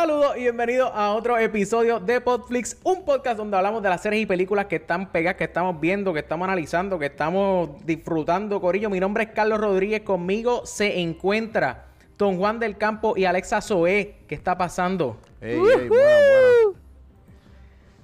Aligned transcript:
Saludos 0.00 0.34
y 0.38 0.40
bienvenidos 0.40 0.90
a 0.94 1.10
otro 1.10 1.36
episodio 1.36 2.00
de 2.00 2.22
Podflix, 2.22 2.78
un 2.84 3.04
podcast 3.04 3.36
donde 3.36 3.58
hablamos 3.58 3.82
de 3.82 3.90
las 3.90 4.00
series 4.00 4.22
y 4.22 4.24
películas 4.24 4.64
que 4.64 4.76
están 4.76 5.12
pegadas, 5.12 5.36
que 5.36 5.44
estamos 5.44 5.78
viendo, 5.78 6.14
que 6.14 6.20
estamos 6.20 6.46
analizando, 6.46 6.98
que 6.98 7.04
estamos 7.04 7.84
disfrutando, 7.84 8.62
Corillo. 8.62 8.88
Mi 8.88 8.98
nombre 8.98 9.24
es 9.24 9.30
Carlos 9.32 9.60
Rodríguez, 9.60 10.00
conmigo 10.00 10.64
se 10.64 11.00
encuentra 11.00 11.88
Don 12.16 12.38
Juan 12.38 12.58
del 12.58 12.78
Campo 12.78 13.12
y 13.14 13.26
Alexa 13.26 13.60
Zoé. 13.60 14.20
¿Qué 14.26 14.34
está 14.34 14.56
pasando? 14.56 15.18
Ey, 15.38 15.58
ey, 15.58 15.58
buena, 15.58 15.84
buena. 15.88 16.78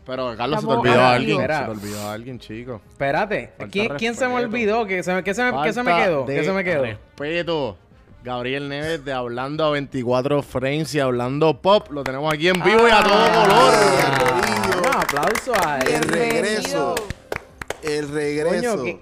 Pero 0.04 0.36
Carlos 0.36 0.60
se 0.60 0.66
te 0.66 0.72
olvidó 0.74 1.00
a 1.00 1.12
alguien. 1.14 1.40
Mira. 1.40 1.58
Se 1.60 1.64
te 1.64 1.70
olvidó 1.70 2.00
a 2.02 2.12
alguien, 2.12 2.38
chico. 2.38 2.82
Espérate, 2.90 3.52
¿quién, 3.70 3.94
quién 3.96 4.14
se 4.14 4.28
me 4.28 4.34
olvidó? 4.34 4.84
¿Qué 4.84 5.02
se 5.02 5.14
me, 5.14 5.24
qué 5.24 5.32
se 5.32 5.50
me, 5.50 5.62
qué 5.62 5.72
se 5.72 5.82
me 5.82 5.96
quedó? 5.96 6.26
¿Qué 6.26 6.44
se 6.44 6.52
me 6.52 6.62
quedó? 6.62 6.82
Respeto. 6.82 7.78
Gabriel 8.30 8.68
Neves 8.68 9.04
de 9.04 9.12
Hablando 9.12 9.64
a 9.64 9.70
24 9.70 10.42
Frames 10.42 10.92
y 10.96 10.98
Hablando 10.98 11.62
Pop. 11.62 11.92
Lo 11.92 12.02
tenemos 12.02 12.34
aquí 12.34 12.48
en 12.48 12.60
vivo 12.60 12.88
y 12.88 12.90
a 12.90 13.00
todo 13.00 13.24
color. 13.24 13.72
Ah, 13.72 14.70
un 14.80 14.96
aplauso 14.96 15.52
a 15.64 15.78
él. 15.78 15.92
El 15.94 16.02
regreso. 16.02 16.94
El 17.84 18.08
regreso. 18.08 18.78
Coño, 18.78 18.82
qué, 18.82 19.00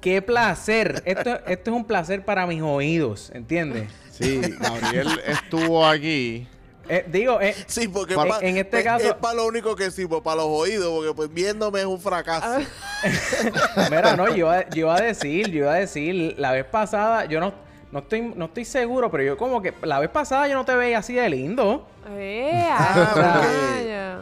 qué 0.00 0.20
placer. 0.20 1.00
Esto, 1.06 1.30
esto 1.46 1.70
es 1.70 1.76
un 1.76 1.84
placer 1.84 2.24
para 2.24 2.44
mis 2.48 2.60
oídos, 2.60 3.30
¿entiendes? 3.32 3.88
Sí, 4.10 4.40
Gabriel 4.58 5.08
estuvo 5.28 5.86
aquí. 5.86 6.48
Eh, 6.88 7.04
digo, 7.06 7.40
eh, 7.40 7.54
Sí, 7.68 7.86
porque 7.86 8.14
En- 8.40 8.56
este 8.56 8.78
es- 8.80 8.84
caso- 8.84 9.06
es 9.10 9.14
para 9.14 9.34
lo 9.34 9.46
único 9.46 9.76
que 9.76 9.92
sirvo, 9.92 10.24
para 10.24 10.38
los 10.38 10.46
oídos, 10.48 10.90
porque 10.92 11.14
pues 11.14 11.32
viéndome 11.32 11.78
es 11.78 11.86
un 11.86 12.00
fracaso. 12.00 12.66
mira, 13.92 14.16
no, 14.16 14.26
yo, 14.30 14.34
iba- 14.38 14.68
yo 14.70 14.78
iba 14.80 14.96
a 14.96 15.00
decir, 15.02 15.48
yo 15.52 15.58
iba 15.60 15.72
a 15.72 15.76
decir, 15.76 16.34
la 16.36 16.50
vez 16.50 16.64
pasada, 16.64 17.26
yo 17.26 17.38
no, 17.38 17.54
no 17.94 18.00
estoy, 18.00 18.20
no 18.34 18.46
estoy 18.46 18.64
seguro, 18.64 19.08
pero 19.08 19.22
yo 19.22 19.36
como 19.38 19.62
que 19.62 19.72
la 19.82 20.00
vez 20.00 20.10
pasada 20.10 20.48
yo 20.48 20.54
no 20.54 20.64
te 20.64 20.74
veía 20.74 20.98
así 20.98 21.14
de 21.14 21.28
lindo. 21.30 21.86
¡Eh! 22.10 22.68
Ah. 22.76 24.18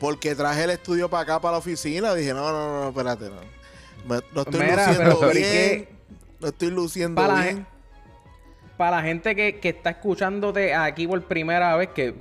Porque 0.00 0.34
traje 0.34 0.64
el 0.64 0.70
estudio 0.70 1.10
para 1.10 1.22
acá, 1.24 1.40
para 1.40 1.52
la 1.52 1.58
oficina. 1.58 2.14
Dije, 2.14 2.32
no, 2.32 2.50
no, 2.50 2.80
no, 2.84 2.88
espérate, 2.88 3.26
no. 3.28 3.36
Me- 4.08 4.22
no 4.34 4.40
estoy 4.40 4.60
Mira, 4.60 4.86
luciendo 4.86 5.04
pero- 5.04 5.20
pero 5.20 5.32
¿y 5.32 5.34
bien. 5.42 5.52
qué? 5.52 5.88
No 6.40 6.48
estoy 6.48 6.70
luciendo 6.70 7.20
Para 7.20 7.34
la, 7.34 7.42
bien. 7.42 7.56
gen- 7.56 7.66
para 8.78 8.96
la 8.96 9.02
gente 9.02 9.36
que, 9.36 9.60
que 9.60 9.68
está 9.68 9.90
escuchándote 9.90 10.74
aquí 10.74 11.06
por 11.06 11.22
primera 11.24 11.76
vez, 11.76 11.90
que 11.90 12.14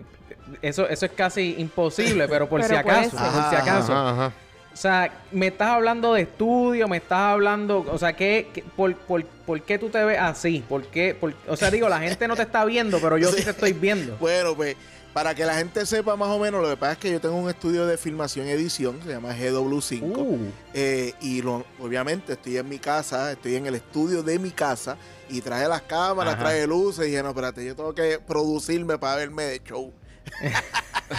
eso, 0.61 0.89
eso 0.89 1.05
es 1.05 1.11
casi 1.14 1.55
imposible, 1.58 2.27
pero 2.27 2.50
por 2.50 2.59
Pero 2.59 2.73
si 2.73 2.77
acaso, 2.77 3.11
por 3.11 3.50
si 3.50 3.55
acaso. 3.55 3.94
Ajá, 3.94 4.09
ajá. 4.11 4.31
O 4.80 4.81
sea, 4.81 5.11
me 5.33 5.47
estás 5.47 5.67
hablando 5.72 6.13
de 6.13 6.22
estudio, 6.22 6.88
me 6.88 6.95
estás 6.95 7.19
hablando, 7.19 7.85
o 7.91 7.97
sea, 7.97 8.13
¿qué, 8.13 8.47
qué- 8.53 8.63
por, 8.77 8.95
por, 8.95 9.25
por 9.25 9.61
qué 9.61 9.77
tú 9.77 9.89
te 9.89 10.02
ves 10.05 10.17
así? 10.17 10.63
¿Por 10.69 10.83
qué? 10.88 11.13
Por- 11.13 11.33
o 11.49 11.58
sea, 11.58 11.69
digo, 11.69 11.89
la 11.89 11.99
gente 11.99 12.30
no 12.30 12.36
te 12.38 12.44
está 12.44 12.63
viendo, 12.63 12.97
pero 13.02 13.17
yo 13.17 13.27
sí, 13.30 13.39
Sí. 13.39 13.44
te 13.44 13.49
estoy 13.52 13.73
viendo. 13.73 14.16
Bueno, 14.21 14.55
pues, 14.55 14.77
para 15.11 15.36
que 15.36 15.44
la 15.44 15.55
gente 15.55 15.86
sepa 15.86 16.16
más 16.16 16.30
o 16.30 16.39
menos, 16.39 16.61
lo 16.61 16.69
que 16.69 16.77
pasa 16.77 16.94
es 16.94 16.97
que 16.97 17.11
yo 17.11 17.19
tengo 17.19 17.36
un 17.36 17.49
estudio 17.49 17.86
de 17.86 17.97
filmación 17.97 18.47
y 18.47 18.52
edición, 18.52 19.02
se 19.03 19.09
llama 19.09 19.36
GW5. 19.36 20.02
Uh, 20.02 20.38
Eh, 20.73 21.14
y 21.19 21.41
lo- 21.41 21.66
obviamente 21.81 22.31
estoy 22.31 22.55
en 22.55 22.69
mi 22.69 22.80
casa, 22.80 23.33
estoy 23.33 23.58
en 23.58 23.65
el 23.65 23.75
estudio 23.75 24.23
de 24.23 24.39
mi 24.39 24.52
casa 24.52 24.95
y 25.27 25.42
traje 25.42 25.67
las 25.67 25.81
cámaras, 25.81 26.36
Ajá. 26.36 26.43
traje 26.43 26.65
luces 26.65 27.05
y 27.05 27.09
dije, 27.09 27.21
no, 27.21 27.30
espérate, 27.31 27.65
yo 27.65 27.75
tengo 27.75 27.93
que 27.93 28.17
producirme 28.25 28.98
para 28.98 29.17
verme 29.17 29.43
de 29.43 29.61
show. 29.61 29.92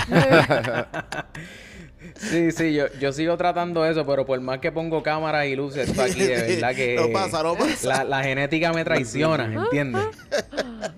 sí, 2.17 2.51
sí, 2.53 2.75
yo, 2.75 2.87
yo 2.99 3.13
sigo 3.13 3.37
tratando 3.37 3.85
eso, 3.87 4.07
pero 4.07 4.25
por 4.25 4.41
más 4.41 4.59
que 4.59 4.73
pongo 4.73 5.03
cámaras 5.03 5.47
y 5.47 5.57
luces 5.57 5.91
pa' 5.93 6.05
aquí, 6.05 6.21
de 6.23 6.35
verdad 6.57 6.75
que 6.75 6.97
No 6.97 7.11
pasa, 7.13 7.43
no 7.43 7.55
pasa. 7.55 7.87
La, 7.89 8.05
la 8.05 8.23
genética 8.23 8.73
me 8.73 8.85
traiciona, 8.85 9.45
¿entiendes? 9.65 10.05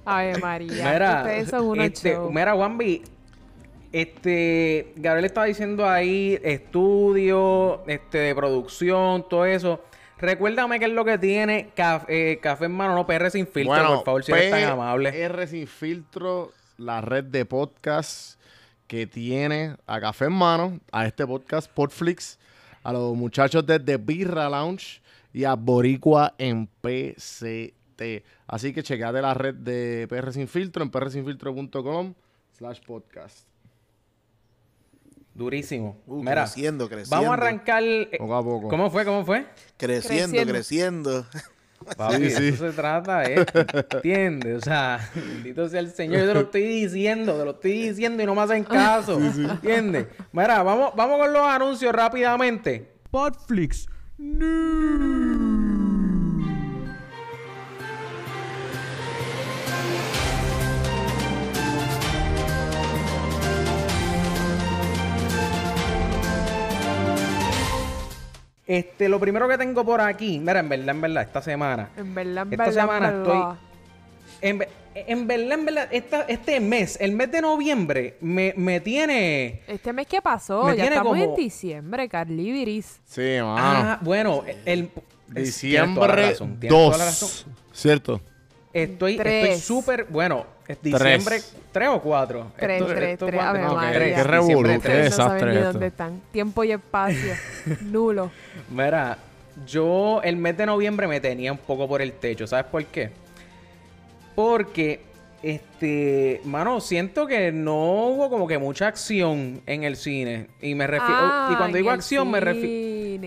Ave 0.04 0.38
María. 0.38 0.92
Mira, 0.92 1.22
Ustedes 1.22 1.48
son 1.50 1.64
unos 1.66 1.86
este, 1.86 2.12
show. 2.12 2.30
mira, 2.32 2.54
Juanvi, 2.54 3.02
este, 3.92 4.92
Gabriel 4.96 5.26
estaba 5.26 5.46
diciendo 5.46 5.88
ahí 5.88 6.38
estudio, 6.42 7.82
este, 7.86 8.18
de 8.18 8.34
producción, 8.34 9.28
todo 9.28 9.44
eso. 9.44 9.80
Recuérdame 10.18 10.78
qué 10.78 10.84
es 10.84 10.92
lo 10.92 11.04
que 11.04 11.18
tiene 11.18 11.70
Café, 11.74 12.38
Café 12.40 12.66
en 12.66 12.72
Mano, 12.72 12.94
no 12.94 13.06
PR 13.06 13.28
sin 13.30 13.46
filtro, 13.46 13.96
por 13.96 14.04
favor, 14.04 14.24
si 14.24 14.30
eres 14.32 14.50
tan 14.50 14.64
amable. 14.64 15.12
PR 15.12 15.48
sin 15.48 15.66
filtro, 15.66 16.52
la 16.78 17.00
red 17.00 17.24
de 17.24 17.44
podcast 17.44 18.38
que 18.92 19.06
tiene 19.06 19.74
a 19.86 19.98
Café 20.02 20.26
en 20.26 20.34
Mano, 20.34 20.78
a 20.92 21.06
este 21.06 21.26
podcast 21.26 21.66
Podflix, 21.72 22.38
a 22.82 22.92
los 22.92 23.16
muchachos 23.16 23.64
desde 23.64 23.96
Birra 23.96 24.50
Lounge 24.50 25.00
y 25.32 25.44
a 25.44 25.54
Boricua 25.54 26.34
en 26.36 26.66
PCT. 26.82 28.22
Así 28.46 28.74
que 28.74 28.82
checate 28.82 29.22
la 29.22 29.32
red 29.32 29.54
de 29.54 30.06
PR 30.10 30.30
sin 30.30 30.46
filtro 30.46 30.82
en 30.82 30.90
prsinfiltro.com 30.90 32.12
slash 32.58 32.80
podcast. 32.86 33.46
Durísimo. 35.32 35.96
Uh, 36.06 36.18
Mira, 36.22 36.42
creciendo, 36.42 36.86
creciendo. 36.86 37.16
vamos 37.16 37.30
a 37.30 37.32
arrancar. 37.32 37.82
eh, 37.82 38.10
Poco 38.18 38.34
a 38.36 38.44
poco. 38.44 38.68
¿Cómo 38.68 38.90
fue? 38.90 39.06
¿Cómo 39.06 39.24
fue? 39.24 39.46
Creciendo, 39.78 40.44
creciendo. 40.44 41.26
Papi, 41.84 42.14
Sí, 42.16 42.20
de 42.22 42.30
sí. 42.30 42.48
eso 42.48 42.66
se 42.70 42.72
trata, 42.76 43.24
¿eh? 43.24 43.44
¿Entiendes? 43.94 44.58
O 44.58 44.60
sea, 44.60 45.10
bendito 45.14 45.68
sea 45.68 45.80
el 45.80 45.90
Señor. 45.90 46.20
Yo 46.20 46.26
te 46.28 46.34
lo 46.34 46.40
estoy 46.46 46.62
diciendo, 46.62 47.34
te 47.38 47.44
lo 47.44 47.50
estoy 47.52 47.88
diciendo 47.88 48.22
y 48.22 48.26
no 48.26 48.34
me 48.34 48.42
hacen 48.42 48.64
caso. 48.64 49.18
¿Entiendes? 49.20 50.06
Mira, 50.32 50.62
vamos, 50.62 50.92
vamos 50.96 51.18
con 51.18 51.32
los 51.32 51.42
anuncios 51.46 51.92
rápidamente. 51.92 52.88
Podflix. 53.10 53.86
Este, 68.66 69.08
lo 69.08 69.18
primero 69.18 69.48
que 69.48 69.58
tengo 69.58 69.84
por 69.84 70.00
aquí, 70.00 70.38
mira, 70.38 70.60
en 70.60 70.68
verdad, 70.68 70.88
en 70.94 71.00
verdad, 71.00 71.22
esta 71.24 71.42
semana, 71.42 71.90
En 71.96 72.14
verdad, 72.14 72.46
en 72.46 72.52
Esta 72.52 72.64
verdad, 72.64 72.80
semana 72.80 73.08
en 73.08 73.16
estoy-. 73.16 73.56
En, 74.40 74.66
en 74.94 75.26
verdad, 75.26 75.52
en 75.58 75.64
verdad, 75.64 75.88
esta- 75.90 76.22
este 76.22 76.60
mes, 76.60 76.96
el 77.00 77.12
mes 77.12 77.30
de 77.32 77.40
noviembre, 77.40 78.16
me, 78.20 78.54
me 78.56 78.80
tiene. 78.80 79.62
Este 79.66 79.92
mes 79.92 80.06
que 80.06 80.20
pasó, 80.22 80.64
Me 80.64 80.76
ya 80.76 80.82
tiene 80.82 80.96
estamos 80.96 81.18
en 81.18 81.34
diciembre, 81.34 82.08
Carly 82.08 82.52
Viris. 82.52 83.00
Sí, 83.04 83.36
mano. 83.40 83.56
Ah, 83.58 83.98
bueno, 84.02 84.44
el. 84.64 84.90
Diciembre 85.28 86.06
razón, 86.08 86.60
tienes 86.60 86.78
toda 86.78 86.98
la 86.98 87.04
razón. 87.06 87.28
2. 87.30 87.46
¿Cierto? 87.72 88.20
Estoy 88.72 89.18
súper. 89.58 90.04
Bueno, 90.04 90.46
es 90.72 90.82
diciembre. 90.82 91.40
¿Tres 91.72 91.88
o 91.88 92.00
cuatro? 92.00 92.52
Tres, 92.56 92.80
Esto- 92.82 92.94
tres, 92.94 93.08
esto 93.14 93.26
tres, 93.26 93.40
cuando- 93.40 93.58
Ave 93.58 93.68
no, 93.68 93.80
tres, 93.80 93.92
Qué 93.92 93.98
tres. 93.98 94.92
qué 94.92 94.98
no 94.98 95.04
desastre 95.04 95.50
ni 95.50 95.56
esto. 95.58 95.72
dónde 95.72 95.86
están. 95.86 96.20
Tiempo 96.32 96.64
y 96.64 96.72
espacio. 96.72 97.34
Nulo. 97.82 98.30
Mira, 98.70 99.18
yo 99.66 100.20
el 100.22 100.36
mes 100.36 100.56
de 100.56 100.66
noviembre 100.66 101.06
me 101.06 101.20
tenía 101.20 101.52
un 101.52 101.58
poco 101.58 101.86
por 101.88 102.02
el 102.02 102.12
techo. 102.12 102.46
¿Sabes 102.46 102.66
por 102.66 102.84
qué? 102.86 103.10
Porque, 104.34 105.00
este, 105.42 106.40
mano, 106.44 106.80
siento 106.80 107.26
que 107.26 107.52
no 107.52 108.06
hubo 108.08 108.30
como 108.30 108.46
que 108.46 108.58
mucha 108.58 108.86
acción 108.88 109.60
en 109.66 109.84
el 109.84 109.96
cine. 109.96 110.46
Y 110.60 110.74
me 110.74 110.86
refiero. 110.86 111.14
Ah, 111.14 111.50
y 111.52 111.56
cuando 111.56 111.76
en 111.76 111.82
digo 111.82 111.90
acción, 111.90 112.30
me 112.30 112.40
refiero. 112.40 113.22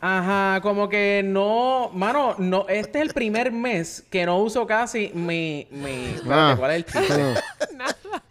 Ajá, 0.00 0.60
como 0.62 0.88
que 0.88 1.20
no, 1.24 1.90
mano, 1.92 2.34
no, 2.38 2.64
este 2.68 2.98
es 3.00 3.04
el 3.08 3.12
primer 3.14 3.52
mes 3.52 4.02
que 4.10 4.24
no 4.24 4.38
uso 4.38 4.66
casi 4.66 5.10
mi, 5.14 5.66
mi, 5.70 6.06
espérate, 6.14 6.30
Ah. 6.30 6.54
¿cuál 6.58 6.70
es 6.70 6.76
el 6.78 6.84
chiste? 6.86 7.34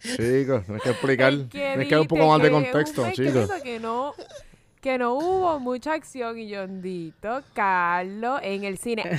Chicos, 0.02 0.64
tienes 0.64 0.82
que 0.82 0.90
explicar. 0.90 1.32
Tienes 1.50 1.86
que 1.86 1.94
dar 1.94 2.00
un 2.00 2.08
poco 2.08 2.26
más 2.26 2.42
de 2.42 2.50
contexto, 2.50 3.06
chicos. 3.12 3.50
Que 3.62 3.78
no, 3.78 4.14
que 4.80 4.98
no 4.98 5.14
hubo 5.14 5.60
mucha 5.60 5.92
acción 5.92 6.38
y 6.38 6.48
yo 6.48 6.66
dito, 6.66 7.42
Carlos, 7.54 8.40
en 8.42 8.64
el 8.64 8.78
cine. 8.78 9.04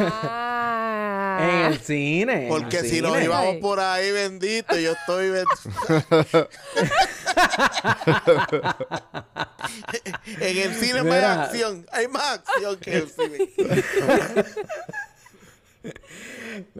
Ah. 0.00 1.38
En 1.40 1.72
el 1.72 1.78
cine. 1.78 2.32
en 2.32 2.42
el 2.42 2.48
Porque 2.48 2.80
si 2.80 3.00
nos 3.00 3.20
íbamos 3.22 3.56
por 3.56 3.78
ahí, 3.80 4.10
bendito, 4.10 4.76
yo 4.76 4.92
estoy... 4.92 5.30
ben- 5.30 5.44
en 10.40 10.58
el 10.58 10.74
cine 10.74 11.02
más 11.04 11.22
acción. 11.24 11.86
Hay 11.92 12.08
más 12.08 12.40
acción 12.40 12.76
que 12.78 12.96
el 12.96 13.08
cine. 13.08 13.48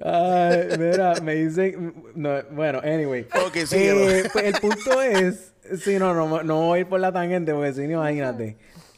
Ay, 0.02 0.68
mira, 0.78 1.14
me 1.22 1.34
dicen, 1.36 1.94
no, 2.14 2.42
bueno, 2.50 2.80
anyway. 2.82 3.26
Ok, 3.46 3.56
síguelo. 3.66 4.10
Eh, 4.10 4.28
pues 4.32 4.44
el 4.44 4.54
punto 4.60 5.00
es, 5.02 5.52
sí, 5.76 5.98
no, 5.98 6.14
no, 6.14 6.42
no 6.42 6.60
voy 6.66 6.78
a 6.78 6.80
ir 6.82 6.86
por 6.88 7.00
la 7.00 7.12
tangente 7.12 7.52
porque 7.52 7.72
si 7.74 7.82
no, 7.82 7.92
imagínate. 7.94 8.56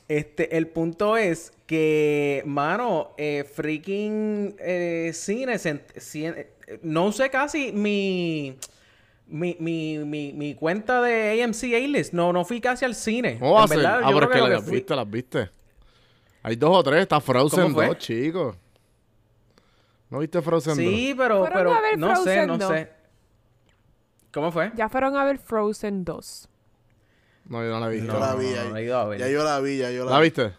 Este, 0.09 0.57
el 0.57 0.67
punto 0.69 1.17
es 1.17 1.53
que, 1.67 2.43
mano, 2.45 3.13
eh, 3.17 3.45
freaking 3.45 4.57
eh, 4.59 5.13
cine, 5.15 5.55
eh, 5.55 6.79
no 6.83 7.07
usé 7.07 7.31
casi 7.31 7.71
mi, 7.73 8.57
mi, 9.29 9.57
mi, 9.61 9.99
mi, 9.99 10.33
mi 10.33 10.55
cuenta 10.57 11.01
de 11.01 11.43
AMC 11.43 11.63
A-List. 11.75 12.13
No, 12.13 12.33
no 12.33 12.45
fui 12.45 12.61
casi 12.61 12.85
al 12.85 12.95
cine. 12.97 13.39
¿Cómo 13.39 13.53
va 13.55 13.61
a 13.61 13.63
En 13.63 13.69
ser? 13.69 13.77
verdad, 13.79 14.01
Ah, 14.03 14.11
pero 14.13 14.27
es 14.27 14.31
que 14.43 14.49
las 14.49 14.65
fui- 14.65 14.73
viste, 14.75 14.97
las 14.97 15.11
viste. 15.11 15.51
Hay 16.43 16.57
dos 16.57 16.77
o 16.77 16.83
tres. 16.83 17.03
Está 17.03 17.21
Frozen 17.21 17.61
¿Cómo 17.65 17.75
fue? 17.75 17.87
2, 17.87 17.99
chicos. 17.99 18.57
¿No 20.09 20.19
viste 20.19 20.43
Frozen 20.43 20.75
2? 20.77 20.85
Sí, 20.85 21.15
pero, 21.17 21.49
pero 21.53 21.73
a 21.73 21.81
ver 21.81 21.97
no 21.99 22.17
sé, 22.25 22.47
no 22.47 22.59
sé. 22.59 22.91
¿Cómo 24.33 24.51
fue? 24.51 24.73
Ya 24.75 24.89
fueron 24.89 25.17
a 25.17 25.25
ver 25.25 25.39
Frozen 25.39 26.05
2. 26.05 26.49
No, 27.51 27.63
yo 27.63 27.69
no 27.71 27.81
la 27.81 27.89
vi. 27.89 28.01
Yo 28.07 28.19
la 28.19 28.35
vi, 28.35 28.47
no, 28.47 28.55
ya- 28.55 28.65
no 28.65 28.77
he 28.77 28.85
ido 28.85 28.99
a 28.99 29.05
ver. 29.05 29.19
Ya 29.21 29.29
yo 29.29 29.45
la 29.45 29.61
vi, 29.61 29.77
ya 29.77 29.91
yo 29.91 30.05
la, 30.07 30.13
¿La 30.13 30.19
vi. 30.21 30.25
viste? 30.29 30.55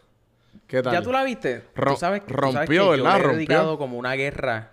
¿Qué 0.67 0.83
tal? 0.83 0.93
¿Ya 0.93 1.01
tú 1.01 1.11
la 1.11 1.23
viste? 1.23 1.63
Rom- 1.75 1.93
Tú 1.95 1.99
sabes, 1.99 2.21
tú 2.25 2.33
sabes 2.33 2.53
rompió, 2.55 2.67
que 2.67 2.75
yo 2.75 2.89
¿verdad? 3.03 3.03
le 3.03 3.09
he 3.09 3.23
Rompió. 3.23 3.35
dedicado 3.38 3.77
como 3.79 3.97
una 3.97 4.13
guerra. 4.13 4.69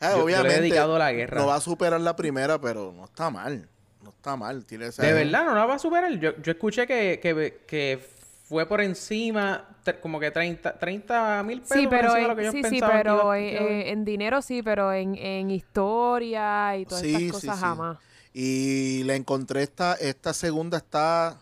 Ah, 0.00 0.12
Yo- 0.12 0.16
yo 0.16 0.16
le 0.16 0.20
he 0.20 0.24
obviamente, 0.24 0.60
dedicado 0.62 0.98
la 0.98 1.12
guerra. 1.12 1.40
no 1.40 1.46
va 1.46 1.54
a 1.54 1.60
superar 1.60 2.00
la 2.00 2.16
primera, 2.16 2.60
pero 2.60 2.92
no 2.96 3.04
está 3.04 3.30
mal. 3.30 3.68
No 4.02 4.10
está 4.10 4.34
mal. 4.34 4.64
Tiene 4.64 4.86
esa- 4.86 5.02
De 5.02 5.12
verdad, 5.12 5.44
no 5.44 5.54
la 5.54 5.66
va 5.66 5.74
a 5.74 5.78
superar. 5.78 6.10
Yo, 6.18 6.32
yo 6.42 6.52
escuché 6.52 6.86
que, 6.86 7.20
que, 7.22 7.60
que 7.66 7.98
fue 8.44 8.66
por 8.66 8.80
encima, 8.80 9.68
como 10.00 10.18
que 10.18 10.30
30 10.30 11.42
mil 11.44 11.60
pesos 11.60 11.76
Sí, 11.76 11.86
pero, 11.88 12.14
de 12.14 12.22
lo 12.22 12.30
en, 12.30 12.36
que 12.36 12.50
sí, 12.50 12.62
sí, 12.64 12.80
que 12.80 12.86
pero 12.86 13.34
en, 13.34 13.50
que 13.50 13.58
haber. 13.58 13.72
en- 13.72 13.86
en 13.88 14.04
dinero 14.06 14.40
sí, 14.42 14.62
pero 14.62 14.90
en, 14.92 15.14
en 15.16 15.50
historia 15.50 16.76
y 16.78 16.86
todas 16.86 17.02
Sí, 17.02 17.14
sí, 17.14 17.26
estas 17.26 17.32
cosas 17.42 17.56
sí. 17.56 17.60
jamás. 17.62 17.98
Y 18.32 19.02
la 19.04 19.14
encontré 19.16 19.62
esta, 19.62 19.94
esta 19.94 20.32
segunda 20.32 20.78
está 20.78 21.40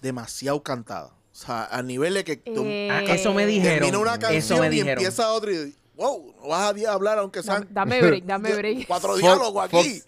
demasiado 0.00 0.62
cantada. 0.62 1.06
O 1.32 1.36
sea, 1.36 1.64
a 1.70 1.82
nivel 1.82 2.14
de 2.14 2.24
que 2.24 2.36
tú 2.36 2.62
Eh, 2.64 2.88
Ah, 2.90 3.02
eso 3.02 3.34
me 3.34 3.44
dijeron. 3.46 3.78
termina 3.90 3.98
una 3.98 4.14
eso 4.30 4.58
me 4.58 4.66
y 4.68 4.70
dijeron. 4.70 4.90
empieza 4.92 5.32
otra 5.32 5.52
y 5.52 5.74
wow, 5.96 6.34
no 6.42 6.48
vas 6.48 6.74
a 6.86 6.92
hablar 6.92 7.18
aunque 7.18 7.42
sean 7.42 7.66
Dame 7.70 8.00
break, 8.00 8.24
dame 8.26 8.54
break. 8.54 8.86
cuatro 8.86 9.16
diálogos 9.16 9.64
aquí. 9.64 10.02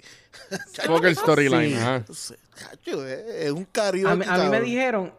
Fuck 0.85 1.05
el 1.05 1.17
storyline, 1.17 2.05
Sí. 2.13 2.35
es, 2.85 3.51
un 3.51 3.65
karaoke. 3.65 4.09
A 4.09 4.15
mí, 4.17 4.25
a 4.29 4.39
mí 4.45 4.49
me 4.51 4.61
dijeron. 4.61 5.13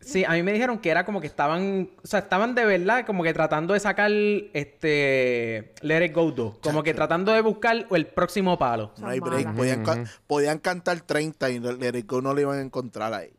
Sí, 0.00 0.24
a 0.24 0.30
mí 0.32 0.42
me 0.42 0.52
dijeron 0.52 0.78
que 0.78 0.90
era 0.90 1.04
como 1.04 1.20
que 1.20 1.26
estaban. 1.26 1.90
O 2.02 2.06
sea, 2.06 2.20
estaban 2.20 2.54
de 2.54 2.64
verdad 2.64 3.04
como 3.04 3.22
que 3.22 3.34
tratando 3.34 3.74
de 3.74 3.80
sacar 3.80 4.10
este. 4.10 5.74
Let 5.82 6.04
It 6.06 6.14
Go 6.14 6.30
2. 6.30 6.58
Como 6.62 6.82
que 6.82 6.94
tratando 6.94 7.32
de 7.32 7.40
buscar 7.42 7.86
el 7.90 8.06
próximo 8.06 8.58
palo. 8.58 8.92
No 8.98 9.08
hay 9.08 9.20
break. 9.20 9.54
Podían, 9.54 9.84
ca- 9.84 10.04
podían 10.26 10.58
cantar 10.58 11.00
30 11.00 11.50
y 11.50 11.58
Let 11.58 11.98
It 11.98 12.06
Go 12.10 12.20
no 12.22 12.34
le 12.34 12.42
iban 12.42 12.58
a 12.58 12.62
encontrar 12.62 13.12
ahí. 13.12 13.30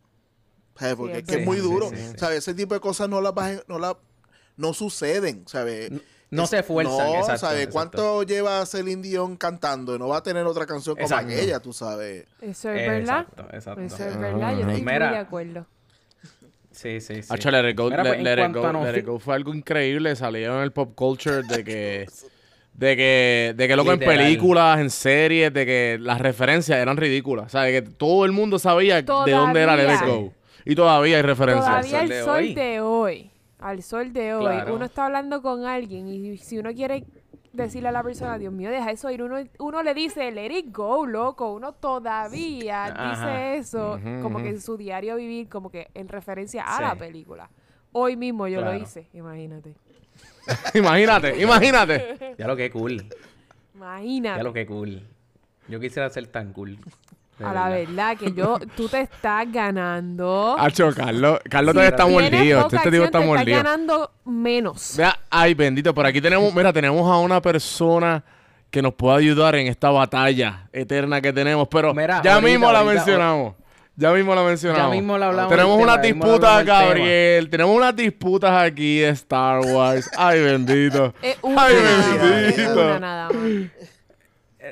¿Sabes? 0.78 0.96
Porque 0.96 1.14
Sí, 1.16 1.20
es 1.22 1.28
que 1.28 1.36
es 1.42 1.46
muy 1.46 1.58
duro. 1.58 1.90
sí, 1.90 1.96
sí. 1.98 2.14
¿Sabes? 2.18 2.38
Ese 2.40 2.54
tipo 2.54 2.74
de 2.74 2.80
cosas 2.80 3.10
no 3.10 3.22
las 3.22 3.34
vas 3.34 3.58
a- 3.58 3.64
no 3.68 3.80
la, 3.80 3.98
no 4.58 4.74
suceden. 4.74 5.44
¿Sabes? 5.48 5.92
No 6.30 6.48
se 6.48 6.60
esfuerzan, 6.60 6.96
No, 6.98 7.16
exacto, 7.16 7.38
¿sabes? 7.40 7.64
exacto. 7.66 7.74
¿Cuánto 7.74 8.24
lleva 8.24 8.66
Celine 8.66 9.02
Dion 9.02 9.36
cantando? 9.36 10.00
No 10.00 10.08
va 10.08 10.18
a 10.18 10.24
tener 10.24 10.46
otra 10.46 10.66
canción 10.66 10.96
como 10.96 11.06
Exacto. 11.06 11.34
aquella, 11.34 11.60
tú 11.60 11.74
sabes. 11.74 12.26
Eso 12.40 12.70
es 12.70 12.88
verdad. 12.88 13.26
Exacto, 13.30 13.48
exacto. 13.52 13.82
Eso 13.82 14.06
es 14.08 14.18
verdad. 14.18 14.54
Yo 14.54 14.60
estoy 14.62 14.82
muy 14.82 14.94
de 14.94 15.18
acuerdo. 15.18 15.66
Sí, 16.82 17.00
sí, 17.02 17.22
sí. 17.22 17.28
Hacho, 17.34 17.52
Let 17.52 17.70
It 17.70 17.78
Go, 17.78 17.90
Mira, 17.90 18.04
Let- 18.04 18.10
pues, 18.10 18.18
en 18.20 18.24
Let 18.24 18.32
It 18.34 18.40
cuanto 18.40 18.62
Go- 18.62 18.68
a 18.68 18.74
no- 18.74 18.84
Let 18.86 18.98
It 19.00 19.06
Go 19.06 19.20
fue 19.20 19.36
algo 19.36 19.54
increíble. 19.54 20.16
Salió 20.16 20.58
en 20.58 20.64
el 20.64 20.72
pop 20.72 20.94
culture 20.96 21.44
de 21.44 21.64
que... 21.64 22.06
De 22.74 22.96
que, 22.96 23.54
de 23.58 23.68
que 23.68 23.76
loco 23.76 23.92
en 23.92 24.00
películas, 24.00 24.80
en 24.80 24.90
series, 24.90 25.54
de 25.54 25.66
que 25.66 25.98
las 26.00 26.22
referencias 26.22 26.80
eran 26.80 26.96
ridículas. 26.96 27.48
O 27.48 27.50
sea, 27.50 27.64
de 27.64 27.74
que 27.74 27.82
todo 27.92 28.24
el 28.24 28.32
mundo 28.32 28.58
sabía 28.60 28.96
de 28.96 29.02
dónde 29.04 29.62
era 29.62 29.76
Let 29.76 29.84
It 29.94 30.00
Todavía. 30.00 30.16
Go. 30.16 30.34
Y 30.64 30.76
todavía 30.76 31.18
hay 31.18 31.22
referencias. 31.22 31.66
Todavía 31.66 32.00
al 32.00 32.08
sol 32.08 32.10
de 32.10 32.32
hoy. 32.32 32.54
de 32.56 32.80
hoy, 32.82 33.32
al 33.60 33.84
sol 33.84 34.14
de 34.14 34.34
hoy, 34.36 34.46
Claro. 34.46 34.74
uno 34.76 34.86
está 34.86 35.06
hablando 35.06 35.42
con 35.42 35.66
alguien 35.66 36.08
y 36.08 36.38
si 36.38 36.60
uno 36.60 36.72
quiere 36.74 37.04
decirle 37.54 37.90
a 37.90 37.92
la 37.92 38.04
persona, 38.04 38.38
Dios 38.38 38.54
mío, 38.54 38.70
deja 38.70 38.92
eso 38.92 39.10
ir, 39.12 39.22
uno, 39.24 39.38
uno 39.60 39.84
le 39.84 39.94
dice, 39.94 40.32
let 40.32 40.52
it 40.58 40.76
go, 40.76 41.06
loco, 41.06 41.52
uno 41.54 41.74
todavía 41.74 42.86
Ajá. 42.86 43.10
dice 43.10 43.58
eso, 43.58 44.00
como 44.22 44.42
que 44.42 44.50
en 44.50 44.62
su 44.62 44.78
diario 44.78 45.16
vivir, 45.18 45.50
como 45.50 45.70
que 45.70 45.90
en 45.94 46.08
referencia 46.08 46.64
a 46.64 46.78
Sí. 46.78 46.84
la 46.84 46.96
película. 46.96 47.50
Hoy 47.94 48.16
mismo 48.16 48.48
yo 48.48 48.62
lo 48.62 48.74
hice, 48.74 49.08
imagínate. 49.14 49.76
imagínate, 50.74 51.38
imagínate. 51.42 52.36
Ya 52.38 52.48
lo 52.48 52.56
que 52.56 52.72
cool. 52.72 53.06
Imagínate. 53.76 54.38
Ya 54.40 54.44
lo 54.44 54.54
que 54.54 54.66
cool. 54.66 55.02
Yo 55.68 55.80
quisiera 55.80 56.10
ser 56.10 56.28
tan 56.28 56.54
cool. 56.54 56.78
A 57.44 57.54
la 57.54 57.70
verdad 57.70 58.18
que 58.18 58.32
yo, 58.34 58.60
tú 58.76 58.88
te 58.88 59.02
estás 59.02 59.52
ganando. 59.52 60.56
Hacho, 60.60 60.92
Carlos, 60.94 61.40
Carlos 61.50 61.74
todavía 61.74 61.90
está 61.90 62.06
mordido. 62.06 62.60
Este 62.62 62.78
tipo 62.78 62.88
está 62.90 62.90
te 62.92 63.04
estás 63.06 63.26
mordido. 63.26 63.58
ganando 63.58 64.12
menos. 64.26 64.96
Vea, 64.98 65.18
ay, 65.30 65.54
bendito. 65.54 65.94
Por 65.94 66.06
aquí 66.06 66.22
tenemos, 66.22 66.54
mira, 66.54 66.72
tenemos 66.74 67.10
a 67.12 67.18
una 67.18 67.42
persona 67.42 68.24
que 68.70 68.82
nos 68.82 68.94
puede 68.94 69.18
ayudar 69.18 69.56
en 69.56 69.68
esta 69.68 69.90
batalla 69.90 70.70
eterna 70.72 71.20
que 71.22 71.34
tenemos. 71.34 71.68
Pero 71.68 71.94
Mira, 71.94 72.22
ya 72.24 72.36
ahorita, 72.36 72.50
mismo 72.50 72.72
la 72.72 72.80
ahorita, 72.80 72.96
mencionamos. 72.96 73.56
Ya 73.98 74.12
mismo 74.14 74.34
la 74.34 74.42
mencionamos. 74.44 74.88
Ya 74.88 74.90
mismo 74.96 75.18
la 75.18 75.28
hablamos 75.28 75.50
Tenemos 75.52 75.78
unas 75.78 76.02
tema, 76.02 76.16
mismo 76.16 76.26
disputas. 76.32 76.66
Gabriel. 76.66 77.50
Tenemos 77.50 77.76
unas 77.76 77.96
disputas 77.96 78.52
aquí 78.64 79.00
de 79.00 79.10
Star 79.10 79.60
Wars. 79.60 80.10
Ay, 80.18 80.42
bendito. 80.42 81.14
Es 81.22 81.38
una 81.42 81.66
Ay, 81.66 81.76
es 81.76 82.56
bendito. 82.58 82.82
una 82.86 83.00
nada 83.00 83.30
más. 83.30 83.90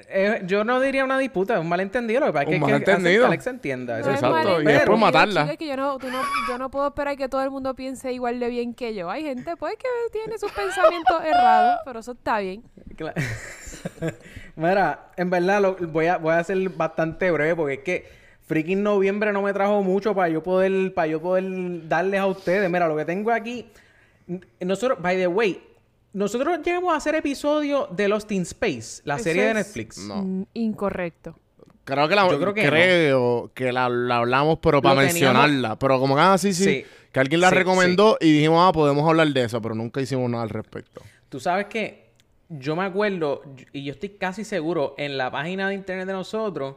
Eh, 0.08 0.40
eh, 0.40 0.42
yo 0.46 0.64
no 0.64 0.80
diría 0.80 1.04
una 1.04 1.18
disputa, 1.18 1.54
es 1.56 1.60
un 1.60 1.70
malentendido. 1.70 2.22
Lo 2.22 2.26
que 2.28 2.34
pasa 2.34 2.44
es 2.44 2.48
Un 2.48 2.52
que 2.52 2.56
hay 2.74 2.80
que 2.80 2.86
malentendido. 2.86 3.26
Alex 3.28 3.44
se 3.44 3.50
entienda. 3.50 4.00
Eso 4.00 4.10
No 4.10 4.16
Exacto, 4.16 4.30
y 4.38 4.44
malentendido, 4.44 4.74
después 4.80 5.00
matarla. 5.00 5.58
que 5.58 5.68
yo 5.68 5.78
no, 5.78 5.98
tú 5.98 6.08
no, 6.10 6.22
yo 6.50 6.58
no 6.58 6.72
puedo 6.72 6.88
esperar 6.88 7.18
que 7.18 7.30
todo 7.30 7.44
el 7.44 7.52
mundo 7.52 7.76
piense 7.76 8.12
igual 8.14 8.40
de 8.40 8.50
bien 8.50 8.74
que 8.74 8.94
yo. 8.96 9.10
Hay 9.10 9.24
gente 9.24 9.56
pues 9.58 9.76
que 9.78 9.88
tiene 10.12 10.38
sus 10.38 10.52
pensamientos 10.52 11.22
errados, 11.24 11.80
pero 11.86 12.00
eso 12.00 12.12
está 12.14 12.40
bien. 12.40 12.64
Cla- 12.96 13.14
Mira, 14.56 15.12
en 15.16 15.30
verdad 15.30 15.62
lo, 15.62 15.76
voy, 15.76 16.08
a, 16.08 16.18
voy 16.18 16.34
a 16.34 16.44
ser 16.44 16.58
bastante 16.70 17.32
breve 17.32 17.56
porque 17.56 17.74
es 17.76 17.80
que 17.80 18.10
freaking 18.46 18.84
noviembre 18.84 19.32
no 19.32 19.42
me 19.42 19.54
trajo 19.54 19.82
mucho 19.84 20.14
para 20.16 20.28
yo 20.30 20.44
poder 20.44 20.94
para 20.94 21.08
yo 21.08 21.22
poder 21.22 21.88
darles 21.88 22.20
a 22.20 22.26
ustedes. 22.26 22.70
Mira, 22.70 22.88
lo 22.88 22.98
que 22.98 23.06
tengo 23.06 23.32
aquí 23.32 23.72
nosotros 24.60 25.02
by 25.02 25.16
the 25.18 25.28
way, 25.28 25.62
nosotros 26.14 26.60
llegamos 26.64 26.94
a 26.94 26.98
hacer 26.98 27.16
episodio 27.16 27.88
de 27.92 28.08
Lost 28.08 28.32
in 28.32 28.42
Space, 28.44 29.02
la 29.06 29.16
Eso 29.16 29.24
serie 29.26 29.44
de 29.44 29.50
es- 29.50 29.56
Netflix. 29.56 29.98
No. 30.00 30.48
Incorrecto. 30.54 31.38
Creo 31.84 32.08
que 32.08 32.16
la, 32.16 32.30
Yo 32.30 32.40
creo 32.40 32.54
que 32.54 32.68
creo 32.68 33.52
que 33.56 33.72
la, 33.72 33.90
la 33.90 34.18
hablamos, 34.18 34.60
pero 34.62 34.82
para 34.82 34.96
Lo 35.02 35.08
teníamos- 35.08 35.14
mencionarla. 35.34 35.80
Pero 35.80 36.00
como 36.00 36.16
que, 36.16 36.22
ah, 36.22 36.38
sí, 36.38 36.54
sí, 36.54 36.64
Sí. 36.64 36.86
Que 37.12 37.20
alguien 37.20 37.42
la 37.42 37.50
Sí, 37.50 37.56
recomendó 37.56 38.18
y 38.22 38.32
dijimos, 38.32 38.60
ah, 38.62 38.72
podemos 38.72 39.08
hablar 39.10 39.28
de 39.30 39.44
eso, 39.44 39.60
pero 39.62 39.74
nunca 39.74 40.00
hicimos 40.00 40.30
nada 40.30 40.44
al 40.44 40.50
respecto. 40.50 41.02
Tú 41.30 41.40
sabes 41.40 41.66
que 41.66 42.12
yo 42.50 42.76
me 42.76 42.84
acuerdo, 42.84 43.42
y 43.74 43.84
yo 43.84 43.94
estoy 43.94 44.10
casi 44.10 44.44
seguro, 44.46 44.94
en 45.00 45.18
la 45.18 45.32
página 45.32 45.70
de 45.70 45.74
internet 45.76 46.06
de 46.06 46.14
nosotros, 46.14 46.76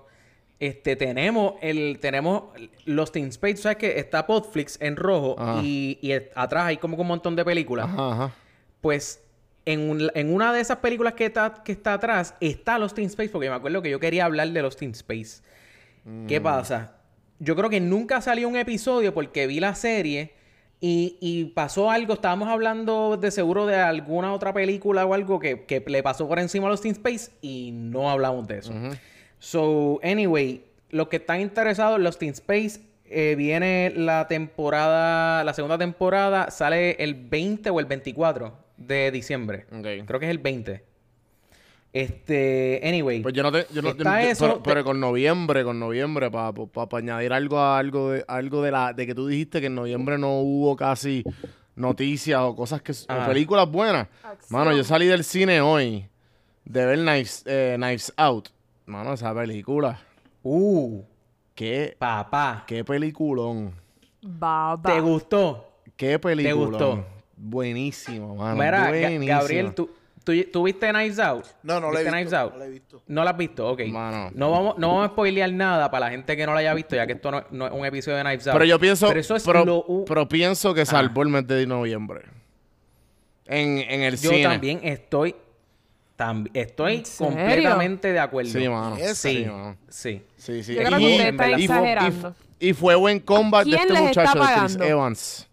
este, 0.58 0.96
tenemos 0.96 1.54
el, 1.60 1.98
tenemos 2.00 2.44
Lost 2.86 3.16
in 3.16 3.26
Space, 3.26 3.56
sabes 3.58 3.76
que 3.76 3.98
está 3.98 4.26
Podflix 4.26 4.78
en 4.80 4.96
rojo 4.96 5.34
Ajá. 5.38 5.60
y, 5.62 5.98
atrás 6.34 6.64
hay 6.66 6.78
como 6.78 6.96
que 6.96 7.02
un 7.02 7.08
montón 7.08 7.36
de 7.36 7.44
películas. 7.44 7.86
Ajá, 7.90 8.12
ajá. 8.12 8.34
Pues 8.80 9.21
en, 9.64 9.88
un- 9.88 10.10
en 10.14 10.34
una 10.34 10.52
de 10.52 10.60
esas 10.60 10.78
películas 10.78 11.14
que 11.14 11.26
está, 11.26 11.62
que 11.64 11.72
está 11.72 11.94
atrás 11.94 12.34
está 12.40 12.78
Lost 12.78 12.98
in 12.98 13.06
Space, 13.06 13.28
porque 13.30 13.48
me 13.48 13.54
acuerdo 13.56 13.82
que 13.82 13.90
yo 13.90 14.00
quería 14.00 14.24
hablar 14.24 14.48
de 14.48 14.62
Lost 14.62 14.82
in 14.82 14.90
Space. 14.92 15.42
¿Qué 16.26 16.40
Mm. 16.40 16.42
pasa? 16.42 16.96
Yo 17.38 17.54
creo 17.56 17.70
que 17.70 17.80
nunca 17.80 18.20
salió 18.20 18.48
un 18.48 18.56
episodio 18.56 19.14
porque 19.14 19.46
vi 19.46 19.60
la 19.60 19.74
serie 19.74 20.32
y, 20.80 21.16
y 21.20 21.44
pasó 21.46 21.90
algo. 21.90 22.14
Estábamos 22.14 22.48
hablando 22.48 23.16
de 23.16 23.30
seguro 23.30 23.66
de 23.66 23.76
alguna 23.76 24.32
otra 24.32 24.52
película 24.52 25.04
o 25.06 25.14
algo 25.14 25.38
que, 25.38 25.64
que 25.64 25.82
le 25.86 26.02
pasó 26.02 26.26
por 26.28 26.38
encima 26.40 26.66
a 26.66 26.70
Lost 26.70 26.84
in 26.86 26.92
Space 26.92 27.30
y 27.40 27.70
no 27.72 28.10
hablamos 28.10 28.46
de 28.48 28.58
eso. 28.58 28.72
So, 29.38 30.00
anyway, 30.02 30.64
los 30.90 31.08
que 31.08 31.16
están 31.16 31.40
interesados, 31.40 32.00
Lost 32.00 32.22
in 32.22 32.30
Space 32.30 32.80
eh, 33.06 33.34
viene 33.36 33.92
la 33.94 34.26
temporada, 34.28 35.44
la 35.44 35.52
segunda 35.54 35.78
temporada 35.78 36.50
sale 36.50 36.92
el 36.98 37.14
20 37.14 37.70
o 37.70 37.78
el 37.80 37.86
24 37.86 38.56
de 38.86 39.10
diciembre. 39.10 39.66
Ok. 39.72 40.06
Creo 40.06 40.20
que 40.20 40.26
es 40.26 40.30
el 40.30 40.38
20. 40.38 40.84
Este, 41.92 42.80
anyway. 42.84 43.20
Pues 43.20 43.34
yo 43.34 43.42
no 43.42 43.52
te, 43.52 43.66
yo 43.72 43.82
no, 43.82 43.90
Está 43.90 44.22
yo- 44.22 44.28
eso, 44.30 44.44
pero, 44.46 44.56
te- 44.60 44.70
pero 44.70 44.84
con 44.84 44.98
noviembre, 44.98 45.62
con 45.62 45.78
noviembre, 45.78 46.30
para 46.30 46.52
añadir 46.92 47.32
algo 47.34 47.58
a 47.58 47.78
algo 47.78 48.10
de, 48.12 48.24
algo 48.28 48.62
de 48.62 48.70
la, 48.70 48.92
de 48.94 49.06
que 49.06 49.14
tú 49.14 49.26
dijiste 49.26 49.60
que 49.60 49.66
en 49.66 49.74
noviembre 49.74 50.16
no 50.16 50.40
hubo 50.40 50.74
casi 50.74 51.22
noticias 51.76 52.40
o 52.40 52.56
cosas 52.56 52.80
que, 52.80 52.92
o 52.92 52.94
Ajá. 53.08 53.26
películas 53.28 53.70
buenas. 53.70 54.08
Acción. 54.22 54.58
Mano, 54.58 54.74
yo 54.74 54.84
salí 54.84 55.06
del 55.06 55.22
cine 55.22 55.60
hoy 55.60 56.06
de 56.64 56.86
ver 56.86 56.98
Knives, 57.00 57.42
eh, 57.46 57.74
Knives 57.76 58.12
Out. 58.16 58.48
Mano, 58.86 59.12
esa 59.12 59.34
película. 59.34 60.00
uh, 60.42 61.02
Qué, 61.54 61.94
papá. 61.98 62.64
qué 62.66 62.82
peliculón. 62.84 63.74
Baba. 64.22 64.94
¿Te 64.94 64.98
gustó? 65.00 65.68
Qué 65.94 66.18
película. 66.18 66.54
gustó? 66.54 67.06
Buenísimo, 67.44 68.36
mano. 68.36 68.54
Mira, 68.54 68.84
Ga- 68.86 68.88
buenísimo. 68.88 69.26
Gabriel, 69.26 69.74
¿tú, 69.74 69.90
tú, 70.22 70.32
tú 70.52 70.62
viste 70.62 70.88
Knives 70.90 71.18
Out? 71.18 71.44
No, 71.64 71.80
no 71.80 71.90
la 71.90 72.00
he 72.00 72.04
¿Viste 72.04 72.16
visto. 72.16 72.30
Knives 72.30 72.32
Out? 72.34 72.52
No 72.52 72.58
la 72.58 72.64
he 72.66 72.70
visto. 72.70 73.02
¿No 73.08 73.24
la 73.24 73.30
has 73.32 73.36
visto? 73.36 73.68
Ok. 73.68 73.80
Mano. 73.88 74.30
No 74.34 74.50
vamos, 74.52 74.78
no 74.78 74.88
vamos 74.88 75.06
a 75.06 75.08
spoilear 75.08 75.52
nada 75.52 75.90
para 75.90 76.06
la 76.06 76.12
gente 76.12 76.36
que 76.36 76.46
no 76.46 76.52
la 76.54 76.60
haya 76.60 76.72
visto, 76.74 76.94
ya 76.94 77.04
que 77.06 77.14
esto 77.14 77.30
no, 77.32 77.44
no 77.50 77.66
es 77.66 77.72
un 77.72 77.84
episodio 77.84 78.16
de 78.18 78.22
Knives 78.22 78.46
Out. 78.46 78.52
Pero 78.54 78.64
yo 78.64 78.78
pienso, 78.78 79.08
Pero 79.08 79.18
eso 79.20 79.34
es 79.36 79.44
pero, 79.44 79.64
lo... 79.64 79.84
u- 79.88 80.04
pero 80.06 80.28
pienso 80.28 80.72
que 80.72 80.86
salvó 80.86 81.22
el 81.22 81.28
mes 81.30 81.46
de 81.48 81.66
noviembre. 81.66 82.20
En, 83.46 83.78
en 83.78 84.02
el 84.02 84.16
Yo 84.16 84.30
cine. 84.30 84.44
también 84.44 84.80
estoy... 84.84 85.34
tam- 86.16 86.48
estoy 86.54 87.02
completamente 87.18 88.12
de 88.12 88.18
acuerdo. 88.20 88.52
Sí, 88.52 88.68
mano. 88.68 88.96
Sí, 88.96 89.14
Sí, 89.14 89.44
mano. 89.46 89.76
sí. 89.88 90.22
Sí, 90.36 90.62
sí. 90.62 90.74
Yo 90.74 90.82
creo 90.84 90.98
que 90.98 91.32
verdad- 91.32 91.48
y 91.58 91.66
fue- 91.66 91.76
exagerando. 91.76 92.34
Y 92.60 92.72
fue 92.74 92.94
buen 92.94 93.18
comeback 93.18 93.64
de 93.64 93.70
¿Quién 93.76 93.88
este 93.90 94.00
muchacho, 94.00 94.38
de 94.38 94.46
Chris? 94.60 94.78
Evans. 94.80 95.48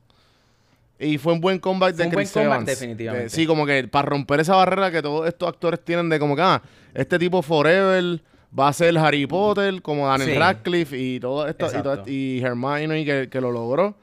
Y 1.02 1.18
fue 1.18 1.32
un 1.34 1.40
buen 1.40 1.60
comeback 1.60 1.96
Fue 1.96 1.98
de 1.98 2.04
un 2.10 2.12
buen 2.14 2.24
Chris 2.26 2.34
comeback, 2.34 2.54
Evans. 2.56 2.66
definitivamente. 2.68 3.24
De- 3.24 3.30
sí, 3.30 3.46
como 3.48 3.66
que 3.66 3.88
para 3.88 4.06
romper 4.10 4.42
esa 4.42 4.56
barrera 4.56 4.92
que 4.92 5.02
todos 5.02 5.28
estos 5.28 5.48
actores 5.48 5.80
tienen 5.84 6.10
de 6.10 6.20
como 6.20 6.36
que, 6.36 6.42
ah, 6.42 6.62
este 6.94 7.18
tipo 7.18 7.42
forever 7.42 8.22
va 8.58 8.68
a 8.68 8.74
ser 8.74 8.98
Harry 8.98 9.26
Potter, 9.26 9.82
como 9.82 10.08
Daniel 10.08 10.32
Sí. 10.32 10.38
Radcliffe 10.38 10.98
y 10.98 11.20
todo 11.20 11.48
esto, 11.48 11.68
y, 11.68 11.82
todo- 11.82 12.04
y 12.06 12.42
Hermione 12.42 13.06
que, 13.06 13.30
que 13.30 13.40
lo 13.40 13.52
logró, 13.52 13.96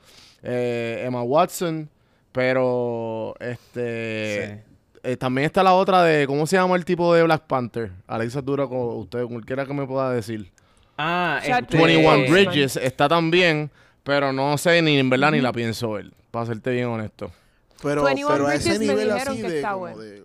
eh, 0.43 1.03
Emma 1.07 1.23
Watson, 1.23 1.91
pero 2.33 3.35
este 3.41 4.63
eh, 5.03 5.17
también 5.19 5.47
está 5.47 5.63
la 5.63 5.73
otra 5.75 6.03
de, 6.03 6.27
¿cómo 6.27 6.47
se 6.47 6.57
llama 6.57 6.77
el 6.77 6.85
tipo 6.85 7.15
de 7.15 7.23
Black 7.23 7.43
Panther? 7.47 7.93
Alexa 8.07 8.41
Dura, 8.43 8.67
con 8.67 8.79
usted, 8.99 9.25
cualquiera 9.25 9.65
que 9.67 9.73
me 9.75 9.87
pueda 9.87 10.13
decir. 10.13 10.51
Ah, 10.99 11.41
este- 11.43 11.77
21 11.77 12.15
Eh, 12.25 12.31
Bridges 12.31 12.77
está 12.77 13.09
también, 13.09 13.71
pero 14.03 14.33
no 14.33 14.57
sé 14.59 14.81
ni 14.83 14.99
en 14.99 15.09
verdad 15.11 15.31
ni 15.33 15.41
la 15.41 15.53
pienso 15.53 15.93
ver, 15.93 16.11
para 16.37 16.47
serte 16.47 16.71
bien 16.71 16.87
honesto. 16.89 17.31
Pero, 17.83 18.05
21 18.05 18.33
pero 18.33 18.47
a 18.47 18.55
ese 18.55 18.79
nivel 18.79 18.97
dijeron 19.09 19.19
así 19.35 19.43
que 19.43 19.49
de, 19.49 19.57
está 19.57 19.69
como 19.73 19.81
bueno. 19.81 19.99
de- 19.99 20.25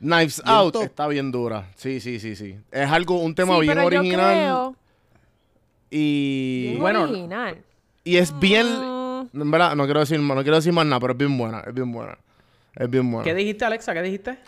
Knives 0.00 0.42
Bien 0.44 0.56
Out 0.56 0.72
top. 0.72 0.82
está 0.82 1.06
bien 1.06 1.30
dura. 1.30 1.70
Sí, 1.76 2.00
sí, 2.00 2.18
sí, 2.18 2.34
sí. 2.34 2.56
Es 2.72 2.90
algo, 2.90 3.20
un 3.20 3.34
tema 3.34 3.54
Sí, 3.54 3.60
bien 3.60 3.74
pero 3.74 3.90
yo 3.90 3.98
original 4.00 4.34
creo- 4.34 4.76
y, 5.90 6.62
bien 6.70 6.80
Bueno, 6.80 7.02
original. 7.04 7.62
y 8.04 8.16
es 8.16 8.38
bien, 8.38 8.66
Mm, 8.66 9.40
en 9.40 9.50
verdad, 9.50 9.76
no 9.76 9.84
quiero 9.84 10.00
decir, 10.00 10.18
no 10.18 10.34
quiero 10.42 10.56
decir 10.56 10.72
más 10.72 10.86
nada, 10.86 10.98
pero 11.00 11.12
es 11.12 11.18
bien 11.18 11.36
buena, 11.38 11.60
es 11.60 11.72
bien 11.74 11.92
buena. 11.92 12.18
Es 12.74 12.90
bien 12.90 13.10
buena. 13.10 13.24
¿Qué 13.24 13.34
dijiste, 13.34 13.64
Alexa? 13.64 13.92
¿Qué 13.94 14.02
dijiste? 14.02 14.38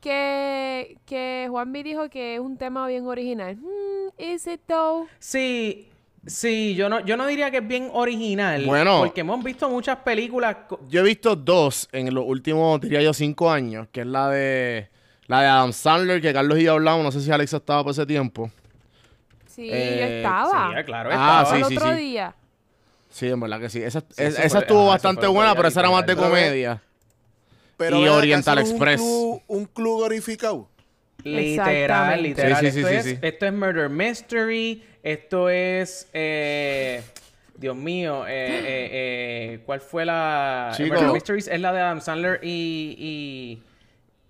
que, 0.00 0.98
que 1.06 1.46
Juanvi 1.48 1.82
dijo 1.82 2.10
que 2.10 2.34
es 2.34 2.40
un 2.40 2.58
tema 2.58 2.86
bien 2.88 3.06
original. 3.06 3.56
Hmm, 3.56 4.08
is 4.20 4.46
it 4.46 4.60
though? 4.66 5.06
Sí, 5.18 5.88
sí, 6.26 6.74
yo 6.74 6.88
no, 6.88 7.00
yo 7.00 7.16
no 7.16 7.26
diría 7.26 7.50
que 7.50 7.58
es 7.58 7.66
bien 7.68 7.90
original. 7.92 8.64
Bueno. 8.66 8.98
Porque 9.00 9.20
hemos 9.22 9.42
visto 9.44 9.68
muchas 9.68 9.98
películas. 9.98 10.56
Yo 10.88 11.00
he 11.00 11.04
visto 11.04 11.36
dos 11.36 11.88
en 11.92 12.12
los 12.14 12.24
últimos, 12.26 12.80
diría 12.80 13.02
yo, 13.02 13.12
cinco 13.12 13.50
años, 13.50 13.88
que 13.92 14.00
es 14.02 14.06
la 14.06 14.28
de 14.30 14.88
la 15.26 15.40
de 15.40 15.46
Adam 15.46 15.72
Sandler, 15.72 16.20
que 16.20 16.32
Carlos 16.32 16.58
y 16.58 16.64
yo 16.64 16.72
hablamos, 16.72 17.02
no 17.04 17.10
sé 17.12 17.20
si 17.20 17.30
Alexa 17.30 17.56
estaba 17.58 17.82
por 17.82 17.92
ese 17.92 18.04
tiempo. 18.06 18.50
Sí, 19.46 19.68
Eh, 19.72 19.96
yo 20.00 20.06
estaba. 20.16 20.74
Sí, 20.76 20.84
claro, 20.84 21.10
Ah, 21.12 21.42
estaba. 21.42 21.44
sí, 21.46 21.62
el 21.62 21.64
sí, 21.68 21.76
otro 21.76 21.90
sí. 21.90 21.96
día. 22.02 22.34
Sí, 23.10 23.28
en 23.28 23.40
verdad 23.40 23.60
que 23.60 23.70
sí. 23.70 23.80
Esa, 23.82 24.00
Sí, 24.00 24.06
es- 24.16 24.34
eso 24.34 24.40
esa 24.42 24.48
fue- 24.50 24.60
estuvo 24.60 24.80
eso 24.80 24.88
bastante 24.88 25.26
buena, 25.28 25.54
pero 25.54 25.68
esa 25.68 25.80
era 25.80 25.90
más 25.90 26.04
de 26.06 26.16
comedia. 26.16 26.82
pero 27.76 27.98
Y 28.00 28.06
Oriental 28.08 28.58
Express. 28.58 29.00
Un 29.00 29.06
club, 29.06 29.42
un 29.48 29.64
club 29.66 29.98
glorificado. 30.00 30.68
Literal, 31.22 32.22
literal. 32.22 32.60
Sí, 32.60 32.66
sí, 32.66 32.72
sí, 32.72 32.78
esto, 32.80 32.88
sí, 32.88 32.94
es, 32.96 33.04
sí. 33.04 33.18
esto 33.22 33.46
es 33.46 33.52
Murder 33.52 33.88
Mystery. 33.88 34.82
Esto 35.02 35.48
es. 35.48 36.08
eh, 36.12 37.02
Dios 37.56 37.76
mío. 37.76 38.26
eh, 38.26 38.32
eh, 38.46 38.88
eh, 38.92 39.60
¿Cuál 39.64 39.80
fue 39.80 40.04
la. 40.04 40.72
Chico. 40.76 40.94
Murder 40.94 41.12
Mysteries 41.12 41.48
es 41.48 41.60
la 41.60 41.72
de 41.72 41.80
Adam 41.80 42.00
Sandler 42.00 42.40
y. 42.42 42.96
y 42.98 43.62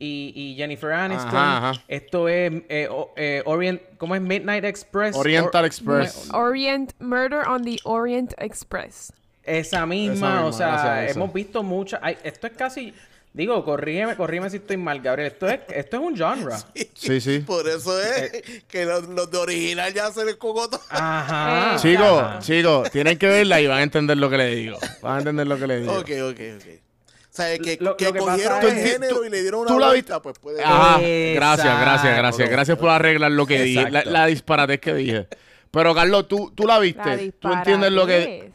y, 0.01 0.33
y 0.35 0.55
Jennifer 0.57 0.93
Aniston. 0.93 1.29
Ajá, 1.29 1.69
ajá. 1.71 1.83
Esto 1.89 2.29
es 2.29 2.53
eh, 2.69 2.89
o- 2.91 3.15
eh, 3.17 3.43
Orient, 3.47 3.81
¿cómo 3.97 4.15
es 4.17 4.21
Midnight 4.21 4.65
Express? 4.65 5.15
Oriental 5.17 5.63
Or- 5.63 5.67
Express. 5.67 6.29
Orient, 6.35 6.93
Murder 6.99 7.47
on 7.49 7.63
the 7.63 7.79
Orient 7.85 8.35
Express. 8.39 9.13
Esa 9.45 9.87
misma, 9.87 10.13
Esa 10.15 10.15
misma, 10.43 10.45
o 10.47 10.53
sea, 10.53 11.09
hemos 11.09 11.33
visto 11.33 11.63
muchas. 11.63 12.01
ay, 12.03 12.19
Esto 12.25 12.49
es 12.49 12.53
casi. 12.55 12.93
Digo, 13.37 13.65
corrígeme, 13.65 14.15
corrígeme 14.15 14.49
si 14.49 14.59
estoy 14.59 14.77
mal, 14.77 15.01
Gabriel. 15.01 15.33
Esto 15.33 15.49
es, 15.49 15.59
esto 15.75 15.97
es 15.97 16.03
un 16.03 16.17
genre. 16.17 16.55
Sí, 16.95 17.21
sí. 17.21 17.41
Por 17.41 17.69
eso 17.69 18.01
es 18.01 18.33
Eh. 18.33 18.63
que 18.69 18.85
los, 18.87 19.09
los 19.09 19.29
de 19.31 19.39
original 19.39 19.93
ya 19.93 20.11
se 20.13 20.25
les 20.25 20.37
cogoto. 20.37 20.81
Ajá. 20.89 21.77
Chicos, 21.83 22.23
chicos, 22.47 22.91
tienen 22.93 23.19
que 23.19 23.27
verla 23.27 23.61
y 23.61 23.67
van 23.67 23.79
a 23.79 23.83
entender 23.83 24.17
lo 24.19 24.31
que 24.31 24.37
le 24.39 24.55
digo. 24.55 24.79
Van 25.03 25.17
a 25.17 25.19
entender 25.19 25.49
lo 25.49 25.59
que 25.59 25.67
le 25.67 25.81
digo. 25.81 25.93
Ok, 25.95 26.11
ok, 26.31 26.41
ok. 26.57 26.67
O 26.71 27.37
sea, 27.37 27.59
que, 27.59 27.77
Lo- 27.81 27.97
que 27.97 28.05
lo 28.05 28.13
que 28.13 28.19
pasa 28.21 28.31
cogieron 28.33 28.65
es- 28.65 28.73
el 28.73 28.89
género 28.93 29.25
y 29.25 29.31
le 29.31 29.43
dieron 29.43 29.61
una 29.63 29.69
tú 29.71 29.79
la 29.81 29.89
vuelta, 29.89 30.23
pues 30.23 30.39
puede 30.39 30.63
Ajá, 30.63 31.01
gracias, 31.01 31.81
gracias, 31.81 32.17
gracias. 32.17 32.49
Gracias 32.49 32.79
por 32.79 32.91
arreglar 32.91 33.33
lo 33.33 33.45
que 33.47 33.61
dije, 33.61 33.91
la, 33.91 34.05
la 34.05 34.27
disparatez 34.27 34.79
que 34.81 34.95
dije. 34.95 35.27
Pero, 35.73 35.93
Carlos, 35.93 36.29
tú, 36.29 36.53
tú 36.55 36.65
la 36.69 36.79
viste. 36.79 37.01
La 37.27 37.33
tú 37.41 37.53
entiendes 37.53 37.91
lo 37.91 38.07
que. 38.07 38.53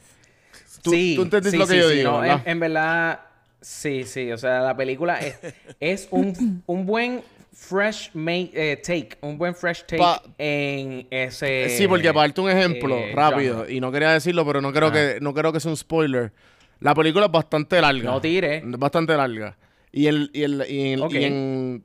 Tú, 0.82 0.92
sí, 0.92 1.16
tú 1.18 1.24
entiendes 1.24 1.52
sí, 1.52 1.58
lo 1.58 1.68
que 1.68 1.74
sí, 1.74 1.80
yo 1.82 1.90
sí, 1.90 1.96
digo. 1.98 2.24
no, 2.24 2.42
en 2.46 2.60
verdad, 2.62 3.20
sí, 3.62 4.04
sí. 4.06 4.32
O 4.32 4.38
sea, 4.38 4.62
la 4.62 4.76
película 4.76 5.20
es, 5.20 5.38
es 5.80 6.08
un, 6.12 6.64
un 6.66 6.86
buen 6.86 7.22
fresh 7.52 8.12
made, 8.14 8.52
eh, 8.54 8.78
take. 8.78 9.18
Un 9.22 9.38
buen 9.38 9.54
fresh 9.56 9.82
take 9.86 9.98
Pa- 9.98 10.22
en 10.38 11.08
ese. 11.10 11.70
Sí, 11.78 11.88
porque 11.88 12.08
para 12.14 12.28
darte 12.28 12.42
un 12.42 12.50
ejemplo 12.50 12.98
eh, 12.98 13.12
rápido, 13.14 13.58
genre. 13.60 13.74
y 13.74 13.80
no 13.82 13.92
quería 13.92 14.12
decirlo, 14.12 14.46
pero 14.46 14.62
no 14.62 14.72
creo, 14.72 14.88
Ajá. 14.90 15.14
que, 15.16 15.20
no 15.22 15.34
creo 15.34 15.52
que 15.52 15.60
sea 15.60 15.72
un 15.72 15.78
spoiler. 15.78 16.32
La 16.80 16.96
película 16.96 17.26
es 17.26 17.32
bastante 17.32 17.82
larga. 17.82 18.04
No 18.12 18.22
tire. 18.22 18.58
Es 18.58 18.64
Bastante 18.80 19.16
larga. 19.18 19.58
Y, 19.92 20.06
el, 20.08 20.30
y, 20.34 20.44
el, 20.44 20.66
y, 20.70 20.94
en, 20.94 21.00
y 21.12 21.24
en, 21.26 21.84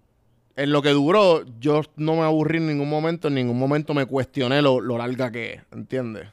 en 0.57 0.71
lo 0.71 0.83
que 0.83 0.91
duró, 0.91 1.43
yo 1.59 1.83
no 1.97 2.15
me 2.17 2.23
aburrí 2.23 2.59
en 2.59 2.69
ningún 2.69 2.89
momento. 2.89 3.27
En 3.29 3.35
ningún 3.35 3.59
momento 3.59 3.93
me 3.95 4.07
cuestioné 4.07 4.63
lo, 4.63 4.81
lo 4.81 4.97
larga 4.99 5.33
que 5.33 5.55
es. 5.55 5.63
¿Entiendes? 5.73 6.29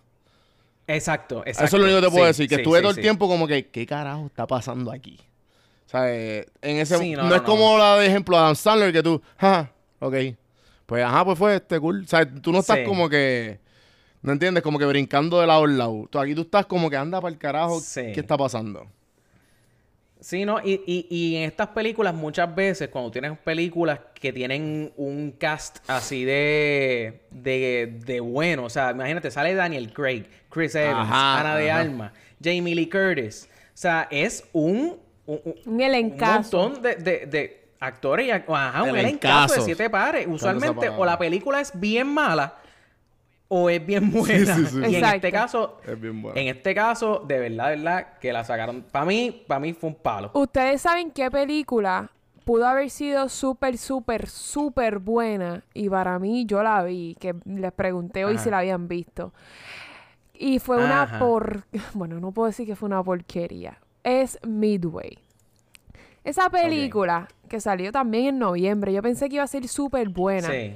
Exacto, 0.87 1.43
exacto. 1.45 1.65
Eso 1.65 1.77
es 1.77 1.81
lo 1.81 1.85
único 1.87 2.01
que 2.01 2.05
te 2.07 2.11
puedo 2.11 2.25
Sí, 2.25 2.27
decir. 2.27 2.49
Que 2.49 2.55
sí, 2.55 2.61
estuve 2.61 2.77
sí, 2.79 2.81
todo 2.83 2.91
el 2.91 3.01
tiempo 3.01 3.27
como 3.27 3.47
que, 3.47 3.67
¿qué 3.67 3.85
carajo 3.85 4.25
está 4.27 4.45
pasando 4.45 4.91
aquí? 4.91 5.17
O 5.91 5.97
sea, 5.97 6.13
en 6.13 6.45
ese, 6.61 6.97
Sí, 6.97 7.11
no, 7.11 7.23
no, 7.23 7.29
no, 7.29 7.35
es 7.35 7.41
como 7.41 7.77
la 7.77 7.97
de 7.97 8.07
ejemplo 8.07 8.37
Adam 8.37 8.55
Sandler 8.55 8.93
que 8.93 9.03
tú, 9.03 9.21
ajá, 9.37 9.71
ok. 9.99 10.15
Pues 10.85 11.03
ajá, 11.03 11.25
pues 11.25 11.37
fue 11.37 11.55
este 11.57 11.79
cool. 11.81 12.03
O 12.03 12.07
sea, 12.07 12.25
tú 12.25 12.53
no 12.53 12.59
estás 12.59 12.77
Sí. 12.77 12.83
como 12.85 13.09
que, 13.09 13.59
¿no 14.21 14.31
entiendes? 14.31 14.63
Como 14.63 14.79
que 14.79 14.85
brincando 14.85 15.41
de 15.41 15.47
lado 15.47 15.65
en 15.65 15.77
lado. 15.77 16.07
Tú, 16.09 16.17
aquí 16.19 16.33
tú 16.33 16.41
estás 16.43 16.65
como 16.65 16.89
que 16.89 16.95
anda 16.95 17.19
para 17.19 17.33
el 17.33 17.37
carajo. 17.37 17.81
Sí. 17.81 18.11
¿Qué 18.13 18.21
está 18.21 18.37
pasando? 18.37 18.87
Sí, 20.21 20.45
¿no? 20.45 20.59
Y, 20.63 20.81
y, 20.85 21.07
y 21.09 21.35
en 21.37 21.43
estas 21.43 21.69
películas, 21.69 22.13
muchas 22.13 22.53
veces, 22.53 22.89
cuando 22.89 23.09
tienes 23.11 23.37
películas 23.39 23.99
que 24.13 24.31
tienen 24.31 24.93
un 24.95 25.31
cast 25.31 25.79
así 25.89 26.23
de, 26.23 27.23
de, 27.31 27.97
de 28.05 28.19
bueno, 28.19 28.65
o 28.65 28.69
sea, 28.69 28.91
imagínate, 28.91 29.31
sale 29.31 29.55
Daniel 29.55 29.91
Craig, 29.91 30.25
Chris 30.49 30.75
Evans, 30.75 31.09
Ajá, 31.09 31.39
Ana 31.41 31.55
de. 31.55 31.71
Alma, 31.71 32.13
Jamie 32.41 32.75
Lee 32.75 32.87
Curtis. 32.89 33.49
O 33.73 33.77
sea, 33.81 34.07
es 34.11 34.43
un, 34.53 34.97
un, 35.25 35.39
un- 35.45 35.55
Un 35.75 35.81
elencazo. 35.81 36.57
montón 36.59 36.81
de, 36.81 36.95
de, 36.95 37.25
de 37.27 37.67
actores 37.79 38.27
y 38.27 38.29
ac- 38.31 38.43
ajá, 38.47 38.83
un 38.83 38.95
Elencazo. 38.97 39.55
de 39.55 39.61
siete 39.61 39.89
pares. 39.89 40.27
Usualmente, 40.29 40.89
o 40.89 41.05
la 41.05 41.17
película 41.17 41.59
es 41.61 41.71
bien 41.79 42.07
mala 42.07 42.55
o 43.47 43.69
es 43.69 43.85
bien 43.85 44.11
buena. 44.11 44.55
sí, 44.55 44.65
sí. 44.67 44.77
Y 44.89 44.95
en 44.95 45.05
este 45.05 45.31
caso, 45.31 45.79
Es 45.85 45.99
bien 45.99 46.21
bueno. 46.21 46.39
en 46.39 46.47
este 46.47 46.73
caso, 46.73 47.23
de 47.27 47.37
verdad, 47.39 47.69
de 47.71 47.75
verdad, 47.77 48.07
que 48.19 48.31
la 48.31 48.43
sacaron. 48.45 48.81
Para 48.91 49.05
mí, 49.05 49.43
para 49.47 49.59
mí 49.59 49.73
fue 49.73 49.89
un 49.89 49.95
palo. 49.95 50.31
Ustedes 50.33 50.81
saben 50.81 51.11
qué 51.11 51.29
película 51.29 52.09
pudo 52.45 52.65
haber 52.65 52.89
sido 52.89 53.27
súper, 53.29 53.77
súper, 53.77 54.27
súper 54.29 54.99
buena. 54.99 55.63
Y 55.73 55.89
para 55.89 56.17
mí, 56.17 56.45
yo 56.45 56.63
la 56.63 56.81
vi, 56.83 57.15
que 57.19 57.35
les 57.45 57.71
pregunté 57.73 58.23
hoy 58.25 58.35
Ajá. 58.35 58.43
si 58.43 58.49
la 58.49 58.59
habían 58.59 58.87
visto. 58.87 59.33
Y 60.33 60.59
fue 60.59 60.77
una 60.83 61.19
por... 61.19 61.63
Bueno, 61.93 62.19
no 62.19 62.31
puedo 62.31 62.47
decir 62.47 62.65
que 62.65 62.75
fue 62.75 62.87
una 62.87 63.03
porquería. 63.03 63.77
Es 64.03 64.39
Midway. 64.45 65.17
Esa 66.23 66.49
película 66.49 67.27
que 67.49 67.59
salió 67.59 67.91
también 67.91 68.25
en 68.27 68.39
noviembre, 68.39 68.93
yo 68.93 69.01
pensé 69.01 69.27
que 69.29 69.35
iba 69.35 69.43
a 69.43 69.47
ser 69.47 69.67
súper 69.67 70.09
buena. 70.09 70.49
Sí. 70.49 70.73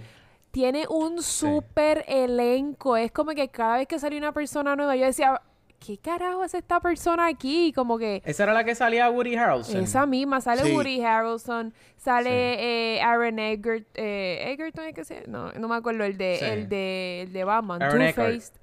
Tiene 0.52 0.86
un 0.90 1.22
súper 1.22 2.04
elenco. 2.08 2.98
Es 2.98 3.12
como 3.12 3.32
que 3.32 3.50
cada 3.50 3.78
vez 3.78 3.88
que 3.88 4.00
salía 4.00 4.18
una 4.20 4.32
persona 4.32 4.76
nueva, 4.76 4.96
yo 4.96 5.06
decía, 5.06 5.42
¿qué 5.86 5.98
carajo 5.98 6.44
es 6.44 6.54
esta 6.54 6.80
persona 6.80 7.28
aquí? 7.28 7.74
Como 7.74 7.98
que 7.98 8.22
Esa 8.26 8.44
era 8.44 8.54
la 8.54 8.64
que 8.64 8.74
salía 8.74 9.10
Woody 9.10 9.36
Harrelson. 9.36 9.82
esa 9.84 10.06
misma, 10.06 10.42
sale 10.42 10.64
Sí. 10.64 10.72
Woody 10.74 11.04
Harrelson, 11.04 11.74
sale 11.98 12.96
eh, 12.96 13.02
Aaron 13.02 13.38
Eggert, 13.38 13.86
eh, 13.96 14.52
Egerton, 14.54 14.86
¿es 14.86 14.96
que 14.96 15.04
se? 15.06 15.28
No, 15.28 15.52
no 15.52 15.68
me 15.68 15.76
acuerdo, 15.76 16.06
el 16.06 16.18
de, 16.18 16.38
Sí. 16.40 16.46
el 16.46 16.70
de, 16.70 17.22
el 17.24 17.34
de 17.34 17.44
Batman, 17.44 17.82
Aaron 17.84 18.00
Two-Faced. 18.00 18.54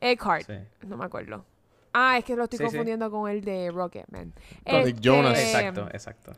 Eckhart, 0.00 0.46
Sí. 0.46 0.86
no 0.86 0.96
me 0.96 1.04
acuerdo. 1.04 1.44
Ah, 1.92 2.18
es 2.18 2.24
que 2.24 2.36
lo 2.36 2.44
estoy 2.44 2.58
Sí, 2.58 2.64
sí. 2.64 2.68
confundiendo 2.70 3.10
con 3.10 3.30
el 3.30 3.42
de 3.42 3.70
Rocketman. 3.70 4.32
Con 4.68 4.84
Nick 4.84 5.00
Jonas. 5.00 5.38
Exacto, 5.38 5.88
exacto. 5.92 6.32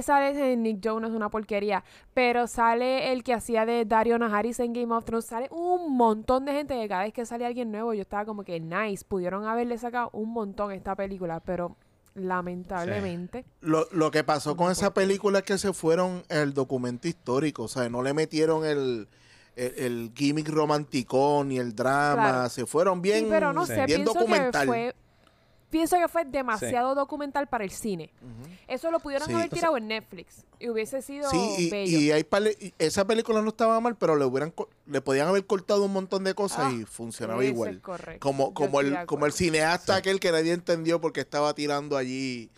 Sale 0.00 0.30
ese 0.30 0.56
Nick 0.56 0.80
Jonas, 0.80 1.10
una 1.10 1.28
porquería. 1.28 1.84
Pero 2.14 2.46
sale 2.46 3.12
el 3.12 3.22
que 3.22 3.34
hacía 3.34 3.66
de 3.66 3.84
Dario 3.84 4.18
Najaris 4.18 4.58
en 4.60 4.72
Game 4.72 4.94
of 4.94 5.04
Thrones. 5.04 5.26
Sale 5.26 5.48
un 5.50 5.94
montón 5.94 6.46
de 6.46 6.52
gente 6.52 6.74
que 6.80 6.88
cada 6.88 7.02
vez 7.04 7.12
que 7.12 7.26
sale 7.26 7.44
alguien 7.44 7.70
nuevo, 7.70 7.92
yo 7.92 8.00
estaba 8.00 8.24
como 8.24 8.44
que 8.44 8.58
nice. 8.60 9.04
Pudieron 9.06 9.44
haberle 9.46 9.76
sacado 9.76 10.08
un 10.14 10.32
montón 10.32 10.70
a 10.70 10.74
esta 10.74 10.94
película, 10.94 11.40
pero 11.40 11.76
lamentablemente. 12.14 13.44
Lo, 13.60 13.86
lo 13.92 14.10
que 14.10 14.24
pasó 14.24 14.56
con 14.56 14.70
esa 14.72 14.94
película 14.94 15.40
es 15.40 15.44
que 15.44 15.58
se 15.58 15.72
fueron 15.72 16.22
el 16.28 16.54
documento 16.54 17.08
histórico, 17.08 17.64
o 17.64 17.68
sea, 17.68 17.88
no 17.88 18.02
le 18.02 18.14
metieron 18.14 18.64
el, 18.64 19.08
el, 19.56 19.74
el 19.76 20.12
gimmick 20.14 20.48
romanticón 20.48 21.48
ni 21.48 21.58
el 21.58 21.74
drama, 21.74 22.14
Claro. 22.30 22.48
se 22.50 22.66
fueron 22.66 23.00
bien, 23.02 23.20
sí, 23.24 23.26
pero 23.30 23.52
no 23.52 23.66
sé, 23.66 23.86
bien 23.86 24.04
documental. 24.04 24.62
que 24.62 24.66
fue. 24.66 24.94
Pienso 25.70 25.96
que 25.98 26.06
fue 26.06 26.24
demasiado 26.24 26.94
documental 26.94 27.48
para 27.48 27.64
el 27.64 27.70
cine. 27.70 28.12
Eso 28.68 28.92
lo 28.92 29.00
pudieron 29.00 29.26
Sí, 29.26 29.34
haber 29.34 29.46
o 29.46 29.50
sea- 29.50 29.56
tirado 29.58 29.76
en 29.76 29.88
Netflix 29.88 30.44
y 30.60 30.68
hubiese 30.68 31.02
sido 31.02 31.28
Sí, 31.30 31.54
y, 31.58 31.70
bello. 31.70 31.98
y 31.98 32.12
hay 32.12 32.22
pale- 32.22 32.56
y 32.60 32.72
esa 32.78 33.04
película 33.04 33.42
no 33.42 33.48
estaba 33.48 33.80
mal, 33.80 33.96
pero 33.96 34.14
le 34.14 34.24
hubieran 34.24 34.54
le 34.86 35.00
podían 35.00 35.26
haber 35.26 35.44
cortado 35.46 35.84
un 35.84 35.92
montón 35.92 36.22
de 36.22 36.32
cosas 36.34 36.66
Ah, 36.66 36.72
y 36.72 36.84
funcionaba 36.84 37.40
Eso 37.42 37.48
es 37.48 37.54
igual. 37.54 37.80
correcto. 37.80 38.20
Como, 38.20 38.48
Yo 38.50 38.54
como 38.54 38.80
el, 38.80 39.04
como 39.06 39.26
el 39.26 39.32
cineasta 39.32 39.96
aquel 39.96 40.20
que 40.20 40.30
nadie 40.30 40.52
entendió 40.52 41.00
porque 41.00 41.20
estaba 41.22 41.52
tirando 41.54 41.96
allí 41.96 42.50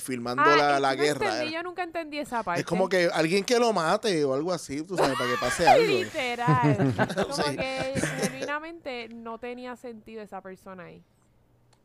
filmando 0.00 0.42
Ah, 0.44 0.56
la, 0.56 0.76
eh, 0.76 0.80
la 0.80 0.94
no 0.96 1.02
guerra. 1.02 1.32
entendí, 1.32 1.54
yo 1.54 1.62
nunca 1.62 1.82
entendí 1.82 2.18
esa 2.18 2.42
parte. 2.42 2.60
Es 2.60 2.66
como 2.66 2.88
que 2.88 3.08
alguien 3.12 3.44
que 3.44 3.58
lo 3.58 3.72
mate 3.72 4.24
o 4.24 4.34
algo 4.34 4.52
así, 4.52 4.82
tú 4.82 4.96
sabes, 4.96 5.16
para 5.16 5.30
que 5.30 5.36
pase 5.38 5.66
algo. 5.68 5.86
Literal. 5.86 6.94
como 7.28 7.34
Sí. 7.34 7.56
que 7.56 8.00
genuinamente 8.22 9.08
no 9.08 9.38
tenía 9.38 9.76
sentido 9.76 10.22
esa 10.22 10.40
persona 10.40 10.84
ahí. 10.84 11.02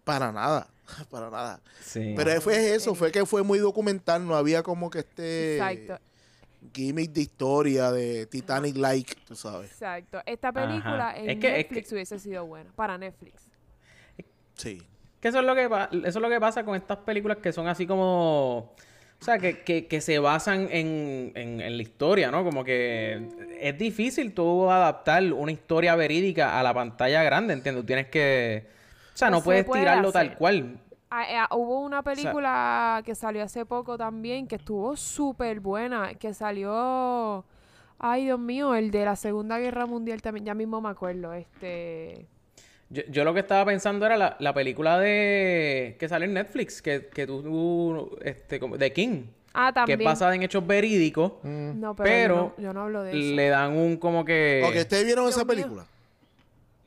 Para 0.03 0.31
nada, 0.31 0.67
para 1.11 1.29
nada. 1.29 1.61
Sí. 1.81 2.13
Pero 2.15 2.39
fue 2.41 2.73
eso, 2.75 2.91
Eh. 2.91 2.95
fue 2.95 3.11
que 3.11 3.25
fue 3.25 3.43
muy 3.43 3.59
documental, 3.59 4.25
no 4.25 4.35
había 4.35 4.63
como 4.63 4.89
que 4.89 4.99
este 4.99 5.55
Exacto. 5.57 5.99
gimmick 6.73 7.11
de 7.11 7.21
historia 7.21 7.91
de 7.91 8.25
Titanic-like, 8.25 9.15
tú 9.27 9.35
sabes. 9.35 9.71
Exacto. 9.71 10.21
Esta 10.25 10.51
película 10.51 11.09
Ajá. 11.09 11.17
en 11.17 11.29
Es 11.29 11.39
que- 11.39 11.47
es 11.47 11.57
Netflix 11.65 11.91
hubiese 11.91 12.19
sido 12.19 12.45
buena. 12.45 12.69
Para 12.75 12.97
Netflix. 12.97 13.43
Sí. 14.55 14.81
Que 15.19 15.29
eso 15.29 15.39
es 15.39 15.45
lo 15.45 15.55
que 15.55 15.63
eso 15.65 16.07
es 16.07 16.15
lo 16.15 16.29
que 16.29 16.39
pasa 16.39 16.63
con 16.63 16.75
estas 16.75 16.97
películas 16.99 17.37
que 17.37 17.51
son 17.51 17.67
así 17.67 17.87
como 17.87 18.75
o 19.19 19.23
sea, 19.23 19.39
que, 19.39 19.63
que, 19.63 19.87
que 19.87 19.99
se 19.99 20.19
basan 20.19 20.67
en, 20.71 21.31
en, 21.35 21.59
en 21.59 21.75
la 21.77 21.81
historia, 21.81 22.29
¿no? 22.29 22.43
Como 22.43 22.63
que 22.63 23.27
es 23.59 23.77
difícil 23.77 24.33
tú 24.33 24.69
adaptar 24.69 25.23
una 25.33 25.51
historia 25.51 25.95
verídica 25.95 26.59
a 26.59 26.63
la 26.63 26.73
pantalla 26.73 27.23
grande, 27.23 27.53
¿entiendes? 27.53 27.81
Tú 27.83 27.87
tienes 27.87 28.07
que... 28.09 28.67
O 29.13 29.17
sea, 29.17 29.29
Pues 29.29 29.31
no 29.31 29.41
se 29.41 29.43
puedes 29.43 29.65
puede 29.65 29.81
tirarlo 29.81 30.09
hacer. 30.09 30.11
tal 30.11 30.35
cual. 30.35 30.79
Ah, 31.09 31.23
eh, 31.29 31.55
hubo 31.55 31.79
una 31.81 32.03
película 32.03 33.01
que 33.05 33.15
salió 33.15 33.43
hace 33.43 33.65
poco 33.65 33.97
también 33.97 34.47
que 34.47 34.55
estuvo 34.57 34.95
súper 34.97 35.61
buena, 35.61 36.13
que 36.15 36.33
salió, 36.33 37.45
ay 37.97 38.25
Dios 38.25 38.39
mío, 38.39 38.75
el 38.75 38.91
de 38.91 39.05
la 39.05 39.15
Segunda 39.15 39.57
Guerra 39.57 39.85
Mundial 39.85 40.21
también, 40.21 40.45
ya 40.45 40.53
mismo 40.53 40.81
me 40.81 40.89
acuerdo, 40.89 41.33
este, 41.33 42.27
Yo, 42.89 43.03
yo 43.09 43.23
lo 43.25 43.33
que 43.33 43.41
estaba 43.41 43.65
pensando 43.65 44.05
era 44.05 44.15
la, 44.17 44.37
la 44.39 44.53
película 44.53 44.97
de... 44.99 45.97
que 45.99 46.07
sale 46.07 46.25
en 46.25 46.33
Netflix, 46.33 46.81
que, 46.81 47.07
que 47.13 47.27
tú... 47.27 47.43
tú, 47.43 48.17
este, 48.23 48.59
como- 48.59 48.77
de 48.77 48.93
King, 48.93 49.23
ah 49.53 49.69
que 49.69 49.73
también, 49.73 49.99
es 50.01 50.05
basada 50.05 50.35
en 50.35 50.43
hechos 50.43 50.65
verídicos, 50.65 51.33
no, 51.43 51.95
pero, 51.95 52.03
pero 52.05 52.35
yo, 52.35 52.41
no, 52.57 52.63
yo 52.63 52.73
no 52.73 52.81
hablo 52.83 53.03
de 53.03 53.09
eso. 53.11 53.35
le 53.35 53.49
dan 53.49 53.73
un 53.75 53.97
como 53.97 54.23
que... 54.23 54.63
Ok, 54.65 54.75
¿ustedes 54.77 55.05
vieron 55.05 55.25
Dios 55.25 55.35
esa 55.35 55.43
mío. 55.43 55.47
película? 55.47 55.85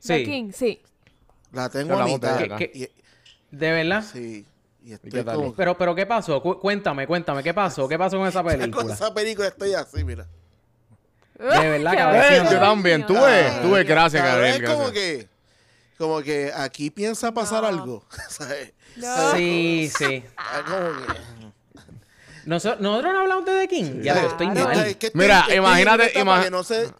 The 0.01 0.17
Sí, 0.17 0.23
King, 0.25 0.51
sí. 0.53 0.81
La 1.51 1.69
tengo 1.69 1.91
a 1.93 2.01
Hablamos 2.01 2.19
de 2.21 2.27
mitad. 2.43 2.57
de 3.51 3.71
verdad. 3.71 4.03
sí. 4.03 4.45
Y 4.83 4.93
estoy 4.93 5.11
como- 5.23 5.53
Pero, 5.53 5.77
pero 5.77 5.93
¿qué 5.93 6.07
pasó? 6.07 6.41
Cu- 6.41 6.57
cuéntame, 6.59 7.05
cuéntame, 7.05 7.43
¿qué 7.43 7.53
pasó? 7.53 7.87
¿Qué 7.87 7.99
pasó 7.99 8.17
con 8.17 8.27
esa 8.27 8.41
con 8.43 8.51
película? 8.51 8.93
esa 8.95 9.13
película 9.13 9.47
estoy 9.49 9.73
así, 9.75 10.03
mira. 10.03 10.25
De 11.37 11.45
verdad, 11.69 11.93
cabrón. 11.95 12.51
Yo 12.51 12.59
también, 12.59 13.05
tú 13.05 13.13
ves, 13.13 13.61
tú 13.61 13.71
ves, 13.71 13.87
gracias, 13.87 14.23
Cabrón, 14.23 14.41
Gabriel, 14.49 14.63
Es 14.63 14.69
como 14.71 14.91
que, 14.91 15.27
como 16.01 16.21
que 16.21 16.51
aquí 16.53 16.89
piensa 16.89 17.31
pasar 17.33 17.61
No. 17.61 17.67
algo. 17.69 18.05
¿sabes? 18.29 18.73
No. 18.97 19.31
Sí, 19.35 19.89
sí. 19.97 20.23
Ah, 20.35 20.61
como 20.65 21.05
que- 21.05 21.21
Noso- 22.45 22.75
nosotros 22.79 23.13
no 23.13 23.19
hablamos 23.21 23.45
de 23.45 23.59
The 23.59 23.67
King. 23.67 24.01
Ya, 24.01 24.25
estoy 24.25 24.49
Claro. 24.49 24.67
mal. 24.69 24.87
Es 24.87 24.95
que 24.97 25.07
este- 25.07 25.17
Mira, 25.17 25.41
este 25.41 25.55
imagínate, 25.57 26.05
es 26.07 26.15
una 26.15 26.21
etapa 26.21 26.37
ima- 26.39 26.43
que 26.43 26.51
no 26.51 26.63
sé- 26.63 26.91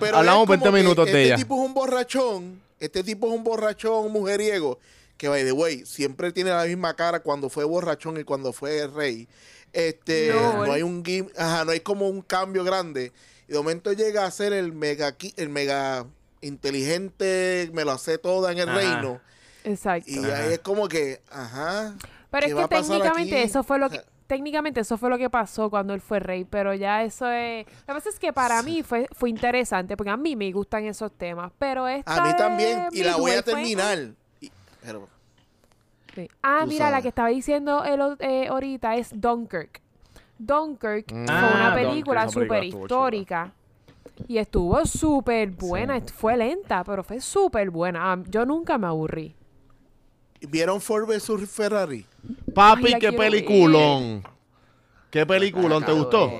pero 0.00 0.16
Hablamos 0.16 0.42
es 0.42 0.46
como 0.46 0.50
20 0.52 0.68
que 0.70 0.82
minutos 0.82 1.04
de 1.04 1.10
este 1.12 1.24
ella. 1.24 1.36
tipo 1.36 1.54
es 1.54 1.60
un 1.68 1.74
borrachón. 1.74 2.62
Este 2.80 3.04
tipo 3.04 3.26
es 3.28 3.32
un 3.34 3.44
borrachón 3.44 4.10
mujeriego. 4.10 4.78
Que, 5.18 5.28
by 5.28 5.44
the 5.44 5.52
way, 5.52 5.84
siempre 5.86 6.32
tiene 6.32 6.50
la 6.50 6.64
misma 6.64 6.94
cara 6.94 7.20
cuando 7.20 7.48
fue 7.48 7.64
borrachón 7.64 8.18
y 8.18 8.24
cuando 8.24 8.52
fue 8.52 8.86
rey. 8.86 9.28
Este, 9.72 10.32
No, 10.34 10.62
hay 10.72 10.82
un 10.82 11.02
gim- 11.04 11.30
ajá, 11.36 11.64
no 11.64 11.72
hay 11.72 11.80
como 11.80 12.08
un 12.08 12.22
cambio 12.22 12.64
grande. 12.64 13.12
Y 13.48 13.52
de 13.52 13.58
momento 13.58 13.92
llega 13.92 14.24
a 14.24 14.30
ser 14.30 14.52
el 14.54 14.72
mega, 14.72 15.14
el 15.36 15.48
mega 15.50 16.06
inteligente, 16.46 17.70
me 17.72 17.84
lo 17.84 17.92
hace 17.92 18.18
toda 18.18 18.52
en 18.52 18.58
el 18.58 18.68
Ajá. 18.68 18.78
reino. 18.78 19.20
Exacto. 19.64 20.10
Y 20.10 20.18
Ajá. 20.18 20.36
ahí 20.36 20.52
es 20.54 20.58
como 20.60 20.88
que, 20.88 21.20
ajá. 21.30 21.94
Pero 22.30 22.44
¿qué 22.46 22.50
es 22.52 22.56
va 22.56 22.60
que 22.60 22.64
a 22.64 22.68
pasar 22.78 22.86
técnicamente 22.98 23.34
aquí? 23.36 23.42
eso 23.44 23.62
fue 23.62 23.78
lo 23.78 23.90
que 23.90 24.00
técnicamente 24.26 24.80
eso 24.80 24.98
fue 24.98 25.08
lo 25.08 25.18
que 25.18 25.30
pasó 25.30 25.70
cuando 25.70 25.94
él 25.94 26.00
fue 26.00 26.18
rey, 26.18 26.44
pero 26.44 26.74
ya 26.74 27.02
eso 27.04 27.30
es 27.30 27.64
lo 27.66 27.72
que 27.86 27.92
pasa 27.94 28.08
es 28.08 28.18
que 28.18 28.32
para 28.32 28.60
mí 28.62 28.82
fue 28.82 29.06
fue 29.12 29.30
interesante 29.30 29.96
porque 29.96 30.10
a 30.10 30.16
mí 30.16 30.34
me 30.36 30.50
gustan 30.52 30.84
esos 30.84 31.12
temas, 31.12 31.52
pero 31.58 31.86
esta 31.88 32.16
A 32.16 32.26
mí 32.26 32.36
también. 32.36 32.88
Y 32.92 33.02
la 33.04 33.16
voy 33.16 33.30
a 33.32 33.42
fue- 33.42 33.52
terminar. 33.54 33.98
Y- 34.40 34.50
pero, 34.82 35.08
Sí. 36.14 36.28
Ah, 36.42 36.60
Tú 36.62 36.68
mira, 36.68 36.90
la 36.90 37.02
que 37.02 37.08
estaba 37.08 37.28
diciendo 37.28 37.84
él 37.84 38.00
o- 38.00 38.16
eh, 38.20 38.48
ahorita 38.48 38.96
es 38.96 39.10
Dunkirk. 39.12 39.82
Dunkirk 40.38 41.12
Mm. 41.12 41.26
fue 41.26 41.34
Ah, 41.34 41.52
una 41.54 41.68
Dunkirk, 41.70 41.88
película 41.90 42.28
súper 42.28 42.64
histórica. 42.64 43.52
Y 44.28 44.38
estuvo 44.38 44.84
súper 44.86 45.50
buena. 45.50 46.00
Fue 46.00 46.36
lenta, 46.36 46.82
pero 46.84 47.02
fue 47.02 47.20
súper 47.20 47.70
buena. 47.70 48.12
Ah, 48.12 48.18
yo 48.28 48.44
nunca 48.44 48.78
me 48.78 48.86
aburrí. 48.86 49.34
¿Vieron 50.40 50.80
Ford 50.80 51.06
vs 51.06 51.48
Ferrari? 51.50 52.06
Papi, 52.54 52.94
Ay, 52.94 53.00
qué 53.00 53.12
peliculón. 53.12 54.22
¿Qué 55.10 55.24
peliculón? 55.26 55.84
¿Te 55.84 55.92
gustó? 55.92 56.30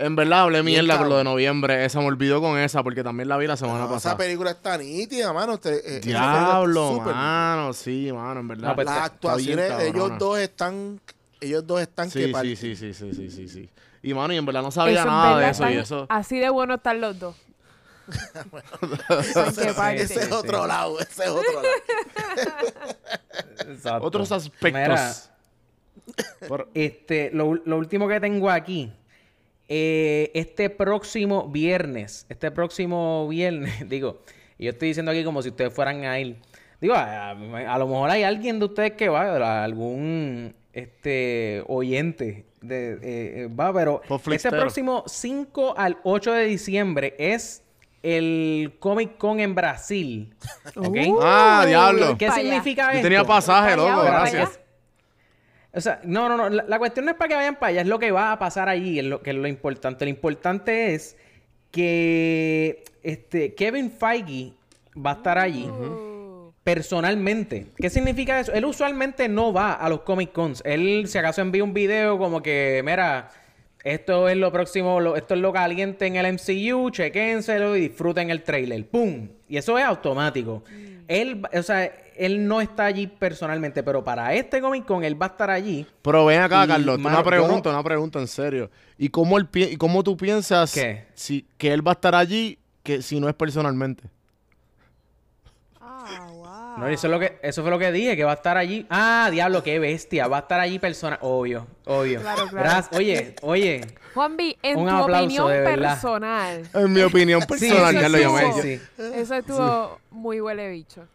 En 0.00 0.14
verdad, 0.14 0.42
hablé 0.42 0.62
mierda 0.62 0.96
con 0.96 1.08
lo 1.08 1.16
de 1.16 1.24
noviembre. 1.24 1.84
Esa 1.84 1.98
me 2.00 2.06
olvidó 2.06 2.40
con 2.40 2.56
esa 2.58 2.84
porque 2.84 3.02
también 3.02 3.28
la 3.28 3.36
vi 3.36 3.48
la 3.48 3.56
semana 3.56 3.80
No, 3.80 3.84
esa 3.86 3.94
pasada. 3.94 4.16
película 4.16 4.52
está 4.52 4.78
nítida, 4.78 5.32
mano. 5.32 5.58
Eh, 5.64 6.00
Diablo, 6.04 7.00
mano. 7.04 7.72
Sí, 7.72 8.10
mano, 8.12 8.40
en 8.40 8.48
verdad. 8.48 8.68
No, 8.68 8.74
pues, 8.76 8.84
Las 8.84 8.98
actuaciones, 8.98 9.72
ellos 9.80 10.12
dos 10.18 10.38
están, 10.38 11.00
ellos 11.40 11.66
dos 11.66 11.80
están 11.80 12.10
que 12.10 12.26
Sí, 12.26 12.32
parten. 12.32 12.56
sí, 12.56 12.76
sí, 12.76 12.92
sí, 12.94 13.12
sí, 13.12 13.12
sí, 13.14 13.30
sí, 13.30 13.48
sí. 13.48 13.68
Y 14.02 14.14
mano, 14.14 14.32
y 14.32 14.36
en 14.36 14.46
verdad 14.46 14.62
no 14.62 14.70
sabía 14.70 15.00
eso 15.00 15.06
nada 15.10 15.38
de 15.40 15.50
eso 15.50 15.68
y 15.70 15.74
eso. 15.76 16.06
Así 16.08 16.38
de 16.38 16.48
bueno 16.50 16.74
están 16.74 17.00
los 17.00 17.18
dos. 17.18 17.36
Parten. 19.76 19.98
Ese 20.04 20.20
es 20.22 20.32
otro 20.32 20.62
sí. 20.62 20.68
lado, 20.68 21.00
ese 21.00 21.24
es 21.24 21.28
otro 21.30 21.62
lado. 21.62 21.68
Exacto. 23.68 24.06
Otros 24.06 24.30
Mira, 24.62 24.94
aspectos. 24.94 25.30
Por- 26.48 26.68
este, 26.74 27.30
lo, 27.32 27.54
lo 27.54 27.76
último 27.76 28.08
que 28.08 28.20
tengo 28.20 28.50
aquí. 28.50 28.92
eh, 29.68 30.30
este 30.34 30.70
próximo 30.70 31.48
viernes. 31.48 32.24
Este 32.28 32.50
próximo 32.50 33.28
viernes, 33.28 33.88
digo. 33.88 34.22
Y 34.56 34.64
yo 34.64 34.70
estoy 34.70 34.88
diciendo 34.88 35.12
aquí 35.12 35.22
como 35.24 35.42
si 35.42 35.50
ustedes 35.50 35.72
fueran 35.74 36.04
a 36.04 36.18
ir. 36.18 36.36
Digo, 36.80 36.94
a, 36.94 37.30
a 37.30 37.78
lo 37.78 37.86
mejor 37.88 38.08
hay 38.10 38.22
alguien 38.22 38.58
de 38.58 38.64
ustedes 38.66 38.92
que 38.92 39.08
va, 39.08 39.64
algún 39.64 40.54
este 40.78 41.62
oyente 41.66 42.44
de, 42.60 42.92
eh, 42.94 42.98
eh, 43.02 43.48
va, 43.48 43.72
pero 43.72 44.00
este 44.32 44.50
próximo 44.50 45.04
5 45.06 45.74
al 45.76 45.98
8 46.04 46.32
de 46.32 46.44
diciembre 46.44 47.14
es 47.18 47.62
el 48.02 48.76
Comic 48.78 49.16
Con 49.18 49.40
en 49.40 49.54
Brasil. 49.54 50.34
¿Ok? 50.76 50.96
Uh, 51.08 51.18
Ah, 51.22 51.64
diablo. 51.66 52.16
¿Qué 52.18 52.26
allá. 52.26 52.34
significa 52.36 52.84
Yo 52.86 52.90
esto? 52.98 53.02
tenía 53.02 53.24
pasaje, 53.24 53.72
allá, 53.72 53.76
loco, 53.76 54.02
gracias. 54.04 54.48
allá. 54.50 54.60
O 55.74 55.80
sea, 55.80 56.00
no, 56.04 56.28
no, 56.28 56.36
no. 56.36 56.48
La, 56.48 56.64
la 56.64 56.78
cuestión 56.78 57.04
no 57.04 57.10
es 57.12 57.16
para 57.16 57.28
que 57.28 57.34
vayan 57.34 57.54
para 57.56 57.68
allá, 57.70 57.80
es 57.82 57.86
lo 57.88 57.98
que 57.98 58.10
va 58.10 58.32
a 58.32 58.38
pasar 58.38 58.68
allí, 58.68 58.98
es 58.98 59.04
lo 59.04 59.20
que 59.22 59.30
es 59.30 59.36
lo 59.36 59.46
importante. 59.46 60.04
Lo 60.04 60.10
importante 60.10 60.94
es 60.94 61.16
que 61.70 62.84
este 63.02 63.54
Kevin 63.54 63.90
Feige 63.90 64.54
va 64.96 65.10
a 65.10 65.14
estar 65.14 65.38
allí 65.38 65.64
Uh, 65.66 66.17
personalmente. 66.74 67.66
¿Qué 67.76 67.90
significa 67.90 68.40
eso? 68.40 68.52
Él 68.52 68.64
usualmente 68.64 69.28
no 69.28 69.52
va 69.52 69.72
a 69.72 69.88
los 69.88 70.00
Comic 70.00 70.32
Cons. 70.32 70.62
Él, 70.64 71.04
si 71.06 71.18
acaso, 71.18 71.40
envía 71.40 71.64
un 71.64 71.72
video 71.74 72.18
como 72.18 72.42
que, 72.42 72.82
mira, 72.84 73.30
esto 73.84 74.28
es 74.28 74.36
lo 74.36 74.52
próximo, 74.52 75.00
lo- 75.00 75.16
esto 75.16 75.34
es 75.34 75.40
lo 75.40 75.52
caliente 75.52 76.06
en 76.06 76.16
el 76.16 76.26
MCU, 76.26 76.90
chequénselo 76.90 77.76
y 77.76 77.80
disfruten 77.88 78.30
el 78.30 78.42
trailer. 78.42 78.86
¡Pum! 78.86 79.28
Y 79.48 79.56
eso 79.56 79.78
es 79.78 79.84
automático. 79.84 80.62
Él, 81.06 81.42
va- 81.44 81.50
o 81.58 81.62
sea, 81.62 81.84
él 82.16 82.46
no 82.46 82.60
está 82.60 82.84
allí 82.84 83.06
personalmente, 83.06 83.82
pero 83.82 84.04
para 84.04 84.34
este 84.34 84.60
Comic 84.60 84.84
Con 84.84 85.04
él 85.04 85.20
va 85.20 85.26
a 85.26 85.28
estar 85.30 85.50
allí. 85.50 85.86
Pero 86.02 86.26
ven 86.26 86.40
acá, 86.42 86.64
Y, 86.64 86.68
Carlos, 86.68 86.98
mano, 86.98 87.16
una 87.20 87.24
pregunta, 87.24 87.70
no- 87.70 87.76
una 87.76 87.84
pregunta 87.84 88.18
en 88.18 88.26
serio. 88.28 88.70
¿Y 88.98 89.08
cómo, 89.08 89.38
él 89.38 89.46
pi- 89.46 89.64
y 89.72 89.76
cómo 89.76 90.02
tú 90.04 90.16
piensas 90.16 90.72
¿Qué? 90.74 91.04
Si, 91.14 91.46
que 91.56 91.72
él 91.72 91.86
va 91.86 91.92
a 91.92 91.94
estar 91.94 92.14
allí 92.14 92.58
que 92.82 93.00
si 93.02 93.20
no 93.20 93.28
es 93.28 93.34
personalmente? 93.34 94.04
No, 96.78 96.88
eso, 96.88 97.06
es 97.06 97.10
lo 97.10 97.18
que, 97.20 97.38
eso 97.42 97.62
fue 97.62 97.70
lo 97.70 97.78
que 97.78 97.90
dije, 97.92 98.16
que 98.16 98.24
va 98.24 98.32
a 98.32 98.34
estar 98.34 98.56
allí. 98.56 98.86
Ah, 98.90 99.28
diablo, 99.30 99.62
qué 99.62 99.78
bestia. 99.78 100.26
Va 100.28 100.38
a 100.38 100.40
estar 100.40 100.60
allí 100.60 100.78
persona. 100.78 101.18
Obvio, 101.22 101.66
obvio. 101.86 102.20
Claro, 102.20 102.48
claro. 102.48 102.56
Gracias. 102.68 102.96
Oye, 102.98 103.34
oye. 103.42 103.80
Juanvi, 104.14 104.56
en 104.62 104.78
Un 104.78 104.88
tu 104.88 104.94
aplauso, 104.94 105.24
opinión 105.24 105.48
de 105.48 105.60
verdad. 105.60 105.90
personal, 105.94 106.62
En 106.74 106.92
mi 106.92 107.00
opinión 107.02 107.40
personal, 107.42 107.94
sí, 107.94 108.00
ya 108.00 108.08
lo 108.08 108.18
llamé. 108.18 108.52
sí, 108.62 108.80
eso 109.14 109.34
estuvo 109.34 110.00
muy 110.10 110.40
huele 110.40 110.68
bicho. 110.70 111.06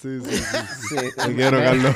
Sí, 0.00 0.20
sí, 0.24 0.36
sí. 0.36 0.56
Sí. 0.88 0.96
Te 1.16 1.34
quiero, 1.34 1.58
Carlos. 1.58 1.94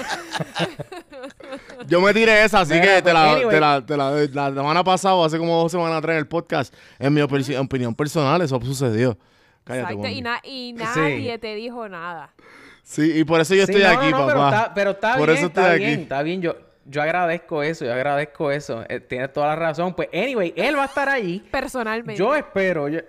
Yo 1.86 2.00
me 2.00 2.12
tiré 2.14 2.44
esa, 2.44 2.60
así 2.60 2.74
Mira, 2.74 2.96
que 2.96 3.02
te 3.02 3.12
la, 3.12 3.32
anyway. 3.32 3.50
te 3.54 3.60
la, 3.60 3.86
te 3.86 3.96
la, 3.96 4.10
la 4.50 4.54
semana 4.54 4.84
pasada, 4.84 5.24
hace 5.26 5.38
como 5.38 5.60
dos 5.62 5.72
semanas 5.72 5.98
atrás 5.98 6.14
en 6.14 6.18
el 6.18 6.26
podcast, 6.26 6.74
en 6.98 7.12
mi 7.12 7.20
opi- 7.20 7.58
opinión 7.58 7.94
personal, 7.94 8.40
eso 8.42 8.60
sucedió. 8.62 9.16
Cállate, 9.64 9.92
Exacto, 9.94 10.08
y, 10.08 10.22
na- 10.22 10.40
y 10.42 10.74
Sí. 10.78 10.84
nadie 10.84 11.38
te 11.38 11.54
dijo 11.54 11.88
nada. 11.88 12.32
Sí, 12.82 13.12
y 13.20 13.24
por 13.24 13.40
eso 13.40 13.54
yo 13.54 13.66
Sí, 13.66 13.72
estoy 13.72 13.82
no, 13.84 14.00
aquí, 14.00 14.10
no, 14.10 14.18
no, 14.20 14.26
papá. 14.26 14.34
Pero 14.36 14.46
está, 14.50 14.74
pero 14.74 14.90
está 14.90 15.16
Por 15.16 15.26
bien, 15.28 15.38
eso 15.38 15.46
está 15.46 15.62
estoy 15.66 15.78
bien, 15.78 15.92
aquí. 15.92 16.02
está 16.02 16.22
bien. 16.22 16.42
Yo, 16.42 16.56
yo 16.86 17.02
agradezco 17.02 17.62
eso, 17.62 17.84
yo 17.84 17.92
agradezco 17.92 18.50
eso. 18.50 18.84
Eh, 18.88 19.00
tienes 19.00 19.32
toda 19.32 19.48
la 19.48 19.56
razón. 19.56 19.94
Pues, 19.94 20.08
anyway, 20.12 20.52
él 20.56 20.76
va 20.76 20.82
a 20.82 20.86
estar 20.86 21.08
allí. 21.08 21.40
Personalmente. 21.50 22.18
Yo 22.18 22.34
espero, 22.34 22.88
yo- 22.88 23.00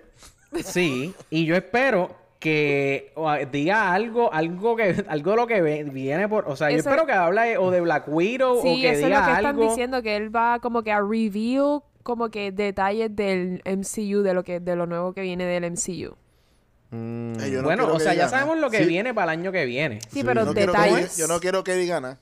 sí, 0.63 1.13
y 1.29 1.45
yo 1.45 1.55
espero 1.55 2.15
que 2.39 3.12
o, 3.15 3.29
a- 3.29 3.39
diga 3.39 3.93
algo, 3.93 4.31
algo 4.34 4.75
que, 4.75 5.03
algo 5.07 5.31
de 5.31 5.38
lo 5.38 5.47
que 5.47 5.62
viene 5.84 6.27
por, 6.27 6.47
o 6.47 6.55
sea, 6.55 6.69
yo 6.71 6.77
espero 6.77 7.05
que 7.05 7.12
hable 7.13 7.57
o 7.57 7.69
de 7.71 7.81
Black 7.81 8.05
Widow 8.07 8.57
o 8.57 8.62
Sí, 8.62 8.81
que 8.81 8.89
eso 8.91 8.95
es 8.97 9.01
lo 9.03 9.07
diga 9.10 9.25
que 9.27 9.34
están 9.34 9.60
diciendo, 9.60 10.01
que 10.01 10.15
él 10.15 10.36
va 10.36 10.60
como 10.60 10.81
que 10.84 10.91
a 10.91 10.99
reveal 11.01 11.81
como 12.03 12.29
que 12.31 12.51
detalles 12.51 13.15
del 13.15 13.62
MCU, 13.63 14.23
de 14.23 14.34
lo 14.34 14.43
que 14.43 14.60
de 14.60 14.75
lo 14.75 14.88
nuevo 14.88 15.13
que 15.13 15.21
viene 15.21 15.45
del 15.45 15.65
MCU. 15.71 16.15
Mm. 16.91 17.39
Eh, 17.39 17.49
no 17.51 17.63
bueno, 17.63 17.84
quiero 17.84 17.93
o 17.95 17.97
que 17.97 18.04
sea, 18.04 18.13
ya 18.13 18.13
diga 18.13 18.25
nada. 18.25 18.30
sabemos 18.39 18.58
lo 18.60 18.69
que 18.69 18.80
Sí. 18.80 18.86
viene 18.86 19.13
para 19.13 19.34
el 19.34 19.39
año 19.39 19.51
que 19.51 19.65
viene. 19.65 20.01
Sí, 20.01 20.10
Sí, 20.19 20.23
pero 20.23 20.45
No 20.45 20.54
que 20.54 20.60
detalles. 20.67 21.17
yo 21.17 21.27
no 21.27 21.39
quiero 21.39 21.63
que 21.63 21.73
diga 21.75 21.99
nada. 22.01 22.17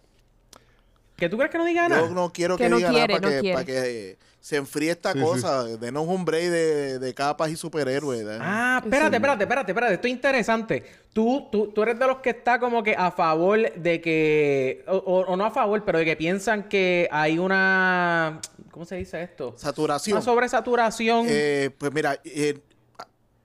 ¿Que 1.18 1.28
tú 1.28 1.38
crees 1.38 1.52
que 1.52 1.58
no 1.58 1.66
diga 1.66 1.90
nada? 1.90 2.02
Yo 2.08 2.14
no 2.14 2.32
quiero 2.32 2.56
Que 2.56 2.64
que, 2.66 2.70
no 2.70 2.78
diga 2.78 2.90
quiere, 2.92 3.14
nada 3.16 3.20
para 3.22 3.36
no 3.36 3.42
que, 3.42 3.54
para 3.54 3.66
que 3.66 4.18
se 4.40 4.56
enfríe 4.56 4.92
esta 4.92 5.12
Sí, 5.12 5.20
sí. 5.20 5.26
cosa. 5.26 5.64
Denos 5.66 6.08
un 6.08 6.24
break 6.24 6.46
de, 6.46 7.00
de 7.00 7.14
capas 7.14 7.50
y 7.52 7.58
superhéroes. 7.58 8.22
¿eh? 8.22 8.38
Ah, 8.40 8.80
espérate, 8.82 9.18
espérate, 9.18 9.44
espérate, 9.44 9.72
espérate. 9.72 9.94
Esto 9.96 10.08
es 10.08 10.14
interesante. 10.14 10.84
Tú, 11.12 11.50
tú, 11.52 11.74
tú 11.74 11.84
eres 11.84 12.00
de 12.00 12.08
los 12.08 12.20
que 12.20 12.30
está 12.30 12.58
como 12.60 12.84
que 12.84 12.96
a 12.96 13.12
favor 13.12 13.74
de 13.74 14.00
que... 14.00 14.86
O, 14.88 14.96
o- 14.96 15.26
o 15.26 15.36
no 15.36 15.44
a 15.46 15.52
favor, 15.52 15.84
pero 15.84 15.98
de 16.00 16.06
que 16.06 16.16
piensan 16.16 16.70
que 16.70 17.10
hay 17.12 17.38
una... 17.38 18.40
¿Cómo 18.72 18.86
se 18.86 18.96
dice 18.96 19.22
esto? 19.22 19.56
Saturación. 19.58 20.16
Una 20.18 20.24
sobresaturación. 20.24 21.26
Eh, 21.28 21.72
pues 21.78 21.92
mira, 21.92 22.18
eh, 22.24 22.60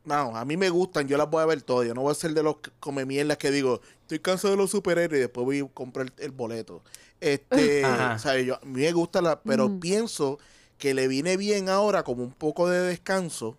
no, 0.04 0.36
a 0.36 0.44
mí 0.44 0.56
me 0.56 0.68
gustan, 0.70 1.08
yo 1.08 1.16
las 1.16 1.30
voy 1.30 1.42
a 1.42 1.46
ver 1.46 1.62
todas. 1.62 1.86
Yo 1.88 1.94
no 1.94 2.02
voy 2.02 2.12
a 2.12 2.14
ser 2.14 2.32
de 2.34 2.42
los 2.42 2.58
que 2.58 2.70
come 2.80 3.04
mierdas 3.04 3.38
que 3.38 3.50
digo, 3.50 3.80
estoy 4.02 4.18
cansado 4.20 4.52
de 4.52 4.58
los 4.58 4.70
superhéroes 4.70 5.18
y 5.18 5.22
después 5.22 5.44
voy 5.44 5.60
a 5.60 5.66
comprar 5.72 6.06
el, 6.18 6.24
el 6.24 6.30
boleto. 6.30 6.82
Este, 7.20 7.82
sea, 8.18 8.40
yo, 8.40 8.56
a 8.56 8.60
mí 8.64 8.82
me 8.82 8.92
gusta 8.92 9.22
la, 9.22 9.40
pero 9.40 9.68
Mm. 9.68 9.80
pienso 9.80 10.38
que 10.78 10.92
le 10.94 11.08
viene 11.08 11.36
bien 11.36 11.68
ahora 11.68 12.02
como 12.02 12.22
un 12.22 12.32
poco 12.32 12.68
de 12.68 12.80
descanso. 12.80 13.56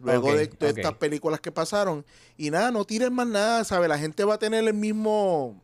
Luego 0.00 0.32
de, 0.34 0.42
estas 0.60 0.94
películas 0.94 1.40
que 1.40 1.50
pasaron. 1.50 2.04
Y 2.36 2.50
nada, 2.50 2.70
no 2.70 2.84
tiren 2.84 3.12
más 3.12 3.26
nada, 3.26 3.64
¿sabes? 3.64 3.88
La 3.88 3.98
gente 3.98 4.22
va 4.24 4.34
a 4.34 4.38
tener 4.38 4.66
el 4.66 4.72
mismo. 4.74 5.60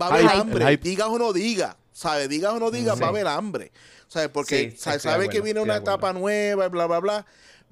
Va 0.00 0.06
a 0.06 0.08
haber 0.10 0.22
Hype, 0.22 0.34
hambre. 0.34 0.76
Digas 0.78 1.06
o 1.08 1.18
no 1.18 1.32
diga. 1.32 1.76
¿Sabes? 1.92 2.28
Digas 2.28 2.52
o 2.52 2.58
no 2.58 2.70
digas, 2.70 2.96
Sí. 2.96 3.00
va 3.00 3.06
a 3.06 3.10
haber 3.10 3.26
hambre. 3.28 3.70
¿Sabes? 4.08 4.28
Porque 4.28 4.72
Sí, 4.72 4.76
sí, 4.76 4.98
sabe, 4.98 5.28
que 5.28 5.40
viene 5.40 5.60
una 5.60 5.76
etapa 5.76 6.12
nueva 6.12 6.66
y 6.66 6.68
bla, 6.68 6.86
bla, 6.86 6.98
bla. 6.98 7.26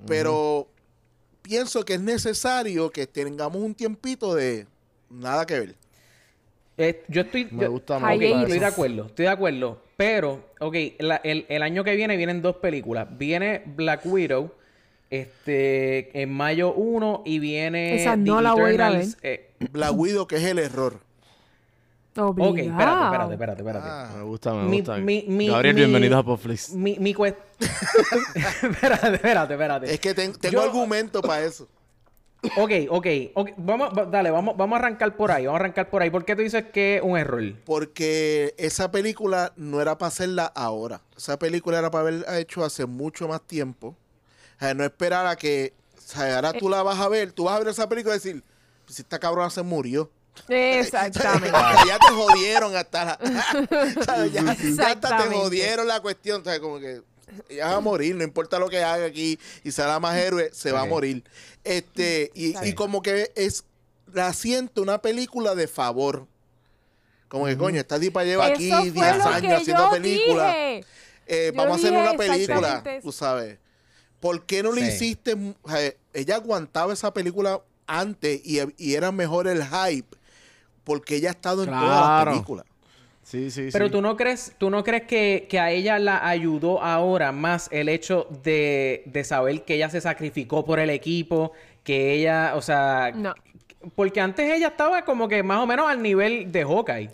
Pero 0.06 0.68
pienso 1.48 1.84
que 1.84 1.94
es 1.94 2.00
necesario 2.00 2.90
que 2.90 3.06
tengamos 3.06 3.58
un 3.62 3.74
tiempito 3.74 4.34
de 4.34 4.66
nada 5.10 5.44
que 5.44 5.60
ver. 5.60 5.74
Eh, 6.78 7.04
yo 7.06 7.20
estoy... 7.20 7.46
Me 7.52 7.64
yo- 7.64 7.70
gusta, 7.70 7.98
me 8.00 8.06
Ok, 8.16 8.22
gusta 8.22 8.40
estoy 8.42 8.58
de 8.58 8.66
acuerdo, 8.66 9.06
estoy 9.06 9.24
de 9.26 9.30
acuerdo. 9.30 9.82
Pero, 9.96 10.44
ok, 10.58 10.74
la- 10.98 11.20
el, 11.22 11.44
el 11.48 11.62
año 11.62 11.84
que 11.84 11.94
viene 11.94 12.16
vienen 12.16 12.40
dos 12.42 12.56
películas. 12.56 13.06
Viene 13.16 13.62
Black 13.76 14.00
Widow, 14.06 14.50
este, 15.10 16.20
en 16.20 16.32
mayo 16.32 16.72
1 16.72 17.22
y 17.26 17.38
viene... 17.38 17.94
Esa 17.94 18.16
no 18.16 18.38
The 18.38 18.42
la 18.42 18.54
voy 18.54 18.62
a 18.70 18.72
ir 18.72 18.82
a 18.82 18.88
Eternals, 18.88 19.18
eh, 19.22 19.50
Black 19.70 19.92
Widow, 19.94 20.26
que 20.26 20.36
es 20.36 20.44
el 20.44 20.58
error. 20.58 20.98
Ok, 22.16 22.38
espérate, 22.58 23.04
espérate, 23.04 23.32
espérate, 23.34 23.60
espérate. 23.62 23.86
Ah. 23.88 24.10
Me 24.16 24.22
gusta, 24.24 24.54
me 24.54 24.62
Mi- 24.64 24.78
gusta. 24.78 24.96
mi- 24.98 25.24
mi- 25.28 25.48
Gabriel, 25.48 25.74
mi- 25.74 25.80
bienvenido 25.82 26.18
a 26.18 26.22
Popflix. 26.24 26.70
Mi, 26.70 26.98
mi 26.98 27.14
cuest... 27.14 27.36
espérate, 28.62 29.14
espérate, 29.14 29.54
espérate. 29.54 29.94
Es 29.94 30.00
que 30.00 30.14
ten- 30.14 30.32
tengo 30.34 30.54
Yo- 30.54 30.62
argumento 30.62 31.20
para 31.22 31.44
eso. 31.44 31.68
Ok, 32.58 32.70
ok, 32.90 33.06
ok. 33.34 33.50
Vamos, 33.56 33.90
va- 33.96 34.04
dale, 34.04 34.30
vamos, 34.30 34.54
vamos 34.56 34.76
a 34.76 34.78
arrancar 34.80 35.16
por 35.16 35.30
ahí, 35.30 35.46
vamos 35.46 35.58
a 35.60 35.64
arrancar 35.64 35.88
por 35.88 36.02
ahí. 36.02 36.10
¿Por 36.10 36.24
qué 36.26 36.36
tú 36.36 36.42
dices 36.42 36.64
que 36.72 36.96
es 36.96 37.02
un 37.02 37.16
error? 37.16 37.42
Porque 37.64 38.54
esa 38.58 38.90
película 38.90 39.52
no 39.56 39.80
era 39.80 39.96
para 39.96 40.08
hacerla 40.08 40.44
ahora. 40.54 41.00
Esa 41.16 41.38
película 41.38 41.78
era 41.78 41.90
para 41.90 42.02
haberla 42.02 42.38
hecho 42.38 42.62
hace 42.62 42.84
mucho 42.84 43.28
más 43.28 43.40
tiempo. 43.42 43.96
O 44.56 44.60
sea, 44.60 44.74
no 44.74 44.84
esperar 44.84 45.26
a 45.26 45.36
que. 45.36 45.72
O 45.96 46.00
sea, 46.02 46.36
ahora 46.36 46.52
tú 46.52 46.68
la 46.68 46.82
vas 46.82 47.00
a 47.00 47.08
ver, 47.08 47.32
tú 47.32 47.44
vas 47.44 47.56
a 47.56 47.58
ver 47.60 47.68
esa 47.68 47.88
película 47.88 48.14
y 48.14 48.18
decir, 48.18 48.44
si 48.88 49.00
esta 49.00 49.18
cabrona 49.18 49.48
se 49.48 49.62
murió. 49.62 50.10
Exactamente. 50.48 51.50
ya 51.86 51.98
te 51.98 52.14
jodieron 52.14 52.76
hasta 52.76 53.04
la. 53.04 53.18
¿sabes? 54.04 54.32
ya, 54.32 54.56
ya 54.56 54.88
hasta 54.88 55.18
te 55.18 55.34
jodieron 55.34 55.88
la 55.88 56.00
cuestión. 56.00 56.40
O 56.42 56.44
sea, 56.44 56.60
como 56.60 56.78
que 56.78 57.02
ella 57.48 57.68
va 57.68 57.76
a 57.76 57.80
morir, 57.80 58.14
no 58.14 58.24
importa 58.24 58.58
lo 58.58 58.68
que 58.68 58.82
haga 58.82 59.06
aquí 59.06 59.38
y 59.62 59.70
será 59.70 59.98
más 60.00 60.16
héroe, 60.16 60.50
se 60.52 60.72
va 60.72 60.82
a 60.82 60.86
morir. 60.86 61.24
Este, 61.62 62.30
y, 62.34 62.74
como 62.74 63.02
que 63.02 63.32
es, 63.34 63.64
la 64.12 64.32
siento 64.32 64.82
una 64.82 65.00
película 65.00 65.54
de 65.54 65.66
favor. 65.66 66.26
Como 67.28 67.46
que, 67.46 67.56
coño, 67.56 67.80
esta 67.80 67.98
tipa 67.98 68.22
lleva 68.22 68.46
aquí 68.46 68.70
Eso 68.70 68.82
10 68.82 68.94
fue 68.94 69.18
lo 69.18 69.24
años 69.24 69.40
que 69.40 69.54
haciendo 69.54 69.90
películas. 69.90 70.54
Eh, 71.26 71.52
vamos 71.54 71.76
a 71.76 71.80
hacer 71.80 71.92
una 71.92 72.14
película, 72.14 72.82
tú 73.02 73.12
sabes. 73.12 73.58
¿Por 74.20 74.44
qué 74.44 74.62
no 74.62 74.72
le 74.72 74.82
hiciste? 74.82 75.36
sea, 75.66 75.92
ella 76.12 76.36
aguantaba 76.36 76.92
esa 76.92 77.12
película 77.12 77.60
antes 77.86 78.40
y, 78.44 78.60
y 78.78 78.94
era 78.94 79.10
mejor 79.10 79.48
el 79.48 79.64
hype 79.64 80.16
porque 80.84 81.16
ella 81.16 81.30
ha 81.30 81.32
estado 81.32 81.64
en 81.64 81.70
todas 81.70 82.24
las 82.24 82.34
películas. 82.34 82.66
Sí, 83.22 83.50
sí, 83.50 83.70
Pero 83.72 83.86
sí. 83.86 83.90
tú 83.92 84.02
no 84.02 84.16
crees, 84.18 84.52
tú 84.58 84.68
no 84.68 84.84
crees 84.84 85.04
que, 85.04 85.46
que 85.48 85.58
a 85.58 85.70
ella 85.70 85.98
la 85.98 86.28
ayudó 86.28 86.82
ahora 86.82 87.32
más 87.32 87.68
el 87.72 87.88
hecho 87.88 88.26
de, 88.42 89.02
de 89.06 89.24
saber 89.24 89.64
que 89.64 89.76
ella 89.76 89.88
se 89.88 90.02
sacrificó 90.02 90.64
por 90.66 90.78
el 90.78 90.90
equipo, 90.90 91.52
que 91.82 92.12
ella, 92.12 92.52
o 92.54 92.60
sea, 92.60 93.12
No. 93.14 93.34
porque 93.94 94.20
antes 94.20 94.50
ella 94.52 94.68
estaba 94.68 95.06
como 95.06 95.26
que 95.26 95.42
más 95.42 95.58
o 95.60 95.66
menos 95.66 95.88
al 95.88 96.02
nivel 96.02 96.52
de 96.52 96.64
Hawkeye. 96.64 97.10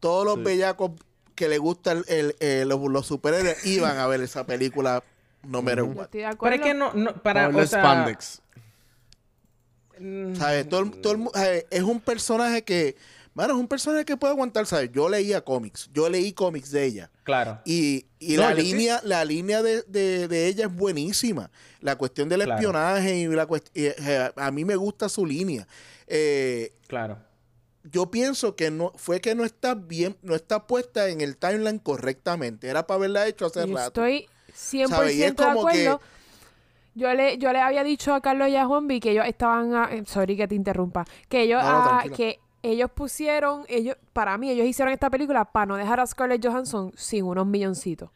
Todos 0.00 0.24
los 0.24 0.36
Sí. 0.36 0.42
bellacos 0.44 0.92
que 1.34 1.46
le 1.48 1.58
gustan 1.58 2.04
el, 2.08 2.34
el- 2.40 2.66
los, 2.68 2.80
los 2.80 3.06
superhéroes 3.06 3.62
iban 3.66 3.98
a 3.98 4.06
ver 4.06 4.22
esa 4.22 4.46
película 4.46 5.02
no 5.46 5.62
de 5.62 5.76
Pero 6.40 6.54
es 6.54 6.60
que 6.62 6.74
no, 6.74 6.92
no 6.94 7.14
para, 7.14 7.48
o 7.48 7.66
sea, 7.66 7.80
Spandex. 7.80 8.42
Mm, 10.00 10.34
¿Sabes? 10.36 10.68
Todo, 10.68 10.80
el- 10.80 10.90
todo 11.00 11.12
el 11.12 11.18
mu- 11.18 11.30
¿sabes? 11.32 11.66
es 11.70 11.82
un 11.82 12.00
personaje 12.00 12.62
que, 12.62 12.96
mano, 13.34 13.54
es 13.54 13.60
un 13.60 13.68
personaje 13.68 14.04
que 14.04 14.16
puede 14.16 14.32
aguantar, 14.32 14.66
¿sabes? 14.66 14.90
Yo 14.92 15.08
leía 15.08 15.42
cómics, 15.42 15.88
yo 15.92 16.08
leí 16.08 16.32
cómics 16.32 16.70
de 16.70 16.84
ella. 16.84 17.10
claro. 17.24 17.60
Y, 17.64 18.06
y 18.18 18.36
No, 18.36 18.42
la, 18.42 18.56
sí. 18.56 18.62
línea, 18.62 19.00
la 19.04 19.24
línea 19.24 19.62
de, 19.62 19.82
de- 19.82 20.26
de 20.28 20.46
ella 20.48 20.66
es 20.66 20.74
buenísima. 20.74 21.50
La 21.80 21.96
cuestión 21.96 22.28
del 22.28 22.42
Claro. 22.42 22.54
espionaje 22.60 23.16
y 23.18 23.26
la 23.28 23.46
y, 23.74 23.86
a 24.36 24.50
mí 24.50 24.64
me 24.64 24.76
gusta 24.76 25.08
su 25.08 25.24
línea. 25.24 25.66
Eh, 26.06 26.72
Claro. 26.88 27.18
yo 27.84 28.10
pienso 28.10 28.56
que 28.56 28.70
no 28.70 28.92
fue 28.96 29.20
que 29.20 29.34
no 29.34 29.44
está 29.44 29.74
bien, 29.74 30.16
no 30.22 30.34
está 30.34 30.66
puesta 30.66 31.08
en 31.08 31.20
el 31.20 31.36
timeline 31.36 31.78
correctamente. 31.78 32.68
Era 32.68 32.86
para 32.86 32.96
haberla 32.98 33.26
hecho 33.26 33.46
hace 33.46 33.64
rato. 33.66 34.04
estoy 34.04 34.28
100% 34.52 34.88
¿Sabe? 34.88 35.14
Y 35.14 35.22
es 35.22 35.30
de 35.30 35.36
que- 35.36 35.42
acuerdo. 35.44 36.00
Yo 36.94 37.12
le, 37.14 37.38
yo 37.38 37.52
le 37.52 37.60
había 37.60 37.84
dicho 37.84 38.12
a 38.14 38.20
Carlos 38.20 38.48
y 38.48 38.56
a 38.56 38.66
Juanvi 38.66 39.00
que 39.00 39.12
ellos 39.12 39.24
estaban... 39.26 39.74
ah, 39.74 39.88
eh, 39.90 40.02
sorry 40.06 40.36
que 40.36 40.48
te 40.48 40.54
interrumpa. 40.54 41.04
Que 41.28 41.42
ellos, 41.42 41.62
No, 41.62 42.00
que 42.16 42.40
ellos 42.62 42.90
pusieron... 42.90 43.64
ellos 43.68 43.96
Para 44.12 44.36
mí, 44.38 44.50
ellos 44.50 44.66
hicieron 44.66 44.92
esta 44.92 45.08
película 45.10 45.44
para 45.44 45.66
no 45.66 45.76
dejar 45.76 46.00
a 46.00 46.06
Scarlett 46.06 46.44
Johansson 46.44 46.92
sin 46.96 47.24
unos 47.24 47.46
milloncitos. 47.46 48.10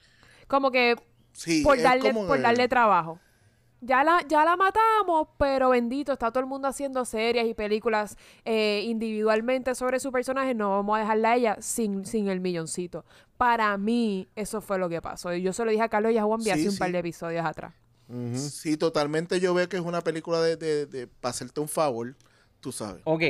Como 0.48 0.70
que 0.70 0.96
Sí, 1.32 1.62
por 1.62 1.80
darle, 1.80 2.12
como 2.12 2.26
por 2.26 2.40
darle 2.40 2.68
trabajo. 2.68 3.18
Ya 3.80 4.02
la, 4.02 4.22
ya 4.26 4.44
la 4.46 4.56
matamos, 4.56 5.28
pero 5.36 5.68
bendito, 5.70 6.12
está 6.12 6.30
todo 6.30 6.40
el 6.40 6.46
mundo 6.46 6.68
haciendo 6.68 7.04
series 7.04 7.46
y 7.46 7.52
películas 7.54 8.16
eh, 8.44 8.82
individualmente 8.86 9.74
sobre 9.74 10.00
su 10.00 10.10
personaje. 10.10 10.54
No 10.54 10.70
vamos 10.70 10.96
a 10.96 11.00
dejarla 11.00 11.32
a 11.32 11.36
ella 11.36 11.56
sin, 11.60 12.06
sin 12.06 12.28
el 12.28 12.40
milloncito. 12.40 13.04
Para 13.36 13.76
mí, 13.76 14.28
eso 14.36 14.60
fue 14.62 14.78
lo 14.78 14.88
que 14.88 15.02
pasó. 15.02 15.34
Y 15.34 15.42
yo 15.42 15.52
se 15.52 15.64
lo 15.66 15.70
dije 15.70 15.82
a 15.82 15.88
Carlos 15.90 16.12
y 16.12 16.18
a 16.18 16.22
Juan 16.24 16.40
Sí, 16.40 16.50
hace 16.50 16.64
un 16.66 16.72
sí. 16.72 16.78
par 16.78 16.92
de 16.92 16.98
episodios 17.00 17.44
atrás. 17.44 17.74
Ujú. 18.08 18.36
Sí, 18.36 18.76
totalmente 18.76 19.40
yo 19.40 19.54
veo 19.54 19.68
que 19.68 19.76
es 19.76 19.82
una 19.82 20.02
película 20.02 20.40
de, 20.42 20.56
de, 20.56 20.86
de- 20.86 21.06
para 21.06 21.30
hacerte 21.30 21.60
un 21.60 21.68
favor, 21.68 22.14
tú 22.60 22.72
sabes. 22.72 23.02
Ok, 23.04 23.22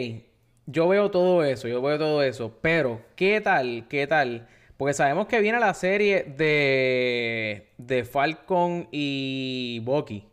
yo 0.66 0.88
veo 0.88 1.10
todo 1.10 1.44
eso, 1.44 1.68
yo 1.68 1.80
veo 1.82 1.98
todo 1.98 2.22
eso, 2.22 2.58
pero 2.60 3.00
¿qué 3.16 3.40
tal? 3.40 3.87
¿Qué 3.88 4.06
tal? 4.06 4.48
Porque 4.76 4.94
sabemos 4.94 5.28
que 5.28 5.40
viene 5.40 5.60
la 5.60 5.72
serie 5.74 6.24
de, 6.24 7.68
de 7.78 8.04
Falcon 8.04 8.88
y 8.90 9.80
Bucky. 9.84 10.26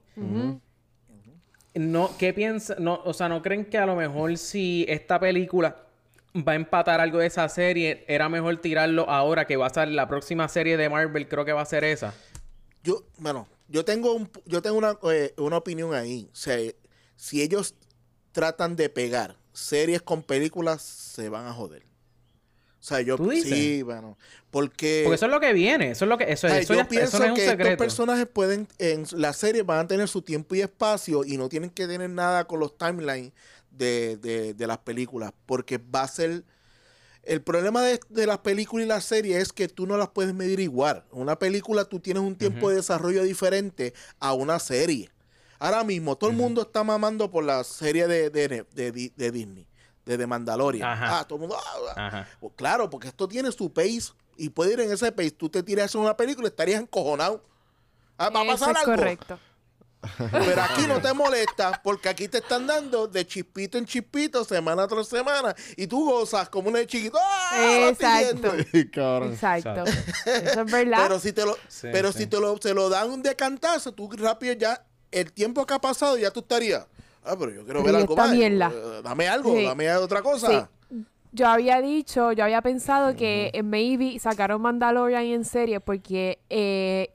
No, 1.73 2.09
¿qué 2.17 2.33
piensa? 2.33 2.75
No, 2.79 3.01
o 3.05 3.13
sea, 3.13 3.29
¿no 3.29 3.41
creen 3.41 3.65
que 3.65 3.77
a 3.77 3.85
lo 3.85 3.95
mejor 3.95 4.37
si 4.37 4.85
esta 4.89 5.19
película 5.19 5.77
va 6.35 6.53
a 6.53 6.55
empatar 6.55 6.99
algo 6.99 7.19
de 7.19 7.27
esa 7.27 7.47
serie, 7.47 8.03
era 8.07 8.27
mejor 8.29 8.57
tirarlo 8.57 9.09
ahora 9.09 9.45
que 9.45 9.55
va 9.55 9.67
a 9.67 9.69
ser 9.69 9.87
la 9.89 10.07
próxima 10.07 10.47
serie 10.49 10.75
de 10.75 10.89
Marvel, 10.89 11.27
creo 11.29 11.45
que 11.45 11.53
va 11.53 11.61
a 11.61 11.65
ser 11.65 11.83
esa? 11.83 12.13
Yo, 12.83 13.03
bueno, 13.19 13.47
yo 13.71 13.85
tengo 13.85 14.13
un, 14.13 14.29
yo 14.45 14.61
tengo 14.61 14.77
una, 14.77 14.97
eh, 15.11 15.33
una 15.37 15.57
opinión 15.57 15.93
ahí. 15.93 16.29
O 16.31 16.35
sea, 16.35 16.57
si 17.15 17.41
ellos 17.41 17.75
tratan 18.31 18.75
de 18.75 18.89
pegar 18.89 19.37
series 19.53 20.01
con 20.01 20.23
películas, 20.23 20.81
se 20.81 21.29
van 21.29 21.47
a 21.47 21.53
joder. 21.53 21.83
O 22.79 22.83
sea, 22.83 23.01
yo 23.01 23.15
¿Tú 23.15 23.29
dices? 23.29 23.47
sí, 23.49 23.81
bueno, 23.83 24.17
porque, 24.49 25.03
Porque 25.05 25.15
eso 25.15 25.25
es 25.27 25.31
lo 25.31 25.39
que 25.39 25.53
viene, 25.53 25.91
eso 25.91 26.05
es 26.05 26.09
lo 26.09 26.17
que, 26.17 26.31
eso, 26.31 26.47
o 26.47 26.49
sea, 26.49 26.59
eso 26.59 26.73
yo 26.73 26.79
ya- 26.79 26.81
eso 26.83 26.89
pienso 26.89 27.19
no 27.19 27.25
es 27.25 27.29
un 27.31 27.35
que 27.35 27.41
estos 27.43 27.57
secreto. 27.59 27.77
personajes 27.83 28.27
pueden 28.27 28.67
en 28.79 29.05
la 29.11 29.33
serie 29.33 29.61
van 29.61 29.79
a 29.85 29.87
tener 29.87 30.07
su 30.07 30.23
tiempo 30.23 30.55
y 30.55 30.61
espacio 30.61 31.23
y 31.23 31.37
no 31.37 31.47
tienen 31.47 31.69
que 31.69 31.85
tener 31.87 32.09
nada 32.09 32.45
con 32.47 32.59
los 32.59 32.75
timelines 32.77 33.33
de, 33.69 34.17
de, 34.17 34.55
de 34.55 34.67
las 34.67 34.79
películas, 34.79 35.31
porque 35.45 35.77
va 35.77 36.01
a 36.03 36.07
ser 36.07 36.43
el 37.23 37.41
problema 37.41 37.83
de, 37.83 37.99
de 38.09 38.25
las 38.27 38.39
películas 38.39 38.85
y 38.85 38.87
las 38.89 39.03
series 39.05 39.37
es 39.41 39.53
que 39.53 39.67
tú 39.67 39.85
no 39.85 39.97
las 39.97 40.09
puedes 40.09 40.33
medir 40.33 40.59
igual. 40.59 41.03
Una 41.11 41.37
película 41.37 41.85
tú 41.85 41.99
tienes 41.99 42.23
un 42.23 42.35
tiempo 42.35 42.69
de 42.69 42.77
desarrollo 42.77 43.23
diferente 43.23 43.93
a 44.19 44.33
una 44.33 44.57
serie. 44.59 45.09
Ahora 45.59 45.83
mismo 45.83 46.15
todo 46.15 46.31
el 46.31 46.35
mundo 46.35 46.63
está 46.63 46.83
mamando 46.83 47.29
por 47.29 47.43
la 47.43 47.63
serie 47.63 48.07
de, 48.07 48.29
de, 48.31 48.65
de, 48.73 48.91
Di- 48.91 49.13
de 49.15 49.31
Disney, 49.31 49.67
de 50.05 50.17
The 50.17 50.25
Mandalorian. 50.25 50.89
Ajá. 50.89 51.19
Ah, 51.19 51.23
todo 51.27 51.35
el 51.35 51.41
mundo. 51.41 51.57
ah, 51.95 52.09
ah. 52.11 52.27
Pues 52.39 52.53
claro, 52.55 52.89
porque 52.89 53.07
esto 53.09 53.27
tiene 53.27 53.51
su 53.51 53.71
pace 53.71 54.13
y 54.37 54.49
puede 54.49 54.73
ir 54.73 54.79
en 54.79 54.91
ese 54.91 55.11
pace. 55.11 55.29
Tú 55.31 55.49
te 55.49 55.61
tiras 55.61 55.93
en 55.93 56.01
una 56.01 56.17
película 56.17 56.47
y 56.47 56.49
estarías 56.49 56.81
encojonado. 56.81 57.43
Ah, 58.17 58.29
va 58.31 58.41
a 58.41 58.43
Eso 58.45 58.51
pasar 58.65 58.71
es 58.75 58.81
algo. 58.81 58.95
correcto. 58.95 59.39
Pero 60.31 60.61
aquí 60.63 60.87
no 60.87 60.99
te 60.99 61.13
molesta 61.13 61.79
porque 61.83 62.09
aquí 62.09 62.27
te 62.27 62.39
están 62.39 62.65
dando 62.65 63.07
de 63.07 63.25
chispito 63.25 63.77
en 63.77 63.85
chispito, 63.85 64.43
semana 64.43 64.87
tras 64.87 65.07
semana, 65.07 65.55
y 65.77 65.85
tú 65.87 66.05
gozas 66.09 66.49
como 66.49 66.69
un 66.69 66.85
chiquito. 66.87 67.17
¡Ah, 67.21 67.89
Exacto. 67.89 68.53
Exacto. 68.73 69.83
Eso 70.25 70.61
es 70.61 70.71
verdad. 70.71 70.99
Pero 71.03 71.19
si 71.19 71.33
te 71.33 71.45
lo, 71.45 71.55
Sí, 71.67 71.87
pero 71.91 72.11
sí. 72.11 72.19
si 72.19 72.27
te 72.27 72.39
lo, 72.39 72.57
se 72.57 72.73
lo 72.73 72.89
dan 72.89 73.09
un 73.11 73.21
decantazo, 73.21 73.91
tú 73.91 74.09
rápido 74.11 74.53
ya, 74.53 74.83
el 75.11 75.31
tiempo 75.31 75.65
que 75.65 75.73
ha 75.73 75.79
pasado, 75.79 76.17
ya 76.17 76.31
tú 76.31 76.39
estarías. 76.41 76.85
Ah, 77.23 77.35
pero 77.37 77.51
yo 77.51 77.63
quiero 77.65 77.83
ver 77.83 77.95
algo 77.95 78.15
más. 78.15 78.31
mierda. 78.31 78.71
Eh, 78.73 79.01
Dame 79.03 79.27
algo, 79.27 79.55
Sí. 79.55 79.63
dame 79.65 79.91
otra 79.95 80.21
cosa. 80.23 80.69
Sí. 80.89 81.05
Yo 81.33 81.47
había 81.47 81.79
dicho, 81.79 82.31
yo 82.33 82.43
había 82.43 82.61
pensado 82.61 83.15
que 83.15 83.51
eh, 83.53 83.63
maybe 83.63 84.19
sacaron 84.19 84.61
Mandalorian 84.63 85.23
en 85.25 85.45
serie 85.45 85.79
porque 85.79 86.39
eh, 86.49 87.13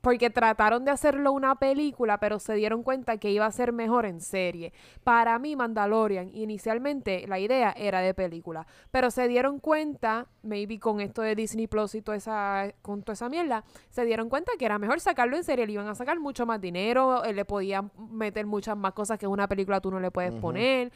porque 0.00 0.30
trataron 0.30 0.84
de 0.84 0.90
hacerlo 0.90 1.32
una 1.32 1.56
película, 1.56 2.18
pero 2.18 2.38
se 2.38 2.54
dieron 2.54 2.82
cuenta 2.82 3.18
que 3.18 3.30
iba 3.30 3.46
a 3.46 3.52
ser 3.52 3.72
mejor 3.72 4.06
en 4.06 4.20
serie. 4.20 4.72
Para 5.04 5.38
mí, 5.38 5.56
Mandalorian, 5.56 6.30
inicialmente 6.34 7.26
la 7.26 7.38
idea 7.38 7.72
era 7.76 8.00
de 8.00 8.14
película, 8.14 8.66
pero 8.90 9.10
se 9.10 9.26
dieron 9.28 9.58
cuenta, 9.58 10.26
maybe 10.42 10.78
con 10.78 11.00
esto 11.00 11.22
de 11.22 11.34
Disney 11.34 11.66
Plus 11.66 11.94
y 11.94 12.02
toda 12.02 12.16
esa, 12.16 12.72
con 12.82 13.02
toda 13.02 13.14
esa 13.14 13.28
mierda, 13.28 13.64
se 13.90 14.04
dieron 14.04 14.28
cuenta 14.28 14.52
que 14.58 14.64
era 14.64 14.78
mejor 14.78 15.00
sacarlo 15.00 15.36
en 15.36 15.44
serie, 15.44 15.66
le 15.66 15.72
iban 15.72 15.88
a 15.88 15.94
sacar 15.94 16.18
mucho 16.20 16.46
más 16.46 16.60
dinero, 16.60 17.24
eh, 17.24 17.32
le 17.32 17.44
podían 17.44 17.90
meter 18.10 18.46
muchas 18.46 18.76
más 18.76 18.92
cosas 18.92 19.18
que 19.18 19.26
en 19.26 19.32
una 19.32 19.48
película 19.48 19.80
tú 19.80 19.90
no 19.90 20.00
le 20.00 20.10
puedes 20.10 20.32
poner. 20.34 20.92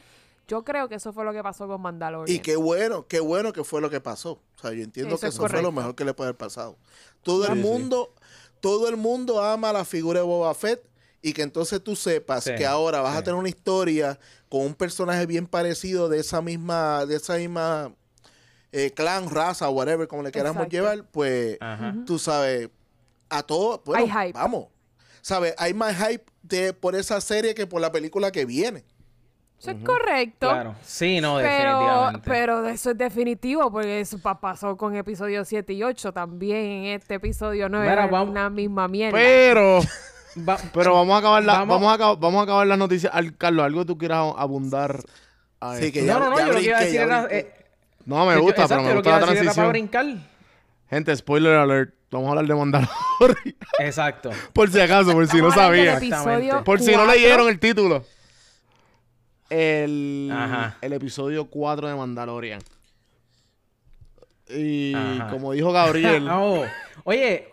Yo 0.47 0.63
creo 0.63 0.89
que 0.89 0.95
eso 0.95 1.13
fue 1.13 1.23
lo 1.23 1.31
que 1.31 1.41
pasó 1.41 1.67
con 1.67 1.81
Mandalorian. 1.81 2.35
Y 2.35 2.41
qué 2.41 2.57
bueno, 2.57 3.07
qué 3.07 3.21
bueno 3.21 3.53
que 3.53 3.63
fue 3.63 3.79
lo 3.79 3.89
que 3.89 4.01
pasó. 4.01 4.41
O 4.57 4.59
sea, 4.59 4.73
yo 4.73 4.83
entiendo 4.83 5.15
Eso 5.15 5.21
que 5.21 5.27
es 5.27 5.35
eso 5.35 5.47
fue 5.47 5.61
lo 5.61 5.71
mejor 5.71 5.95
que 5.95 6.03
le 6.03 6.13
puede 6.13 6.29
haber 6.29 6.37
pasado. 6.37 6.77
Todo 7.21 7.47
el 7.47 7.53
sí. 7.53 7.61
Todo 8.63 8.87
el 8.87 8.95
mundo 8.95 9.43
ama 9.43 9.73
la 9.73 9.83
figura 9.83 10.21
de 10.21 10.25
Boba 10.25 10.53
Fett 10.53 10.81
y 11.21 11.33
que 11.33 11.41
entonces 11.41 11.83
tú 11.83 11.97
sepas 11.97 12.45
Sí, 12.45 12.55
que 12.55 12.65
ahora 12.65 13.01
vas 13.01 13.17
a 13.17 13.21
tener 13.21 13.37
una 13.37 13.49
historia 13.49 14.17
con 14.47 14.61
un 14.61 14.73
personaje 14.73 15.25
bien 15.25 15.47
parecido 15.47 16.07
de 16.07 16.19
esa 16.21 16.41
misma, 16.41 17.05
de 17.05 17.17
esa 17.17 17.35
misma 17.35 17.93
eh, 18.71 18.91
clan, 18.91 19.29
raza, 19.29 19.69
whatever, 19.69 20.07
como 20.07 20.23
le 20.23 20.31
queramos 20.31 20.63
Exacto. 20.63 20.71
llevar, 20.77 21.05
pues 21.11 21.57
Ajá. 21.59 21.93
tú 22.05 22.17
sabes, 22.17 22.69
a 23.29 23.43
todo, 23.43 23.81
bueno, 23.85 24.05
Hay 24.17 24.27
hype. 24.27 24.39
vamos. 24.39 24.67
¿Sabes? 25.21 25.55
Hay 25.57 25.73
más 25.73 25.97
hype 25.97 26.23
de, 26.41 26.71
por 26.73 26.95
esa 26.95 27.19
serie 27.19 27.53
que 27.55 27.67
por 27.67 27.81
la 27.81 27.91
película 27.91 28.31
que 28.31 28.45
viene. 28.45 28.85
Eso 29.63 29.71
es 29.71 29.83
correcto. 29.83 30.49
Claro. 30.49 30.75
Sí, 30.83 31.21
no, 31.21 31.37
Pero, 31.37 31.47
definitivamente. 31.79 32.29
pero 32.29 32.67
eso 32.67 32.91
es 32.91 32.97
definitivo, 32.97 33.71
porque 33.71 34.01
eso 34.01 34.19
pa- 34.19 34.39
pasó 34.39 34.75
con 34.75 34.95
episodio 34.95 35.45
7 35.45 35.71
y 35.73 35.83
8 35.83 36.11
también. 36.11 36.57
En 36.57 36.85
este 36.95 37.15
episodio 37.15 37.69
no 37.69 37.79
Mira, 37.79 37.93
era 37.93 38.07
vamos- 38.07 38.29
una 38.31 38.49
misma 38.49 38.87
mierda. 38.89 39.17
Pero, 39.17 39.79
Va- 40.47 40.57
pero 40.73 40.93
vamos 40.95 41.15
a 41.15 41.19
acabar 41.19 41.43
la, 41.45 41.53
Vamos- 41.59 41.75
vamos, 41.75 41.91
a 41.91 41.95
acabar, 41.95 42.17
vamos 42.19 42.39
a 42.41 42.43
acabar 42.43 42.67
las 42.67 42.77
noticias. 42.77 43.13
Al, 43.15 43.37
Carlos, 43.37 43.65
algo 43.65 43.81
que 43.81 43.85
tú 43.87 43.97
quieras 43.97 44.33
abundar. 44.37 44.99
a 45.61 45.75
Sí, 45.77 45.91
que 45.93 46.05
ya- 46.05 46.15
no, 46.15 46.19
no, 46.19 46.29
no, 46.31 46.37
ya 46.39 46.45
yo 46.47 46.53
lo 46.53 46.59
que 46.59 46.65
iba 46.65 46.77
a 46.77 46.81
decir 46.81 46.99
era... 47.01 47.27
eh, 47.31 47.53
No, 48.05 48.25
me 48.25 48.33
yo- 48.33 48.41
gusta, 48.41 48.63
exacto, 48.63 48.83
pero 48.83 48.89
me 48.89 48.93
gusta 48.95 49.09
la 49.11 49.19
para 49.21 49.31
transición. 49.33 49.69
brincar. 49.69 50.05
Gente, 50.89 51.15
spoiler 51.15 51.53
alert. 51.55 51.93
Vamos 52.11 52.27
a 52.27 52.29
hablar 52.31 52.45
de 52.45 52.53
Mandalorian. 52.53 53.55
Exacto. 53.79 54.29
por 54.53 54.69
si 54.69 54.79
acaso, 54.79 55.13
por 55.13 55.25
si 55.27 55.41
no 55.41 55.51
sabían. 55.51 55.99
Por 56.65 56.79
si 56.81 56.91
no 56.95 57.05
leyeron 57.07 57.47
el 57.47 57.59
título. 57.59 58.03
El, 59.49 60.29
Ajá. 60.33 60.77
el 60.81 60.93
episodio 60.93 61.45
4 61.45 61.87
de 61.89 61.95
Mandalorian. 61.95 62.61
Y 64.49 64.93
Ajá. 64.93 65.27
como 65.29 65.51
dijo 65.53 65.71
Gabriel, 65.71 66.25
No. 66.25 66.61
Oye, 67.05 67.47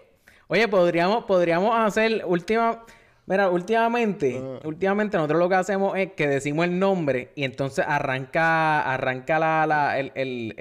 oye, 0.48 0.68
podríamos, 0.68 1.24
podríamos 1.24 1.74
hacer 1.78 2.24
última. 2.26 2.80
Mira, 3.26 3.48
últimamente, 3.48 4.42
Ah. 4.42 4.58
últimamente 4.66 5.16
nosotros 5.16 5.38
lo 5.38 5.48
que 5.48 5.54
hacemos 5.54 5.96
es 5.96 6.12
que 6.14 6.26
decimos 6.26 6.64
el 6.64 6.76
nombre 6.80 7.30
y 7.36 7.44
entonces 7.44 7.84
arranca, 7.86 8.80
arranca 8.82 9.38
la, 9.38 9.66
la- 9.68 9.98
el, 10.00 10.10
el, 10.16 10.54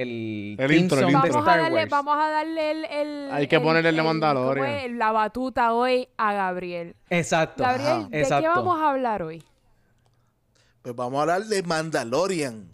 el, 0.59 0.71
intro, 0.73 0.99
el. 0.99 1.11
Vamos 1.11 1.35
a 1.47 1.57
darle, 1.57 1.85
vamos 1.87 2.15
a 2.15 2.29
darle 2.29 2.71
el, 2.71 2.85
el- 2.85 3.29
Hay 3.31 3.47
que 3.47 3.55
el- 3.55 3.61
ponerle 3.63 3.89
el 3.89 4.03
Mandalorian. 4.03 4.99
La 4.99 5.11
batuta 5.11 5.73
hoy 5.73 6.07
a 6.17 6.33
Gabriel. 6.33 6.95
Exacto. 7.09 7.63
Gabriel, 7.63 8.07
¿de 8.11 8.19
Exacto. 8.21 8.43
qué 8.43 8.47
vamos 8.49 8.79
a 8.79 8.89
hablar 8.91 9.23
hoy? 9.23 9.43
Pues 10.89 10.97
vamos 10.97 11.19
a 11.19 11.21
hablar 11.21 11.45
de 11.45 11.61
Mandalorian. 11.61 12.67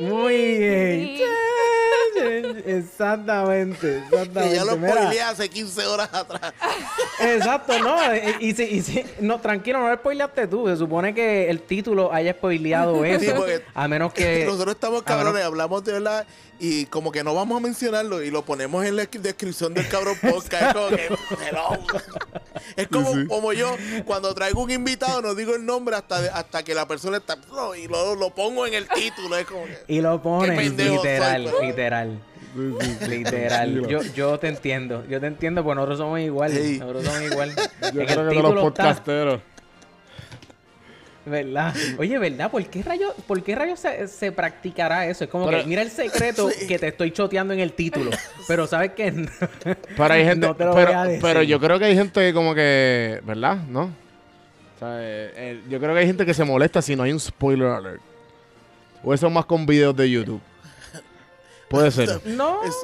Muy 0.00 0.58
bien. 0.58 1.18
Exactamente, 2.78 3.98
exactamente. 3.98 4.40
Que 4.50 4.54
ya 4.56 4.64
lo 4.64 4.72
spoileé 4.72 5.22
hace 5.22 5.48
15 5.48 5.86
horas 5.86 6.08
atrás. 6.12 6.52
Exacto, 7.20 7.78
no. 7.80 7.96
Y, 8.40 8.52
si, 8.54 8.62
y 8.64 8.82
si- 8.82 9.04
no, 9.20 9.40
tranquilo, 9.40 9.78
no 9.80 9.88
lo 9.88 9.94
spoileaste 9.96 10.46
tú. 10.46 10.66
Se 10.68 10.76
supone 10.76 11.14
que 11.14 11.50
el 11.50 11.60
título 11.62 12.12
haya 12.12 12.32
spoileado 12.32 13.04
eso. 13.04 13.34
porque 13.36 13.62
a 13.74 13.88
menos 13.88 14.12
que. 14.12 14.44
Nosotros 14.46 14.74
estamos 14.74 15.02
a 15.04 15.10
menos- 15.10 15.24
cabrones, 15.24 15.44
hablamos 15.44 15.84
de 15.84 15.92
verdad 15.92 16.26
y 16.62 16.84
como 16.86 17.10
que 17.10 17.24
no 17.24 17.34
vamos 17.34 17.56
a 17.56 17.60
mencionarlo 17.60 18.22
y 18.22 18.30
lo 18.30 18.44
ponemos 18.44 18.84
en 18.84 18.94
la 18.96 19.06
descripción 19.06 19.72
del 19.72 19.88
cabrón 19.88 20.16
podcast. 20.20 20.62
Es 20.62 20.74
como 20.74 20.88
que, 20.90 21.06
hello. 21.48 21.84
Es 22.76 22.88
como, 22.88 23.12
Sí, 23.14 23.20
sí. 23.22 23.26
como 23.28 23.52
yo, 23.54 23.76
cuando 24.04 24.34
traigo 24.34 24.62
un 24.62 24.70
invitado, 24.70 25.22
no 25.22 25.34
digo 25.34 25.54
el 25.54 25.64
nombre 25.64 25.96
hasta, 25.96 26.20
de- 26.20 26.28
hasta 26.30 26.62
que 26.62 26.74
la 26.74 26.86
persona 26.86 27.16
está. 27.16 27.38
y 27.78 27.88
lo, 27.88 28.14
lo 28.14 28.30
pongo 28.34 28.66
en 28.66 28.74
el 28.74 28.88
título. 28.88 29.36
Es 29.36 29.46
como 29.46 29.64
que. 29.64 29.78
Y 29.88 30.00
lo 30.00 30.20
pones 30.22 30.56
soy, 30.56 30.68
literal, 30.88 31.44
pero- 31.44 31.62
literal. 31.62 32.20
Sí, 32.54 32.74
sí, 32.80 32.96
sí. 33.00 33.10
Literal. 33.10 33.86
Yo, 33.86 34.00
yo 34.14 34.38
te 34.38 34.48
entiendo. 34.48 35.04
Yo 35.08 35.20
te 35.20 35.26
entiendo, 35.26 35.62
pues 35.62 35.76
nosotros 35.76 35.98
somos 35.98 36.20
igual. 36.20 36.50
Sí. 36.52 36.78
Nosotros 36.78 37.04
somos 37.04 37.22
igual. 37.30 37.50
yo 37.94 38.00
En 38.00 38.06
creo 38.06 38.06
el 38.06 38.06
que 38.06 38.14
los 38.14 38.28
título 38.34 38.48
está- 38.50 38.60
podcasteros. 38.84 39.40
¿Verdad? 41.26 41.74
Oye, 41.98 42.18
¿verdad? 42.18 42.50
¿Por 42.50 42.64
qué 42.66 42.82
rayos, 42.82 43.12
por 43.26 43.42
qué 43.42 43.54
rayos 43.54 43.78
se, 43.78 44.08
se 44.08 44.32
practicará 44.32 45.06
eso? 45.06 45.24
Es 45.24 45.30
como 45.30 45.46
Pero- 45.46 45.58
que 45.60 45.66
mira 45.66 45.82
el 45.82 45.90
secreto 45.90 46.48
Sí. 46.58 46.66
que 46.66 46.78
te 46.78 46.88
estoy 46.88 47.10
choteando 47.12 47.52
en 47.52 47.60
el 47.60 47.72
título. 47.74 48.10
Pero 48.48 48.66
sabes 48.66 48.92
que 48.92 49.12
Pero 49.96 50.14
hay 50.14 50.24
gente, 50.24 50.46
No 50.46 50.56
te 50.56 50.64
lo 50.64 50.74
pero, 50.74 50.86
voy 50.86 50.94
a 50.94 51.04
decir. 51.04 51.20
pero 51.22 51.42
yo 51.42 51.60
creo 51.60 51.78
que 51.78 51.84
hay 51.84 51.94
gente 51.94 52.20
que 52.20 52.32
como 52.32 52.54
que, 52.54 53.20
¿verdad? 53.24 53.56
¿No? 53.68 53.82
O 53.82 54.78
sea, 54.78 54.96
eh, 55.02 55.32
eh, 55.36 55.60
yo 55.68 55.78
creo 55.78 55.92
que 55.92 56.00
hay 56.00 56.06
gente 56.06 56.24
que 56.24 56.32
se 56.32 56.42
molesta 56.42 56.80
si 56.80 56.96
no 56.96 57.02
hay 57.02 57.12
un 57.12 57.20
spoiler 57.20 57.68
alert. 57.68 58.00
O 59.04 59.12
eso 59.12 59.28
más 59.28 59.44
con 59.44 59.66
videos 59.66 59.94
de 59.94 60.10
YouTube. 60.10 60.40
Puede 61.70 61.90
ser. 61.92 62.20
no. 62.26 62.62
es- 62.64 62.76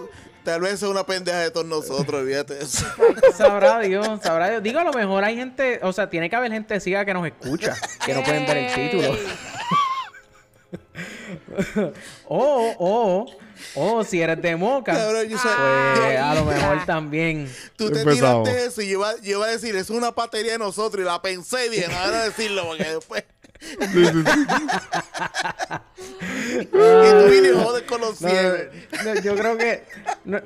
tal 0.44 0.60
vez 0.60 0.74
es 0.74 0.82
una 0.84 1.04
pendeja 1.04 1.40
de 1.40 1.50
todos 1.50 1.66
nosotros, 1.66 2.22
olvídate 2.22 2.54
de 2.54 2.64
eso. 2.64 2.86
Sabrá 3.36 3.80
Dios, 3.80 4.06
sabrá 4.22 4.48
Dios. 4.48 4.62
Digo, 4.62 4.78
a 4.78 4.84
lo 4.84 4.92
mejor 4.92 5.24
hay 5.24 5.34
gente, 5.36 5.80
o 5.82 5.92
sea, 5.92 6.08
tiene 6.08 6.30
que 6.30 6.36
haber 6.36 6.52
gente 6.52 6.78
ciega 6.78 7.04
que 7.04 7.12
nos 7.12 7.26
escucha, 7.26 7.74
que 8.04 8.14
no 8.14 8.22
pueden 8.22 8.46
ver 8.46 8.56
el 8.58 8.74
título. 8.74 9.16
O, 12.28 12.74
o, 12.78 13.26
o 13.74 14.04
si 14.04 14.20
eres 14.20 14.40
de 14.42 14.56
Moca, 14.56 14.92
Cabrón, 14.92 15.26
yo 15.28 15.38
sé- 15.38 15.48
pues 15.48 16.14
yo- 16.14 16.24
a 16.24 16.34
lo 16.34 16.44
mejor 16.44 16.84
también. 16.86 17.50
Tú 17.76 17.90
te 17.90 18.00
Empezamos. 18.00 18.44
tiraste 18.44 18.66
eso 18.66 18.82
y 18.82 18.86
yo 18.88 18.92
iba, 18.98 19.14
yo 19.22 19.38
iba 19.38 19.46
a 19.46 19.50
decir, 19.50 19.74
es 19.76 19.90
una 19.90 20.12
patería 20.12 20.52
de 20.52 20.58
nosotros 20.58 21.02
y 21.02 21.06
la 21.06 21.20
pensé 21.22 21.66
y 21.66 21.70
dije, 21.70 21.88
no 21.88 21.94
voy 21.94 22.14
a 22.14 22.22
decirlo 22.24 22.64
porque 22.66 22.84
después. 22.84 23.24
Y 26.60 26.64
tú 26.66 26.78
vienes 27.30 27.52
y 27.52 27.62
jodes 27.64 27.82
con 27.82 28.00
los 28.00 28.20
No, 28.20 28.30
yo 29.22 29.36
creo 29.36 29.58
que. 29.58 29.82
no. 30.24 30.38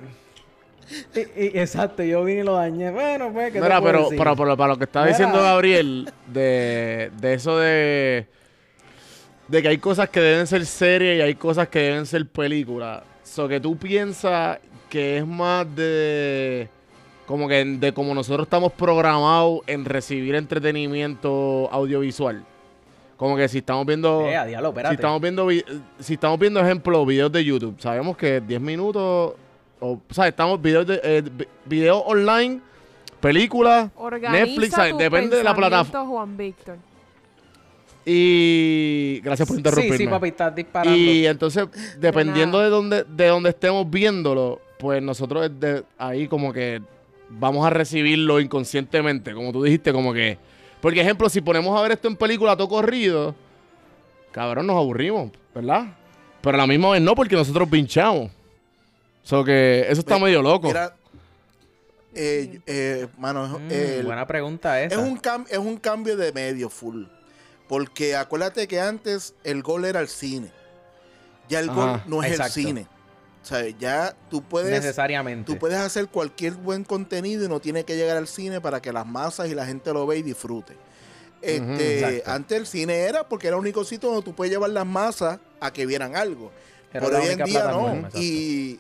Y- 1.15 1.21
y- 1.45 1.59
exacto, 1.59 2.03
yo 2.03 2.25
vine 2.25 2.41
y 2.41 2.45
lo 2.45 2.55
dañé. 2.57 2.91
Bueno, 2.91 3.33
pues, 3.33 3.53
¿qué 3.53 3.59
te 3.59 3.61
Mira, 3.61 3.81
pero, 3.81 4.05
decir? 4.05 4.19
pero, 4.19 4.35
pero 4.37 4.57
para 4.57 4.73
lo 4.73 4.79
que 4.79 4.85
estaba 4.85 5.07
Mira. 5.07 5.17
diciendo 5.17 5.41
Gabriel, 5.41 6.13
de, 6.27 7.13
de 7.21 7.35
eso 7.35 7.57
de, 7.59 8.27
de 9.47 9.63
que 9.63 9.69
hay 9.69 9.79
cosas 9.79 10.09
que 10.09 10.19
deben 10.21 10.49
ser 10.49 10.67
series 10.67 11.19
y 11.19 11.23
hay 11.23 11.35
cosas 11.37 11.69
que 11.69 11.79
deben 11.79 12.07
ser 12.07 12.27
películas. 12.27 13.05
So 13.23 13.47
que 13.47 13.61
tú 13.61 13.77
piensas 13.77 14.59
que 14.89 15.19
es 15.19 15.27
más 15.27 15.65
de 15.77 16.69
como 17.25 17.47
que 17.47 17.65
de 17.65 17.93
como 17.95 18.13
nosotros 18.13 18.47
estamos 18.47 18.73
programados 18.73 19.61
en 19.69 19.85
recibir 19.85 20.35
entretenimiento 20.35 21.69
audiovisual. 21.71 22.45
Como 23.21 23.37
que 23.37 23.47
si 23.49 23.59
estamos 23.59 23.85
viendo 23.85 24.23
Eh, 24.27 24.35
a 24.35 24.47
diablo, 24.47 24.73
si 24.89 24.95
estamos 24.95 25.21
viendo 25.21 25.45
vi- 25.45 25.63
si 25.99 26.15
estamos 26.15 26.39
viendo 26.39 26.59
ejemplo 26.59 27.05
videos 27.05 27.31
de 27.31 27.45
YouTube, 27.45 27.77
sabemos 27.79 28.17
que 28.17 28.41
10 28.41 28.59
minutos 28.63 29.35
o, 29.79 29.93
o 29.93 30.01
sea, 30.09 30.27
estamos 30.27 30.61
videos 30.63 30.87
de 30.87 30.99
eh, 31.05 31.23
vi- 31.31 31.45
videos 31.67 32.03
online, 32.07 32.61
películas, 33.21 33.91
Netflix, 34.33 34.75
depende 34.97 35.37
de 35.37 35.45
la 35.45 35.55
plataforma. 35.55 36.07
Juan 36.07 36.35
Víctor. 36.39 36.79
Y 38.07 39.21
gracias 39.23 39.47
por 39.47 39.59
interrumpirme. 39.59 39.99
Sí, 39.99 40.05
sí, 40.05 40.09
papi, 40.11 40.29
estás 40.29 40.55
disparando. 40.55 40.97
y 40.99 41.27
entonces 41.27 41.67
dependiendo 41.99 42.57
nada. 42.57 42.65
de 42.65 42.71
dónde 42.71 43.05
de 43.05 43.27
dónde 43.27 43.51
estemos 43.51 43.89
viéndolo, 43.91 44.61
pues 44.79 45.03
nosotros 45.03 45.51
desde 45.59 45.85
ahí 45.99 46.27
como 46.27 46.53
que 46.55 46.81
vamos 47.29 47.67
a 47.67 47.71
recibirlo 47.71 48.41
inconscientemente, 48.41 49.35
como 49.35 49.53
tú 49.53 49.63
dijiste, 49.63 49.93
como 49.93 50.13
que... 50.15 50.39
Porque 50.81 51.01
ejemplo, 51.01 51.29
si 51.29 51.41
ponemos 51.41 51.79
a 51.79 51.83
ver 51.83 51.93
esto 51.93 52.09
en 52.09 52.17
película 52.17 52.57
todo 52.57 52.69
corrido, 52.69 53.35
cabrón, 54.33 54.67
nos 54.67 54.77
aburrimos, 54.77 55.31
¿verdad? 55.55 55.87
Pero 56.41 56.57
a 56.57 56.61
la 56.61 56.67
misma 56.67 56.91
vez 56.91 57.03
no, 57.03 57.15
porque 57.15 57.37
nosotros 57.37 57.69
pinchamos. 57.69 58.31
So 59.23 59.45
que 59.45 59.85
eso 59.89 60.01
está 60.01 60.19
medio 60.19 60.41
loco. 60.41 60.69
Mira, 60.69 60.95
eh, 62.15 62.61
eh, 62.67 63.07
mano, 63.19 63.45
es- 63.45 63.53
Mm, 63.53 63.71
el- 63.99 64.05
buena 64.07 64.27
pregunta 64.27 64.81
esa. 64.83 64.95
es, 64.95 65.01
un 65.01 65.19
cam- 65.21 65.47
es 65.51 65.59
un 65.59 65.77
cambio 65.77 66.17
de 66.17 66.33
medio 66.33 66.71
full. 66.71 67.05
Porque 67.69 68.17
acuérdate 68.17 68.67
que 68.67 68.81
antes 68.81 69.35
el 69.45 69.63
gol 69.63 69.85
era 69.85 70.01
el 70.01 70.09
cine. 70.09 70.51
Ya 71.49 71.61
el 71.61 71.71
Ajá, 71.71 71.79
gol 71.81 72.03
no 72.07 72.23
es 72.23 72.31
exacto. 72.33 72.59
el 72.59 72.67
cine. 72.67 72.87
O 73.43 73.47
sea, 73.47 73.67
ya 73.79 74.15
tú 74.29 74.43
puedes, 74.43 74.71
Necesariamente. 74.71 75.51
tú 75.51 75.59
puedes 75.59 75.79
hacer 75.79 76.09
cualquier 76.09 76.55
buen 76.55 76.85
contenido 76.85 77.45
y 77.45 77.49
no 77.49 77.61
tiene 77.61 77.85
que 77.85 77.97
llegar 77.97 78.17
al 78.17 78.29
cine 78.29 78.61
para 78.61 78.83
que 78.83 78.93
las 78.93 79.07
masas 79.07 79.49
y 79.49 79.55
la 79.55 79.65
gente 79.67 79.93
lo 79.93 80.07
vea 80.07 80.19
y 80.19 80.23
disfrute. 80.23 80.77
Este, 81.43 82.23
antes 82.27 82.59
el 82.59 82.67
cine 82.67 82.95
era 83.01 83.27
porque 83.27 83.47
era 83.47 83.57
el 83.57 83.61
único 83.61 83.83
sitio 83.85 84.11
donde 84.11 84.25
tú 84.25 84.35
puedes 84.35 84.53
llevar 84.53 84.71
las 84.71 84.87
masas 84.87 85.39
a 85.59 85.73
que 85.73 85.87
vieran 85.87 86.15
algo. 86.15 86.53
Era 86.93 87.07
Pero 87.07 87.23
hoy 87.23 87.29
en 87.29 87.45
día 87.45 87.65
no. 87.69 88.09
Y 88.15 88.79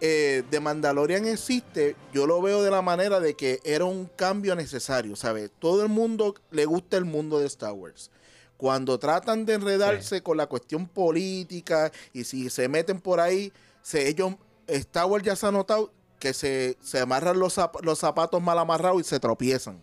eh, 0.00 0.42
The 0.50 0.60
Mandalorian 0.60 1.26
existe, 1.26 1.96
yo 2.12 2.26
lo 2.26 2.42
veo 2.42 2.62
de 2.62 2.70
la 2.70 2.82
manera 2.82 3.20
de 3.20 3.34
que 3.34 3.60
era 3.64 3.86
un 3.86 4.04
cambio 4.04 4.54
necesario, 4.54 5.16
¿sabes? 5.16 5.50
Todo 5.58 5.82
el 5.82 5.88
mundo 5.88 6.34
le 6.50 6.66
gusta 6.66 6.98
el 6.98 7.06
mundo 7.06 7.38
de 7.38 7.46
Star 7.46 7.72
Wars. 7.72 8.10
Cuando 8.58 8.98
tratan 8.98 9.46
de 9.46 9.54
enredarse 9.54 10.22
con 10.22 10.36
la 10.36 10.46
cuestión 10.46 10.86
política 10.86 11.90
y 12.12 12.24
si 12.24 12.50
se 12.50 12.68
meten 12.68 13.00
por 13.00 13.18
ahí, 13.18 13.52
se, 13.84 14.08
ellos, 14.08 14.34
Star 14.66 15.04
Wars 15.06 15.22
ya 15.22 15.36
se 15.36 15.46
ha 15.46 15.50
notado 15.52 15.92
que 16.18 16.32
se, 16.32 16.78
se 16.80 17.00
amarran 17.00 17.38
los, 17.38 17.58
zap- 17.58 17.82
los 17.82 17.98
zapatos 17.98 18.40
mal 18.42 18.58
amarrados 18.58 19.02
y 19.02 19.04
se 19.04 19.20
tropiezan. 19.20 19.78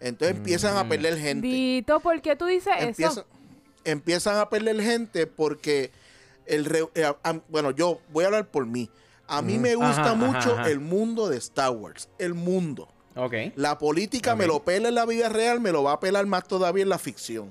Entonces 0.00 0.36
empiezan 0.38 0.76
a 0.78 0.84
Mm. 0.84 0.88
perder 0.88 1.18
gente 1.18 1.46
Dito, 1.46 2.00
¿por 2.00 2.20
qué 2.22 2.34
tú 2.34 2.46
dices 2.46 2.72
empiezan, 2.78 3.12
eso? 3.12 3.26
empiezan 3.84 4.38
a 4.38 4.48
perder 4.48 4.80
gente 4.80 5.26
porque 5.26 5.90
el 6.46 6.64
re- 6.64 6.88
eh, 6.94 7.04
a- 7.22 7.40
bueno 7.48 7.70
yo 7.72 8.00
voy 8.12 8.24
a 8.24 8.28
hablar 8.28 8.46
por 8.48 8.66
mí 8.66 8.90
a 9.28 9.42
mí 9.42 9.58
me 9.58 9.74
gusta 9.74 10.12
Ajá, 10.12 10.14
mucho 10.14 10.52
ajá. 10.54 10.70
el 10.70 10.80
mundo 10.80 11.28
de 11.28 11.36
Star 11.38 11.70
Wars 11.72 12.08
el 12.18 12.34
mundo 12.34 12.88
Ok. 13.16 13.34
la 13.56 13.78
política 13.78 14.34
me 14.36 14.46
lo 14.46 14.62
pela 14.64 14.88
en 14.88 14.94
la 14.94 15.04
vida 15.06 15.28
real 15.28 15.60
me 15.60 15.72
lo 15.72 15.82
va 15.82 15.92
a 15.92 16.00
pelar 16.00 16.24
más 16.26 16.46
todavía 16.46 16.82
en 16.84 16.88
la 16.90 16.98
ficción 16.98 17.50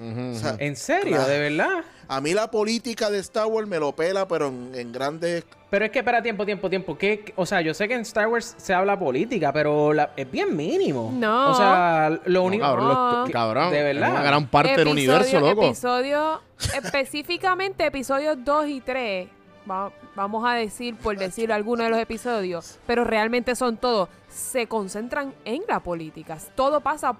O 0.00 0.34
sea. 0.34 0.56
¿En 0.58 0.76
serio? 0.76 1.22
¿De 1.24 1.38
verdad? 1.38 1.84
a 2.06 2.20
mí 2.20 2.34
la 2.34 2.50
política 2.50 3.08
de 3.10 3.18
Star 3.20 3.46
Wars 3.46 3.66
me 3.66 3.78
lo 3.78 3.92
pela 3.96 4.28
pero 4.28 4.48
en, 4.48 4.72
en 4.74 4.92
grandes 4.92 5.42
Pero 5.70 5.86
es 5.86 5.90
que, 5.90 6.00
espera, 6.00 6.22
tiempo, 6.22 6.44
tiempo, 6.44 6.68
tiempo. 6.68 6.98
¿Qué, 6.98 7.20
qué- 7.20 7.32
o 7.36 7.46
sea, 7.46 7.62
yo 7.62 7.72
sé 7.72 7.88
que 7.88 7.94
en 7.94 8.02
Star 8.02 8.26
Wars 8.28 8.54
se 8.58 8.74
habla 8.74 8.98
política, 8.98 9.52
pero 9.54 9.92
la- 9.94 10.10
es 10.16 10.30
bien 10.30 10.54
mínimo. 10.54 11.10
No. 11.14 11.50
O 11.52 11.54
sea, 11.54 12.10
lo 12.26 12.40
No, 12.40 12.44
único... 12.46 12.62
cabrón, 12.64 12.88
No. 12.88 13.24
cabrón, 13.32 13.70
¿De 13.70 13.78
es 13.78 13.84
verdad? 13.94 14.10
una 14.10 14.22
gran 14.22 14.46
parte 14.48 14.76
del 14.76 14.88
universo, 14.88 15.40
loco. 15.40 15.64
Episodio, 15.64 16.42
específicamente 16.76 17.86
episodios 17.86 18.36
2 18.44 18.66
y 18.68 18.80
3, 18.80 19.28
va- 19.70 19.90
vamos 20.14 20.44
a 20.46 20.54
decir, 20.54 20.96
por 20.96 21.16
decir 21.16 21.52
algunos 21.52 21.86
de 21.86 21.90
los 21.90 21.98
episodios, 21.98 22.78
pero 22.86 23.04
realmente 23.04 23.54
son 23.56 23.76
todos, 23.76 24.08
se 24.28 24.66
concentran 24.66 25.34
en 25.44 25.62
la 25.68 25.80
política. 25.80 26.38
Todo 26.54 26.80
pasa 26.80 27.14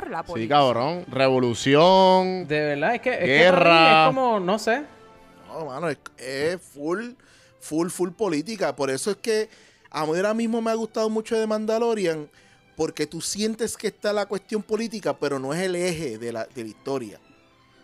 por 0.00 0.10
la 0.10 0.24
Sí, 0.34 0.48
cabrón. 0.48 1.04
Revolución. 1.10 2.46
De 2.48 2.60
verdad, 2.60 2.94
es 2.94 3.00
que... 3.02 3.10
Es 3.10 3.18
que 3.18 3.26
Guerra. 3.26 4.02
es 4.02 4.06
como, 4.08 4.40
no 4.40 4.58
sé. 4.58 4.82
no 5.48 5.66
mano 5.66 5.88
es, 5.88 5.98
es 6.18 6.60
full 6.60 7.10
full 7.60 7.88
full 7.90 8.10
política 8.10 8.74
por 8.74 8.90
eso 8.90 9.10
es 9.12 9.18
que 9.18 9.48
a 9.90 10.04
mí 10.04 10.16
ahora 10.16 10.34
mismo 10.34 10.60
me 10.60 10.70
ha 10.70 10.74
gustado 10.74 11.08
mucho 11.08 11.38
de 11.38 11.46
Mandalorian 11.46 12.28
porque 12.74 13.06
tú 13.06 13.20
sientes 13.20 13.76
que 13.76 13.86
está 13.88 14.12
la 14.12 14.26
cuestión 14.26 14.62
política 14.62 15.14
pero 15.16 15.38
no 15.38 15.52
es 15.54 15.60
el 15.60 15.76
eje 15.76 16.18
de 16.18 16.32
la, 16.32 16.44
de 16.46 16.62
la 16.62 16.68
historia 16.68 17.20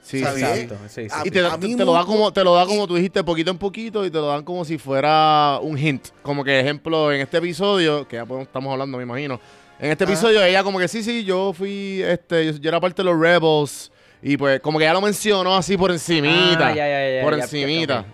Sí, 0.03 0.21
¿Sabes? 0.25 0.43
Exacto, 0.43 0.77
sí, 0.89 1.03
sí. 1.03 1.09
A- 1.13 1.27
Y 1.27 1.31
te, 1.31 1.45
a 1.45 1.59
te- 1.59 1.67
mí 1.69 1.77
te 1.77 1.85
lo 1.85 1.93
da 1.93 2.05
como 2.07 2.33
te 2.33 2.43
lo 2.43 2.55
da 2.55 2.65
como 2.67 2.85
y- 2.85 2.87
tú 2.89 2.95
dijiste 2.97 3.23
poquito 3.23 3.51
en 3.53 3.59
poquito 3.59 4.05
y 4.07 4.11
te 4.11 4.17
lo 4.19 4.27
dan 4.29 4.43
como 4.43 4.65
si 4.65 4.79
fuera 4.79 5.59
un 5.63 5.77
hint 5.79 6.09
como 6.23 6.43
que 6.43 6.59
ejemplo 6.59 7.13
en 7.13 7.21
este 7.21 7.37
episodio 7.37 8.09
que 8.09 8.17
ya 8.17 8.25
podemos- 8.27 8.49
estamos 8.49 8.73
hablando 8.73 8.97
me 8.97 9.05
imagino 9.05 9.39
en 9.79 9.91
este 9.91 10.05
Ajá. 10.05 10.13
episodio 10.13 10.43
ella 10.43 10.63
como 10.63 10.79
que 10.79 10.89
sí 10.89 11.03
sí 11.03 11.25
yo 11.25 11.53
fui 11.53 12.03
este 12.03 12.47
yo, 12.47 12.53
yo 12.53 12.69
era 12.69 12.81
parte 12.81 13.03
de 13.03 13.05
los 13.11 13.19
rebels 13.21 13.91
y 14.23 14.37
pues 14.37 14.61
como 14.61 14.79
que 14.79 14.85
ya 14.85 14.93
lo 14.93 15.01
mencionó 15.01 15.57
así 15.57 15.77
por 15.77 15.91
encimita 15.91 16.69
Ah, 16.69 16.75
ya, 16.75 16.89
ya, 16.89 17.17
ya, 17.19 17.23
por 17.23 17.37
ya, 17.37 17.43
encimita 17.45 18.05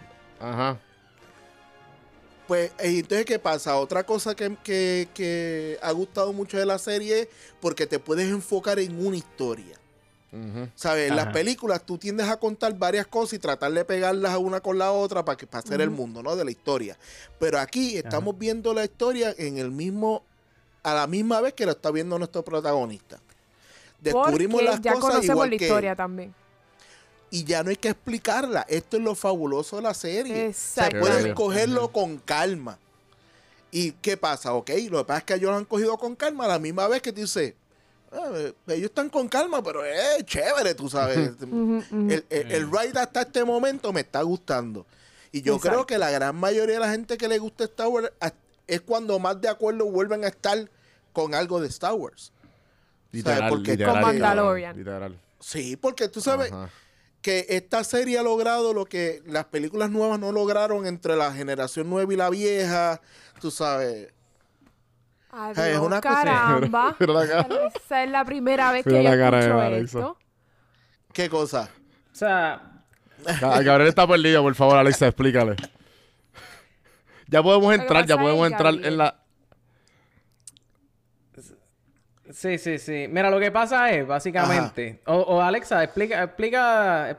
ajá 0.41 0.79
Pues, 2.47 2.73
eh, 2.79 2.99
entonces, 2.99 3.25
¿qué 3.25 3.39
pasa? 3.39 3.77
Otra 3.79 4.05
cosa 4.05 4.35
que, 4.35 4.55
que- 4.63 5.09
que 5.15 5.79
ha 5.81 5.91
gustado 5.93 6.31
mucho 6.35 6.59
de 6.59 6.67
la 6.67 6.77
serie 6.79 7.21
es 7.23 7.29
porque 7.59 7.87
te 7.87 7.99
puedes 7.99 8.29
enfocar 8.29 8.79
en 8.79 9.05
una 9.05 9.17
historia. 9.17 9.77
¿Sabes? 10.75 11.09
En 11.11 11.17
las 11.17 11.29
películas 11.29 11.87
tú 11.87 11.97
tiendes 11.97 12.29
a 12.29 12.37
contar 12.39 12.77
varias 12.77 13.07
cosas 13.07 13.35
y 13.35 13.39
tratar 13.39 13.71
de 13.73 13.85
pegarlas 13.85 14.33
a 14.33 14.39
una 14.39 14.61
con 14.61 14.77
la 14.77 14.91
otra 14.91 15.25
para, 15.25 15.37
que, 15.39 15.47
para 15.47 15.61
hacer 15.65 15.81
el 15.81 15.91
mundo, 15.91 16.23
¿no? 16.25 16.35
De 16.37 16.45
la 16.45 16.51
historia. 16.51 16.99
Pero 17.39 17.59
aquí 17.61 17.97
estamos 17.97 18.37
viendo 18.37 18.75
la 18.75 18.83
historia 18.85 19.33
en 19.39 19.57
el 19.59 19.71
mismo, 19.71 20.25
a 20.85 20.95
la 20.95 21.07
misma 21.09 21.41
vez 21.41 21.55
que 21.55 21.67
lo 21.67 21.73
está 21.73 21.91
viendo 21.91 22.17
nuestro 22.19 22.45
protagonista. 22.45 23.19
Descubrimos 24.01 24.61
Porque 24.61 24.71
las 24.71 24.81
ya 24.81 24.93
cosas 24.93 25.11
conocemos 25.11 25.35
igual 25.35 25.51
la 25.51 25.57
historia 25.57 25.97
también. 25.97 26.35
y 27.31 27.45
ya 27.45 27.63
no 27.63 27.71
hay 27.71 27.77
que 27.77 27.89
explicarla. 27.89 28.65
Esto 28.69 28.97
es 28.99 29.03
lo 29.03 29.15
fabuloso 29.15 29.77
de 29.77 29.83
la 29.83 29.95
serie. 29.95 30.35
Se 30.53 30.83
Exacto. 30.83 31.01
puede 31.01 31.25
Qué 31.25 31.35
cogerlo 31.35 31.91
con 31.91 32.19
calma. 32.19 32.79
¿Y 33.71 33.93
qué 33.93 34.17
pasa? 34.17 34.53
Ok, 34.55 34.71
lo 34.91 34.99
que 34.99 35.05
pasa 35.05 35.19
es 35.19 35.25
que 35.25 35.35
ellos 35.35 35.51
lo 35.51 35.57
han 35.57 35.65
cogido 35.65 35.97
con 35.99 36.15
calma 36.15 36.45
a 36.45 36.49
la 36.49 36.59
misma 36.61 36.87
vez 36.87 37.03
que 37.03 37.13
tú 37.13 37.23
dices, 37.23 37.55
"Ah, 38.13 38.31
eh, 38.35 38.53
ellos 38.69 38.85
están 38.91 39.09
con 39.11 39.27
calma, 39.29 39.63
pero 39.65 39.85
es 39.85 40.25
chévere, 40.27 40.75
tú 40.77 40.89
sabes. 40.89 41.17
El, 41.41 42.25
el, 42.31 42.53
el 42.53 42.71
ride 42.71 43.01
hasta 43.01 43.23
este 43.23 43.45
momento 43.45 43.93
me 43.93 44.03
está 44.03 44.23
gustando. 44.23 44.87
Y 45.33 45.43
yo 45.43 45.57
Exacto. 45.57 45.71
creo 45.79 45.87
que 45.87 45.99
la 45.99 46.11
gran 46.13 46.37
mayoría 46.37 46.75
de 46.75 46.81
la 46.81 46.91
gente 46.93 47.17
que 47.17 47.27
le 47.27 47.39
gusta 47.39 47.65
Star 47.65 47.89
Wars 47.89 48.13
es 48.69 48.81
cuando 48.83 49.19
más 49.19 49.41
de 49.41 49.49
acuerdo 49.49 49.87
vuelven 49.87 50.23
a 50.25 50.29
estar 50.29 50.71
con 51.15 51.35
algo 51.35 51.61
de 51.61 51.69
Star 51.69 51.95
Wars. 51.95 52.31
literal, 53.13 53.49
porque- 53.49 53.71
literal, 53.71 53.95
Con 53.95 54.03
Mandalorian. 54.03 54.77
literal 54.77 55.19
Sí, 55.41 55.77
porque 55.77 56.09
tú 56.09 56.21
sabes, 56.21 56.51
Ajá. 56.53 56.69
que 57.23 57.47
esta 57.51 57.85
serie 57.85 58.19
ha 58.19 58.23
logrado 58.23 58.75
lo 58.75 58.85
que 58.87 59.23
las 59.27 59.45
películas 59.47 59.89
nuevas 59.91 60.19
no 60.19 60.33
lograron 60.33 60.87
entre 60.87 61.15
la 61.17 61.33
generación 61.33 61.89
nueva 61.89 62.13
y 62.13 62.17
la 62.17 62.29
vieja, 62.29 63.01
tú 63.41 63.51
sabes. 63.51 64.09
Adiós, 65.31 65.59
es 65.67 65.79
una 65.79 66.01
cosa- 66.01 66.23
caramba. 66.25 66.97
Cara. 66.99 67.47
Esa 67.85 68.05
es 68.05 68.11
la 68.11 68.25
primera 68.25 68.73
vez 68.73 68.85
Mira 68.87 68.99
que 68.99 69.05
yo 69.05 69.11
la 69.11 69.17
cara 69.17 69.39
de 69.39 69.79
escucho 69.81 69.99
esto. 69.99 70.19
¿Qué 71.13 71.29
cosa? 71.29 71.69
O 72.13 72.15
sea, 72.17 72.83
Ga- 73.25 73.63
Gabriel 73.65 73.89
está 73.89 74.07
perdido, 74.07 74.43
por 74.43 74.55
favor, 74.55 74.77
Alexa, 74.77 75.07
explícale. 75.07 75.55
Ya 77.27 77.43
podemos 77.43 77.75
entrar, 77.75 78.07
ya 78.07 78.17
podemos 78.19 78.47
entrar 78.47 78.73
Gabriel, 78.75 78.93
en 78.93 78.99
la. 78.99 79.24
Sí, 82.35 82.59
sí, 82.59 82.79
sí. 82.79 83.07
Mira, 83.09 83.31
lo 83.31 83.39
que 83.41 83.51
pasa 83.51 83.91
es, 83.91 84.07
básicamente... 84.07 85.01
O, 85.07 85.15
o 85.15 85.41
Alexa, 85.41 85.83
explica, 85.83 86.23
explica, 86.23 87.19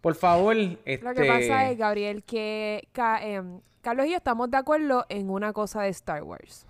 por 0.00 0.14
favor, 0.14 0.56
este... 0.56 0.98
Lo 1.04 1.14
que 1.14 1.24
pasa 1.26 1.70
es, 1.70 1.76
Gabriel, 1.78 2.22
que 2.24 2.88
ca- 2.92 3.22
em, 3.22 3.60
Carlos 3.82 4.06
y 4.06 4.10
yo 4.10 4.16
estamos 4.16 4.50
de 4.50 4.56
acuerdo 4.56 5.04
en 5.08 5.28
una 5.30 5.52
cosa 5.52 5.82
de 5.82 5.88
Star 5.90 6.22
Wars. 6.22 6.66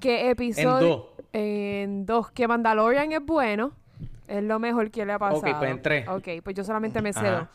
Que 0.00 0.22
En 0.26 0.30
episodio... 0.30 0.88
dos. 0.88 1.06
En 1.32 2.06
dos. 2.06 2.30
Que 2.30 2.46
Mandalorian 2.46 3.10
es 3.12 3.24
bueno. 3.24 3.72
Es 4.28 4.42
lo 4.42 4.58
mejor 4.58 4.90
que 4.90 5.04
le 5.04 5.12
ha 5.12 5.18
pasado. 5.18 5.38
Ok, 5.38 5.58
pues 5.58 5.70
en 5.70 5.82
tres. 5.82 6.08
Ok, 6.08 6.28
pues 6.42 6.56
yo 6.56 6.64
solamente 6.64 7.00
me 7.02 7.12
cedo. 7.12 7.48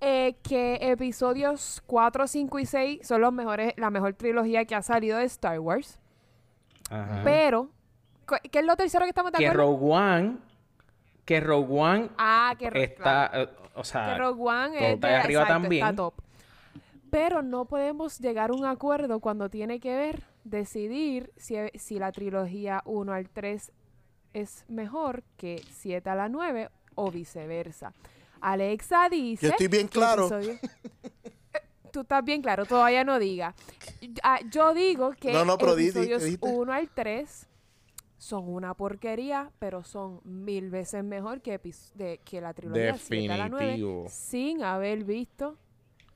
Eh, 0.00 0.36
que 0.42 0.78
episodios 0.82 1.82
4, 1.86 2.26
5 2.26 2.58
y 2.58 2.66
6 2.66 3.06
son 3.06 3.20
los 3.22 3.32
mejores, 3.32 3.72
la 3.76 3.90
mejor 3.90 4.12
trilogía 4.14 4.64
que 4.66 4.74
ha 4.74 4.82
salido 4.82 5.16
de 5.18 5.24
Star 5.24 5.58
Wars. 5.60 5.98
Ajá. 6.90 7.20
Pero, 7.24 7.70
¿qué 8.50 8.58
es 8.58 8.64
lo 8.64 8.76
tercero 8.76 9.04
que 9.04 9.10
estamos 9.10 9.32
de 9.32 9.38
que 9.38 9.46
acuerdo? 9.48 9.70
Rogue 9.72 9.92
One... 9.92 10.36
Que 11.24 11.40
Rogue 11.40 11.72
One 11.80 12.10
ah, 12.18 12.54
que 12.58 12.66
está... 12.82 13.30
claro. 13.30 13.42
eh, 13.44 13.48
o 13.74 13.84
sea... 13.84 14.12
Que 14.12 14.18
Rogue 14.18 14.42
One 14.42 14.76
es 14.76 14.94
está 14.94 15.08
de- 15.08 15.14
ahí 15.14 15.20
arriba 15.20 15.40
exacto, 15.42 15.62
también. 15.62 15.84
está 15.86 15.96
top. 15.96 16.14
Pero 17.10 17.42
no 17.42 17.64
podemos 17.64 18.18
llegar 18.18 18.50
a 18.50 18.52
un 18.52 18.64
acuerdo 18.66 19.20
cuando 19.20 19.48
tiene 19.48 19.80
que 19.80 19.94
ver 19.96 20.24
decidir 20.44 21.32
si, 21.36 21.54
si 21.74 21.98
la 21.98 22.12
trilogía 22.12 22.82
1 22.84 23.12
al 23.12 23.30
3 23.30 23.72
es 24.34 24.64
mejor 24.68 25.22
que 25.38 25.62
7 25.70 26.10
a 26.10 26.14
la 26.14 26.28
9 26.28 26.68
o 26.96 27.10
viceversa. 27.10 27.92
Alexa 28.40 29.08
dice... 29.08 29.46
Yo 29.46 29.52
estoy 29.52 29.68
bien 29.68 29.88
claro. 29.88 30.26
episodio- 30.26 30.58
Eh, 31.02 31.60
Tú 31.92 32.00
estás 32.00 32.24
bien 32.24 32.42
claro, 32.42 32.66
todavía 32.66 33.04
no 33.04 33.18
diga. 33.18 33.54
Ah, 34.24 34.40
Yo 34.50 34.74
digo 34.74 35.12
que 35.12 35.32
No, 35.32 35.44
no, 35.44 35.56
pero 35.56 35.74
di- 35.76 35.84
di- 35.84 35.88
episodios 35.90 36.22
dijiste. 36.24 36.48
1 36.48 36.72
al 36.72 36.88
3 36.90 37.48
son 38.24 38.48
una 38.48 38.72
porquería, 38.72 39.50
pero 39.58 39.84
son 39.84 40.20
mil 40.24 40.70
veces 40.70 41.04
mejor 41.04 41.42
que, 41.42 41.60
epis- 41.60 41.92
de, 41.92 42.20
que 42.24 42.40
la 42.40 42.54
trilogía 42.54 42.96
7 42.96 43.30
a 43.30 43.36
la 43.36 43.48
9 43.50 43.64
Definitivo. 43.66 44.06
sin 44.08 44.62
haber 44.62 45.04
visto 45.04 45.58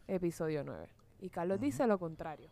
episodio 0.07 0.65
9. 0.65 0.89
Y 1.21 1.29
Carlos 1.29 1.61
dice 1.61 1.87
lo 1.87 1.99
contrario. 1.99 2.49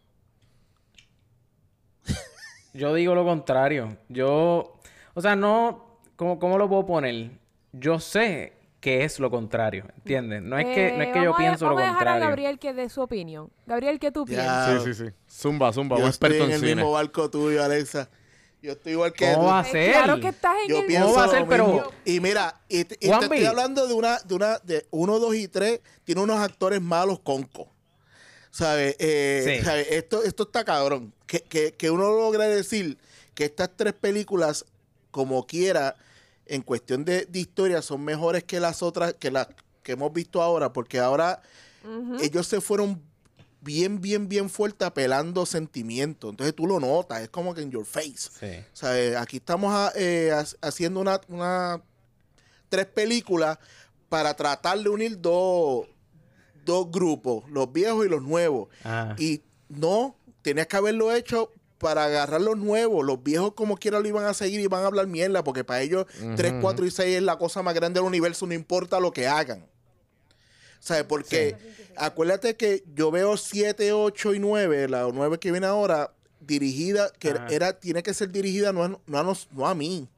Yo 2.74 2.92
digo 2.94 3.14
lo 3.14 3.24
contrario. 3.24 3.96
Yo, 4.10 4.78
o 5.14 5.20
sea, 5.22 5.34
no, 5.36 6.00
¿cómo, 6.16 6.38
cómo 6.38 6.58
lo 6.58 6.68
puedo 6.68 6.84
poner? 6.84 7.30
Yo 7.72 7.98
sé 7.98 8.52
que 8.80 9.04
es 9.04 9.18
lo 9.18 9.30
contrario, 9.30 9.84
¿entiendes? 9.96 10.42
No 10.42 10.58
es 10.58 10.66
que, 10.66 10.92
no 10.96 11.02
es 11.02 11.08
Eh, 11.08 11.12
que 11.12 11.18
yo 11.22 11.30
vamos 11.30 11.36
a- 11.36 11.38
pienso 11.38 11.64
lo 11.64 11.74
vamos 11.76 11.82
a 11.82 11.86
dejar 11.86 12.08
a 12.08 12.10
contrario. 12.12 12.28
Gabriel 12.28 12.58
que 12.58 12.74
dé 12.74 12.88
su 12.90 13.00
opinión. 13.00 13.50
Gabriel, 13.66 13.98
¿qué 13.98 14.12
tú 14.12 14.26
Ya. 14.26 14.34
piensas? 14.36 14.82
Sí, 14.84 14.92
sí, 14.94 15.06
sí. 15.06 15.12
Zumba, 15.28 15.72
zumba. 15.72 15.96
Yo 15.96 16.04
Un 16.04 16.10
estoy 16.10 16.28
experto 16.28 16.44
en 16.44 16.50
en 16.50 16.54
el 16.56 16.60
cine. 16.60 16.74
mismo 16.76 16.92
barco 16.92 17.30
tuyo, 17.30 17.64
Alexa. 17.64 18.10
Yo 18.66 18.72
estoy 18.72 18.92
igual 18.92 19.12
que 19.12 19.26
¿Cómo 19.32 19.44
tú. 19.44 19.46
va 19.46 19.60
a 19.60 19.64
ser? 19.64 19.92
Claro 19.92 20.20
que 20.20 20.28
estás 20.28 20.56
en 20.64 20.68
Yo 20.68 20.78
el 20.80 20.86
pienso 20.86 21.06
¿Cómo 21.06 21.18
va 21.18 21.24
a 21.24 21.28
ser? 21.30 21.46
Pero-. 21.46 21.92
Y 22.04 22.18
mira, 22.18 22.60
y, 22.68 22.82
te- 22.84 22.96
y 22.96 22.98
te 22.98 23.06
Juanvi. 23.08 23.24
estoy 23.36 23.44
hablando 23.44 23.86
de 23.86 23.94
una, 23.94 24.18
de 24.18 24.34
una, 24.34 24.58
de 24.58 24.86
uno, 24.90 25.20
dos 25.20 25.36
y 25.36 25.46
tres, 25.46 25.80
tiene 26.02 26.20
unos 26.20 26.38
actores 26.40 26.80
malos 26.82 27.20
conco. 27.20 27.68
¿Sabes? 28.50 28.96
Eh. 28.98 29.62
Esto, 29.90 30.24
esto 30.24 30.42
está 30.44 30.64
cabrón. 30.64 31.12
Que, 31.26 31.40
que, 31.42 31.74
que 31.74 31.90
uno 31.90 32.08
logra 32.10 32.46
decir 32.48 32.98
que 33.34 33.44
estas 33.44 33.70
tres 33.76 33.92
películas, 33.92 34.64
como 35.12 35.46
quiera, 35.46 35.94
en 36.46 36.62
cuestión 36.62 37.04
de, 37.04 37.26
de 37.26 37.38
historia, 37.38 37.82
son 37.82 38.02
mejores 38.04 38.42
que 38.44 38.58
las 38.58 38.82
otras, 38.82 39.14
que 39.14 39.30
las 39.30 39.46
que 39.84 39.92
hemos 39.92 40.12
visto 40.12 40.42
ahora, 40.42 40.72
porque 40.72 40.98
ahora 40.98 41.40
ellos 42.20 42.48
se 42.48 42.60
fueron 42.60 43.00
bien, 43.66 44.00
bien, 44.00 44.28
bien 44.28 44.48
fuerte 44.48 44.84
apelando 44.86 45.44
sentimientos. 45.44 46.30
Entonces 46.30 46.54
tú 46.54 46.66
lo 46.66 46.80
notas, 46.80 47.20
es 47.20 47.28
como 47.28 47.52
que 47.52 47.60
en 47.62 47.70
your 47.70 47.84
face. 47.84 48.30
Sí. 48.40 48.46
O 48.72 48.76
sea, 48.76 48.98
eh, 48.98 49.16
aquí 49.16 49.36
estamos 49.38 49.70
ah, 49.74 49.92
eh, 49.96 50.30
ha- 50.32 50.66
haciendo 50.68 51.00
una, 51.00 51.20
una- 51.28 51.82
tres 52.70 52.86
películas 52.86 53.58
para 54.08 54.34
tratar 54.34 54.78
de 54.78 54.88
unir 54.88 55.20
dos, 55.20 55.86
dos 56.64 56.90
grupos, 56.90 57.44
los 57.50 57.70
viejos 57.72 58.06
y 58.06 58.08
los 58.08 58.22
nuevos. 58.22 58.68
Ah. 58.84 59.14
Y 59.18 59.42
no, 59.68 60.16
tenías 60.42 60.66
que 60.68 60.76
haberlo 60.76 61.12
hecho 61.12 61.50
para 61.78 62.04
agarrar 62.04 62.40
los 62.40 62.56
nuevos. 62.56 63.04
Los 63.04 63.22
viejos 63.22 63.52
como 63.54 63.76
quiera 63.76 64.00
lo 64.00 64.08
iban 64.08 64.24
a 64.24 64.32
seguir 64.32 64.60
y 64.60 64.66
van 64.66 64.84
a 64.84 64.86
hablar 64.86 65.06
mierda, 65.08 65.44
porque 65.44 65.64
para 65.64 65.82
ellos 65.82 66.06
Ujú, 66.22 66.34
3, 66.36 66.52
ujú. 66.52 66.60
4 66.62 66.86
y 66.86 66.90
6 66.90 67.16
es 67.16 67.22
la 67.22 67.36
cosa 67.36 67.62
más 67.62 67.74
grande 67.74 68.00
del 68.00 68.06
universo, 68.06 68.46
no 68.46 68.54
importa 68.54 68.98
lo 69.00 69.12
que 69.12 69.26
hagan. 69.26 69.66
¿Sabes? 70.80 71.04
Porque 71.04 71.56
acuérdate 71.96 72.56
que 72.56 72.84
yo 72.94 73.10
veo 73.10 73.36
7, 73.36 73.92
8 73.92 74.34
y 74.34 74.38
9, 74.38 74.88
la 74.88 75.08
9 75.12 75.38
que 75.38 75.50
viene 75.50 75.66
ahora, 75.66 76.12
dirigida, 76.40 77.10
que 77.18 77.30
Ajá. 77.30 77.46
era, 77.50 77.72
tiene 77.78 78.02
que 78.02 78.14
ser 78.14 78.30
dirigida 78.30 78.72
no 78.72 78.84
a, 78.84 78.88
no 79.06 79.18
a, 79.18 79.22
nos- 79.22 79.48
no 79.52 79.66
a 79.66 79.74
mí. 79.74 80.08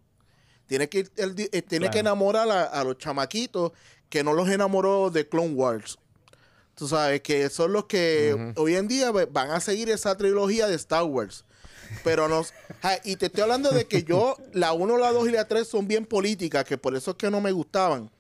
Tiene 0.67 0.89
que, 0.89 1.09
el 1.17 1.35
eh, 1.53 1.63
tiene 1.63 1.89
que 1.91 2.01
enamorar 2.01 2.51
a, 2.51 2.65
a 2.65 2.85
los 2.85 2.99
chamaquitos 2.99 3.73
que 4.11 4.23
no 4.23 4.35
los 4.35 4.49
enamoró 4.49 5.11
de 5.11 5.27
Clone 5.27 5.55
Wars. 5.55 5.99
Tú 6.75 6.87
sabes 6.87 7.23
que 7.23 7.49
son 7.49 7.73
los 7.73 7.87
que 7.87 8.53
hoy 8.57 8.77
en 8.77 8.87
día 8.87 9.11
van 9.11 9.51
a 9.51 9.61
seguir 9.61 9.89
esa 9.91 10.17
trilogía 10.17 10.67
de 10.67 10.75
Star 10.77 11.05
Wars. 11.05 11.45
Pero 12.05 12.29
nos. 12.29 12.53
ja, 12.83 12.99
y 13.03 13.17
te 13.17 13.27
estoy 13.27 13.43
hablando 13.43 13.71
de 13.73 13.87
que 13.87 14.05
yo, 14.05 14.37
la 14.53 14.73
1, 14.75 14.99
la 14.99 15.11
2 15.11 15.29
y 15.29 15.33
la 15.33 15.47
3 15.49 15.67
son 15.67 15.89
bien 15.89 16.05
políticas, 16.05 16.65
que 16.67 16.77
por 16.77 16.95
eso 16.95 17.13
es 17.13 17.17
que 17.17 17.31
no 17.31 17.41
me 17.41 17.51
gustaban. 17.51 18.11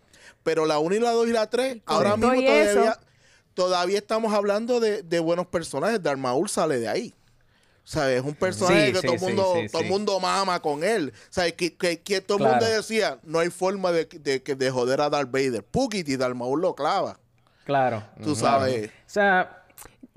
Pero 0.43 0.67
la 0.67 0.79
1 0.79 0.95
y 0.97 0.99
la 1.01 1.11
2 1.13 1.29
y 1.29 1.33
la 1.33 1.49
3, 1.51 1.79
ahora 1.87 2.17
mismo 2.17 2.33
todavía, 2.35 2.99
todavía 3.55 3.99
estamos 3.99 4.33
hablando 4.33 4.81
de, 4.81 5.03
de 5.03 5.19
buenos 5.21 5.47
personajes. 5.47 6.03
Darmaul 6.03 6.49
sale 6.49 6.79
de 6.79 6.89
ahí. 6.89 7.15
¿Sabes? 7.85 8.19
Es 8.21 8.25
un 8.25 8.35
personaje 8.35 8.89
Sí, 8.89 8.93
que 8.93 8.99
sí, 9.01 9.07
todo 9.07 9.13
el 9.15 9.19
sí, 9.19 9.25
mundo, 9.27 9.55
sí, 9.63 9.67
todo 9.73 9.83
mundo 9.85 10.21
mama 10.21 10.61
con 10.61 10.85
él. 10.85 11.13
¿Sabes? 11.31 11.55
Que, 11.55 11.75
que, 11.75 12.01
que 12.01 12.21
todo 12.21 12.37
el 12.39 12.45
Claro. 12.45 12.57
mundo 12.61 12.77
decía, 12.77 13.19
no 13.23 13.39
hay 13.39 13.49
forma 13.49 13.91
de, 13.93 14.05
de, 14.05 14.39
de, 14.41 14.55
de 14.55 14.71
joder 14.71 15.01
a 15.01 15.09
Darth 15.09 15.31
Vader. 15.31 15.65
Pukit 15.65 16.07
y 16.09 16.17
Darmaul 16.19 16.61
lo 16.61 16.75
clava. 16.75 17.19
Claro. 17.65 18.03
Tú 18.23 18.35
sabes. 18.37 18.89
O 18.89 18.93
sea, 19.07 19.58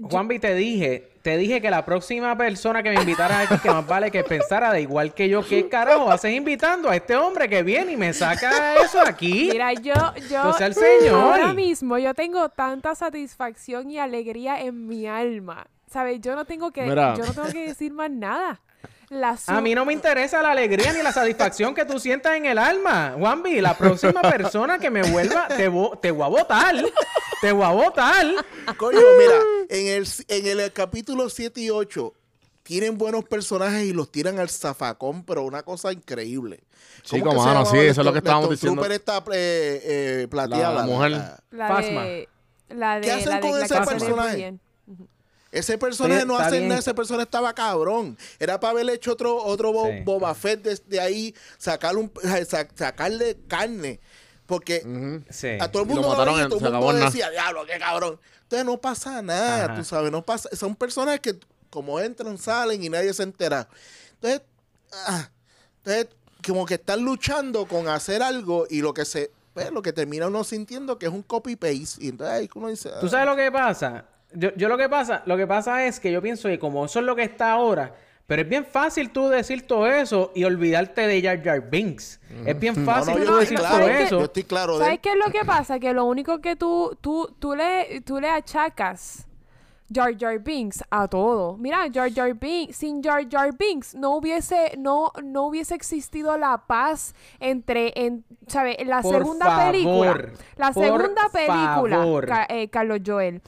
Juanvi, 0.01 0.39
te 0.39 0.55
dije, 0.55 1.11
te 1.21 1.37
dije 1.37 1.61
que 1.61 1.69
la 1.69 1.85
próxima 1.85 2.35
persona 2.35 2.81
que 2.81 2.89
me 2.89 2.95
invitara 2.95 3.41
aquí, 3.41 3.57
que 3.59 3.69
más 3.69 3.85
vale 3.85 4.09
que 4.09 4.23
pensara 4.23 4.71
de 4.73 4.81
igual 4.81 5.13
que 5.13 5.29
yo, 5.29 5.45
¿qué 5.45 5.69
carajo 5.69 6.09
haces 6.11 6.33
invitando 6.33 6.89
a 6.89 6.95
este 6.95 7.15
hombre 7.15 7.47
que 7.47 7.61
viene 7.61 7.91
y 7.91 7.97
me 7.97 8.11
saca 8.13 8.75
eso 8.83 8.99
aquí? 8.99 9.49
Mira, 9.51 9.73
yo, 9.73 9.93
yo, 10.29 10.43
Pues 10.43 10.61
el 10.61 10.73
señor. 10.73 11.13
ahora 11.13 11.53
mismo 11.53 11.99
yo 11.99 12.15
tengo 12.15 12.49
tanta 12.49 12.95
satisfacción 12.95 13.91
y 13.91 13.99
alegría 13.99 14.61
en 14.61 14.87
mi 14.87 15.05
alma. 15.05 15.67
¿Sabes? 15.87 16.19
Yo 16.21 16.35
no 16.35 16.45
tengo 16.45 16.71
que, 16.71 16.83
Mira. 16.83 17.15
yo 17.15 17.25
no 17.25 17.33
tengo 17.33 17.49
que 17.49 17.67
decir 17.67 17.93
más 17.93 18.09
nada. 18.09 18.59
La 19.09 19.35
su- 19.35 19.51
A 19.51 19.59
mí 19.59 19.75
no 19.75 19.83
me 19.83 19.91
interesa 19.91 20.41
la 20.41 20.51
alegría 20.51 20.93
ni 20.93 21.01
la 21.03 21.11
satisfacción 21.11 21.75
que 21.75 21.83
tú 21.83 21.99
sientas 21.99 22.35
en 22.37 22.45
el 22.45 22.57
alma. 22.57 23.13
Juanvi, 23.17 23.59
la 23.59 23.77
próxima 23.77 24.21
persona 24.21 24.79
que 24.79 24.89
me 24.89 25.03
vuelva, 25.11 25.47
te, 25.49 25.69
vo- 25.69 25.99
te 25.99 26.11
voy 26.11 26.23
a 26.23 26.29
votar. 26.29 26.75
Te 27.41 27.51
voy 27.51 27.63
a 27.65 27.69
votar. 27.69 28.25
Coño, 28.77 28.99
mira, 29.19 29.35
en 29.69 29.87
el, 29.87 30.07
en 30.29 30.59
el 30.59 30.71
capítulo 30.71 31.29
7 31.29 31.59
y 31.59 31.69
8 31.69 32.13
tienen 32.63 32.97
buenos 32.97 33.25
personajes 33.25 33.83
y 33.83 33.91
los 33.91 34.11
tiran 34.11 34.39
al 34.39 34.49
zafacón, 34.49 35.25
pero 35.25 35.43
una 35.43 35.63
cosa 35.63 35.91
increíble. 35.91 36.63
Chico, 37.01 37.29
¿Cómo 37.29 37.41
que 37.41 37.47
mano, 37.49 37.65
sí, 37.65 37.77
la 37.77 37.83
eso 37.83 38.01
es 38.01 38.05
lo 38.05 38.13
que 38.13 38.19
estábamos 38.19 38.49
la 38.49 38.53
diciendo. 38.53 38.85
Esta 38.85 39.17
eh, 39.33 39.81
eh, 40.23 40.27
plateada. 40.29 40.73
La 40.75 40.83
mujer. 40.83 41.11
la 41.51 41.81
de, 41.81 42.29
la 42.69 42.95
de, 42.95 43.01
¿Qué 43.01 43.11
hacen 43.11 43.29
la 43.29 43.35
de 43.35 43.41
con 43.41 43.59
la 43.59 43.65
ese 43.65 43.75
personaje? 43.81 44.53
Ese 45.51 45.77
personaje 45.77 46.21
Sí, 46.21 46.27
no 46.27 46.37
hace 46.37 46.57
bien. 46.57 46.69
nada, 46.69 46.79
ese 46.79 46.93
personaje 46.93 47.23
estaba 47.25 47.53
cabrón. 47.53 48.17
Era 48.39 48.59
para 48.59 48.71
haber 48.71 48.89
hecho 48.89 49.11
otro, 49.11 49.35
otro 49.43 49.73
Bo- 49.73 49.87
Sí. 49.87 50.01
Boba 50.05 50.33
Fett 50.33 50.61
desde 50.63 50.99
ahí, 51.01 51.35
sacarle, 51.57 51.99
un, 52.01 52.11
sa- 52.47 52.67
sacarle 52.73 53.37
carne. 53.47 53.99
Porque. 54.45 55.21
Sí. 55.29 55.49
a 55.59 55.69
todo 55.71 55.83
el 55.83 55.89
lo 55.89 55.93
mundo 55.95 56.01
lo 56.03 56.09
mataron 56.13 56.33
veía, 56.35 56.43
en- 56.45 56.49
todo 56.49 56.65
el 56.67 56.73
mundo 56.73 56.93
nada. 56.93 57.05
decía, 57.05 57.29
diablo, 57.29 57.65
qué 57.65 57.77
cabrón. 57.79 58.19
Entonces 58.43 58.65
no 58.65 58.77
pasa 58.79 59.21
nada, 59.21 59.65
Ajá. 59.65 59.75
tú 59.75 59.83
sabes, 59.83 60.11
no 60.11 60.23
pasa. 60.23 60.49
Son 60.55 60.75
personas 60.75 61.19
que 61.19 61.35
como 61.69 61.99
entran, 61.99 62.37
salen 62.37 62.83
y 62.83 62.89
nadie 62.89 63.13
se 63.13 63.23
entera. 63.23 63.67
Entonces, 64.15 64.41
ah, 65.07 65.29
entonces 65.77 66.07
como 66.45 66.65
que 66.65 66.73
están 66.75 67.01
luchando 67.01 67.65
con 67.65 67.87
hacer 67.87 68.21
algo 68.23 68.65
y 68.69 68.81
lo 68.81 68.93
que 68.93 69.05
se, 69.05 69.31
pues, 69.53 69.71
lo 69.71 69.81
que 69.81 69.93
termina 69.93 70.27
uno 70.27 70.43
sintiendo 70.43 70.97
que 70.99 71.05
es 71.05 71.11
un 71.13 71.23
copy 71.23 71.55
paste. 71.55 72.03
Y 72.03 72.09
entonces 72.09 72.35
ahí 72.35 72.49
uno 72.55 72.67
dice, 72.69 72.89
¿Tú 72.99 73.07
sabes 73.07 73.25
lo 73.25 73.35
que 73.35 73.51
pasa? 73.51 74.05
Yo, 74.33 74.49
yo 74.55 74.67
lo 74.69 74.77
que 74.77 74.87
pasa, 74.89 75.23
lo 75.25 75.35
que 75.37 75.45
pasa 75.47 75.85
es 75.85 75.99
que 75.99 76.11
yo 76.11 76.21
pienso 76.21 76.47
que 76.47 76.57
como 76.59 76.85
eso 76.85 76.99
es 76.99 77.05
lo 77.05 77.15
que 77.15 77.23
está 77.23 77.51
ahora, 77.51 77.93
pero 78.27 78.43
es 78.43 78.47
bien 78.49 78.65
fácil 78.65 79.09
tú 79.09 79.27
decir 79.27 79.67
todo 79.67 79.87
eso 79.87 80.31
y 80.33 80.45
olvidarte 80.45 81.05
de 81.05 81.21
Jar 81.21 81.43
Jar 81.43 81.69
Binks. 81.69 82.19
Es 82.45 82.57
bien 82.59 82.75
No, 82.77 82.85
fácil 82.85 83.15
no, 83.15 83.19
tú 83.19 83.25
yo 83.25 83.37
decir 83.39 83.57
estoy 83.57 83.67
todo 83.67 83.77
claro, 83.77 83.85
¿sabes 83.93 84.05
eso. 84.05 84.19
yo 84.19 84.25
estoy 84.25 84.43
claro 84.43 84.77
de 84.79 84.85
¿Sabes 84.85 84.99
qué 84.99 85.09
es 85.09 85.17
lo 85.17 85.31
que 85.31 85.45
pasa? 85.45 85.79
Que 85.79 85.93
lo 85.93 86.05
único 86.05 86.39
que 86.39 86.55
tú, 86.55 86.97
tú, 87.01 87.35
tú, 87.39 87.55
le, 87.55 87.99
tú 88.05 88.19
le 88.21 88.29
achacas 88.29 89.27
Jar 89.93 90.17
Jar 90.17 90.39
Binks 90.39 90.81
a 90.89 91.09
todo. 91.09 91.57
Mira, 91.57 91.85
Jar 91.93 92.09
Jar 92.13 92.33
Binks, 92.33 92.77
sin 92.77 93.03
Jar 93.03 93.27
Jar 93.29 93.49
Binks 93.57 93.93
no 93.95 94.15
hubiese, 94.15 94.75
no, 94.77 95.11
no 95.21 95.47
hubiese 95.47 95.75
existido 95.75 96.37
la 96.37 96.57
paz 96.65 97.13
entre, 97.41 97.91
en, 97.97 98.23
¿sabes? 98.47 98.77
La 98.85 99.01
Por 99.01 99.17
segunda 99.17 99.45
favor, 99.47 99.71
película. 99.73 100.25
La 100.55 100.71
por 100.71 100.83
segunda 100.85 101.29
película, 101.33 101.97
favor. 101.97 102.25
Ca- 102.25 102.47
eh, 102.47 102.69
Carlos 102.69 102.99
Joel. 103.05 103.41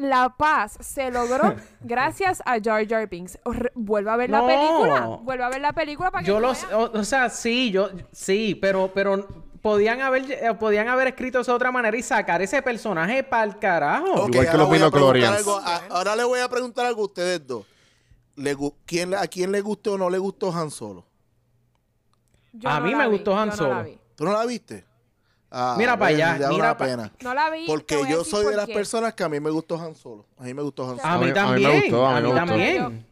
La 0.00 0.30
paz 0.36 0.78
se 0.80 1.10
logró 1.10 1.54
gracias 1.82 2.42
a 2.46 2.58
Jar 2.62 2.88
Jar 2.88 3.06
Binks. 3.08 3.38
Vuelve 3.74 4.10
a 4.10 4.16
ver 4.16 4.30
la 4.30 4.46
película. 4.46 5.06
Vuelve 5.22 5.44
a 5.44 5.48
ver 5.50 5.60
la 5.60 5.72
película 5.74 6.10
para 6.10 6.22
que 6.24 6.28
Yo 6.28 6.40
los, 6.40 6.64
o, 6.72 6.90
o 6.92 7.04
sea, 7.04 7.28
sí, 7.28 7.70
yo, 7.70 7.90
sí, 8.10 8.54
pero, 8.54 8.90
pero 8.94 9.26
podían 9.60 10.00
haber, 10.00 10.30
eh, 10.32 10.54
podían 10.58 10.88
haber 10.88 11.08
escrito 11.08 11.40
eso 11.40 11.52
de 11.52 11.56
otra 11.56 11.70
manera 11.70 11.94
y 11.96 12.02
sacar 12.02 12.40
ese 12.40 12.62
personaje 12.62 13.22
para 13.22 13.44
el 13.44 13.58
carajo. 13.58 14.06
Igual 14.28 14.30
que 14.30 14.38
ahora 14.48 14.54
los 14.58 14.70
Midichlorians. 14.70 15.46
ahora 15.90 16.16
le 16.16 16.24
voy 16.24 16.40
a 16.40 16.48
preguntar 16.48 16.86
algo 16.86 17.02
a 17.02 17.04
ustedes 17.04 17.46
dos. 17.46 17.66
Le 18.36 18.56
gu- 18.56 18.74
¿quién, 18.86 19.12
¿A 19.14 19.26
quién 19.26 19.52
le 19.52 19.60
gustó 19.60 19.92
o 19.94 19.98
no 19.98 20.08
le 20.08 20.16
gustó 20.16 20.50
Han 20.50 20.70
Solo? 20.70 21.04
Yo 22.52 22.68
a 22.70 22.80
no 22.80 22.86
mí 22.86 22.94
me 22.94 23.04
vi, 23.06 23.16
gustó 23.16 23.36
Han 23.38 23.50
yo 23.50 23.56
no 23.56 23.68
la 23.68 23.74
Solo. 23.76 23.84
vi. 23.84 23.98
¿Tú 24.16 24.24
no 24.24 24.32
la 24.32 24.46
viste? 24.46 24.84
Ah, 25.52 25.74
Mira 25.76 25.98
pa' 25.98 26.06
bueno, 26.10 26.24
allá, 26.24 26.48
mira 26.48 26.50
una 26.52 26.76
pa- 26.76 26.84
pena. 26.84 27.12
No 27.22 27.34
la 27.34 27.50
vi. 27.50 27.66
Porque 27.66 28.00
yo 28.08 28.22
soy 28.24 28.46
de 28.46 28.56
las 28.56 28.66
qué. 28.66 28.74
personas 28.74 29.14
que 29.14 29.24
a 29.24 29.28
mí 29.28 29.40
me 29.40 29.50
gustó 29.50 29.80
Han 29.80 29.94
Solo. 29.96 30.26
A 30.38 30.44
mí 30.44 30.54
me 30.54 30.62
gustó 30.62 30.84
Han 30.88 30.96
Solo. 30.96 31.08
A 31.08 31.14
A 31.14 31.18
mí 31.18 31.24
mí- 31.26 31.30
a 31.30 31.46
mí 31.46 31.50
me 31.50 31.62
también. 31.62 31.80
gustó, 31.82 32.06
a 32.06 32.10
mí 32.12 32.16
A 32.16 32.20
me 32.20 32.22
mí 32.22 32.28
gustó. 32.32 32.46
también. 32.46 33.06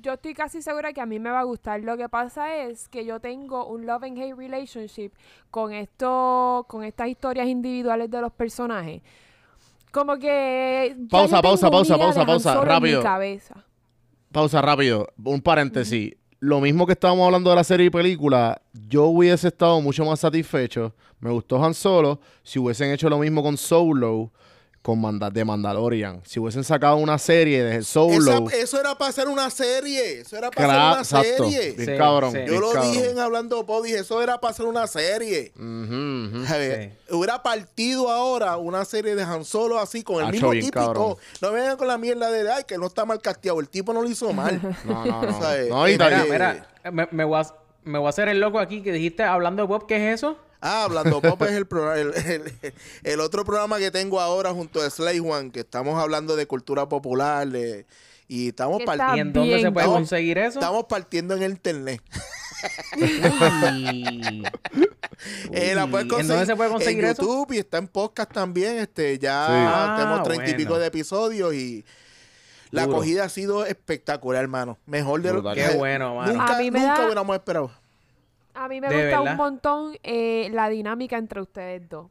Yo 0.00 0.12
estoy 0.14 0.34
casi 0.34 0.60
segura 0.62 0.92
que 0.92 1.00
a 1.00 1.06
mí 1.06 1.18
me 1.18 1.30
va 1.30 1.40
a 1.40 1.44
gustar. 1.44 1.80
Lo 1.80 1.96
que 1.96 2.08
pasa 2.08 2.56
es 2.56 2.88
que 2.88 3.04
yo 3.04 3.20
tengo 3.20 3.66
un 3.66 3.86
love 3.86 4.02
and 4.04 4.18
hate 4.18 4.34
relationship 4.36 5.12
con 5.50 5.72
esto, 5.72 6.64
con 6.68 6.84
estas 6.84 7.08
historias 7.08 7.46
individuales 7.48 8.10
de 8.10 8.20
los 8.20 8.32
personajes. 8.32 9.02
Como 9.92 10.18
que 10.18 10.96
Pausa, 11.10 11.40
pausa, 11.40 11.70
pausa, 11.70 11.96
pausa, 11.96 12.26
pausa, 12.26 12.64
rápido. 12.64 13.02
Pausa 14.32 14.60
rápido, 14.60 15.08
un 15.22 15.40
paréntesis. 15.40 16.14
Lo 16.44 16.60
mismo 16.60 16.86
que 16.86 16.92
estábamos 16.92 17.24
hablando 17.24 17.48
de 17.48 17.56
la 17.56 17.64
serie 17.64 17.86
y 17.86 17.90
película, 17.90 18.60
yo 18.74 19.04
hubiese 19.04 19.48
estado 19.48 19.80
mucho 19.80 20.04
más 20.04 20.20
satisfecho. 20.20 20.92
Me 21.18 21.30
gustó 21.30 21.64
Han 21.64 21.72
Solo 21.72 22.20
si 22.42 22.58
hubiesen 22.58 22.92
hecho 22.92 23.08
lo 23.08 23.18
mismo 23.18 23.42
con 23.42 23.56
Solo, 23.56 24.30
con 24.84 25.00
Manda 25.00 25.30
de 25.30 25.42
Mandalorian. 25.46 26.20
Si 26.26 26.38
hubiesen 26.38 26.62
sacado 26.62 26.96
una 26.96 27.16
serie 27.16 27.64
de 27.64 27.82
Solo. 27.82 28.48
Esa- 28.50 28.56
eso 28.58 28.78
era 28.78 28.94
para 28.94 29.08
hacer 29.08 29.28
una 29.28 29.48
serie. 29.48 30.20
Eso 30.20 30.36
era 30.36 30.50
para 30.50 30.92
hacer 30.98 31.16
una 31.16 31.24
exacto. 31.24 31.50
serie. 31.50 31.72
Bien 31.72 31.88
Sí, 31.88 31.96
cabrón. 31.96 32.32
sí. 32.32 32.36
bien 32.36 32.48
Yo 32.50 32.60
lo 32.60 32.70
cabrón. 32.70 32.92
dije 32.92 33.10
en 33.10 33.18
Hablando 33.18 33.64
Pod, 33.64 33.82
dije, 33.84 34.00
eso 34.00 34.20
era 34.22 34.38
para 34.38 34.50
hacer 34.52 34.66
una 34.66 34.86
serie. 34.86 35.52
Ujú. 35.56 36.44
¿Sabes? 36.46 36.90
Hubiera 37.10 37.42
partido 37.42 38.10
ahora 38.10 38.58
una 38.58 38.84
serie 38.84 39.14
de 39.14 39.22
Han 39.22 39.46
Solo 39.46 39.78
así, 39.80 40.02
con 40.02 40.16
el 40.16 40.24
Hacho, 40.24 40.32
mismo 40.32 40.50
bien 40.50 40.68
cabrón. 40.68 40.94
todo. 40.94 41.18
No 41.40 41.52
me 41.52 41.60
vengan 41.60 41.76
con 41.78 41.88
la 41.88 41.96
mierda 41.96 42.30
de, 42.30 42.52
ay, 42.52 42.64
que 42.64 42.76
no 42.76 42.86
está 42.86 43.06
mal 43.06 43.22
casteado. 43.22 43.60
El 43.60 43.70
tipo 43.70 43.94
no 43.94 44.02
lo 44.02 44.08
hizo 44.10 44.34
mal. 44.34 44.60
No, 44.84 45.06
no, 45.06 45.22
no. 45.22 45.32
¿Sabes? 45.40 45.70
No, 45.70 45.88
y 45.88 45.92
Mira, 45.92 46.10
tal- 46.10 46.28
Mira, 46.28 46.50
Eh, 46.52 46.62
mira, 46.84 46.90
me, 46.92 47.08
me 47.10 47.24
voy 47.24 47.40
a, 47.40 47.46
me 47.84 47.98
voy 47.98 48.06
a 48.06 48.10
hacer 48.10 48.28
el 48.28 48.38
loco 48.38 48.58
aquí 48.58 48.82
que 48.82 48.92
dijiste 48.92 49.22
hablando 49.22 49.62
de 49.62 49.66
Bob, 49.66 49.86
¿qué 49.86 50.08
es 50.10 50.16
eso? 50.16 50.36
Ah, 50.66 50.84
Hablando 50.84 51.20
Pop 51.20 51.42
es 51.42 51.50
el, 51.52 51.66
programa- 51.66 51.98
el, 52.00 52.14
el- 52.14 52.74
el 53.02 53.20
otro 53.20 53.44
programa 53.44 53.78
que 53.78 53.90
tengo 53.90 54.18
ahora 54.20 54.50
junto 54.52 54.80
a 54.80 54.88
Slay 54.88 55.20
One, 55.20 55.50
que 55.50 55.60
estamos 55.60 56.00
hablando 56.02 56.36
de 56.36 56.46
cultura 56.46 56.88
popular 56.88 57.46
de- 57.48 57.86
y 58.28 58.48
estamos, 58.48 58.78
Que 58.78 58.86
part- 58.86 58.94
está 58.94 59.16
¿Y 59.16 59.20
en 59.20 59.32
dónde 59.34 59.60
se 59.60 59.70
puede 59.70 59.86
conseguir 59.86 60.38
eso? 60.38 60.58
estamos 60.58 60.84
partiendo 60.86 61.34
en 61.36 61.42
el 61.42 61.52
internet. 61.52 62.00
Uy. 62.96 64.42
Eh, 65.52 65.74
la 65.74 65.86
puedes 65.86 66.06
Uy, 66.06 66.08
¿En 66.08 66.08
conseguir 66.08 66.28
dónde 66.28 66.46
se 66.46 66.56
puede 66.56 66.70
conseguir 66.70 67.04
en 67.04 67.10
eso? 67.10 67.22
YouTube 67.22 67.52
y 67.52 67.58
está 67.58 67.78
en 67.78 67.88
podcast 67.88 68.32
también. 68.32 68.78
Este, 68.78 69.18
ya 69.18 69.46
Sí. 69.46 69.52
Ah, 69.54 69.96
tenemos 69.98 70.22
treinta 70.22 70.44
y 70.48 70.52
bueno. 70.54 70.64
pico 70.68 70.78
de 70.78 70.86
episodios 70.86 71.54
y 71.54 71.84
la 72.70 72.84
Duro. 72.86 72.96
acogida 72.96 73.24
ha 73.24 73.28
sido 73.28 73.64
espectacular, 73.66 74.42
hermano. 74.42 74.78
Mejor 74.86 75.20
de 75.22 75.28
lo 75.32 75.42
Brutal. 75.42 75.54
Qué 75.56 75.76
bueno, 75.76 76.14
mano. 76.16 76.32
Nunca, 76.32 76.56
A 76.56 76.58
mí 76.58 76.70
me 76.70 76.80
nunca 76.80 76.94
da- 76.98 77.04
hubiéramos 77.04 77.36
esperado. 77.36 77.70
A 78.54 78.68
mí 78.68 78.80
me 78.80 78.88
De 78.88 78.94
gusta 78.94 79.18
verdad. 79.20 79.32
un 79.32 79.36
montón 79.36 79.96
eh, 80.02 80.48
la 80.52 80.68
dinámica 80.68 81.16
entre 81.16 81.40
ustedes 81.40 81.88
dos. 81.88 82.10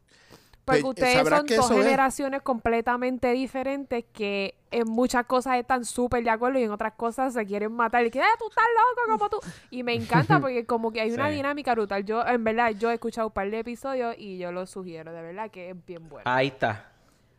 Porque 0.65 0.79
Pues, 0.81 0.89
ustedes 0.91 1.13
sabrás 1.15 1.39
son 1.39 1.47
dos 1.57 1.71
es. 1.71 1.77
generaciones 1.77 2.41
completamente 2.41 3.33
diferentes 3.33 4.05
que 4.13 4.55
en 4.71 4.87
muchas 4.87 5.25
cosas 5.25 5.57
están 5.57 5.83
súper 5.83 6.23
de 6.23 6.29
acuerdo 6.29 6.57
y 6.57 6.63
en 6.63 6.71
otras 6.71 6.93
cosas 6.93 7.33
se 7.33 7.45
quieren 7.45 7.73
matar. 7.73 8.05
Y 8.05 8.11
que, 8.11 8.19
"Eh, 8.19 8.23
tú 8.39 8.45
estás 8.47 8.63
loco 8.73 9.17
como 9.17 9.29
tú. 9.29 9.39
Y 9.71 9.83
me 9.83 9.93
encanta 9.93 10.39
porque 10.41 10.65
como 10.65 10.93
que 10.93 11.01
hay 11.01 11.11
una 11.11 11.27
Sí. 11.29 11.35
dinámica 11.35 11.73
brutal. 11.73 12.05
Yo, 12.05 12.25
en 12.25 12.43
verdad, 12.45 12.71
yo 12.71 12.91
he 12.91 12.93
escuchado 12.93 13.27
un 13.27 13.33
par 13.33 13.49
de 13.51 13.59
episodios 13.59 14.15
y 14.17 14.37
yo 14.37 14.53
lo 14.53 14.65
sugiero. 14.65 15.11
De 15.11 15.21
verdad 15.21 15.51
que 15.51 15.71
es 15.71 15.85
bien 15.85 16.07
bueno. 16.07 16.23
Ahí 16.31 16.47
está, 16.47 16.91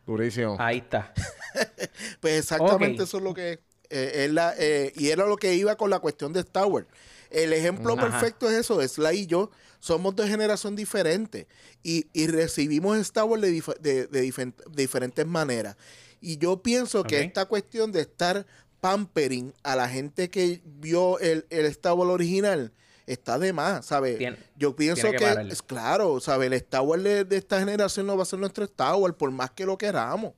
Durísimo. 0.05 0.55
ahí 0.59 0.77
está. 0.77 1.11
Pues 2.19 2.39
exactamente 2.39 3.03
eso 3.03 3.17
es 3.17 3.23
lo 3.23 3.33
que 3.33 3.59
eh, 3.89 4.25
es 4.25 4.31
la, 4.31 4.53
eh, 4.57 4.91
y 4.95 5.09
era 5.09 5.25
lo 5.25 5.37
que 5.37 5.53
iba 5.55 5.75
con 5.75 5.89
la 5.89 5.99
cuestión 5.99 6.31
de 6.33 6.41
Star 6.41 6.65
Wars. 6.65 6.85
El 7.29 7.53
ejemplo 7.53 7.93
Ajá. 7.93 8.01
perfecto 8.09 8.49
es 8.49 8.57
eso, 8.57 8.81
Sly 8.87 9.19
y 9.21 9.25
yo 9.27 9.51
somos 9.79 10.15
de 10.15 10.27
generación 10.27 10.75
diferente 10.75 11.47
y, 11.83 12.07
y 12.13 12.27
recibimos 12.27 12.97
Star 12.97 13.25
Wars 13.25 13.41
de, 13.41 13.51
dif- 13.53 13.77
de- 13.79 14.07
de 14.07 14.23
difen- 14.23 14.55
de 14.55 14.81
diferentes 14.81 15.25
maneras. 15.27 15.75
Y 16.21 16.37
yo 16.37 16.61
pienso 16.63 17.03
que 17.03 17.21
esta 17.21 17.45
cuestión 17.45 17.91
de 17.91 18.01
estar 18.01 18.45
pampering 18.81 19.53
a 19.63 19.75
la 19.75 19.87
gente 19.89 20.29
que 20.29 20.61
vio 20.63 21.19
el, 21.19 21.45
el 21.49 21.65
Star 21.67 21.93
Wars 21.93 22.11
original 22.11 22.71
está 23.07 23.37
de 23.37 23.53
más, 23.53 23.85
¿sabes? 23.85 24.17
Yo 24.57 24.75
pienso 24.75 25.07
que 25.11 25.25
es 25.51 25.61
claro, 25.61 26.19
¿sabes? 26.19 26.47
El 26.47 26.53
Star 26.53 26.81
Wars 26.81 27.03
de, 27.03 27.23
de 27.23 27.37
esta 27.37 27.59
generación 27.59 28.07
no 28.07 28.17
va 28.17 28.23
a 28.23 28.25
ser 28.25 28.39
nuestro 28.39 28.63
Star 28.65 28.95
Wars 28.95 29.15
por 29.15 29.29
más 29.31 29.51
que 29.51 29.65
lo 29.65 29.77
queramos. 29.77 30.33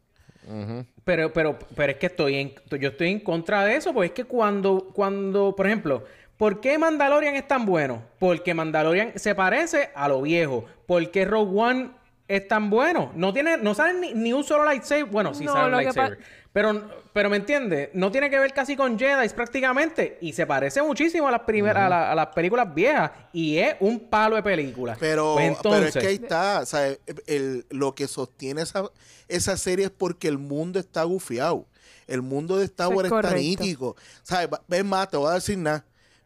Pero, 1.04 1.32
pero, 1.34 1.58
pero 1.76 1.92
es 1.92 1.98
que 1.98 2.06
estoy 2.08 2.36
en, 2.36 2.54
yo 2.80 2.90
estoy 2.90 3.10
en 3.10 3.20
contra 3.20 3.64
de 3.66 3.76
eso, 3.76 3.94
porque 3.94 4.08
es 4.08 4.14
que 4.14 4.24
cuando, 4.26 4.92
cuando, 4.94 5.56
por 5.56 5.68
ejemplo, 5.68 6.04
¿por 6.38 6.62
qué 6.62 6.78
Mandalorian 6.78 7.36
es 7.36 7.48
tan 7.48 7.66
bueno? 7.66 8.04
Porque 8.20 8.54
Mandalorian 8.54 9.14
se 9.16 9.36
parece 9.36 9.90
a 9.96 10.08
lo 10.08 10.22
viejo. 10.22 10.66
¿Por 10.86 11.12
qué 11.12 11.26
Rogue 11.26 11.60
One 11.60 11.92
es 12.28 12.48
tan 12.48 12.70
bueno? 12.70 13.12
No 13.16 13.34
tiene, 13.34 13.58
no 13.58 13.74
sale 13.74 14.00
ni, 14.00 14.14
ni 14.14 14.34
un 14.34 14.44
solo 14.44 14.64
lightsaber. 14.66 15.06
Bueno, 15.06 15.34
sí 15.34 15.46
No, 15.46 15.54
sale 15.54 15.66
un 15.66 15.72
lightsaber. 15.84 16.20
Pero, 16.54 16.90
pero 17.14 17.30
me 17.30 17.38
entiendes, 17.38 17.90
no 17.94 18.12
tiene 18.12 18.32
que 18.32 18.40
ver 18.40 18.52
casi 18.52 18.76
con 18.76 18.98
Jedi 18.98 19.30
prácticamente. 19.30 20.18
Y 20.22 20.34
se 20.34 20.48
parece 20.48 20.82
muchísimo 20.82 21.28
a 21.28 21.32
las 21.32 21.42
primeras, 21.42 21.84
a, 21.84 21.90
la- 21.90 22.12
a 22.12 22.16
las 22.16 22.28
películas 22.28 22.74
viejas. 22.74 23.12
Y 23.32 23.58
es 23.60 23.76
un 23.80 24.00
palo 24.10 24.36
de 24.38 24.44
película. 24.44 24.98
Pero, 25.00 25.34
Pues 25.36 25.46
pero 25.46 25.56
entonces, 25.58 25.96
es 25.96 26.02
que 26.02 26.08
ahí 26.08 26.16
está, 26.16 26.62
o 26.62 26.66
sea, 26.66 26.88
el- 27.28 27.66
lo 27.70 27.94
que 27.94 28.08
sostiene 28.08 28.64
esa, 28.64 28.84
esa 29.28 29.56
serie 29.56 29.86
es 29.86 29.92
porque 29.92 30.28
el 30.28 30.40
mundo 30.40 30.80
está 30.80 31.04
gufiado. 31.04 31.66
El 32.08 32.22
mundo 32.24 32.58
de 32.58 32.66
Star 32.66 32.92
Eso 32.92 33.06
es 33.06 33.12
Wars 33.12 33.26
está 33.26 33.38
nítido. 33.38 33.96
¿Sabes? 34.24 34.50
Ves 34.68 34.86
más, 34.86 35.10
te 35.10 35.18
voy 35.18 35.30
a 35.30 35.36
decir 35.36 35.58
nada. 35.60 35.86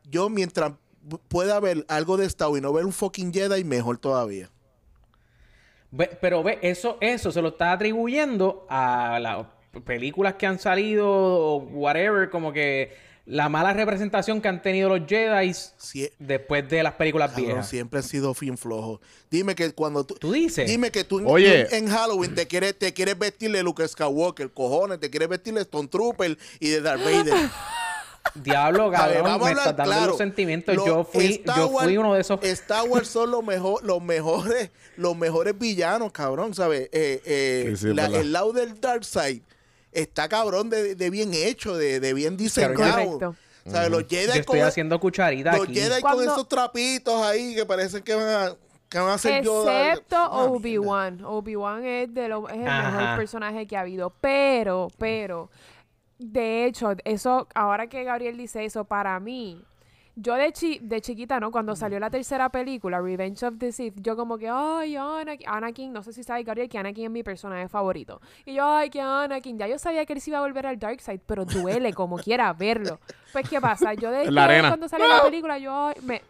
Yo 0.10 0.30
mientras 0.30 0.74
pueda 1.28 1.60
ver 1.60 1.86
algo 1.88 2.18
de 2.18 2.26
Star 2.26 2.50
Wars 2.50 2.60
y 2.60 2.62
no 2.62 2.74
ver 2.74 2.86
un 2.86 2.94
fucking 2.94 3.34
Jedi, 3.34 3.64
mejor 3.64 3.98
todavía. 3.98 4.50
Ve- 5.92 6.18
pero 6.22 6.42
ve, 6.44 6.60
eso, 6.62 6.98
eso 7.02 7.32
se 7.32 7.42
lo 7.42 7.50
está 7.50 7.74
atribuyendo 7.74 8.66
a 8.70 9.20
las 9.20 9.46
películas 9.84 10.36
que 10.36 10.46
han 10.48 10.60
salido 10.60 11.08
o 11.10 11.58
whatever, 11.58 12.30
como 12.30 12.54
que 12.54 12.94
la 13.26 13.50
mala 13.50 13.74
representación 13.74 14.42
que 14.42 14.48
han 14.48 14.62
tenido 14.62 14.90
los 14.98 15.08
Jedi 15.08 15.54
después 16.20 16.68
de 16.70 16.84
las 16.84 16.94
películas 16.94 17.36
viejas. 17.36 17.68
siempre 17.70 18.00
ha 18.00 18.04
sido 18.04 18.34
fin 18.34 18.58
flojo. 18.58 19.02
Dime 19.30 19.54
que 19.54 19.72
cuando 19.74 20.06
tú... 20.06 20.16
¿Tú 20.16 20.32
dices? 20.32 20.68
Dime 20.70 20.92
que 20.92 21.04
tú 21.04 21.20
en- 21.20 21.28
Oye. 21.28 21.76
en 21.76 21.88
Halloween 21.88 22.36
te 22.36 22.48
quieres, 22.48 22.78
te 22.78 22.94
quieres 22.94 23.18
vestir 23.20 23.52
de 23.52 23.62
Luke 23.64 23.86
Skywalker, 23.88 24.52
cojones, 24.52 25.00
te 25.00 25.10
quieres 25.10 25.30
vestir 25.30 25.54
de 25.54 25.62
Stone 25.62 25.88
Trooper 25.88 26.38
y 26.60 26.70
de 26.70 26.82
Darth 26.82 27.04
Vader. 27.04 27.34
Diablo, 28.36 28.86
A 28.86 28.90
ver, 28.90 29.00
cabrón, 29.00 29.24
vamos 29.24 29.42
a 29.48 29.52
me 29.52 29.58
estás 29.58 29.76
dando 29.76 29.92
claro. 29.94 30.08
los 30.10 30.18
sentimientos. 30.18 30.76
Los 30.76 30.86
yo 30.86 31.04
fui, 31.04 31.26
Star 31.26 31.58
yo 31.58 31.68
fui 31.70 31.76
Wars- 31.76 31.98
uno 31.98 32.14
de 32.14 32.22
esos. 32.22 32.44
Star 32.44 32.88
Wars 32.88 33.08
son 33.08 33.32
los, 33.32 33.44
mejor, 33.44 33.84
los 33.84 34.02
mejores, 34.02 34.70
los 34.96 35.18
mejores 35.18 35.58
villanos, 35.58 36.12
cabrón, 36.12 36.54
¿sabes? 36.54 36.90
Eh, 36.92 37.22
eh, 37.26 37.66
Sí, 37.76 37.88
sí, 37.88 37.94
la- 37.94 38.06
el 38.06 38.32
lado 38.32 38.54
del 38.54 38.80
Dark 38.80 39.04
Side 39.04 39.42
está 39.92 40.30
cabrón 40.30 40.70
de, 40.70 40.96
de 40.96 41.10
bien 41.10 41.34
hecho, 41.34 41.76
de, 41.76 42.00
de 42.00 42.14
bien 42.14 42.38
diseñado. 42.38 42.76
Correcto. 42.76 43.36
¿Sabes? 43.66 43.90
Los 43.92 44.04
Yo 44.08 44.18
Jedi, 44.18 44.40
estoy 44.40 44.60
con, 44.60 44.68
haciendo 44.68 45.00
cucharita 45.00 45.52
los 45.54 45.64
aquí. 45.64 45.76
Jedi 45.76 46.02
con 46.02 46.14
Cuando- 46.14 46.24
esos 46.24 46.48
trapitos 46.48 47.22
ahí 47.24 47.54
que 47.56 47.66
parecen 47.66 48.02
que 48.02 48.16
van 48.16 48.28
a, 48.28 48.56
que 48.90 48.98
van 49.00 49.10
a 49.10 49.18
ser 49.18 49.44
Yoda. 49.44 49.90
Excepto 49.90 50.16
Ah, 50.18 50.44
Obi-Wan. 50.46 51.24
Obi-Wan 51.24 51.86
es, 51.86 52.14
de 52.14 52.28
lo, 52.28 52.50
es 52.50 52.56
el 52.58 52.68
Ajá. 52.68 52.92
mejor 53.02 53.18
personaje 53.18 53.68
que 53.68 53.78
ha 53.78 53.82
habido. 53.82 54.12
Pero, 54.20 54.88
pero, 54.98 55.50
de 56.22 56.66
hecho, 56.66 56.94
eso, 57.04 57.48
ahora 57.56 57.88
que 57.88 58.04
Gabriel 58.04 58.38
dice 58.38 58.64
eso, 58.66 58.86
para 58.86 59.20
mí, 59.20 59.62
yo 60.16 60.36
de, 60.36 60.52
chi- 60.52 60.80
de 60.82 61.00
chiquita, 61.02 61.40
¿no? 61.40 61.52
Cuando 61.52 61.76
salió 61.76 61.98
la 62.00 62.10
tercera 62.10 62.50
película, 62.50 63.00
Revenge 63.00 63.44
of 63.46 63.56
the 63.58 63.72
Sith, 63.72 63.96
yo 64.02 64.16
como 64.16 64.38
que, 64.38 64.50
ay, 64.50 64.96
Anakin, 64.98 65.48
Anakin, 65.48 65.94
no 65.94 66.04
sé 66.04 66.12
si 66.14 66.24
sabe 66.24 66.44
Gabriel 66.44 66.68
que 66.70 66.78
Anakin 66.78 67.06
es 67.06 67.12
mi 67.12 67.24
personaje 67.24 67.68
favorito. 67.70 68.22
Y 68.46 68.54
yo, 68.56 68.66
ay, 68.68 68.90
que 68.90 69.00
Anakin, 69.02 69.58
ya 69.58 69.68
yo 69.68 69.80
sabía 69.80 70.06
que 70.06 70.14
él 70.14 70.22
se 70.22 70.30
iba 70.32 70.40
a 70.40 70.42
volver 70.42 70.68
al 70.68 70.78
Dark 70.78 71.00
Side, 71.02 71.22
pero 71.26 71.46
duele 71.46 71.94
como 71.94 72.18
quiera 72.18 72.52
verlo. 72.54 73.00
Pues, 73.32 73.50
¿qué 73.50 73.62
pasa? 73.62 73.94
Yo 73.94 74.12
de 74.12 74.30
la 74.30 74.44
arena. 74.44 74.68
cuando 74.70 74.90
salió 74.90 75.08
la 75.08 75.24
película, 75.24 75.58
yo 75.58 75.74
ay, 75.88 75.96
me, 76.04 76.22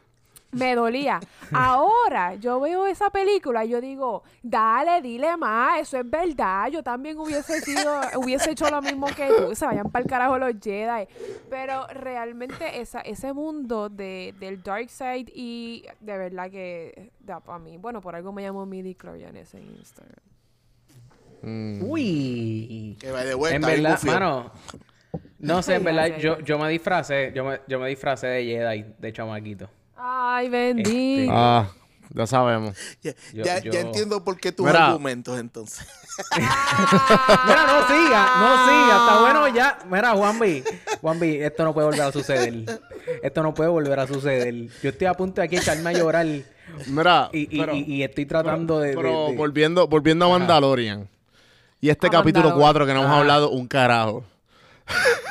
me 0.51 0.75
dolía. 0.75 1.19
Ahora 1.51 2.35
yo 2.35 2.59
veo 2.59 2.85
esa 2.85 3.09
película 3.09 3.65
y 3.65 3.69
yo 3.69 3.81
digo, 3.81 4.23
dale, 4.41 5.01
dile 5.01 5.37
más, 5.37 5.81
eso 5.81 5.97
es 5.97 6.09
verdad. 6.09 6.69
Yo 6.69 6.83
también 6.83 7.17
hubiese 7.17 7.61
sido, 7.61 8.01
hubiese 8.15 8.51
hecho 8.51 8.69
lo 8.69 8.81
mismo 8.81 9.07
que 9.07 9.27
tú. 9.27 9.55
Se 9.55 9.65
vayan 9.65 9.89
para 9.89 10.03
el 10.03 10.09
carajo 10.09 10.37
los 10.37 10.53
Jedi. 10.61 11.07
Pero 11.49 11.87
realmente 11.87 12.79
esa, 12.79 13.01
ese 13.01 13.33
mundo 13.33 13.89
de, 13.89 14.33
del 14.39 14.61
Dark 14.61 14.89
Side 14.89 15.31
y 15.33 15.85
de 15.99 16.17
verdad 16.17 16.49
que 16.49 17.11
da 17.19 17.39
para 17.39 17.59
mí. 17.59 17.77
Bueno, 17.77 18.01
por 18.01 18.15
algo 18.15 18.31
me 18.31 18.43
llamo 18.43 18.65
Midi 18.65 18.95
Clorianes 18.95 19.53
en 19.53 19.63
Instagram. 19.63 20.23
Mm. 21.41 21.83
Uy. 21.83 22.97
Que 22.99 23.11
va 23.11 23.23
de 23.23 23.33
vuelta. 23.33 23.55
En 23.55 23.61
verdad, 23.61 24.01
mano. 24.03 24.51
No 25.39 25.61
sé, 25.63 25.75
en 25.75 25.83
verdad, 25.83 26.17
yo, 26.17 26.39
yo 26.39 26.59
me 26.59 26.69
disfracé, 26.69 27.31
yo 27.33 27.43
me, 27.43 27.61
yo 27.67 27.79
me 27.79 27.89
disfracé 27.89 28.27
de 28.27 28.45
Jedi, 28.45 28.85
de 28.99 29.11
chamaquito. 29.11 29.69
Ay, 30.03 30.49
bendito. 30.49 31.31
Ah, 31.33 31.69
ya 32.13 32.25
sabemos. 32.27 32.75
Ya, 33.01 33.13
Yo- 33.33 33.43
ya- 33.43 33.59
yo- 33.59 33.71
ya 33.71 33.79
entiendo 33.81 34.23
por 34.23 34.37
qué 34.39 34.51
tus 34.51 34.65
Mira. 34.65 34.87
argumentos 34.87 35.39
entonces. 35.39 35.85
Mira, 36.37 37.65
no 37.67 37.87
siga, 37.87 38.27
no 38.39 38.65
siga, 38.65 38.97
está 38.99 39.19
bueno 39.21 39.47
ya. 39.49 39.79
Mira, 39.89 40.11
Juanvi, 40.13 40.63
Juanvi, 41.01 41.35
esto 41.41 41.63
no 41.63 41.73
puede 41.73 41.87
volver 41.87 42.01
a 42.01 42.11
suceder. 42.11 42.79
Esto 43.23 43.43
no 43.43 43.53
puede 43.53 43.69
volver 43.69 43.99
a 43.99 44.07
suceder. 44.07 44.53
Yo 44.81 44.89
estoy 44.89 45.07
a 45.07 45.13
punto 45.13 45.41
de 45.41 45.45
aquí 45.47 45.57
echarme 45.57 45.89
a 45.91 45.93
llorar 45.93 46.25
Mira, 46.87 47.29
y- 47.33 47.59
pero, 47.59 47.75
y- 47.75 47.83
y 47.83 48.03
estoy 48.03 48.25
tratando 48.25 48.79
de, 48.79 48.89
de- 48.89 48.95
pero 48.95 49.27
de- 49.29 49.35
volviendo, 49.35 49.87
volviendo 49.87 50.25
a 50.25 50.29
Ajá. 50.29 50.39
Mandalorian. 50.39 51.07
Y 51.79 51.89
este 51.89 52.07
A 52.07 52.09
capítulo 52.11 52.45
Mandalorian. 52.49 52.61
4 52.73 52.85
que 52.87 52.93
no 52.93 52.99
hemos 53.01 53.11
Ah. 53.11 53.19
hablado 53.19 53.49
un 53.51 53.67
carajo. 53.67 54.23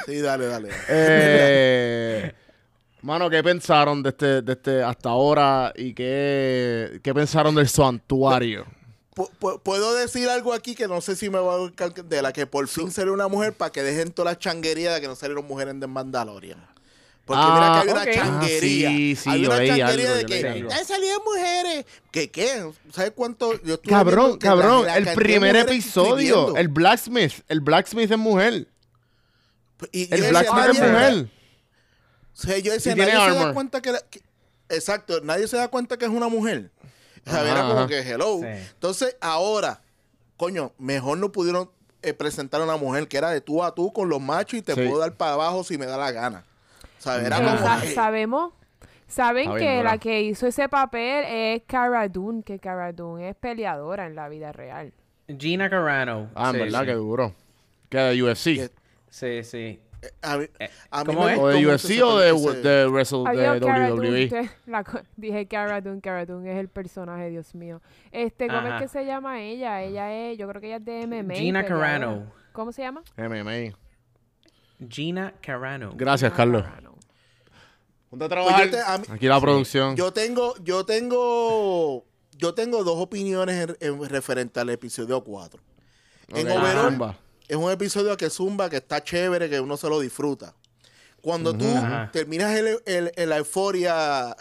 Sí, 0.07 0.21
dale, 0.21 0.47
dale. 0.47 0.69
Eh, 0.89 2.33
mano, 3.03 3.29
¿qué 3.31 3.43
pensaron 3.43 4.03
de 4.03 4.11
este, 4.11 4.43
de 4.43 4.53
este 4.53 4.83
hasta 4.83 5.09
ahora? 5.11 5.73
¿Y 5.77 5.95
qué, 5.95 7.01
qué 7.03 7.15
pensaron 7.15 7.55
del 7.55 7.69
santuario? 7.69 8.67
Pu- 9.15 9.31
pu- 9.41 9.61
Puedo 9.61 9.95
decir 9.95 10.29
algo 10.29 10.53
aquí 10.53 10.75
que 10.75 10.87
no 10.89 11.01
sé 11.01 11.17
si 11.17 11.29
me 11.31 11.39
va 11.39 11.55
a 11.55 11.59
buscar 11.59 11.93
de 11.93 12.23
la 12.23 12.33
que 12.33 12.47
por 12.47 12.69
fin 12.69 12.91
salió 12.91 13.13
una 13.13 13.29
mujer 13.29 13.53
para 13.53 13.71
que 13.73 13.83
dejen 13.83 14.13
toda 14.13 14.33
la 14.33 14.39
changuería 14.39 14.95
de 14.95 15.01
que 15.01 15.09
no 15.09 15.17
salieron 15.17 15.47
mujeres 15.47 15.79
de 15.81 15.87
Mandalorian. 15.87 16.65
Porque 17.27 17.43
mira 17.45 17.61
que 17.61 17.65
Ah, 17.65 17.81
hay 17.83 17.89
una 17.89 18.03
ok. 18.03 18.11
changuería. 18.13 18.89
Ah, 18.89 18.93
sí, 18.93 19.17
sí, 19.17 19.31
hay 19.31 19.47
una 19.47 19.57
changuería 19.57 19.87
algo, 19.89 20.15
de 20.15 20.27
que 20.27 20.49
han 20.73 20.85
salido 20.85 21.23
mujeres. 21.25 21.85
¿Qué 22.11 22.31
qué? 22.31 22.71
¿Sabes 22.93 23.13
cuánto? 23.15 23.53
Yo 23.63 23.75
estuve 23.75 23.91
Cabrón, 23.93 24.31
la- 24.33 24.39
cabrón, 24.39 24.87
la 24.87 24.97
el 24.97 25.07
primer 25.15 25.55
episodio, 25.57 26.57
el 26.57 26.69
Blacksmith, 26.69 27.35
el 27.49 27.61
Blacksmith 27.61 28.11
es 28.11 28.19
mujer. 28.19 28.67
Y 29.93 30.13
El 30.13 30.31
Blacksmith 30.31 30.65
es 30.71 30.81
mujer. 30.81 31.29
O 32.35 32.37
sea, 32.37 32.59
yo 32.59 32.73
decía, 32.73 32.95
nadie 32.95 33.13
se 33.13 33.35
da 33.35 33.53
cuenta 33.53 33.81
que, 33.83 33.93
la- 33.93 34.01
que- 34.11 34.21
Exacto, 34.69 35.21
nadie 35.23 35.49
se 35.49 35.57
da 35.57 35.69
cuenta 35.69 35.97
que 35.97 36.05
es 36.05 36.11
una 36.11 36.29
mujer. 36.29 36.71
O 37.27 37.31
sea, 37.31 37.43
era 37.51 37.67
como 37.69 37.87
que 37.87 37.99
hello. 38.01 38.39
Sí. 38.41 38.47
Entonces, 38.47 39.17
ahora, 39.21 39.83
coño, 40.37 40.73
mejor 40.79 41.19
no 41.19 41.33
pudieron 41.33 41.71
eh, 42.03 42.15
presentar 42.15 42.61
a 42.63 42.65
una 42.65 42.77
mujer 42.79 43.09
que 43.09 43.19
era 43.19 43.31
de 43.31 43.41
tú 43.43 43.63
a 43.63 43.75
tú 43.75 43.93
con 43.93 44.09
los 44.09 44.21
machos 44.23 44.59
y 44.59 44.63
te 44.63 44.75
Sí. 44.75 44.81
puedo 44.87 44.99
dar 45.01 45.15
para 45.17 45.35
abajo 45.35 45.65
si 45.65 45.77
me 45.77 45.85
da 45.87 45.99
la 45.99 46.13
gana. 46.13 46.45
O 46.99 47.03
sea, 47.03 47.17
era 47.17 47.37
como... 47.37 47.59
sa- 47.59 47.83
sabemos, 47.95 48.55
saben 49.07 49.53
bien 49.55 49.59
que 49.59 49.83
la 49.83 49.99
que 49.99 50.23
hizo 50.23 50.47
ese 50.47 50.69
papel 50.69 51.25
es 51.29 51.63
Cara 51.67 52.09
Dune, 52.09 52.43
que 52.43 52.59
Cara 52.59 52.93
Dune 52.93 53.29
es 53.31 53.37
peleadora 53.37 54.07
en 54.07 54.15
la 54.15 54.29
vida 54.31 54.51
real. 54.53 54.95
Gina 55.39 55.69
Carano. 55.69 56.31
Ah, 56.35 56.47
en 56.51 56.53
Sí, 56.55 56.59
verdad, 56.61 56.81
sí. 56.81 56.87
que 56.87 56.93
duro. 56.95 57.35
Que 57.91 57.99
de 57.99 58.23
UFC. 58.23 58.71
Sí, 59.11 59.43
sí. 59.43 59.81
Eh, 60.03 60.11
a 60.23 60.39
mí, 60.39 60.47
a 60.91 61.05
mí 61.05 61.07
¿cómo 61.15 61.29
es? 61.29 61.39
O 61.39 61.49
de 61.49 61.67
UFC 61.67 62.03
o 62.03 62.19
de, 62.19 62.33
Wrestle 62.89 63.25
de 63.35 63.61
WWE. 63.61 64.27
Dune, 64.29 64.51
la 64.67 64.83
co- 64.85 65.01
dije 65.17 65.47
Cara 65.47 65.81
Dune, 65.81 66.01
Cara 66.01 66.25
Dune 66.27 66.51
es 66.53 66.59
el 66.59 66.69
personaje, 66.69 67.29
Dios 67.31 67.55
mío. 67.55 67.81
Este, 68.13 68.47
¿cómo 68.47 68.59
Ajá. 68.61 68.77
es 68.77 68.83
que 68.83 68.89
se 68.89 69.05
llama 69.05 69.41
ella? 69.43 69.83
Ella 69.83 70.13
es, 70.13 70.39
yo 70.39 70.49
creo 70.49 70.61
que 70.61 70.69
ella 70.69 70.77
es 70.77 70.85
de 70.85 71.07
MMA. 71.07 71.35
Gina. 71.35 71.65
Carano. 71.65 72.33
¿Cómo 72.53 72.73
se 72.73 72.83
llama? 72.83 73.03
MMA. 73.17 73.77
Gina 74.89 75.35
Carano. 75.41 75.93
Gracias, 75.95 76.31
Gina 76.31 76.37
Carlos. 76.37 76.63
Carano. 76.63 76.91
Ponte 78.09 78.25
a 78.25 78.29
Pues 78.29 78.31
trabajar. 78.31 78.65
yo 78.67 78.71
te- 78.71 78.81
a 78.81 78.99
mí- 78.99 79.05
Aquí 79.11 79.27
la 79.29 79.41
producción. 79.41 79.95
Yo 79.97 80.13
tengo, 80.13 80.55
yo 80.65 80.85
tengo, 80.85 82.05
yo 82.37 82.55
tengo 82.55 82.83
dos 82.83 82.99
opiniones 82.99 83.77
en, 83.81 84.03
en 84.03 84.09
referente 84.09 84.59
al 84.61 84.71
episodio 84.71 85.23
4. 85.23 85.61
En 86.29 86.47
Ok, 86.51 86.57
overall. 86.57 87.15
Es 87.51 87.57
un 87.57 87.71
episodio 87.71 88.17
que 88.17 88.31
zumba, 88.31 88.71
que 88.71 88.77
está 88.77 89.03
chévere, 89.03 89.51
que 89.51 89.61
uno 89.61 89.77
se 89.77 89.89
lo 89.89 90.01
disfruta. 90.01 90.55
Cuando 91.21 91.53
tú 91.55 91.67
Ajá. 91.77 92.11
terminas 92.13 92.55
el, 92.57 92.79
el- 92.87 93.13
el- 93.15 93.29
la 93.29 93.37
euforia 93.39 94.35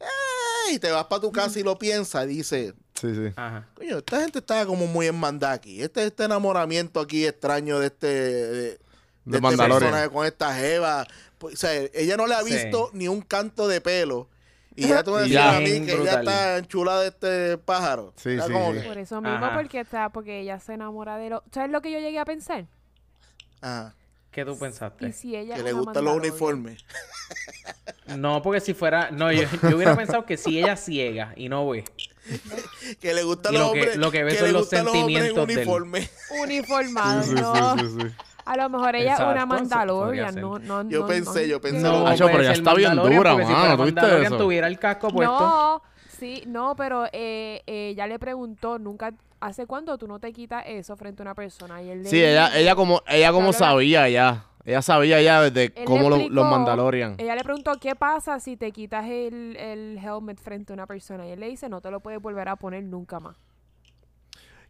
¡eh! 0.00 0.72
y 0.72 0.78
te 0.78 0.90
vas 0.90 1.04
para 1.06 1.20
tu 1.22 1.32
casa 1.32 1.58
y 1.58 1.62
lo 1.62 1.78
piensas, 1.78 2.26
dices, 2.26 2.74
Sí, 3.00 3.14
sí. 3.14 3.32
Ajá. 3.36 3.68
coño, 3.74 3.98
esta 3.98 4.20
gente 4.20 4.38
está 4.38 4.64
como 4.66 4.86
muy 4.86 5.06
en 5.06 5.14
manda 5.18 5.52
aquí. 5.52 5.82
Este, 5.82 6.04
este 6.06 6.24
enamoramiento 6.24 6.98
aquí 7.00 7.26
extraño 7.26 7.78
de 7.78 7.86
este, 7.88 8.06
de, 8.06 8.52
de 8.52 8.70
este 9.26 9.40
Mandalorian. 9.40 9.80
personaje 9.80 10.10
con 10.10 10.26
esta 10.26 10.54
jeva. 10.54 11.06
Pues, 11.38 11.54
o 11.54 11.56
sea, 11.58 11.72
ella 11.92 12.16
no 12.16 12.26
le 12.26 12.34
ha 12.34 12.42
Sí. 12.42 12.52
visto 12.54 12.90
ni 12.94 13.06
un 13.08 13.20
canto 13.20 13.68
de 13.68 13.80
pelo. 13.82 14.28
Y 14.76 14.88
ya 14.88 15.02
tú 15.02 15.12
me 15.12 15.22
decías 15.22 15.54
a 15.56 15.58
mí 15.60 15.64
que 15.66 15.76
ella 15.76 15.94
brutal. 15.96 16.18
está 16.20 16.58
enchulada 16.58 17.00
de 17.00 17.08
este 17.08 17.58
pájaro. 17.58 18.12
Sí, 18.16 18.36
sí, 18.38 18.52
como 18.52 18.72
sí. 18.74 18.80
que- 18.80 18.86
Por 18.88 18.98
eso 18.98 19.20
mismo, 19.22 19.36
Ajá. 19.46 19.54
porque 19.56 19.80
está, 19.80 20.08
porque 20.10 20.40
ella 20.40 20.60
se 20.60 20.74
enamora 20.74 21.16
de 21.16 21.30
lo. 21.30 21.42
¿Sabes 21.50 21.70
lo 21.70 21.80
que 21.80 21.90
yo 21.90 21.98
llegué 21.98 22.18
a 22.18 22.24
pensar? 22.26 22.66
ajá, 23.62 23.94
¿Qué 24.30 24.44
tú 24.44 24.58
pensaste? 24.58 25.08
Y 25.08 25.12
si 25.12 25.34
ella 25.34 25.56
que 25.56 25.62
le 25.62 25.72
gustan 25.72 26.04
los 26.04 26.14
uniformes. 26.16 26.84
No, 28.18 28.42
porque 28.42 28.60
si 28.60 28.74
fuera. 28.74 29.10
No, 29.10 29.32
yo, 29.32 29.42
yo 29.62 29.76
hubiera 29.76 29.96
pensado 29.96 30.26
que 30.26 30.36
si 30.36 30.58
ella 30.58 30.76
ciega 30.76 31.32
y 31.36 31.48
no 31.48 31.66
ve. 31.68 31.84
Que 33.00 33.14
le 33.14 33.22
gustan 33.22 33.54
los 33.54 33.62
lo 33.62 33.72
que- 33.72 33.78
hombres. 33.80 33.96
lo 33.96 34.10
que 34.10 34.24
ve 34.24 34.32
que 34.32 34.38
son 34.38 34.52
los 34.52 34.68
sentimientos 34.68 35.46
del- 35.46 35.56
uniforme. 35.58 36.08
Uniformado, 36.42 37.22
Sí, 37.22 37.30
sí, 37.30 37.34
no. 37.36 37.78
sí, 37.78 37.80
sí, 37.86 37.96
sí. 38.08 38.14
A 38.46 38.56
lo 38.56 38.68
mejor 38.70 38.96
ella 38.96 39.14
es 39.14 39.20
una 39.20 39.44
Mandalorian, 39.44 40.34
no, 40.40 40.58
no, 40.58 40.88
Yo 40.88 41.00
no, 41.00 41.06
pensé, 41.06 41.48
yo 41.48 41.60
pensé. 41.60 41.82
No, 41.82 42.06
Acho, 42.06 42.24
pero 42.26 42.38
puede 42.38 42.44
ya 42.48 42.52
está 42.52 42.74
bien 42.74 42.94
dura, 42.96 43.32
si 43.32 43.36
mano, 43.38 43.46
fuera 43.46 43.76
¿tuviste 43.76 44.00
Mandalorian, 44.00 44.32
eso? 44.32 44.38
tuviera 44.38 44.66
el 44.68 44.78
casco 44.78 45.08
puesto. 45.08 45.38
No, 45.38 45.82
sí, 46.18 46.42
no, 46.46 46.74
pero 46.76 47.06
eh, 47.12 47.62
ella 47.66 48.06
le 48.06 48.18
preguntó, 48.18 48.78
nunca, 48.78 49.12
¿hace 49.40 49.66
cuánto 49.66 49.98
tú 49.98 50.06
no 50.06 50.18
te 50.20 50.32
quitas 50.32 50.62
eso 50.66 50.96
frente 50.96 51.22
a 51.22 51.24
una 51.24 51.34
persona? 51.34 51.82
Y 51.82 51.90
él 51.90 52.02
le 52.04 52.08
Sí, 52.08 52.22
ella, 52.22 52.46
dijo- 52.46 52.58
ella 52.58 52.74
como, 52.76 53.02
ella 53.08 53.32
como 53.32 53.52
sabía 53.52 54.08
ya. 54.08 54.44
Ella 54.64 54.82
sabía 54.82 55.20
ya 55.22 55.42
desde 55.42 55.72
Él 55.76 55.84
cómo 55.84 56.08
explicó- 56.08 56.34
los 56.34 56.44
Mandalorian. 56.44 57.14
Ella 57.18 57.34
le 57.36 57.44
preguntó, 57.44 57.72
¿qué 57.80 57.94
pasa 57.94 58.40
si 58.40 58.56
te 58.56 58.72
quitas 58.72 59.06
el, 59.06 59.56
el 59.56 59.98
helmet 59.98 60.40
frente 60.40 60.72
a 60.72 60.74
una 60.74 60.86
persona? 60.86 61.26
Y 61.26 61.30
él 61.30 61.40
le 61.40 61.48
dice, 61.48 61.68
no 61.68 61.80
te 61.80 61.90
lo 61.90 62.00
puedes 62.00 62.20
volver 62.20 62.48
a 62.48 62.56
poner 62.56 62.82
nunca 62.82 63.20
más. 63.20 63.36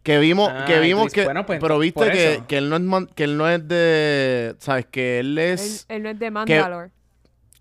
Que 0.07 0.19
vimos, 0.19 0.49
Ah, 0.49 0.63
que 0.65 0.79
vimos 0.79 1.11
que, 1.11 1.25
bueno, 1.25 1.45
pues, 1.45 1.59
pero 1.59 1.77
viste 1.79 2.09
que, 2.11 2.41
que 2.47 2.57
él 2.59 2.69
no 2.69 2.77
es, 2.77 2.81
man- 2.81 3.09
que 3.13 3.25
él 3.25 3.35
no 3.35 3.49
es 3.49 3.67
de, 3.67 4.55
sabes, 4.57 4.85
que 4.85 5.19
él 5.19 5.37
Él, 5.37 5.39
es, 5.39 5.85
él 5.89 6.01
no 6.03 6.09
es 6.11 6.17
de 6.17 6.31
Mandalore. 6.31 6.91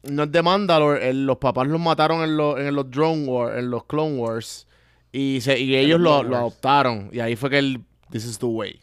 no 0.04 0.22
es 0.22 0.30
de 0.30 0.42
Mandalore, 0.42 1.10
él- 1.10 1.26
los 1.26 1.38
papás 1.38 1.66
los 1.66 1.80
mataron 1.80 2.22
en 2.22 2.36
los, 2.36 2.60
en 2.60 2.72
los 2.76 2.88
Drone 2.88 3.24
Wars, 3.26 3.58
en 3.58 3.68
los 3.68 3.84
Clone 3.86 4.14
Wars, 4.16 4.68
y, 5.10 5.40
se, 5.40 5.58
y 5.58 5.74
ellos 5.74 5.98
los 5.98 6.22
lo, 6.22 6.28
lo 6.30 6.36
adoptaron, 6.36 7.10
y 7.12 7.18
ahí 7.18 7.34
fue 7.34 7.50
que 7.50 7.58
él, 7.58 7.80
this 8.12 8.24
is 8.24 8.38
the 8.38 8.46
way. 8.46 8.78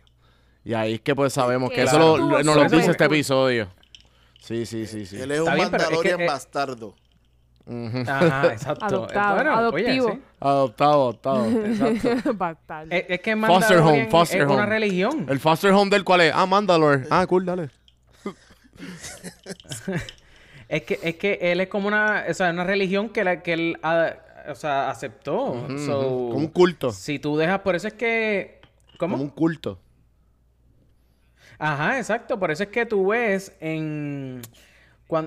Y 0.65 0.73
ahí 0.73 0.95
es 0.95 0.99
que 0.99 1.15
pues 1.15 1.31
sabemos 1.31 1.69
que 1.69 1.77
Que 1.77 1.83
eso 1.83 2.17
lo, 2.17 2.43
nos 2.43 2.55
lo 2.57 2.63
dice 2.69 2.91
este 2.91 3.05
episodio. 3.05 3.69
Sí, 4.41 4.65
sí, 4.65 4.85
sí, 4.87 5.05
sí. 5.05 5.15
Él 5.21 5.31
es 5.31 5.39
Está 5.39 5.51
un 5.51 5.55
bien, 5.57 5.71
pero 5.71 5.83
es 5.83 5.87
que, 5.89 5.95
Mandalorian 5.95 6.19
eh, 6.21 6.25
bastardo. 6.27 6.95
Ajá, 7.65 8.47
exacto. 8.51 8.85
Adoptado, 8.85 9.35
Bueno, 9.35 9.51
oye, 9.51 9.59
adoptivo. 9.59 10.11
sí. 10.11 10.21
Adoptado, 10.39 10.93
adoptado. 10.93 11.45
Exacto. 11.45 12.09
Es, 12.89 13.05
es 13.07 13.19
que 13.21 13.35
Foster 13.37 13.77
home, 13.77 14.07
Mandalorian 14.07 14.09
foster 14.09 14.41
es 14.41 14.47
una 14.47 14.65
religión. 14.65 15.25
El 15.29 15.39
foster 15.39 15.71
home 15.71 15.89
del 15.89 16.03
cual 16.03 16.21
es, 16.21 16.33
ah, 16.35 16.45
Mandalore. 16.45 17.05
Ah, 17.09 17.25
cool, 17.27 17.45
dale. 17.45 17.69
Es 20.69 20.81
que, 20.83 20.99
es 21.03 21.15
que 21.17 21.37
él 21.39 21.59
es 21.61 21.67
como 21.67 21.87
una, 21.87 22.25
o 22.27 22.33
sea, 22.33 22.49
una 22.49 22.63
religión 22.63 23.09
que, 23.09 23.23
la, 23.23 23.43
que 23.43 23.53
él 23.53 23.77
o 23.83 24.55
sea, 24.55 24.89
aceptó. 24.89 25.67
So. 25.85 26.01
Como 26.01 26.37
un 26.37 26.47
culto. 26.47 26.91
Si 26.91 27.19
tú 27.19 27.37
dejas, 27.37 27.59
por 27.59 27.75
eso 27.75 27.87
es 27.87 27.93
que... 27.93 28.59
¿Cómo? 28.97 29.13
Como 29.15 29.23
un 29.23 29.29
culto. 29.29 29.77
Ajá, 31.59 31.97
exacto. 31.99 32.39
Por 32.39 32.49
eso 32.49 32.63
es 32.63 32.69
que 32.69 32.85
tú 32.85 33.07
ves 33.07 33.55
en, 33.59 34.41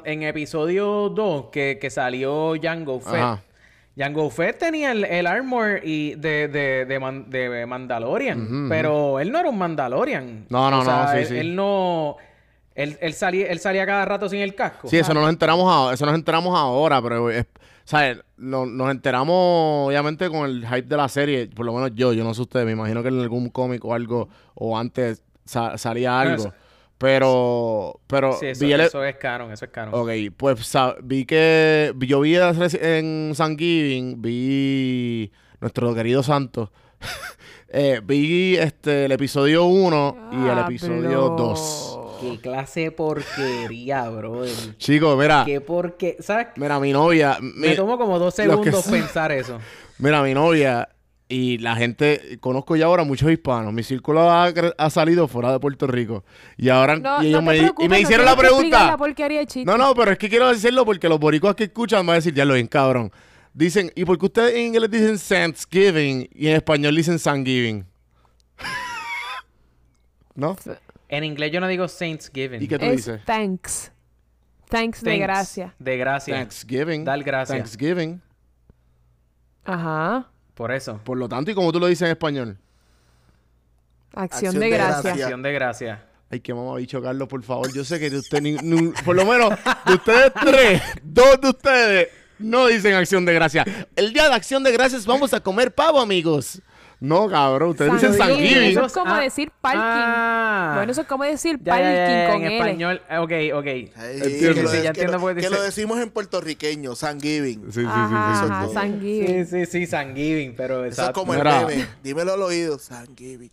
en 0.04 0.22
episodio 0.22 1.08
2 1.10 1.46
que, 1.52 1.78
que 1.80 1.90
salió 1.90 2.54
Jango 2.60 3.00
Fett. 3.00 3.14
Ajá. 3.14 3.42
Jango 3.98 4.28
Fett 4.30 4.58
tenía 4.58 4.92
el, 4.92 5.04
el 5.04 5.26
armor 5.26 5.80
y 5.82 6.14
de, 6.16 6.48
de, 6.48 6.84
de, 6.84 6.98
Man- 7.00 7.30
de 7.30 7.64
Mandalorian, 7.66 8.66
pero 8.68 9.20
él 9.20 9.32
no 9.32 9.38
era 9.40 9.48
un 9.48 9.56
Mandalorian. 9.58 10.46
No, 10.50 10.70
no, 10.70 10.80
O 10.80 10.84
sea, 10.84 11.04
no, 11.04 11.12
sí, 11.12 11.18
él, 11.18 11.26
sí. 11.26 11.36
él 11.38 11.56
no... 11.56 12.16
Él, 12.74 12.98
él, 13.00 13.14
salía, 13.14 13.46
él 13.46 13.58
salía 13.58 13.86
cada 13.86 14.04
rato 14.04 14.28
sin 14.28 14.40
el 14.40 14.54
casco. 14.54 14.86
Sí, 14.88 14.98
eso 14.98 15.14
nos 15.14 15.30
enteramos 15.30 15.72
ahora, 15.72 15.94
eso 15.94 16.04
nos 16.04 16.14
enteramos 16.14 16.54
ahora, 16.54 17.00
pero 17.00 17.30
es- 17.30 17.46
¿sabes? 17.84 18.18
No- 18.36 18.66
nos 18.66 18.90
enteramos 18.90 19.88
obviamente 19.88 20.28
con 20.28 20.44
el 20.50 20.66
hype 20.66 20.82
de 20.82 20.96
la 20.98 21.08
serie, 21.08 21.46
por 21.46 21.64
lo 21.64 21.72
menos 21.72 21.92
yo, 21.94 22.12
yo 22.12 22.22
no 22.22 22.34
sé 22.34 22.42
ustedes, 22.42 22.66
me 22.66 22.72
imagino 22.72 23.02
que 23.02 23.08
en 23.08 23.18
algún 23.18 23.48
cómic 23.48 23.82
o 23.82 23.94
algo 23.94 24.28
o 24.54 24.76
antes 24.76 25.22
sa- 25.46 25.78
salía 25.78 26.10
No, 26.10 26.18
algo. 26.18 26.52
Pero 26.98 28.00
pero 28.06 28.32
Sí, 28.34 28.46
eso, 28.46 28.64
vi 28.64 28.72
el- 28.72 28.80
eso 28.80 29.04
es 29.04 29.16
canon, 29.16 29.52
eso 29.52 29.66
es 29.66 29.70
canon. 29.70 29.94
Ok, 29.94 30.10
pues 30.36 30.72
vi 31.02 31.26
que 31.26 31.92
yo 32.00 32.20
vi 32.20 32.36
en 32.36 33.32
San 33.34 33.58
Giving, 33.58 34.22
vi 34.22 35.30
nuestro 35.60 35.94
querido 35.94 36.22
Santo. 36.22 36.72
eh, 37.68 38.00
vi 38.02 38.56
este 38.56 39.04
el 39.04 39.12
episodio 39.12 39.64
1 39.66 40.30
y 40.32 40.48
el 40.48 40.58
episodio 40.58 41.08
Diablo. 41.08 41.36
2. 41.36 41.98
Qué 42.20 42.38
clase 42.40 42.80
de 42.80 42.90
porquería, 42.92 44.08
brother. 44.08 44.76
Chicos, 44.78 45.18
mira, 45.18 45.42
Qué 45.44 45.60
porque... 45.60 46.16
¿Sabes? 46.20 46.48
mira 46.56 46.80
mi 46.80 46.90
novia, 46.92 47.36
Me 47.42 47.74
tomó 47.76 47.98
como 47.98 48.18
dos 48.18 48.34
que 48.34 48.44
segundos 48.44 48.86
pensar 48.86 49.32
eso. 49.32 49.58
Mira, 49.98 50.22
mi 50.22 50.32
novia 50.32 50.88
y 51.28 51.58
la 51.58 51.74
gente, 51.74 52.38
conozco 52.40 52.76
ya 52.76 52.86
ahora 52.86 53.02
muchos 53.02 53.30
hispanos. 53.30 53.72
Mi 53.72 53.82
círculo 53.82 54.30
ha, 54.30 54.90
salido 54.90 55.26
fuera 55.26 55.52
de 55.52 55.58
Puerto 55.58 55.86
Rico. 55.86 56.24
Y 56.56 56.68
ahora 56.68 56.96
No, 56.96 57.22
y 57.22 57.28
ellos 57.28 57.42
no 57.42 57.50
me, 57.50 57.58
preocupes, 57.58 57.84
y 57.84 57.88
me 57.88 57.96
no 57.96 58.02
hicieron 58.02 58.26
tienes 58.26 58.42
la 58.42 58.48
pregunta. 58.48 58.96
la. 58.96 59.64
No, 59.64 59.76
no, 59.76 59.94
pero 59.94 60.12
es 60.12 60.18
que 60.18 60.28
quiero 60.28 60.48
decirlo 60.48 60.84
porque 60.84 61.08
los 61.08 61.18
boricuas 61.18 61.56
que 61.56 61.64
escuchan 61.64 62.06
van 62.06 62.14
a 62.14 62.16
decir, 62.16 62.32
ya 62.32 62.44
lo 62.44 62.54
ven, 62.54 62.68
cabrón. 62.68 63.10
Dicen, 63.52 63.90
¿y 63.96 64.04
por 64.04 64.18
qué 64.18 64.26
ustedes 64.26 64.54
en 64.54 64.66
inglés 64.66 64.90
dicen 64.90 65.18
Thanksgiving 65.18 66.28
y 66.32 66.48
en 66.48 66.56
español 66.56 66.94
dicen 66.94 67.18
Thanksgiving? 67.18 67.86
¿No? 70.34 70.56
En 71.08 71.24
inglés 71.24 71.50
yo 71.52 71.60
no 71.60 71.66
digo 71.66 71.88
Saintsgiving. 71.88 72.62
¿Y 72.62 72.68
qué 72.68 72.78
tú 72.78 72.84
es 72.84 72.96
dices? 72.96 73.24
thanks. 73.24 73.90
Thanks 74.68 75.02
de 75.02 75.18
gracia. 75.18 75.74
De 75.78 75.96
gracia. 75.96 76.34
Thanksgiving. 76.34 77.04
Dar 77.04 77.22
gracias. 77.22 77.56
Thanksgiving. 77.56 78.20
Ajá. 79.64 80.28
Por 80.56 80.72
eso. 80.72 80.98
Por 81.04 81.18
lo 81.18 81.28
tanto, 81.28 81.50
¿y 81.50 81.54
cómo 81.54 81.70
tú 81.70 81.78
lo 81.78 81.86
dices 81.86 82.02
en 82.06 82.12
español? 82.12 82.58
Acción, 84.12 84.48
Acción 84.48 84.54
de, 84.54 84.60
de 84.60 84.68
gracia. 84.70 85.02
gracia. 85.02 85.24
Acción 85.26 85.42
de 85.42 85.52
gracia. 85.52 86.04
Ay, 86.30 86.40
qué 86.40 86.54
mamabicho, 86.54 87.00
Carlos, 87.02 87.28
por 87.28 87.42
favor. 87.44 87.72
Yo 87.72 87.84
sé 87.84 88.00
que 88.00 88.10
de 88.10 88.18
usted, 88.18 88.40
ni- 88.40 88.54
ni- 88.56 88.88
por 89.04 89.14
lo 89.14 89.24
menos, 89.24 89.50
de 89.86 89.94
ustedes 89.94 90.32
tres, 90.40 90.82
dos 91.02 91.40
de 91.40 91.48
ustedes 91.50 92.08
no 92.38 92.66
dicen 92.66 92.94
acción 92.94 93.24
de 93.24 93.34
gracia. 93.34 93.64
El 93.94 94.12
día 94.12 94.28
de 94.28 94.34
acción 94.34 94.64
de 94.64 94.72
gracias 94.72 95.06
vamos 95.06 95.32
a 95.34 95.40
comer 95.40 95.72
pavo, 95.74 96.00
amigos. 96.00 96.60
No, 96.98 97.28
cabrón. 97.28 97.70
Ustedes 97.70 97.92
dicen 97.92 98.14
San 98.14 98.28
San 98.28 98.36
Giving. 98.36 98.48
Giving. 98.54 98.70
Eso 98.70 98.86
es 98.86 98.92
como 98.94 99.14
Ah, 99.14 99.20
decir 99.20 99.52
parking. 99.60 99.80
ah. 99.82 100.72
Bueno, 100.76 100.92
eso 100.92 101.00
es 101.02 101.06
como 101.06 101.24
decir 101.24 101.58
Ya, 101.62 101.78
ya, 101.78 101.82
ya, 101.82 101.96
parking 101.98 102.16
ya, 102.16 102.26
con 102.32 102.36
en 102.40 102.46
L. 102.46 102.56
español. 102.56 103.02
eh, 103.10 103.18
Ok, 103.18 103.32
ok. 103.58 103.66
Ay, 103.66 103.90
Entiendo. 104.22 104.54
que 104.54 104.62
lo- 104.62 104.68
Sí, 104.70 104.76
ya 104.76 104.82
que 104.82 104.88
entiendo 104.88 105.12
lo- 105.12 105.20
por 105.20 105.34
qué 105.34 105.40
que 105.42 105.50
lo 105.50 105.62
decimos 105.62 105.98
en 106.00 106.10
puertorriqueño, 106.10 106.94
San 106.94 107.20
Giving. 107.20 107.64
Sí, 107.66 107.72
sí, 107.72 107.80
sí, 107.80 107.86
Ajá, 107.86 108.08
sí. 108.40 108.46
ajá, 108.50 108.64
todo. 108.64 108.72
San 108.72 108.92
Sí, 109.00 109.00
Giving. 109.00 109.46
sí, 109.46 109.66
sí, 109.66 109.86
San 109.86 110.14
Giving, 110.16 110.54
pero 110.56 110.76
Eso 110.78 110.86
es 110.86 110.98
exacto. 110.98 111.20
como 111.20 111.34
el 111.34 111.44
meme. 111.44 111.86
Dímelo 112.02 112.32
al 112.32 112.42
oído, 112.42 112.78
San 112.78 113.14
Giving. 113.14 113.50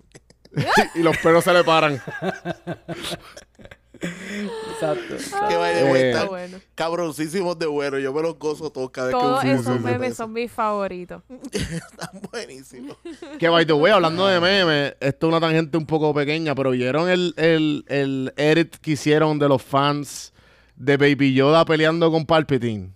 y 0.95 0.99
los 0.99 1.17
pelos 1.17 1.43
se 1.43 1.51
le 1.51 1.63
paran. 1.65 2.01
Exacto. 4.03 5.15
Que 5.49 5.55
vaya 5.55 5.83
de 5.83 6.11
Eh, 6.11 6.25
bueno. 6.27 6.57
Cabroncísimos 6.75 7.57
de 7.57 7.65
bueno. 7.67 7.99
Yo 7.99 8.13
me 8.13 8.21
los 8.21 8.37
gozo 8.37 8.69
todos 8.71 8.91
cada 8.91 9.07
vez 9.07 9.15
Todos 9.15 9.41
que 9.41 9.47
un 9.47 9.59
esos 9.59 9.79
memes 9.81 10.15
son 10.15 10.33
mis 10.33 10.51
favoritos. 10.51 11.21
Están 11.51 12.21
buenísimos. 12.31 12.97
Que 13.39 13.49
by 13.49 13.65
the 13.65 13.73
way, 13.73 13.91
hablando 13.93 14.25
de 14.27 14.39
memes, 14.39 14.95
esto 14.99 15.27
es 15.27 15.29
una 15.31 15.39
tangente 15.39 15.77
un 15.77 15.85
poco 15.85 16.13
pequeña, 16.13 16.53
pero 16.55 16.71
¿vieron 16.71 17.09
el, 17.09 17.33
el, 17.37 17.85
el 17.87 18.33
edit 18.37 18.75
que 18.77 18.91
hicieron 18.91 19.39
de 19.39 19.47
los 19.47 19.61
fans 19.61 20.33
de 20.75 20.97
Baby 20.97 21.33
Yoda 21.33 21.63
peleando 21.65 22.11
con 22.11 22.25
Palpatine? 22.25 22.89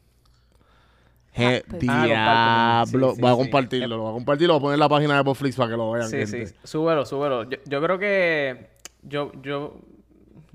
Je- 1.36 1.62
Palpatine. 1.64 1.92
Ah, 2.16 2.84
con 2.84 2.92
diablo. 3.00 3.14
Sí, 3.16 3.22
voy 3.22 3.30
a 3.30 3.34
sí, 3.34 3.38
sí. 3.38 3.44
compartirlo, 3.44 3.88
lo 3.98 4.02
voy 4.04 4.10
a 4.10 4.14
compartir, 4.14 4.48
lo 4.48 4.54
voy 4.54 4.60
a 4.60 4.62
poner 4.62 4.74
en 4.74 4.80
la 4.80 4.90
página 4.90 5.18
de 5.18 5.24
Netflix 5.24 5.56
para 5.56 5.70
que 5.70 5.78
lo 5.78 5.92
vean. 5.92 6.10
Sí, 6.10 6.18
gente. 6.18 6.48
sí. 6.48 6.56
Súbelo, 6.64 7.06
súbelo. 7.06 7.44
Yo, 7.50 7.58
yo 7.66 7.82
creo 7.82 8.00
que... 8.00 8.70
Yo, 9.04 9.32
yo... 9.44 9.78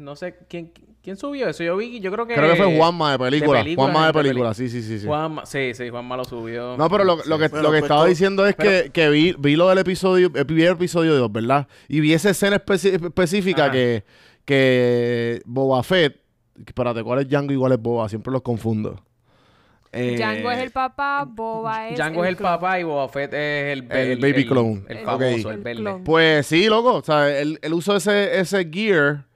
No 0.03 0.17
sé 0.17 0.37
quién, 0.49 0.73
quién 1.03 1.17
subió 1.17 1.49
eso. 1.49 1.63
Yo 1.65 1.77
vi... 1.77 2.01
Yo 2.01 2.11
creo 2.13 2.27
que... 2.27 2.35
Creo 2.35 2.51
que 2.51 2.57
fue 2.63 2.77
Juanma 2.77 3.13
de 3.13 3.19
película. 3.19 3.59
de 3.59 3.65
película, 3.65 3.85
Juanma 3.93 4.07
de 4.07 4.13
de 4.13 4.19
película, 4.29 4.55
sí, 4.55 4.69
sí, 4.69 4.83
sí. 4.83 4.99
sí. 5.01 5.07
Juanma, 5.07 5.47
sí, 5.47 5.73
sí, 5.75 5.89
Juanma 5.89 6.17
lo 6.17 6.25
subió. 6.25 6.77
No, 6.77 6.91
pero 6.91 7.05
lo, 7.05 7.17
lo 7.25 7.39
que, 7.39 7.49
lo 7.49 7.49
que 7.49 7.49
pues, 7.71 7.83
estaba 7.83 8.07
diciendo 8.07 8.47
es 8.47 8.55
pero- 8.57 8.85
que, 8.85 8.91
que 8.91 9.09
vi, 9.09 9.35
vi 9.39 9.57
lo 9.57 9.69
del 9.69 9.79
episodio, 9.79 10.31
el 10.35 10.47
primer 10.47 10.73
episodio 10.73 11.15
2, 11.17 11.33
¿verdad? 11.33 11.69
Y 11.89 12.01
vi 12.01 12.13
esa 12.13 12.31
escena 12.31 12.57
específica 12.57 13.65
Ajá. 13.65 13.73
que, 13.73 14.05
que 14.45 15.43
Boba 15.45 15.83
Fett, 15.83 16.21
espérate, 16.67 17.03
¿cuál 17.03 17.21
es 17.21 17.29
Django 17.29 17.53
y 17.53 17.57
cuál 17.57 17.73
es 17.73 17.81
Boba? 17.81 18.09
Siempre 18.09 18.33
los 18.33 18.43
confundo. 18.43 19.03
Eh, 19.95 20.17
Django 20.17 20.51
es 20.51 20.59
el 20.59 20.71
papá, 20.71 21.25
Boba 21.29 21.91
es 21.91 21.99
Django 21.99 22.25
es 22.25 22.31
el 22.31 22.37
clon. 22.37 22.51
papá 22.51 22.81
y 22.81 22.83
Boba 22.83 23.09
Fett 23.11 23.33
es 23.35 23.73
el... 23.79 23.93
El 23.93 24.19
baby 24.21 24.47
clone. 24.47 24.83
El 24.89 24.97
El- 24.99 25.05
famoso, 25.05 25.49
ok. 25.49 25.55
el 25.55 25.59
el 25.69 25.83
verde. 25.85 26.03
Pues 26.05 26.47
sí, 26.47 26.67
loco, 26.67 26.95
o 26.95 27.03
sea, 27.05 27.39
él, 27.39 27.59
él 27.63 27.73
usó 27.75 27.97
ese, 27.97 28.41
ese 28.41 28.69
gear 28.73 29.27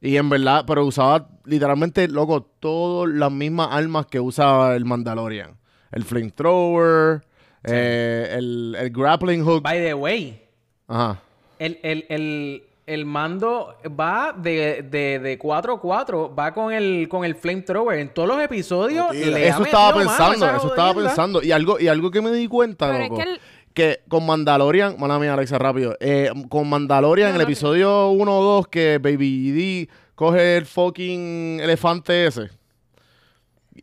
y 0.00 0.16
en 0.16 0.28
verdad, 0.28 0.64
pero 0.66 0.84
usaba 0.84 1.28
literalmente, 1.44 2.08
loco, 2.08 2.42
todas 2.60 3.12
las 3.12 3.30
mismas 3.32 3.68
armas 3.70 4.06
que 4.06 4.20
usaba 4.20 4.74
el 4.76 4.84
Mandalorian. 4.84 5.56
El 5.92 6.04
flamethrower, 6.04 7.22
eh, 7.64 8.28
el, 8.36 8.76
el 8.78 8.90
grappling 8.90 9.44
hook. 9.44 9.62
By 9.62 9.78
the 9.78 9.94
way, 9.94 10.42
Ajá. 10.88 11.20
el, 11.58 11.78
el, 11.82 12.04
el, 12.08 12.62
el 12.86 13.04
mando 13.06 13.76
va 13.98 14.32
de, 14.36 14.82
de, 14.88 15.18
de 15.18 15.38
4 15.38 15.74
a 15.74 15.80
4, 15.80 16.34
va 16.34 16.52
con 16.52 16.72
el, 16.72 17.08
con 17.08 17.24
el 17.24 17.34
flamethrower. 17.34 17.98
En 17.98 18.12
todos 18.12 18.28
los 18.28 18.40
episodios 18.40 19.10
tío. 19.10 19.26
le 19.30 19.46
ha 19.46 19.54
Eso 19.54 19.64
estaba 19.64 19.90
mano 19.92 20.00
pensando, 20.00 20.50
eso 20.56 20.68
estaba 20.68 20.94
pensando. 20.94 21.42
Y 21.42 21.52
algo, 21.52 21.80
y 21.80 21.88
algo 21.88 22.10
que 22.10 22.20
me 22.20 22.30
di 22.32 22.46
cuenta, 22.48 22.90
Pero 22.90 23.04
es 23.04 23.10
loco, 23.10 23.22
que 23.22 23.30
el- 23.30 23.40
que 23.76 24.00
con 24.08 24.24
Mandalorian, 24.24 24.96
mala 24.98 25.18
mía, 25.18 25.34
Alexa, 25.34 25.58
rápido. 25.58 25.94
eh, 26.00 26.30
con 26.48 26.66
Mandalorian, 26.68 27.28
en 27.30 27.36
el 27.36 27.42
episodio 27.42 28.08
1 28.08 28.38
o 28.38 28.42
2, 28.42 28.68
que 28.68 28.98
Baby 28.98 29.50
D 29.52 29.88
coge 30.14 30.56
el 30.56 30.64
fucking 30.64 31.60
elefante 31.60 32.26
ese. 32.26 32.48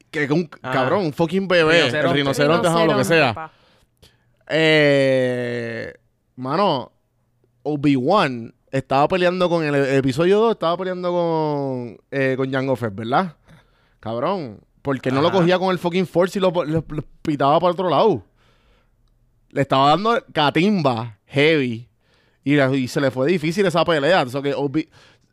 Que 0.09 0.25
un 0.31 0.49
Ajá. 0.63 0.73
cabrón, 0.73 1.05
un 1.05 1.13
fucking 1.13 1.47
bebé, 1.47 1.87
el 1.87 2.09
Rinoceronte. 2.11 2.67
ajá, 2.67 2.85
lo 2.85 2.97
que 2.97 3.03
sea. 3.03 3.51
Eh, 4.49 5.93
mano, 6.35 6.91
Obi-Wan 7.63 8.53
estaba 8.71 9.07
peleando 9.07 9.47
con 9.49 9.63
el, 9.63 9.75
el 9.75 9.95
episodio 9.97 10.39
2, 10.39 10.51
estaba 10.53 10.75
peleando 10.77 11.11
con, 11.11 11.97
eh, 12.11 12.33
con 12.35 12.51
Jango 12.51 12.75
Fett, 12.75 12.95
¿verdad? 12.95 13.35
Cabrón, 13.99 14.59
porque 14.81 15.11
no 15.11 15.21
lo 15.21 15.31
cogía 15.31 15.59
con 15.59 15.69
el 15.71 15.77
fucking 15.79 16.07
Force 16.07 16.39
y 16.39 16.41
lo, 16.41 16.49
lo- 16.51 16.83
lo 16.87 17.03
pitaba 17.21 17.59
para 17.59 17.73
otro 17.73 17.89
lado. 17.89 18.23
Le 19.53 19.61
estaba 19.61 19.89
dando 19.89 20.21
catimba 20.33 21.17
heavy 21.27 21.87
y, 22.43 22.55
la- 22.55 22.75
y 22.75 22.87
se 22.87 22.99
le 22.99 23.09
fue 23.11 23.27
difícil 23.27 23.65
esa 23.65 23.85
pelea. 23.85 24.27
So 24.27 24.41
que 24.41 24.53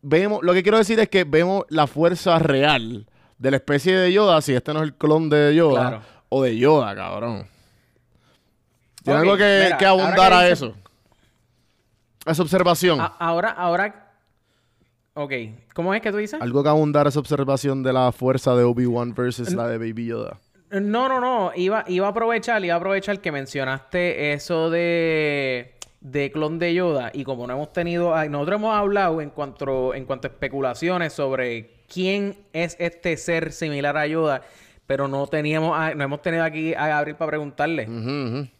vemos, 0.03 0.41
lo 0.43 0.53
que 0.53 0.62
quiero 0.62 0.79
decir 0.79 1.01
es 1.01 1.09
que 1.09 1.25
vemos 1.25 1.64
la 1.68 1.87
fuerza 1.87 2.39
real 2.39 3.07
de 3.39 3.51
la 3.51 3.57
especie 3.57 3.97
de 3.97 4.12
Yoda, 4.12 4.41
si 4.43 4.53
este 4.55 4.73
no 4.73 4.81
es 4.81 4.85
el 4.85 4.95
clon 4.95 5.29
de 5.31 5.55
Yoda, 5.55 5.81
Claro. 5.89 6.03
o 6.29 6.43
de 6.43 6.57
Yoda, 6.59 6.95
cabrón. 6.95 7.47
Tiene 9.03 9.18
algo 9.21 9.37
que, 9.37 9.62
mira, 9.64 9.79
que 9.79 9.87
ahora 9.87 10.05
abundar 10.05 10.29
que 10.31 10.37
a 10.37 10.49
eso. 10.51 10.75
A 12.27 12.33
esa 12.33 12.43
observación. 12.43 13.01
A- 13.01 13.07
ahora, 13.18 13.49
ahora... 13.51 14.12
Ok. 15.14 15.33
¿Cómo 15.75 15.95
es 15.95 16.03
que 16.03 16.11
tú 16.12 16.18
dices? 16.18 16.41
Algo 16.41 16.62
que 16.62 16.68
abundar 16.68 17.07
a 17.07 17.09
esa 17.09 17.18
observación 17.18 17.83
de 17.83 17.93
la 17.95 18.12
fuerza 18.12 18.55
de 18.55 18.64
Obi-Wan 18.64 19.14
versus 19.14 19.53
la 19.55 19.66
de 19.66 19.79
Baby 19.79 20.07
Yoda. 20.07 20.39
No, 20.71 21.09
no, 21.09 21.21
no. 21.21 21.53
Iba, 21.57 21.85
iba 21.89 22.07
a 22.07 22.11
aprovechar, 22.11 22.64
iba 22.64 22.75
a 22.75 22.79
aprovechar 22.79 23.21
que 23.21 23.33
mencionaste 23.33 24.33
eso 24.33 24.71
de, 24.71 25.75
de 26.01 26.31
clon 26.31 26.59
de 26.59 26.75
Yoda. 26.75 27.11
Y 27.12 27.25
como 27.25 27.47
no 27.47 27.55
hemos 27.55 27.73
tenido, 27.73 28.14
nosotros 28.29 28.57
hemos 28.59 28.77
hablado 28.77 29.21
en 29.21 29.31
cuanto, 29.31 29.95
en 29.95 30.05
cuanto 30.05 30.29
a 30.29 30.31
especulaciones 30.31 31.12
sobre 31.12 31.71
quién 31.93 32.37
es 32.53 32.77
este 32.79 33.16
ser 33.16 33.53
similar 33.53 33.97
a 33.97 34.07
Yoda, 34.07 34.43
pero 34.87 35.09
no 35.09 35.27
teníamos, 35.27 35.77
a- 35.79 35.95
no 35.95 36.05
hemos 36.05 36.23
tenido 36.23 36.45
aquí 36.45 36.73
a 36.75 36.87
Gabriel 36.89 37.16
para 37.16 37.31
preguntarle. 37.31 37.87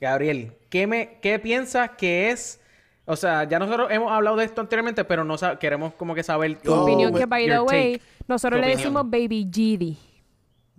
Gabriel, 0.01 0.53
¿qué 0.69 0.87
me, 0.87 1.19
qué 1.23 1.39
piensas 1.39 1.91
que 1.91 2.31
es? 2.31 2.61
O 3.05 3.17
sea, 3.17 3.45
ya 3.45 3.59
nosotros 3.59 3.89
hemos 3.91 4.13
hablado 4.13 4.37
de 4.37 4.45
esto 4.45 4.61
anteriormente, 4.61 5.05
pero 5.05 5.25
no 5.25 5.37
queremos 5.59 5.93
como 5.95 6.15
que 6.15 6.23
saber 6.23 6.59
tu 6.61 6.73
opinión 6.73 7.13
me- 7.13 7.19
que, 7.21 7.27
by 7.27 7.45
the 7.45 7.51
your 7.55 7.63
way, 7.63 7.93
take, 7.95 8.05
nosotros 8.29 8.61
tu 8.61 8.67
le 8.67 8.73
opinión. 8.75 8.95
decimos 8.95 9.11
Baby 9.11 9.47
GD. 9.51 10.10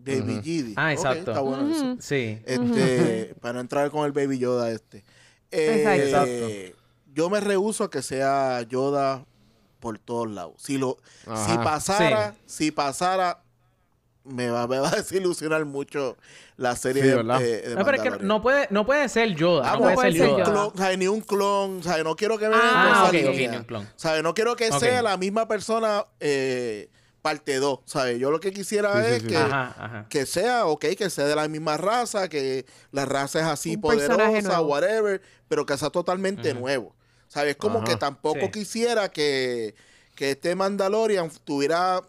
Baby 0.03 0.41
Gidi. 0.43 0.73
Ah, 0.77 0.87
Ok, 0.87 0.97
exacto. 0.97 1.31
está 1.31 1.41
bueno 1.41 1.69
eso. 1.75 1.95
Sí. 1.99 2.39
Este, 2.45 3.35
para 3.41 3.53
no 3.53 3.59
entrar 3.61 3.89
con 3.91 4.05
el 4.05 4.11
Baby 4.11 4.39
Yoda 4.39 4.71
este. 4.71 5.03
Eh, 5.51 6.03
Exacto. 6.05 6.77
Yo 7.13 7.29
me 7.29 7.39
rehuso 7.41 7.83
a 7.83 7.89
que 7.89 8.01
sea 8.01 8.61
Yoda 8.63 9.25
por 9.79 9.99
todos 9.99 10.29
lados. 10.31 10.53
Si 10.57 10.77
lo, 10.77 10.97
si 11.23 11.29
Ajá. 11.29 11.63
pasara, 11.63 12.35
si 12.45 12.71
pasara, 12.71 13.41
me 14.23 14.49
va, 14.49 14.67
me 14.67 14.79
va 14.79 14.89
a 14.89 14.95
desilusionar 14.95 15.65
mucho 15.65 16.15
la 16.55 16.75
serie 16.75 17.01
Sí, 17.01 17.09
de, 17.09 17.15
¿verdad? 17.15 17.41
eh, 17.41 17.69
de 17.69 17.75
No, 17.75 17.83
pero 17.83 17.97
es 17.97 18.03
que 18.03 18.09
Mandalorian. 18.11 18.27
no 18.27 18.41
puede, 18.41 18.67
no 18.69 18.85
puede 18.85 19.09
ser 19.09 19.35
Yoda. 19.35 19.69
Ah, 19.71 19.73
no 19.73 19.79
puede, 19.81 19.95
puede 19.95 20.11
ser 20.13 20.21
ser 20.21 20.29
Yoda. 20.29 20.43
Clon, 20.45 20.77
sea, 20.77 20.95
ni 20.97 21.07
un 21.07 21.21
clon, 21.21 21.83
sea, 21.83 22.03
no 22.03 22.15
quiero 22.15 22.37
que 22.37 22.47
me 22.47 22.55
Ah, 22.55 23.05
ok, 23.09 23.15
ok, 23.29 23.35
ni 23.35 23.47
un 23.57 23.63
clon. 23.63 23.89
¿Sabes? 23.97 24.23
No 24.23 24.33
quiero 24.33 24.55
que 24.55 24.69
Ok. 24.69 24.79
sea 24.79 25.01
la 25.01 25.17
misma 25.17 25.47
persona 25.47 26.05
eh, 26.19 26.89
parte 27.21 27.57
2, 27.57 27.79
¿sabes? 27.85 28.19
Yo 28.19 28.31
lo 28.31 28.39
que 28.39 28.51
quisiera 28.51 28.93
Sí, 29.05 29.11
es 29.13 29.21
sí. 29.21 29.27
que, 29.27 29.37
Ajá, 29.37 29.75
ajá. 29.77 30.05
que 30.09 30.25
sea, 30.25 30.65
ok, 30.65 30.85
que 30.97 31.09
sea 31.09 31.25
de 31.25 31.35
la 31.35 31.47
misma 31.47 31.77
raza, 31.77 32.27
que 32.29 32.65
la 32.91 33.05
raza 33.05 33.39
es 33.39 33.45
así 33.45 33.75
Un 33.75 33.81
poderosa, 33.81 34.61
whatever, 34.61 35.21
pero 35.47 35.65
que 35.65 35.77
sea 35.77 35.89
totalmente 35.89 36.53
nuevo. 36.53 36.95
¿Sabes? 37.27 37.55
Como 37.55 37.77
Ajá. 37.77 37.85
que 37.87 37.95
tampoco 37.95 38.41
Sí. 38.45 38.51
quisiera 38.51 39.09
que, 39.09 39.73
que 40.15 40.31
este 40.31 40.53
Mandalorian 40.55 41.31
tuviera, 41.45 42.01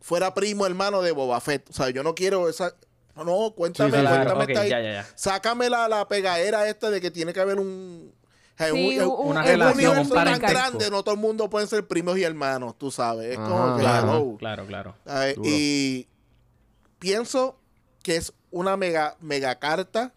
fuera 0.00 0.34
primo 0.34 0.66
hermano 0.66 1.02
de 1.02 1.10
Boba 1.12 1.40
Fett. 1.40 1.68
O 1.70 1.72
sea, 1.72 1.90
yo 1.90 2.02
no 2.02 2.14
quiero 2.14 2.48
esa... 2.48 2.74
No, 3.16 3.24
no, 3.24 3.50
cuéntame, 3.56 3.90
Sí. 3.90 3.96
Claro, 3.98 4.34
cuéntame 4.36 4.52
esta- 4.52 4.66
ya, 4.68 4.80
ya, 4.80 4.92
ya. 4.92 5.06
Sácame 5.16 5.68
la, 5.68 5.88
la 5.88 6.06
pegadera 6.06 6.68
esta 6.68 6.90
de 6.90 7.00
que 7.00 7.10
tiene 7.10 7.32
que 7.32 7.40
haber 7.40 7.58
un... 7.58 8.12
sea, 8.58 8.70
Sí, 8.72 8.98
un- 8.98 9.04
un- 9.06 9.26
una 9.28 9.40
un- 9.40 9.46
relación, 9.46 9.74
universo 9.92 10.14
un 10.14 10.24
tan 10.24 10.38
grande, 10.40 10.90
no 10.90 11.02
todo 11.02 11.14
el 11.14 11.20
mundo 11.20 11.48
puede 11.48 11.66
ser 11.66 11.86
primos 11.86 12.18
y 12.18 12.24
hermanos, 12.24 12.76
tú 12.76 12.90
sabes. 12.90 13.30
Es 13.30 13.38
como 13.38 13.76
que, 13.76 13.82
Claro, 13.82 14.16
hello. 14.16 14.36
claro. 14.38 14.94
Y 15.44 16.06
pienso 16.98 17.58
que 18.02 18.16
es 18.16 18.32
una 18.50 18.76
mega, 18.76 19.16
mega 19.20 19.58
carta. 19.58 20.12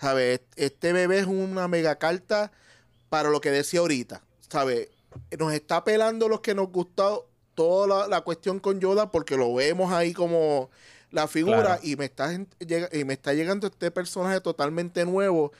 ¿Sabes? 0.00 0.42
Este 0.54 0.92
bebé 0.92 1.18
es 1.18 1.26
una 1.26 1.66
mega 1.66 1.96
carta 1.96 2.52
para 3.08 3.30
lo 3.30 3.40
que 3.40 3.50
decía 3.50 3.80
ahorita. 3.80 4.22
¿Sabes? 4.48 4.88
Nos 5.36 5.52
está 5.52 5.82
pelando 5.82 6.28
los 6.28 6.40
que 6.40 6.54
nos 6.54 6.70
gustó 6.70 7.28
toda 7.54 7.86
la, 7.88 8.06
la 8.08 8.20
cuestión 8.20 8.60
con 8.60 8.78
Yoda 8.78 9.10
porque 9.10 9.36
lo 9.36 9.52
vemos 9.54 9.92
ahí 9.92 10.12
como 10.12 10.70
la 11.10 11.26
figura 11.26 11.62
Claro. 11.62 11.80
y, 11.82 11.96
me 11.96 12.04
está, 12.04 12.32
y 12.32 13.04
me 13.04 13.14
está 13.14 13.32
llegando 13.34 13.66
este 13.66 13.90
personaje 13.90 14.40
totalmente 14.40 15.04
nuevo 15.04 15.50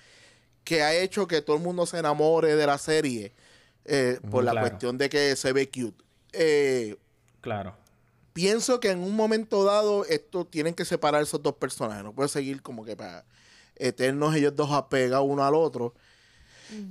que 0.68 0.82
ha 0.82 0.94
hecho 0.94 1.26
que 1.26 1.40
todo 1.40 1.56
el 1.56 1.62
mundo 1.62 1.86
se 1.86 1.98
enamore 1.98 2.54
de 2.54 2.66
la 2.66 2.76
serie 2.76 3.32
eh, 3.86 4.20
por 4.30 4.44
la 4.44 4.52
cuestión 4.60 4.98
de 4.98 5.08
que 5.08 5.34
se 5.34 5.50
ve 5.54 5.70
cute. 5.70 6.04
Eh, 6.34 6.94
Claro. 7.40 7.74
pienso 8.34 8.78
que 8.78 8.90
en 8.90 8.98
un 8.98 9.16
momento 9.16 9.64
dado 9.64 10.04
esto 10.04 10.44
tienen 10.44 10.74
que 10.74 10.84
separar 10.84 11.22
esos 11.22 11.42
dos 11.42 11.54
personajes. 11.54 12.04
No 12.04 12.12
puede 12.12 12.28
seguir 12.28 12.60
como 12.60 12.84
que 12.84 12.96
para 12.96 13.24
eternos 13.76 14.34
ellos 14.36 14.54
dos 14.54 14.70
apegados 14.72 15.26
uno 15.26 15.42
al 15.42 15.54
otro. 15.54 15.94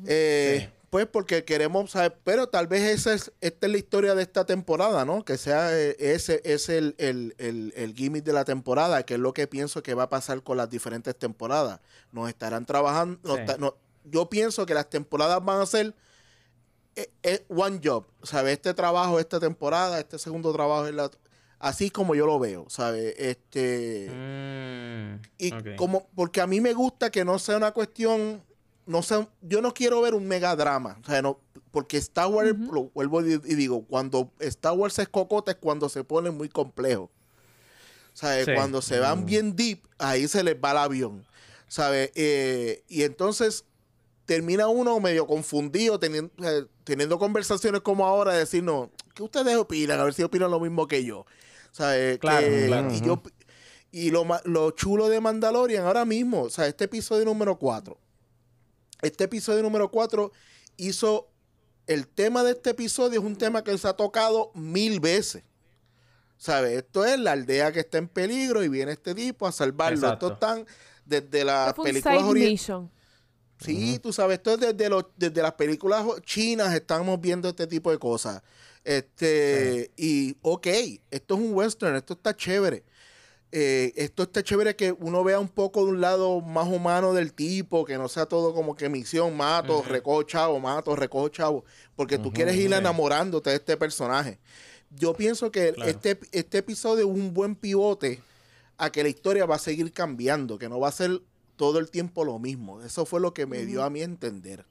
Eh, 0.07 0.67
Sí. 0.67 0.76
Pues 0.97 1.05
porque 1.11 1.43
queremos 1.45 1.91
saber, 1.91 2.17
pero 2.23 2.49
tal 2.49 2.65
vez 2.65 2.81
esa 2.81 3.13
es, 3.13 3.31
esta 3.39 3.67
es 3.67 3.71
la 3.71 3.77
historia 3.77 4.15
de 4.15 4.23
esta 4.23 4.47
temporada, 4.47 5.05
¿no? 5.05 5.23
Que 5.23 5.37
sea 5.37 5.71
eh, 5.71 5.95
ese 5.99 6.41
es 6.43 6.69
el, 6.69 6.95
el, 6.97 7.35
el, 7.37 7.71
el 7.75 7.93
gimmick 7.93 8.23
de 8.23 8.33
la 8.33 8.43
temporada, 8.45 9.03
que 9.03 9.13
es 9.13 9.19
lo 9.19 9.31
que 9.31 9.45
pienso 9.45 9.83
que 9.83 9.93
va 9.93 10.03
a 10.03 10.09
pasar 10.09 10.41
con 10.41 10.57
las 10.57 10.71
diferentes 10.71 11.15
temporadas. 11.15 11.81
Nos 12.11 12.29
estarán 12.29 12.65
trabajando, 12.65 13.37
Sí. 13.37 13.43
yo 14.05 14.27
pienso 14.27 14.65
que 14.65 14.73
las 14.73 14.89
temporadas 14.89 15.45
van 15.45 15.61
a 15.61 15.67
ser 15.67 15.93
eh, 16.95 17.11
eh, 17.21 17.45
one 17.47 17.79
job, 17.83 18.07
¿sabes? 18.23 18.53
Este 18.53 18.73
trabajo, 18.73 19.19
esta 19.19 19.39
temporada, 19.39 19.99
este 19.99 20.17
segundo 20.17 20.51
trabajo 20.51 20.87
es 20.87 20.95
la 20.95 21.11
así 21.59 21.91
como 21.91 22.15
yo 22.15 22.25
lo 22.25 22.39
veo, 22.39 22.65
¿sabes? 22.69 23.13
Este 23.19 24.09
Mm, 24.11 25.21
y 25.37 25.75
como 25.75 26.07
porque 26.15 26.41
a 26.41 26.47
mí 26.47 26.59
me 26.59 26.73
gusta 26.73 27.11
que 27.11 27.23
no 27.23 27.37
sea 27.37 27.57
una 27.57 27.71
cuestión 27.71 28.46
no 28.87 29.03
sea, 29.03 29.27
yo 29.41 29.61
no 29.61 29.73
quiero 29.73 30.01
ver 30.01 30.15
un 30.15 30.27
mega 30.27 30.55
drama, 30.55 30.97
o 31.03 31.05
sea, 31.05 31.21
no, 31.21 31.39
porque 31.71 31.97
Star 31.97 32.27
Wars, 32.27 32.55
lo 32.57 32.85
vuelvo 32.93 33.21
y, 33.25 33.33
y 33.33 33.55
digo, 33.55 33.85
cuando 33.85 34.31
Star 34.39 34.73
Wars 34.73 34.97
es 34.99 35.07
cocota 35.09 35.51
es 35.51 35.57
cuando 35.57 35.89
se 35.89 36.03
pone 36.03 36.31
muy 36.31 36.49
complejo. 36.49 37.11
¿Sabes? 38.13 38.45
Sí. 38.45 38.51
Cuando 38.55 38.81
se 38.81 38.97
van 38.99 39.25
bien 39.27 39.55
deep, 39.55 39.83
ahí 39.99 40.27
se 40.27 40.43
les 40.43 40.55
va 40.55 40.71
el 40.71 40.77
avión. 40.77 41.27
¿Sabes? 41.67 42.11
Eh, 42.15 42.83
y 42.87 43.03
entonces 43.03 43.65
termina 44.25 44.67
uno 44.67 44.99
medio 44.99 45.27
confundido 45.27 45.99
teniendo, 45.99 46.31
eh, 46.43 46.65
teniendo 46.83 47.19
conversaciones 47.19 47.81
como 47.81 48.07
ahora, 48.07 48.33
de 48.33 48.39
decir, 48.39 48.63
no, 48.63 48.89
¿qué 49.13 49.21
ustedes 49.21 49.55
opinan? 49.57 49.99
A 49.99 50.03
ver 50.05 50.13
si 50.15 50.23
opinan 50.23 50.49
lo 50.49 50.59
mismo 50.59 50.87
que 50.87 51.03
yo. 51.03 51.25
¿Sabes? 51.71 52.17
Claro, 52.17 52.47
Que- 52.47 52.65
claro. 52.65 52.91
Y, 52.91 53.01
yo, 53.01 53.21
y 53.91 54.09
lo, 54.09 54.25
lo 54.45 54.71
chulo 54.71 55.09
de 55.09 55.21
Mandalorian 55.21 55.85
ahora 55.85 56.03
mismo, 56.05 56.43
o 56.43 56.49
sea, 56.49 56.65
este 56.65 56.85
episodio 56.85 57.23
número 57.25 57.59
4. 57.59 57.99
Este 59.01 59.25
episodio 59.25 59.63
número 59.63 59.89
4 59.89 60.31
hizo. 60.77 61.29
El 61.85 62.05
tema 62.05 62.43
de 62.43 62.51
este 62.51 62.71
episodio 62.71 63.21
es 63.21 63.25
un 63.25 63.37
tema 63.37 63.63
que 63.63 63.77
se 63.77 63.87
ha 63.87 63.93
tocado 63.93 64.51
mil 64.53 64.99
veces. 64.99 65.43
¿Sabes? 66.37 66.77
Esto 66.77 67.05
es 67.05 67.17
la 67.17 67.31
aldea 67.31 67.71
que 67.71 67.79
está 67.79 67.97
en 67.97 68.09
peligro 68.09 68.61
y 68.61 68.67
viene 68.67 68.91
este 68.91 69.15
tipo 69.15 69.47
a 69.47 69.53
salvarlo. 69.53 69.97
Exacto. 69.97 70.27
Esto 70.27 70.33
están 70.33 70.65
desde 71.05 71.45
las 71.45 71.73
películas 71.73 72.17
side 72.17 72.29
orientales. 72.29 72.91
Sí, 73.59 73.99
tú 73.99 74.13
sabes, 74.13 74.37
esto 74.37 74.53
es 74.53 74.59
desde, 74.59 74.89
los, 74.89 75.05
desde 75.15 75.41
las 75.41 75.53
películas 75.53 76.05
chinas 76.23 76.75
estamos 76.75 77.19
viendo 77.19 77.49
este 77.49 77.65
tipo 77.65 77.89
de 77.89 77.97
cosas. 77.97 78.43
Este, 78.83 79.91
y 79.97 80.37
ok, 80.41 80.67
esto 81.09 81.35
es 81.35 81.41
un 81.41 81.53
western, 81.53 81.95
esto 81.95 82.13
está 82.13 82.35
chévere. 82.35 82.83
Eh, 83.51 83.93
esto 83.95 84.23
está 84.23 84.43
chévere 84.43 84.75
que 84.75 84.91
uno 84.91 85.23
vea 85.23 85.39
un 85.39 85.47
poco 85.47 85.85
de 85.85 85.91
un 85.91 86.01
lado 86.01 86.41
más 86.41 86.67
humano 86.67 87.13
del 87.13 87.31
tipo, 87.33 87.85
que 87.85 87.97
no 87.97 88.09
sea 88.09 88.25
todo 88.25 88.53
como 88.53 88.75
que 88.75 88.89
misión, 88.89 89.37
mato, 89.37 89.83
recojo 89.87 90.23
chavo, 90.23 90.59
mato, 90.59 90.95
recojo 90.97 91.29
chavo, 91.29 91.63
porque 91.95 92.17
tú 92.17 92.33
quieres 92.33 92.55
ir 92.57 92.73
enamorándote 92.73 93.49
de 93.51 93.55
este 93.55 93.77
personaje. 93.77 94.39
Yo 94.89 95.13
pienso 95.13 95.49
que 95.51 95.71
Claro. 95.73 95.89
este, 95.89 96.19
este 96.33 96.57
episodio 96.59 97.05
es 97.09 97.11
un 97.11 97.33
buen 97.33 97.55
pivote 97.55 98.21
a 98.77 98.91
que 98.91 99.01
la 99.03 99.09
historia 99.09 99.45
va 99.45 99.55
a 99.55 99.59
seguir 99.59 99.91
cambiando, 99.93 100.57
que 100.57 100.67
no 100.69 100.79
va 100.79 100.89
a 100.89 100.91
ser 100.91 101.21
todo 101.55 101.79
el 101.79 101.89
tiempo 101.89 102.25
lo 102.25 102.39
mismo. 102.39 102.81
Eso 102.83 103.05
fue 103.05 103.19
lo 103.21 103.33
que 103.33 103.45
me 103.45 103.65
dio 103.65 103.81
a 103.83 103.89
mí 103.89 104.01
a 104.01 104.05
entender. 104.05 104.65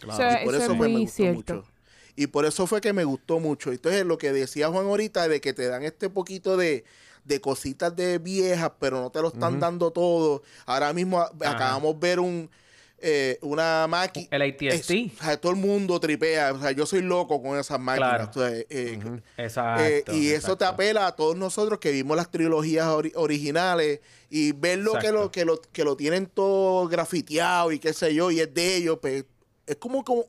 Eso, 0.00 0.12
Y 0.12 0.44
por 0.44 0.54
eso 0.54 0.64
eso 0.64 0.72
es 0.72 0.78
me 0.78 0.88
muy 0.88 1.02
gustó 1.02 1.16
cierto. 1.16 1.54
mucho. 1.56 1.68
Y 2.14 2.26
por 2.28 2.44
eso 2.44 2.66
fue 2.66 2.80
que 2.80 2.92
me 2.92 3.04
gustó 3.04 3.40
mucho. 3.40 3.72
Entonces, 3.72 4.04
lo 4.04 4.18
que 4.18 4.32
decía 4.32 4.68
Juan 4.68 4.86
ahorita, 4.86 5.28
de 5.28 5.40
que 5.40 5.52
te 5.52 5.66
dan 5.68 5.82
este 5.82 6.10
poquito 6.10 6.56
de, 6.56 6.84
de 7.24 7.40
cositas 7.40 7.94
de 7.94 8.18
viejas, 8.18 8.72
pero 8.78 9.00
no 9.00 9.10
te 9.10 9.20
lo 9.22 9.28
están 9.28 9.60
dando 9.60 9.90
todo. 9.90 10.42
Ahora 10.66 10.92
mismo 10.92 11.20
Ajá. 11.20 11.30
acabamos 11.52 11.94
de 12.00 12.08
ver 12.08 12.20
un, 12.20 12.50
eh, 12.98 13.38
una 13.42 13.86
máquina. 13.88 14.28
El 14.30 14.42
AT&T. 14.42 15.12
todo 15.40 15.52
el 15.52 15.58
mundo 15.58 15.98
tripea. 16.00 16.52
O 16.52 16.60
sea, 16.60 16.70
yo 16.72 16.86
soy 16.86 17.02
loco 17.02 17.42
con 17.42 17.58
esas 17.58 17.80
máquinas. 17.80 18.28
Claro. 18.28 18.56
Eh, 18.70 18.98
Exacto. 19.36 19.82
eh, 19.84 20.04
y 20.12 20.28
eso 20.28 20.56
te 20.56 20.64
exacto. 20.64 20.66
apela 20.66 21.06
a 21.08 21.16
todos 21.16 21.36
nosotros 21.36 21.78
que 21.78 21.90
vimos 21.90 22.16
las 22.16 22.30
trilogías 22.30 22.86
ori- 22.86 23.12
originales 23.14 24.00
y 24.30 24.52
ver 24.52 24.78
lo 24.78 24.92
que 24.92 24.98
Exacto. 25.08 25.20
lo, 25.20 25.30
que 25.32 25.44
lo 25.44 25.60
que 25.60 25.84
lo 25.84 25.96
tienen 25.96 26.26
todo 26.26 26.86
grafiteado 26.88 27.72
y 27.72 27.78
qué 27.78 27.92
sé 27.92 28.14
yo, 28.14 28.30
y 28.30 28.40
es 28.40 28.52
de 28.54 28.76
ellos, 28.76 28.98
pues 29.00 29.24
es 29.66 29.76
como, 29.76 30.04
como, 30.04 30.26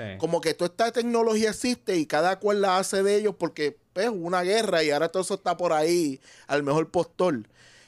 Sí. 0.00 0.18
como 0.18 0.40
que 0.40 0.54
toda 0.54 0.68
esta 0.70 0.92
tecnología 0.92 1.50
existe 1.50 1.96
y 1.96 2.06
cada 2.06 2.38
cual 2.38 2.62
la 2.62 2.78
hace 2.78 3.02
de 3.02 3.16
ellos 3.16 3.34
porque 3.38 3.76
pues 3.92 4.08
hubo 4.08 4.26
una 4.26 4.42
guerra 4.42 4.82
y 4.82 4.90
ahora 4.90 5.08
todo 5.08 5.22
eso 5.22 5.34
está 5.34 5.56
por 5.56 5.72
ahí 5.72 6.20
al 6.46 6.62
mejor 6.62 6.88
postor. 6.90 7.40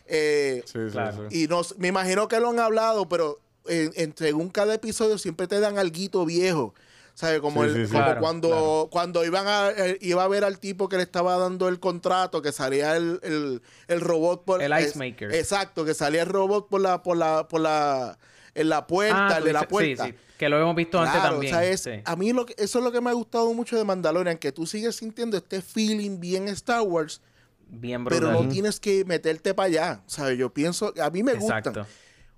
Eh, 0.06 0.62
Sí, 0.66 0.78
sí, 0.86 0.92
Claro. 0.92 1.28
y 1.30 1.46
no, 1.46 1.62
me 1.78 1.88
imagino 1.88 2.28
que 2.28 2.38
lo 2.40 2.50
han 2.50 2.58
hablado, 2.58 3.08
pero 3.08 3.40
en, 3.66 3.92
en- 3.94 4.14
según 4.16 4.50
cada 4.50 4.74
episodio 4.74 5.16
siempre 5.18 5.46
te 5.46 5.60
dan 5.60 5.78
alguito 5.78 6.24
viejo. 6.26 6.74
¿Sabes? 7.14 7.40
Como, 7.40 7.62
Sí, 7.62 7.68
el- 7.68 7.74
sí, 7.74 7.86
sí. 7.86 7.92
como 7.92 8.04
Claro, 8.04 8.20
cuando, 8.22 8.48
claro. 8.48 8.88
cuando 8.90 9.24
iban 9.26 9.46
a, 9.46 9.68
eh, 9.70 9.98
iba 10.00 10.24
a 10.24 10.28
ver 10.28 10.44
al 10.44 10.58
tipo 10.58 10.88
que 10.88 10.96
le 10.96 11.02
estaba 11.02 11.36
dando 11.36 11.68
el 11.68 11.78
contrato, 11.78 12.40
que 12.40 12.52
salía 12.52 12.96
el, 12.96 13.20
el, 13.22 13.62
el 13.88 14.00
robot 14.00 14.44
por 14.46 14.62
El 14.62 14.72
Ice 14.82 14.98
Maker. 14.98 15.30
exacto, 15.34 15.84
que 15.84 15.92
salía 15.92 16.22
el 16.22 16.28
robot 16.28 16.68
por 16.70 16.80
la, 16.80 17.02
por 17.02 17.18
la, 17.18 17.46
por 17.48 17.60
la, 17.60 18.18
en 18.54 18.68
la 18.68 18.86
puerta, 18.86 19.28
Ah, 19.28 19.38
el 19.38 19.44
de 19.44 19.52
la 19.52 19.66
puerta. 19.68 20.04
Sí, 20.06 20.10
sí. 20.12 20.18
Que 20.38 20.48
lo 20.48 20.60
hemos 20.60 20.74
visto 20.74 20.98
antes 21.00 21.22
también. 21.22 21.54
o 21.54 21.58
sea, 21.58 21.64
es- 21.68 21.80
sí. 21.82 21.90
a 22.04 22.16
mí 22.16 22.32
lo 22.32 22.44
que, 22.46 22.54
eso 22.58 22.78
es 22.78 22.84
lo 22.84 22.90
que 22.92 23.00
me 23.00 23.10
ha 23.10 23.12
gustado 23.12 23.52
mucho 23.54 23.76
de 23.76 23.84
Mandalorian, 23.84 24.36
que 24.38 24.50
tú 24.52 24.66
sigues 24.66 24.96
sintiendo 24.96 25.36
este 25.36 25.62
feeling 25.62 26.18
bien 26.20 26.48
Star 26.48 26.82
Wars, 26.82 27.20
Bien 27.68 28.04
pero 28.04 28.26
brutal. 28.28 28.46
no 28.46 28.52
tienes 28.52 28.78
que 28.80 29.04
meterte 29.04 29.54
para 29.54 29.66
allá. 29.68 30.02
¿sabes? 30.06 30.36
Yo 30.38 30.52
pienso, 30.52 30.92
a 31.00 31.10
mí 31.10 31.22
me. 31.22 31.34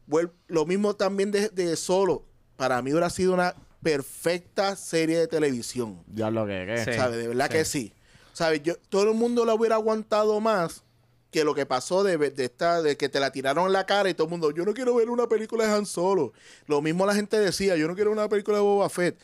Vuel- 0.06 0.30
lo 0.48 0.66
mismo 0.66 0.94
también 0.94 1.30
de, 1.30 1.48
de 1.48 1.76
Solo. 1.76 2.24
Para 2.56 2.80
mí 2.82 2.92
hubiera 2.92 3.10
sido 3.10 3.32
una 3.34 3.54
perfecta 3.82 4.76
serie 4.76 5.18
de 5.18 5.26
televisión. 5.26 6.02
Ya 6.14 6.30
lo 6.30 6.46
que 6.46 6.66
que. 6.66 6.84
Sí. 6.92 6.98
¿Sabes? 6.98 7.16
De 7.18 7.28
verdad 7.28 7.46
sí. 7.50 7.52
que 7.52 7.64
sí. 7.64 7.92
¿Sabes? 8.32 8.62
Yo, 8.62 8.74
todo 8.88 9.10
el 9.10 9.14
mundo 9.14 9.44
la 9.44 9.54
hubiera 9.54 9.76
aguantado 9.76 10.40
más 10.40 10.84
que 11.34 11.42
lo 11.42 11.52
que 11.52 11.66
pasó 11.66 12.04
de, 12.04 12.16
de 12.16 12.44
esta, 12.44 12.80
de 12.80 12.96
que 12.96 13.08
te 13.08 13.18
la 13.18 13.32
tiraron 13.32 13.66
en 13.66 13.72
la 13.72 13.84
cara 13.86 14.08
y 14.08 14.14
todo 14.14 14.28
el 14.28 14.30
mundo, 14.30 14.52
yo 14.52 14.64
no 14.64 14.72
quiero 14.72 14.94
ver 14.94 15.10
una 15.10 15.26
película 15.26 15.66
de 15.66 15.72
Han 15.74 15.84
Solo. 15.84 16.32
Lo 16.68 16.80
mismo 16.80 17.04
la 17.06 17.12
gente 17.12 17.40
decía, 17.40 17.74
yo 17.74 17.88
no 17.88 17.96
quiero 17.96 18.12
una 18.12 18.28
película 18.28 18.58
de 18.58 18.62
Boba 18.62 18.88
Fett. 18.88 19.18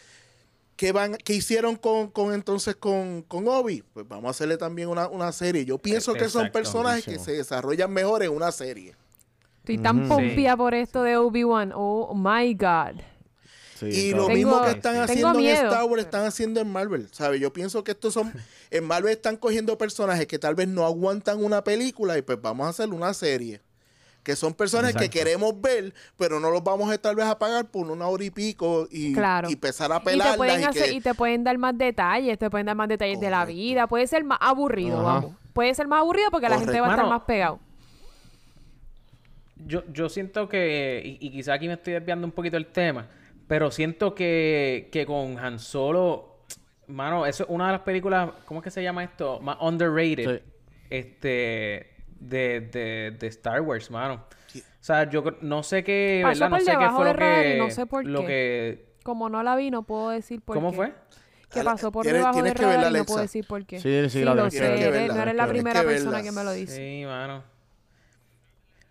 ¿Qué, 0.74 0.90
van, 0.90 1.14
qué 1.24 1.34
hicieron 1.34 1.76
con, 1.76 2.11
con 2.11 2.34
entonces 2.34 2.74
con, 2.74 3.22
con 3.22 3.46
Obi? 3.46 3.84
Pues 3.92 4.08
vamos 4.08 4.26
a 4.26 4.30
hacerle 4.30 4.56
también 4.56 4.88
una, 4.88 5.06
una 5.06 5.30
serie. 5.30 5.64
Yo 5.64 5.78
pienso 5.78 6.14
que 6.14 6.28
son 6.28 6.50
personajes 6.50 7.04
que 7.04 7.20
se 7.20 7.30
desarrollan 7.30 7.92
mejor 7.92 8.24
en 8.24 8.32
una 8.32 8.50
serie. 8.50 8.96
Estoy 9.58 9.78
tan 9.78 10.08
pompía 10.08 10.56
por 10.56 10.74
esto 10.74 11.04
de 11.04 11.16
Obi-Wan. 11.16 11.70
Oh 11.76 12.12
my 12.12 12.54
God. 12.54 13.00
Sí, 13.81 13.87
Y 13.89 14.09
claro. 14.11 14.22
lo 14.22 14.26
Tengo- 14.28 14.37
mismo 14.37 14.62
que 14.64 14.70
están 14.70 14.97
haciendo 14.97 15.39
en. 15.39 15.47
Star 15.47 15.85
Wars, 15.85 16.03
están 16.05 16.24
haciendo 16.26 16.61
en 16.61 16.70
Marvel. 16.70 17.09
¿Sabes? 17.12 17.41
Yo 17.41 17.53
pienso 17.53 17.83
que 17.83 17.93
estos 17.93 18.14
son. 18.14 18.33
En 18.70 18.85
Marvel 18.85 19.11
están 19.12 19.37
cogiendo 19.37 19.76
personajes 19.78 20.26
que 20.26 20.39
tal 20.39 20.55
vez 20.55 20.68
no 20.68 20.85
aguantan 20.85 21.43
una 21.43 21.64
película 21.64 22.16
y 22.18 22.22
pues 22.22 22.41
vamos 22.41 22.66
a 22.66 22.70
hacer 22.70 22.91
una 22.91 23.12
serie. 23.14 23.61
Que 24.22 24.37
son 24.37 24.53
personajes 24.53 24.97
que 24.97 25.09
queremos 25.09 25.59
ver, 25.62 25.95
pero 26.18 26.39
no 26.41 26.51
los 26.51 26.62
vamos 26.62 26.93
a 26.93 26.99
tal 26.99 27.16
vez 27.16 27.24
a 27.24 27.39
pagar 27.39 27.70
por 27.70 27.91
una 27.91 28.07
hora 28.07 28.22
y 28.22 28.31
pico 28.31 28.87
y, 28.91 29.14
Claro. 29.14 29.49
y 29.49 29.55
empezar 29.55 29.91
a 29.91 29.97
Y 29.97 30.18
te, 30.18 30.37
pueden 30.37 30.61
y 30.61 30.64
hacer, 30.64 30.85
que- 30.85 30.93
y 30.93 31.01
te 31.01 31.14
pueden 31.14 31.43
dar 31.43 31.57
más 31.57 31.76
detalles, 31.78 32.39
te 32.39 32.51
pueden 32.51 32.66
dar 32.66 32.76
más 32.76 32.89
detalles 32.89 33.18
de 33.18 33.31
la 33.31 33.47
vida. 33.47 33.87
Puede 33.87 34.07
ser 34.07 34.22
más 34.24 34.37
aburrido, 34.43 34.97
Ajá. 35.01 35.05
vamos. 35.20 35.33
Puede 35.55 35.74
ser 35.74 35.89
más 35.89 36.01
aburrido 36.01 36.31
porque 36.31 36.51
la 36.51 36.59
gente 36.59 36.78
va 36.81 36.89
a 36.89 36.91
estar 36.91 37.07
Mano, 37.07 37.16
más 37.18 37.22
pegado. 37.26 37.59
Yo, 39.66 39.83
yo 39.93 40.09
siento 40.09 40.49
que, 40.49 41.03
y, 41.20 41.26
y 41.26 41.31
quizá 41.31 41.55
aquí 41.55 41.66
me 41.66 41.74
estoy 41.74 41.93
desviando 41.95 42.26
un 42.26 42.33
poquito 42.33 42.57
el 42.57 42.66
tema, 42.66 43.07
pero 43.51 43.72
siento 43.72 44.14
que, 44.14 44.90
que 44.92 45.05
con 45.05 45.36
Han 45.40 45.59
Solo, 45.59 46.44
mano, 46.86 47.26
eso 47.26 47.42
es 47.42 47.51
una 47.51 47.66
de 47.66 47.72
las 47.72 47.80
películas, 47.80 48.30
¿cómo 48.44 48.61
es 48.61 48.64
que 48.64 48.70
se 48.70 48.80
llama 48.80 49.03
esto? 49.03 49.40
Más 49.40 49.57
underrated, 49.61 50.38
Sí. 50.38 50.53
este, 50.88 51.96
de, 52.20 52.61
de, 52.61 53.16
de 53.18 53.26
Star 53.26 53.61
Wars, 53.61 53.90
mano. 53.90 54.24
Sí. 54.46 54.61
O 54.61 54.62
sea, 54.84 55.11
yo 55.11 55.24
no 55.40 55.64
sé 55.64 55.82
qué, 55.82 56.20
Pasó 56.22 56.44
¿verdad? 56.44 56.48
No 56.51 56.57
por 56.59 56.64
sé 56.64 56.76
qué 56.78 56.90
fue 56.90 57.05
lo 57.07 57.18
que... 57.18 57.57
no 57.59 57.70
sé 57.70 57.86
por 57.86 58.07
lo 58.07 58.20
qué. 58.20 58.26
que... 58.26 58.94
Como 59.03 59.28
no 59.28 59.42
la 59.42 59.57
vi, 59.57 59.72
no 59.72 59.82
puedo 59.82 60.11
decir 60.11 60.42
por 60.42 60.55
¿Cómo 60.55 60.70
qué. 60.70 60.76
fue? 60.76 60.94
Que 61.51 61.64
pasó 61.64 61.90
por 61.90 62.07
debajo 62.07 62.34
tienes 62.34 62.55
de 62.55 62.62
radar 62.64 62.92
y 62.92 62.98
no 62.98 63.05
puedo 63.05 63.20
decir 63.20 63.44
por 63.48 63.66
qué. 63.66 63.80
Sí, 63.80 64.09
sí, 64.11 64.22
la 64.22 64.36
lo 64.36 64.48
sé. 64.48 65.09
No 65.09 65.22
eres 65.22 65.34
la 65.34 65.48
primera 65.48 65.80
que 65.80 65.86
persona 65.88 66.22
que 66.22 66.30
me 66.30 66.44
lo 66.44 66.53
dice. 66.53 66.76
Sí, 66.76 67.05
mano. 67.05 67.42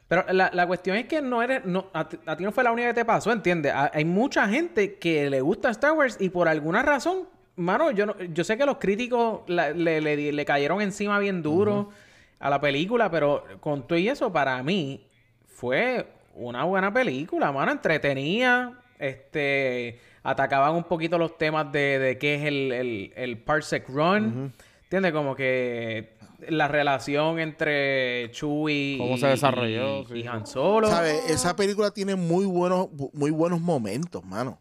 Pero 0.09 0.25
la, 0.33 0.49
la 0.53 0.67
cuestión 0.67 0.97
es 0.97 1.05
que 1.05 1.21
no 1.21 1.41
eres... 1.41 1.63
No, 1.63 1.85
a, 1.93 2.09
ti, 2.09 2.17
a 2.25 2.35
ti 2.35 2.43
no 2.43 2.51
fue 2.51 2.63
la 2.65 2.71
única 2.73 2.89
que 2.89 2.93
te 2.95 3.05
pasó, 3.05 3.31
¿entiendes? 3.31 3.71
A- 3.71 3.91
hay 3.93 4.03
mucha 4.03 4.49
gente 4.49 4.95
que 4.95 5.29
le 5.29 5.39
gusta 5.39 5.69
Star 5.69 5.93
Wars 5.93 6.17
y 6.19 6.29
por 6.29 6.49
alguna 6.49 6.81
razón... 6.83 7.29
Mano, 7.55 7.91
yo, 7.91 8.05
no, 8.05 8.15
yo 8.19 8.43
sé 8.43 8.57
que 8.57 8.65
los 8.65 8.77
críticos 8.77 9.41
la- 9.47 9.69
le, 9.71 10.01
le- 10.01 10.31
le 10.33 10.45
cayeron 10.45 10.81
encima 10.81 11.19
bien 11.19 11.41
duro 11.43 11.89
a 12.39 12.49
la 12.49 12.59
película, 12.59 13.11
pero 13.11 13.43
con 13.59 13.85
todo 13.87 13.99
y 13.99 14.07
eso, 14.09 14.31
para 14.33 14.63
mí, 14.63 15.05
fue 15.45 16.07
una 16.35 16.63
buena 16.63 16.91
película, 16.93 17.51
mano. 17.51 17.71
Entretenida. 17.71 18.73
Este... 18.97 19.99
Atacaban 20.21 20.75
un 20.75 20.83
poquito 20.83 21.17
los 21.17 21.37
temas 21.37 21.71
de, 21.71 21.97
de 21.97 22.17
qué 22.17 22.35
es 22.35 22.43
el, 22.43 22.71
el, 22.73 23.13
el 23.15 23.37
Parsec 23.37 23.87
Run. 23.87 24.53
¿Entiendes? 24.83 25.13
Como 25.13 25.33
que 25.33 26.17
la 26.47 26.67
relación 26.67 27.39
entre 27.39 28.29
Chewie 28.31 28.97
Cómo 28.97 29.15
y, 29.15 29.19
se 29.19 29.27
desarrolló, 29.27 30.01
y, 30.01 30.05
sí. 30.05 30.13
y 30.19 30.27
Han 30.27 30.47
Solo. 30.47 30.89
¿Sabes? 30.89 31.29
Esa 31.29 31.55
película 31.55 31.91
tiene 31.91 32.15
muy 32.15 32.45
buenos, 32.45 32.87
muy 33.13 33.31
buenos 33.31 33.59
momentos, 33.61 34.23
mano. 34.23 34.59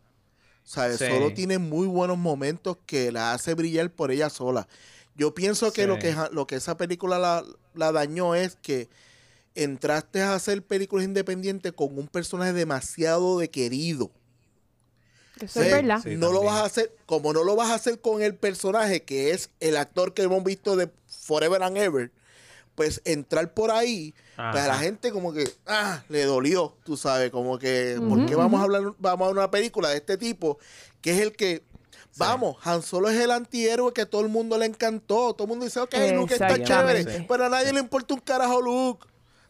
¿Sabes? 0.65 0.99
Sí. 0.99 1.07
Solo 1.07 1.33
tiene 1.33 1.59
muy 1.59 1.87
buenos 1.87 2.19
momentos 2.19 2.77
que 2.85 3.11
la 3.13 3.33
hace 3.33 3.55
brillar 3.55 3.91
por 3.91 4.11
ella 4.11 4.29
sola. 4.29 4.69
Yo 5.15 5.35
pienso 5.35 5.73
que 5.73 5.83
Sí. 5.83 5.87
lo 5.89 5.99
que 5.99 6.15
lo 6.33 6.47
que 6.47 6.57
esa 6.57 6.77
película 6.77 7.19
la, 7.19 7.45
la 7.75 7.91
dañó 7.93 8.35
es 8.35 8.57
que 8.57 8.89
entraste 9.55 10.23
a 10.23 10.35
hacer 10.35 10.63
películas 10.63 11.05
independientes 11.07 11.73
con 11.73 11.99
un 11.99 12.07
personaje 12.07 12.53
demasiado 12.53 13.39
de 13.39 13.51
querido. 13.51 14.11
Eso 15.41 15.63
es 15.63 15.71
verdad. 15.73 16.01
Sí, 16.03 16.17
no 16.17 16.33
lo 16.33 16.43
vas 16.43 16.57
a 16.57 16.65
hacer, 16.65 16.95
como 17.07 17.33
no 17.33 17.45
lo 17.45 17.57
vas 17.57 17.71
a 17.71 17.75
hacer 17.75 18.01
con 18.01 18.23
el 18.23 18.35
personaje 18.35 19.03
que 19.05 19.31
es 19.31 19.51
el 19.61 19.77
actor 19.77 20.13
que 20.13 20.23
hemos 20.23 20.43
visto 20.43 20.77
de 20.77 20.91
Forever 21.29 21.63
and 21.63 21.77
Ever, 21.77 22.11
pues 22.75 23.03
entrar 23.05 23.53
por 23.53 23.71
ahí, 23.71 24.15
pues 24.35 24.63
a 24.65 24.67
la 24.67 24.75
Ajá. 24.75 24.83
gente 24.83 25.13
como 25.13 25.35
que, 25.35 25.47
ah, 25.67 26.03
le 26.09 26.25
dolió, 26.25 26.75
tú 26.85 26.97
sabes, 26.97 27.31
como 27.31 27.59
que, 27.59 27.97
Ujú, 27.99 28.09
¿por 28.09 28.27
qué 28.27 28.35
vamos 28.35 28.59
a 28.61 28.63
hablar, 28.65 28.95
vamos 28.99 29.29
a 29.29 29.31
una 29.31 29.51
película 29.51 29.91
de 29.91 29.97
este 29.97 30.17
tipo, 30.17 30.59
que 31.03 31.11
es 31.11 31.21
el 31.21 31.33
que, 31.33 31.63
vamos, 32.17 32.57
Han 32.65 32.81
Solo 32.83 33.11
es 33.11 33.21
el 33.21 33.31
antihéroe 33.31 33.93
que 33.93 34.07
todo 34.07 34.23
el 34.23 34.29
mundo 34.29 34.57
le 34.57 34.65
encantó, 34.65 35.35
todo 35.35 35.45
el 35.45 35.49
mundo 35.51 35.67
dice, 35.67 35.81
ok, 35.81 35.95
Luke 36.15 36.33
está 36.35 36.63
chévere, 36.63 37.27
pero 37.29 37.45
a 37.45 37.49
nadie 37.51 37.75
le 37.75 37.81
importa 37.81 38.15
un 38.15 38.21
carajo 38.21 38.63
Luke, 38.63 39.07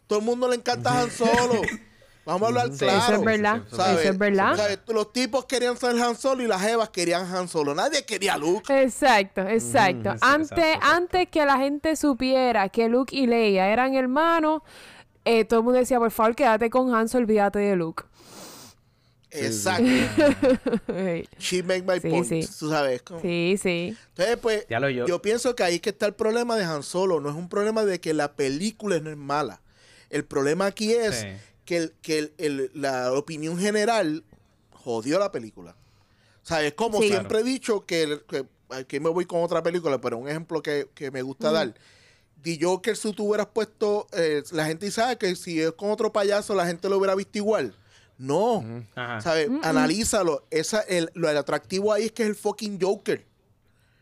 todo 0.07 0.19
el 0.19 0.25
mundo 0.25 0.49
le 0.49 0.55
encanta 0.57 0.99
Han 0.99 1.11
Solo, 1.11 1.61
vamos 2.29 2.43
a 2.43 2.47
hablar 2.47 2.71
Sí. 2.71 2.79
claro. 2.79 2.99
Eso 3.03 3.13
es 3.13 3.23
verdad. 3.25 3.61
Eso 3.71 3.99
es 3.99 4.17
verdad. 4.17 4.55
¿Sabes? 4.55 4.79
Los 4.87 5.11
tipos 5.13 5.45
querían 5.45 5.75
ser 5.77 6.01
Han 6.01 6.15
Solo 6.15 6.43
y 6.43 6.47
las 6.47 6.63
Evas 6.65 6.89
querían 6.89 7.25
Han 7.33 7.47
Solo. 7.47 7.75
Nadie 7.75 8.05
quería 8.05 8.33
a 8.33 8.37
Luke. 8.37 8.81
Exacto, 8.81 9.41
exacto. 9.41 10.11
antes, 10.21 10.51
exacto, 10.57 10.85
antes 10.87 11.27
que 11.29 11.45
la 11.45 11.57
gente 11.57 11.95
supiera 11.95 12.69
que 12.69 12.87
Luke 12.89 13.15
y 13.15 13.27
Leia 13.27 13.67
eran 13.69 13.93
hermanos, 13.95 14.61
eh, 15.25 15.45
todo 15.45 15.59
el 15.59 15.63
mundo 15.65 15.79
decía, 15.79 15.99
por 15.99 16.11
favor, 16.11 16.35
quédate 16.35 16.69
con 16.69 16.93
Han, 16.95 17.07
olvídate 17.13 17.59
de 17.59 17.75
Luke. 17.75 18.03
Exacto. 19.31 19.83
She 21.39 21.61
make 21.61 21.83
my 21.83 21.99
Sí, 21.99 22.09
point. 22.09 22.25
sí. 22.25 22.49
Tú 22.59 22.69
sabes. 22.69 23.01
como- 23.03 23.21
sí, 23.21 23.59
sí. 23.61 23.95
Entonces, 24.09 24.37
pues, 24.37 24.65
Ya 24.69 24.79
lo 24.79 24.89
yo- 24.89 25.05
yo 25.05 25.21
pienso 25.21 25.55
que 25.55 25.63
ahí 25.63 25.75
es 25.75 25.81
que 25.81 25.91
está 25.91 26.07
el 26.07 26.13
problema 26.15 26.55
de 26.57 26.63
Han 26.63 26.81
Solo. 26.83 27.19
No 27.21 27.29
es 27.29 27.35
un 27.35 27.47
problema 27.47 27.85
de 27.85 27.99
que 28.01 28.13
la 28.13 28.33
película 28.33 28.99
no 28.99 29.11
es 29.11 29.17
mala. 29.17 29.61
El 30.09 30.25
problema 30.25 30.65
aquí 30.65 30.93
es 30.93 31.19
Sí. 31.19 31.27
Que, 31.69 31.77
el- 31.77 31.91
que 32.01 32.17
el- 32.17 32.33
el- 32.39 32.71
la 32.73 33.13
opinión 33.13 33.59
general 33.59 34.23
jodió 34.71 35.19
la 35.19 35.31
película. 35.31 35.75
O 36.41 36.45
sea, 36.47 36.63
es 36.63 36.73
como 36.73 36.99
Sí. 36.99 37.09
siempre 37.09 37.41
he 37.41 37.43
dicho 37.43 37.85
que, 37.85 38.01
el- 38.01 38.21
que 38.23 38.43
aquí 38.69 38.99
me 38.99 39.09
voy 39.09 39.25
con 39.25 39.43
otra 39.43 39.61
película, 39.61 40.01
pero 40.01 40.17
un 40.17 40.27
ejemplo 40.27 40.63
que, 40.63 40.87
que 40.95 41.11
me 41.11 41.21
gusta 41.21 41.51
dar. 41.51 41.75
The 42.41 42.57
Joker, 42.59 42.97
si 42.97 43.13
tú 43.13 43.27
hubieras 43.27 43.47
puesto, 43.53 44.07
eh, 44.13 44.41
la 44.51 44.65
gente 44.65 44.89
sabe 44.89 45.19
que 45.19 45.35
si 45.35 45.61
es 45.61 45.73
con 45.73 45.91
otro 45.91 46.11
payaso, 46.11 46.55
la 46.55 46.65
gente 46.65 46.89
lo 46.89 46.97
hubiera 46.97 47.13
visto 47.13 47.37
igual. 47.37 47.75
No. 48.17 48.63
¿Sabes? 49.21 49.49
Analízalo. 49.61 50.47
Esa, 50.49 50.81
el, 50.81 51.11
lo 51.13 51.29
atractivo 51.29 51.93
ahí 51.93 52.05
es 52.05 52.11
que 52.13 52.23
es 52.23 52.29
el 52.29 52.35
fucking 52.35 52.79
Joker. 52.81 53.25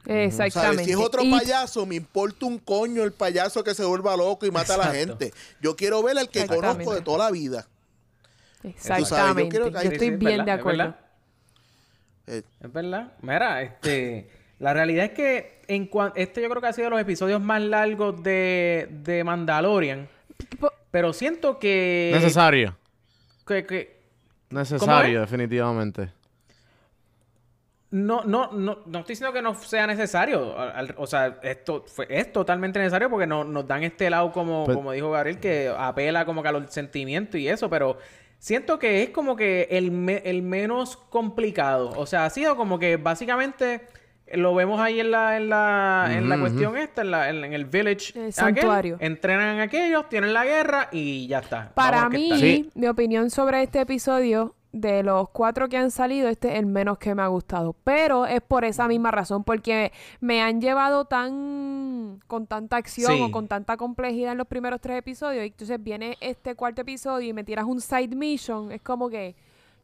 Exactamente. 0.07 0.75
¿Sabes? 0.77 0.85
Si 0.85 0.91
es 0.91 0.97
otro 0.97 1.21
Y- 1.23 1.31
payaso, 1.31 1.85
me 1.85 1.95
importa 1.95 2.45
un 2.45 2.57
coño 2.59 3.03
el 3.03 3.11
payaso 3.11 3.63
que 3.63 3.73
se 3.75 3.83
vuelva 3.83 4.15
loco 4.15 4.45
y 4.45 4.51
mata 4.51 4.75
a 4.75 4.77
la 4.77 4.83
Exacto. 4.97 5.19
gente. 5.25 5.37
Yo 5.61 5.75
quiero 5.75 6.01
ver 6.01 6.17
al 6.17 6.29
que 6.29 6.47
conozco 6.47 6.93
de 6.93 7.01
toda 7.01 7.25
la 7.25 7.31
vida. 7.31 7.67
Exactamente. 8.63 9.57
yo, 9.57 9.65
que- 9.71 9.79
Sí, 9.79 9.87
sí, 9.87 9.93
estoy 9.93 10.07
es 10.09 10.19
bien 10.19 10.45
de 10.45 10.51
es 10.51 10.59
acuerdo. 10.59 10.77
verdad. 10.83 10.99
Eh, 12.27 12.41
Es 12.61 12.73
verdad. 12.73 13.13
Mira, 13.21 13.61
este, 13.61 14.29
la 14.59 14.73
realidad 14.73 15.05
es 15.05 15.11
que 15.11 15.61
en 15.67 15.87
cuan- 15.89 16.13
este 16.15 16.41
yo 16.41 16.49
creo 16.49 16.61
que 16.61 16.67
ha 16.67 16.73
sido 16.73 16.85
de 16.85 16.91
los 16.91 16.99
episodios 17.01 17.41
más 17.41 17.61
largos 17.61 18.21
de, 18.23 18.87
de 19.03 19.23
Mandalorian. 19.23 20.09
Pero 20.91 21.13
siento 21.13 21.59
que... 21.59 22.11
Necesario. 22.13 22.75
que, 23.45 23.65
que 23.65 23.97
Necesario, 24.49 25.21
definitivamente. 25.21 26.11
No, 27.89 28.23
no, 28.25 28.51
no, 28.51 28.79
no 28.85 28.99
estoy 28.99 29.13
diciendo 29.13 29.31
que 29.33 29.41
no 29.41 29.55
sea 29.55 29.87
necesario. 29.87 30.57
Al- 30.59 30.71
al- 30.75 30.95
o 30.97 31.07
sea, 31.07 31.39
esto 31.41 31.83
fue, 31.87 32.05
es 32.09 32.31
totalmente 32.33 32.79
necesario 32.79 33.09
porque 33.09 33.27
no, 33.27 33.43
nos 33.43 33.65
dan 33.67 33.83
este 33.83 34.09
lado, 34.09 34.31
como, 34.31 34.65
Pues- 34.65 34.75
como 34.75 34.91
dijo 34.91 35.09
Gabriel, 35.11 35.39
que 35.39 35.73
apela 35.77 36.25
como 36.25 36.41
que 36.43 36.49
a 36.49 36.51
los 36.51 36.71
sentimientos 36.73 37.39
y 37.39 37.47
eso, 37.47 37.69
pero 37.69 37.97
siento 38.39 38.77
que 38.77 39.03
es 39.03 39.09
como 39.11 39.35
que 39.35 39.67
el, 39.71 39.91
me- 39.91 40.21
el 40.25 40.41
menos 40.41 40.97
complicado. 40.97 41.93
O 41.95 42.05
sea, 42.05 42.25
ha 42.25 42.29
sido 42.29 42.55
como 42.57 42.77
que 42.77 42.97
básicamente 42.97 43.81
lo 44.33 44.53
vemos 44.53 44.81
ahí 44.81 44.99
en 44.99 45.09
la, 45.11 45.37
en 45.37 45.47
la, 45.49 46.09
en 46.11 46.27
la 46.27 46.37
cuestión 46.37 46.75
esta, 46.75 47.01
en, 47.03 47.11
la, 47.11 47.29
en, 47.29 47.45
en 47.45 47.53
el 47.53 47.63
village. 47.63 48.11
El 48.13 48.21
aquel, 48.23 48.33
santuario. 48.33 48.97
entrenan 48.99 49.59
a 49.61 49.63
aquellos, 49.63 50.09
tienen 50.09 50.33
la 50.33 50.43
guerra 50.43 50.89
y 50.91 51.27
ya 51.27 51.39
está. 51.39 51.71
Para 51.73 51.99
Vámonos 52.01 52.19
mí, 52.19 52.25
está. 52.25 52.37
Sí. 52.39 52.69
mi 52.75 52.87
opinión 52.89 53.29
sobre 53.29 53.63
este 53.63 53.79
episodio, 53.79 54.53
de 54.81 55.03
los 55.03 55.29
cuatro 55.29 55.67
que 55.69 55.77
han 55.77 55.91
salido, 55.91 56.27
este 56.29 56.53
es 56.53 56.59
el 56.59 56.65
menos 56.65 56.97
que 56.97 57.13
me 57.15 57.21
ha 57.21 57.27
gustado. 57.27 57.75
Pero 57.83 58.25
es 58.25 58.41
por 58.41 58.65
esa 58.65 58.87
misma 58.87 59.11
razón, 59.11 59.43
porque 59.43 59.91
me 60.19 60.41
han 60.41 60.61
llevado 60.61 61.05
tan 61.05 62.19
con 62.27 62.47
tanta 62.47 62.77
acción 62.77 63.11
Sí. 63.13 63.21
o 63.21 63.31
con 63.31 63.47
tanta 63.47 63.77
complejidad 63.77 64.31
en 64.33 64.37
los 64.37 64.47
primeros 64.47 64.79
tres 64.81 64.97
episodios. 64.97 65.43
Y 65.43 65.47
entonces 65.47 65.81
viene 65.83 66.17
este 66.21 66.55
cuarto 66.55 66.81
episodio 66.81 67.29
y 67.29 67.33
me 67.33 67.43
tiras 67.43 67.65
un 67.65 67.81
side 67.81 68.15
mission. 68.15 68.71
Es 68.71 68.81
como 68.81 69.09
que, 69.09 69.35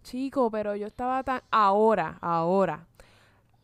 chico, 0.03 0.49
pero 0.51 0.75
yo 0.75 0.87
estaba 0.87 1.23
tan. 1.23 1.41
Ahora, 1.51 2.17
ahora. 2.21 2.85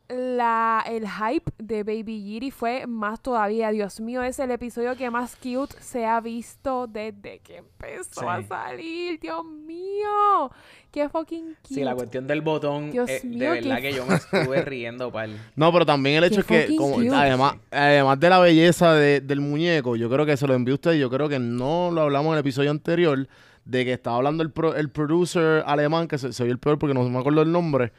La, 0.09 0.83
el 0.87 1.07
hype 1.07 1.51
de 1.59 1.83
Baby 1.83 2.23
Giri 2.23 2.49
fue 2.49 2.87
más 2.87 3.21
todavía. 3.21 3.69
Dios 3.69 3.99
mío, 3.99 4.23
es 4.23 4.39
el 4.39 4.49
episodio 4.49 4.95
que 4.97 5.11
más 5.11 5.35
cute 5.35 5.75
se 5.79 6.03
ha 6.07 6.19
visto 6.19 6.87
desde 6.87 7.39
que 7.43 7.57
empezó 7.57 8.21
Sí. 8.21 8.25
a 8.27 8.41
salir. 8.41 9.19
Dios 9.19 9.45
mío, 9.45 10.49
qué 10.91 11.07
fucking 11.09 11.55
cute. 11.61 11.75
Sí, 11.75 11.83
la 11.83 11.93
cuestión 11.93 12.25
del 12.25 12.41
botón, 12.41 12.89
Dios 12.89 13.07
eh, 13.07 13.21
mío, 13.23 13.51
de 13.51 13.61
verdad 13.61 13.75
qué 13.75 13.81
que 13.83 13.93
yo 13.93 14.05
me 14.07 14.15
estuve 14.15 14.61
riendo, 14.63 15.11
pal. 15.11 15.29
No, 15.55 15.71
pero 15.71 15.85
también 15.85 16.15
el 16.17 16.23
hecho 16.23 16.43
Qué 16.43 16.61
es 16.61 16.69
que, 16.71 16.75
como- 16.75 16.97
además, 17.15 17.57
además 17.69 18.19
de 18.19 18.29
la 18.29 18.39
belleza 18.39 18.93
de- 18.95 19.21
del 19.21 19.41
muñeco, 19.41 19.95
yo 19.95 20.09
creo 20.09 20.25
que 20.25 20.37
se 20.37 20.47
lo 20.47 20.55
envió 20.55 20.73
usted, 20.73 20.93
yo 20.93 21.11
creo 21.11 21.29
que 21.29 21.37
no 21.37 21.91
lo 21.93 22.01
hablamos 22.01 22.29
en 22.29 22.33
el 22.33 22.39
episodio 22.39 22.71
anterior, 22.71 23.27
de 23.63 23.85
que 23.85 23.93
estaba 23.93 24.15
hablando 24.17 24.41
el, 24.41 24.49
pro- 24.49 24.75
el 24.75 24.89
producer 24.89 25.61
alemán, 25.67 26.07
que 26.07 26.17
se, 26.17 26.33
se 26.33 26.43
vio 26.45 26.51
el 26.53 26.57
peor 26.59 26.79
porque 26.79 26.95
no 26.95 27.07
me 27.07 27.19
acuerdo 27.19 27.43
el 27.43 27.51
nombre, 27.51 27.91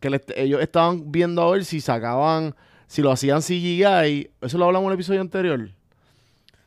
que 0.00 0.10
le- 0.10 0.22
ellos 0.36 0.60
estaban 0.60 1.10
viendo 1.10 1.42
a 1.42 1.50
ver 1.50 1.64
si 1.64 1.80
sacaban, 1.80 2.54
si 2.86 3.02
lo 3.02 3.10
hacían 3.10 3.40
CGI, 3.42 4.30
eso 4.40 4.58
lo 4.58 4.66
hablamos 4.66 4.86
en 4.86 4.92
el 4.92 4.94
episodio 4.94 5.20
anterior. 5.20 5.70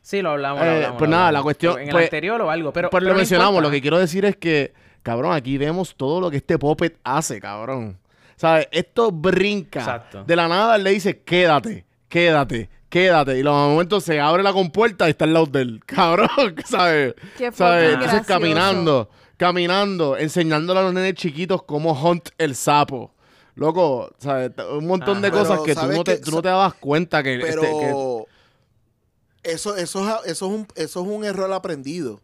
Sí, 0.02 0.20
lo 0.20 0.30
hablamos, 0.30 0.60
lo 0.60 0.66
Eh, 0.66 0.74
hablamos. 0.76 0.98
pues 0.98 1.10
lo 1.10 1.16
nada, 1.16 1.26
hablamos. 1.28 1.40
la 1.40 1.44
cuestión- 1.44 1.78
En 1.80 1.86
el 1.88 1.92
pues- 1.92 2.04
anterior 2.04 2.40
o 2.42 2.50
algo, 2.50 2.72
pero... 2.72 2.90
Pero 2.90 3.04
lo 3.06 3.10
no 3.12 3.16
mencionamos, 3.16 3.52
importa. 3.52 3.68
lo 3.68 3.72
que 3.72 3.80
quiero 3.80 3.98
decir 3.98 4.24
es 4.24 4.36
que, 4.36 4.72
cabrón, 5.02 5.32
aquí 5.32 5.58
vemos 5.58 5.94
todo 5.96 6.20
lo 6.20 6.30
que 6.30 6.38
este 6.38 6.58
puppet 6.58 6.98
hace, 7.04 7.40
cabrón. 7.40 7.98
¿Sabes? 8.36 8.66
Esto 8.72 9.12
brinca. 9.12 9.78
Exacto. 9.80 10.24
De 10.24 10.34
la 10.34 10.48
nada 10.48 10.74
él 10.76 10.82
le 10.82 10.90
dice, 10.90 11.20
quédate, 11.22 11.84
quédate, 12.08 12.68
quédate. 12.88 13.38
Y 13.38 13.42
los 13.44 13.54
momentos 13.54 14.02
se 14.02 14.18
abre 14.20 14.42
la 14.42 14.52
compuerta 14.52 15.06
y 15.06 15.10
está 15.10 15.24
al 15.26 15.34
lado 15.34 15.46
del 15.46 15.80
cabrón, 15.86 16.56
¿sabes? 16.64 17.14
Qué 17.38 17.52
¿Sabes? 17.52 17.92
Entonces 17.94 18.10
gracioso. 18.10 18.26
caminando, 18.26 19.10
caminando, 19.36 20.16
enseñándole 20.16 20.80
a 20.80 20.82
los 20.82 20.94
nenes 20.94 21.14
chiquitos 21.14 21.62
cómo 21.62 21.92
hunt 21.92 22.30
el 22.38 22.56
sapo. 22.56 23.14
Loco, 23.54 24.10
¿sabes? 24.18 24.52
Un 24.72 24.86
montón 24.86 25.20
de 25.20 25.28
Ajá. 25.28 25.38
cosas 25.38 25.60
que 25.60 25.74
tú 25.74 25.80
¿sabes 25.80 25.96
no, 25.96 26.04
te, 26.04 26.16
tú 26.18 26.30
no 26.30 26.40
te 26.42 26.48
dabas 26.48 26.74
cuenta 26.74 27.22
que... 27.22 27.38
Pero 27.40 27.62
este, 27.62 27.78
que- 27.78 29.52
eso, 29.52 29.76
eso, 29.76 30.08
es, 30.08 30.30
eso, 30.30 30.46
es 30.46 30.52
un, 30.52 30.66
eso 30.76 31.00
es 31.02 31.06
un 31.06 31.24
error 31.24 31.52
aprendido. 31.52 32.20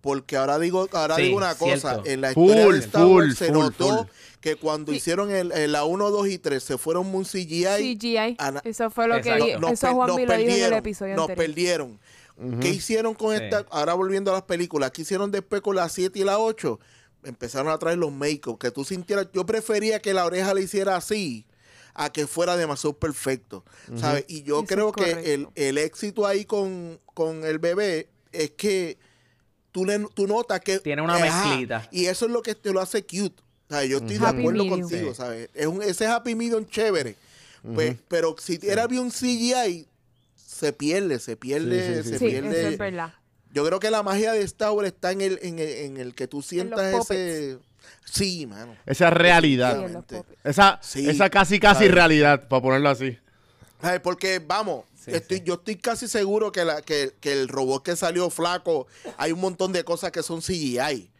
Porque 0.00 0.36
ahora 0.36 0.58
digo, 0.58 0.88
ahora 0.92 1.16
Sí, 1.16 1.22
digo 1.22 1.36
una 1.38 1.54
cosa, 1.56 1.94
cierto. 1.94 2.02
en 2.08 2.20
la 2.20 2.32
Full, 2.32 2.48
historia 2.50 2.72
de 2.72 2.78
Star 2.78 3.02
full, 3.02 3.12
Wars 3.16 3.38
se 3.38 3.46
full, 3.48 3.58
notó 3.58 3.88
full. 3.98 4.06
que 4.40 4.56
cuando 4.56 4.92
Sí. 4.92 4.98
hicieron 4.98 5.30
el, 5.30 5.50
el- 5.52 5.72
la 5.72 5.84
1, 5.84 6.10
2 6.10 6.28
y 6.28 6.38
3 6.38 6.62
se 6.62 6.78
fueron 6.78 7.06
muy 7.06 7.24
CGI, 7.24 7.96
CGI. 7.98 8.36
Ana- 8.38 8.60
Eso 8.64 8.90
fue 8.90 9.08
lo 9.08 9.20
que 9.20 9.30
Exacto. 9.32 9.58
nos, 9.60 9.72
eso 9.72 9.86
Juan 9.94 9.98
nos 9.98 10.08
lo 10.08 10.16
dijo 10.16 10.32
en 10.32 10.38
el 10.40 10.46
perdieron, 10.46 10.78
episodio 10.78 11.16
nos 11.16 11.28
anterior. 11.30 11.46
perdieron. 11.46 11.98
Ujú. 12.36 12.60
¿Qué 12.60 12.68
hicieron 12.68 13.14
con 13.14 13.36
Sí. 13.36 13.42
esta? 13.42 13.66
Ahora 13.70 13.94
volviendo 13.94 14.30
a 14.30 14.34
las 14.34 14.42
películas, 14.44 14.92
¿qué 14.92 15.02
hicieron 15.02 15.32
después 15.32 15.60
con 15.62 15.74
la 15.74 15.88
7 15.88 16.20
y 16.20 16.24
la 16.24 16.38
8? 16.38 16.78
Empezaron 17.28 17.70
a 17.72 17.78
traer 17.78 17.98
los 17.98 18.10
make-up, 18.12 18.58
que 18.58 18.70
tú 18.70 18.84
sintieras, 18.84 19.28
yo 19.32 19.44
prefería 19.46 20.00
que 20.00 20.14
la 20.14 20.24
oreja 20.24 20.54
le 20.54 20.62
hiciera 20.62 20.96
así 20.96 21.46
a 21.94 22.10
que 22.10 22.26
fuera 22.26 22.56
demasiado 22.56 22.96
perfecto, 22.96 23.64
¿sabes? 23.96 24.24
Y 24.28 24.42
yo 24.44 24.58
Eso 24.58 24.66
creo 24.66 24.92
que 24.92 25.34
el, 25.34 25.48
el 25.56 25.78
éxito 25.78 26.26
ahí 26.26 26.44
con, 26.44 27.00
con 27.14 27.44
el 27.44 27.58
bebé 27.58 28.08
es 28.32 28.50
que 28.52 28.96
tú, 29.72 29.84
le, 29.84 29.98
tú 30.14 30.26
notas 30.26 30.60
que... 30.60 30.78
Tiene 30.78 31.02
una 31.02 31.18
mezclita. 31.18 31.88
y 31.90 32.06
eso 32.06 32.26
es 32.26 32.30
lo 32.32 32.40
que 32.42 32.54
te 32.54 32.72
lo 32.72 32.80
hace 32.80 33.02
cute. 33.02 33.42
Sea, 33.68 33.84
yo 33.84 33.98
estoy 33.98 34.16
de 34.18 34.26
acuerdo 34.26 34.66
contigo, 34.68 35.10
Sí. 35.10 35.14
¿sabes? 35.16 35.50
Es 35.54 35.66
un, 35.66 35.82
ese 35.82 36.06
happy 36.06 36.34
medium 36.34 36.64
chévere. 36.66 37.16
Pues, 37.74 37.96
pero 38.08 38.34
si 38.38 38.58
era 38.62 38.86
bien 38.86 39.02
un 39.02 39.10
CGI, 39.10 39.86
se 40.36 40.72
pierde, 40.72 41.18
se 41.18 41.36
pierde, 41.36 41.86
Sí, 41.86 41.94
sí, 41.96 42.02
sí, 42.04 42.08
se 42.10 42.18
Sí, 42.20 42.24
pierde. 42.26 42.60
eso 42.60 42.68
es 42.68 42.78
verdad. 42.78 43.12
Yo 43.52 43.64
creo 43.64 43.80
que 43.80 43.90
la 43.90 44.02
magia 44.02 44.32
de 44.32 44.42
Star 44.42 44.72
Wars 44.72 44.88
está 44.88 45.12
en 45.12 45.20
el, 45.20 45.38
en 45.42 45.58
el, 45.58 45.68
en 45.68 45.96
el 45.96 46.14
que 46.14 46.28
tú 46.28 46.42
sientas 46.42 46.92
los 46.92 47.10
ese... 47.10 47.58
Sí, 48.04 48.46
mano. 48.46 48.74
esa 48.86 49.10
realidad. 49.10 50.04
Sí. 50.08 50.16
Esa, 50.44 50.78
Sí, 50.82 51.08
esa 51.08 51.30
casi, 51.30 51.58
casi 51.60 51.80
¿sabes? 51.80 51.94
realidad, 51.94 52.48
para 52.48 52.62
ponerlo 52.62 52.88
así. 52.90 53.18
Porque, 54.02 54.40
vamos, 54.44 54.84
Sí, 55.04 55.12
estoy, 55.14 55.38
sí. 55.38 55.44
yo 55.46 55.54
estoy 55.54 55.76
casi 55.76 56.08
seguro 56.08 56.52
que, 56.52 56.64
la, 56.64 56.82
que, 56.82 57.14
que 57.20 57.32
el 57.32 57.48
robot 57.48 57.84
que 57.84 57.96
salió 57.96 58.28
flaco, 58.30 58.86
hay 59.16 59.32
un 59.32 59.40
montón 59.40 59.72
de 59.72 59.84
cosas 59.84 60.10
que 60.10 60.22
son 60.22 60.40
CGI. 60.40 61.10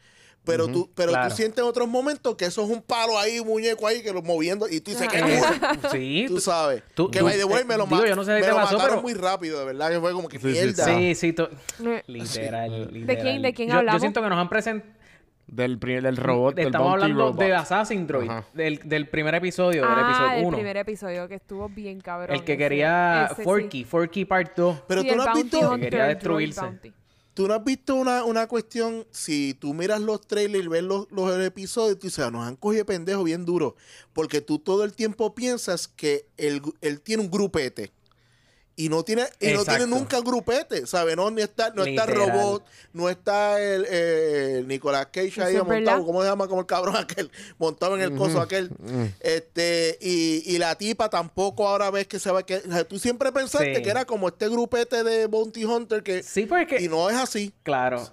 Pero, 0.49 0.66
tú, 0.68 0.90
pero 0.94 1.12
Claro. 1.12 1.28
tú 1.30 1.36
sientes 1.36 1.59
en 1.59 1.64
otros 1.64 1.86
momentos 1.88 2.34
que 2.36 2.46
eso 2.46 2.64
es 2.64 2.70
un 2.70 2.82
palo 2.82 3.18
ahí, 3.18 3.38
un 3.38 3.46
muñeco 3.49 3.86
ahí, 3.86 4.03
que 4.03 4.12
lo 4.12 4.22
moviendo, 4.22 4.68
y 4.68 4.80
tú 4.80 4.90
dices 4.90 5.07
que 5.09 5.18
Eh, 5.18 5.40
no. 5.82 5.90
sí, 5.90 6.24
Tú 6.26 6.40
sabes. 6.40 6.82
tú- 6.94 7.11
que 7.11 7.22
by 7.22 7.36
the 7.36 7.44
way, 7.44 7.64
me 7.64 7.76
lo, 7.76 7.84
eh, 7.84 7.88
digo, 7.90 8.07
yo 8.07 8.16
no 8.16 8.24
sé 8.24 8.32
si 8.36 8.40
me 8.40 8.46
te 8.46 8.49
lo 8.51 8.57
pasó, 8.57 8.72
mataron 8.74 8.96
pero- 8.96 9.03
muy 9.03 9.14
rápido, 9.14 9.61
de 9.61 9.66
verdad, 9.66 9.90
que 9.90 10.01
fue 10.01 10.12
como 10.12 10.28
que 10.28 10.38
Sí, 10.38 10.46
sí, 10.55 10.61
mierda. 10.61 10.84
sí. 10.84 10.90
Sí, 10.92 11.14
sí, 11.14 11.32
to- 11.34 11.51
Eh, 11.84 12.03
literal, 12.07 12.70
¿De 12.70 12.76
quién- 12.88 13.01
literal. 13.07 13.42
de 13.42 13.53
quién 13.55 13.68
Yo- 13.68 13.72
yo, 13.74 13.78
hablamos? 13.78 14.01
siento 14.01 14.22
que 14.22 14.28
nos 14.28 14.38
han 14.38 14.49
presentado 14.49 14.99
Del, 15.46 15.78
pri- 15.78 16.01
del 16.03 16.16
robot, 16.18 16.55
del 16.57 16.66
Estamos 16.66 16.88
Bounty 16.88 17.03
hablando 17.05 17.24
Robot. 17.28 17.40
del 17.40 17.55
Assassin 17.55 18.07
Droid, 18.07 18.30
del, 18.53 18.80
del 18.84 19.09
primer 19.09 19.34
episodio, 19.34 19.80
del 19.82 19.90
ah, 19.96 20.07
episodio 20.11 20.38
el 20.40 20.44
1. 20.44 20.57
primer 20.59 20.76
episodio 20.76 21.26
que 21.26 21.36
estuvo 21.36 21.68
bien 21.70 22.01
cabrón. 22.03 22.36
El 22.36 22.44
que 22.44 22.53
ese- 22.53 22.59
quería 22.59 23.24
ese 23.32 23.36
sí. 23.36 23.42
Forky, 23.44 23.84
Forky 23.84 24.24
Part 24.26 24.53
2. 24.57 24.82
Pero 24.86 25.01
Sí, 25.01 25.07
tú 25.07 25.12
el 25.14 25.16
no 25.18 25.24
has 25.24 25.34
visto, 25.42 25.70
Que 25.76 25.80
quería 25.80 26.05
destruirse. 26.05 26.61
Tú 27.39 27.47
no 27.47 27.55
has 27.55 27.62
visto 27.62 27.95
una, 27.95 28.24
una 28.24 28.49
cuestión, 28.49 29.07
si 29.12 29.55
tú 29.55 29.72
miras 29.72 30.01
los 30.01 30.26
trailers 30.26 30.64
y 30.64 30.66
ves 30.66 30.82
los, 30.82 31.07
los 31.12 31.41
episodios, 31.41 31.97
tú 31.97 32.09
dices, 32.09 32.24
"Ah, 32.24 32.32
nos 32.32 32.45
han 32.45 32.57
cogido 32.57 32.80
de 32.80 32.84
pendejo 32.86 33.22
bien 33.22 33.45
duro. 33.45 33.76
Porque 34.12 34.41
tú 34.41 34.59
todo 34.59 34.82
el 34.82 34.93
tiempo 34.93 35.36
piensas 35.36 35.86
que 35.86 36.26
él, 36.36 36.61
él 36.80 37.01
tiene 37.01 37.22
un 37.22 37.30
grupete. 37.30 37.93
Y 38.81 38.89
no 38.89 39.03
tiene, 39.03 39.24
y 39.41 39.49
no 39.55 39.64
tiene 39.64 39.89
nunca 39.89 40.20
grupete, 40.20 40.87
¿sabes? 40.87 41.16
No, 41.16 41.29
ni 41.33 41.43
está, 41.43 41.70
no 41.70 41.83
está 41.85 42.07
Literal. 42.07 42.31
robot, 42.31 42.64
no 42.93 43.09
está 43.11 43.61
el, 43.61 43.85
eh, 43.91 44.59
el 44.59 44.68
Nicolas 44.68 45.07
Cage 45.07 45.43
ahí 45.43 45.57
montado. 45.57 46.07
¿cómo 46.07 46.22
se 46.22 46.29
llama? 46.29 46.47
Como 46.47 46.61
el 46.61 46.66
cabrón 46.68 46.95
aquel, 46.97 47.29
montado 47.59 47.97
en 47.97 48.03
el 48.03 48.14
coso 48.16 48.41
aquel. 48.41 48.70
Este, 49.18 49.99
y, 50.01 50.45
y 50.55 50.59
la 50.59 50.76
tipa 50.76 51.11
tampoco 51.11 51.66
ahora 51.66 51.91
ves 51.91 52.07
que 52.07 52.20
se 52.20 52.31
va 52.31 52.45
que 52.47 52.59
o 52.59 52.70
sea, 52.72 52.85
tú 52.85 53.01
siempre 53.01 53.33
pensaste 53.33 53.74
Sí. 53.74 53.83
que 53.83 53.91
era 53.91 54.05
como 54.05 54.29
este 54.29 54.49
grupete 54.49 55.03
de 55.03 55.26
Bounty 55.26 55.64
Hunter 55.64 56.05
que 56.05 56.22
Sí, 56.22 56.47
porque... 56.47 56.81
y 56.81 56.87
no 56.89 57.11
es 57.11 57.16
así. 57.16 57.53
Claro. 57.64 58.09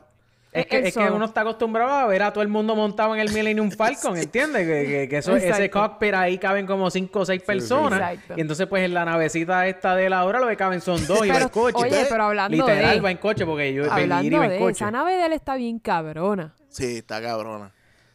Es 0.55 0.65
que, 0.67 0.87
es 0.87 0.93
que 0.95 1.09
uno 1.11 1.25
está 1.25 1.41
acostumbrado 1.41 1.91
a 1.91 2.07
ver 2.07 2.23
a 2.23 2.31
todo 2.31 2.41
el 2.41 2.47
mundo 2.47 2.75
montado 2.75 3.13
en 3.15 3.21
el 3.21 3.31
Millennium 3.31 3.71
Falcon, 3.71 4.17
¿entiendes? 4.17 4.67
Que, 4.67 4.87
que- 4.87 5.09
que 5.09 5.17
eso, 5.17 5.35
ese 5.35 5.69
cockpit 5.69 6.13
ahí 6.13 6.37
caben 6.37 6.65
como 6.65 6.89
cinco 6.89 7.19
o 7.19 7.25
seis 7.25 7.41
personas. 7.41 7.99
Exacto. 8.13 8.33
Y 8.37 8.41
entonces, 8.41 8.67
pues 8.67 8.83
en 8.85 8.93
la 8.93 9.05
navecita 9.05 9.67
esta 9.67 9.95
de 9.95 10.09
la 10.09 10.23
hora 10.25 10.39
lo 10.39 10.47
que 10.47 10.57
caben 10.57 10.81
son 10.81 11.05
dos 11.07 11.25
y 11.25 11.29
va 11.29 11.35
en 11.35 11.49
Pero, 11.49 11.51
coche. 11.51 11.77
oye, 11.77 12.05
pero 12.09 12.23
hablando 12.23 12.55
Literal, 12.55 12.95
de... 12.95 13.01
va 13.01 13.11
en 13.11 13.17
coche 13.17 13.45
porque 13.45 13.73
yo 13.73 13.91
Hablando 13.91 14.37
va 14.39 14.45
en 14.45 14.51
de... 14.51 14.59
coche. 14.59 14.71
Esa 14.83 14.91
nave 14.91 15.13
de 15.15 15.25
él 15.25 15.33
está 15.33 15.55
bien 15.55 15.79
cabrona. 15.79 16.53
Sí, 16.69 16.97
está 16.97 17.21
cabrona. 17.21 17.71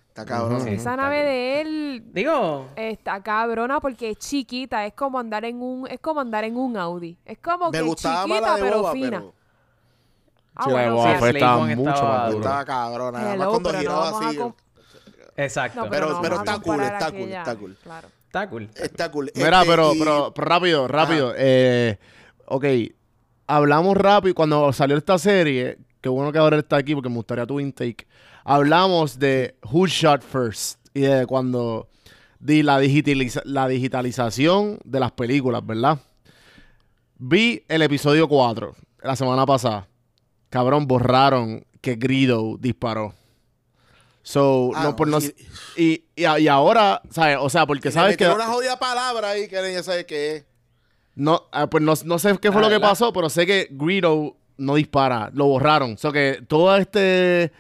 Está 0.09 0.25
cabrona. 0.25 0.65
Sí. 0.65 0.71
Esa 0.71 0.97
nave 0.97 1.23
de 1.23 1.61
él 1.61 2.03
Digo, 2.13 2.69
está 2.77 3.23
cabrona 3.23 3.81
porque 3.81 4.11
es 4.11 4.19
chiquita. 4.19 4.85
Es 4.85 4.93
como 4.95 5.19
andar 5.19 5.45
en 5.45 5.63
un... 5.63 5.87
Es 5.89 6.01
como 6.01 6.21
andar 6.21 6.45
en 6.45 6.57
un 6.57 6.77
Audi. 6.77 7.17
Es 7.25 7.39
como 7.39 7.71
Me 7.71 7.79
que 7.79 7.85
gustaba 7.85 8.25
chiquita 8.25 8.41
la 8.41 8.57
de 8.57 8.63
pero 8.63 8.77
Boba, 8.79 8.93
fina. 8.93 9.11
pero 9.21 9.35
Ah, 10.55 10.65
Sí, 10.65 10.71
la 10.73 10.83
de 10.83 10.91
Boba 10.91 11.13
estaba 11.31 11.67
mucho 11.67 11.91
estaba 11.91 12.19
más 12.27 12.35
estaba 12.35 12.65
cabrona. 12.65 13.19
Hello, 13.21 13.29
Además 13.31 13.49
cuando 13.49 13.71
pero 13.71 13.79
no 13.79 13.81
giraba 13.81 14.29
así. 14.29 14.39
exacto. 15.37 15.85
No, 15.85 15.91
Pero- 15.91 16.07
no 16.23 16.35
está 16.37 16.59
cool, 16.61 16.81
está 16.83 17.11
cool, 17.11 17.21
está 17.33 17.57
cool. 17.57 17.77
Claro. 17.83 18.09
Está 18.27 18.49
cool. 18.49 18.71
Está 18.77 19.11
cool. 19.11 19.31
Mira, 19.35 19.61
Este, 19.63 19.71
pero, 19.71 19.95
y- 19.95 19.99
pero 19.99 20.33
rápido, 20.37 20.87
rápido. 20.89 21.33
Eh, 21.37 21.99
ok, 22.47 22.65
hablamos 23.47 23.97
rápido. 23.97 24.35
Cuando 24.35 24.73
salió 24.73 24.97
esta 24.97 25.19
serie, 25.19 25.79
qué 26.01 26.09
bueno 26.09 26.31
que 26.31 26.39
ahora 26.39 26.59
está 26.59 26.77
aquí 26.77 26.95
porque 26.95 27.09
me 27.09 27.17
gustaría 27.17 27.47
tu 27.47 27.59
intake. 27.59 28.07
Hablamos 28.45 29.19
de 29.19 29.57
Who 29.71 29.87
Shot 29.87 30.23
First 30.23 30.79
y 30.95 31.01
de 31.03 31.27
cuando 31.27 31.89
di 32.39 32.63
la, 32.63 32.81
digitaliza- 32.81 33.43
la 33.45 33.67
digitalización 33.69 34.79
de 34.85 35.01
las 35.01 35.11
películas, 35.13 35.65
¿verdad? 35.67 35.99
Vi 37.19 37.65
el 37.69 37.83
episodio 37.83 38.29
4 38.29 38.75
la 39.03 39.17
semana 39.17 39.45
pasada. 39.45 39.87
Cabrón, 40.51 40.87
borraron 40.87 41.65
que 41.81 41.95
Grido 41.95 42.57
disparó. 42.59 43.15
So, 44.23 44.71
Ah, 44.75 44.85
no, 44.85 44.97
por 44.97 45.09
no, 45.09 45.19
y- 45.19 45.35
y, 45.77 46.05
y, 46.15 46.27
y 46.43 46.49
ahora, 46.49 47.01
¿sabes? 47.11 47.39
O 47.41 47.49
sea, 47.49 47.67
porque 47.67 47.91
sabes 47.91 48.17
que. 48.17 48.29
una 48.29 48.47
jodida 48.47 48.79
palabra 48.79 49.31
ahí 49.31 49.49
que 49.49 49.73
ya 49.73 49.83
sabe 49.83 50.05
qué 50.05 50.37
es. 50.37 50.45
No, 51.15 51.45
ah, 51.53 51.69
pues 51.69 51.83
no, 51.83 51.95
no 52.05 52.19
sé 52.19 52.37
qué 52.39 52.53
fue 52.53 52.61
Ah, 52.61 52.65
lo 52.65 52.69
que 52.69 52.75
¿verdad? 52.75 52.91
pasó, 52.91 53.13
pero 53.13 53.29
sé 53.31 53.47
que 53.47 53.69
Greedo 53.71 54.37
no 54.59 54.75
dispara, 54.75 55.31
lo 55.33 55.47
borraron. 55.47 55.95
O 55.95 55.97
sea 55.97 56.13
que 56.13 56.43
todo 56.47 56.77
este, 56.77 57.51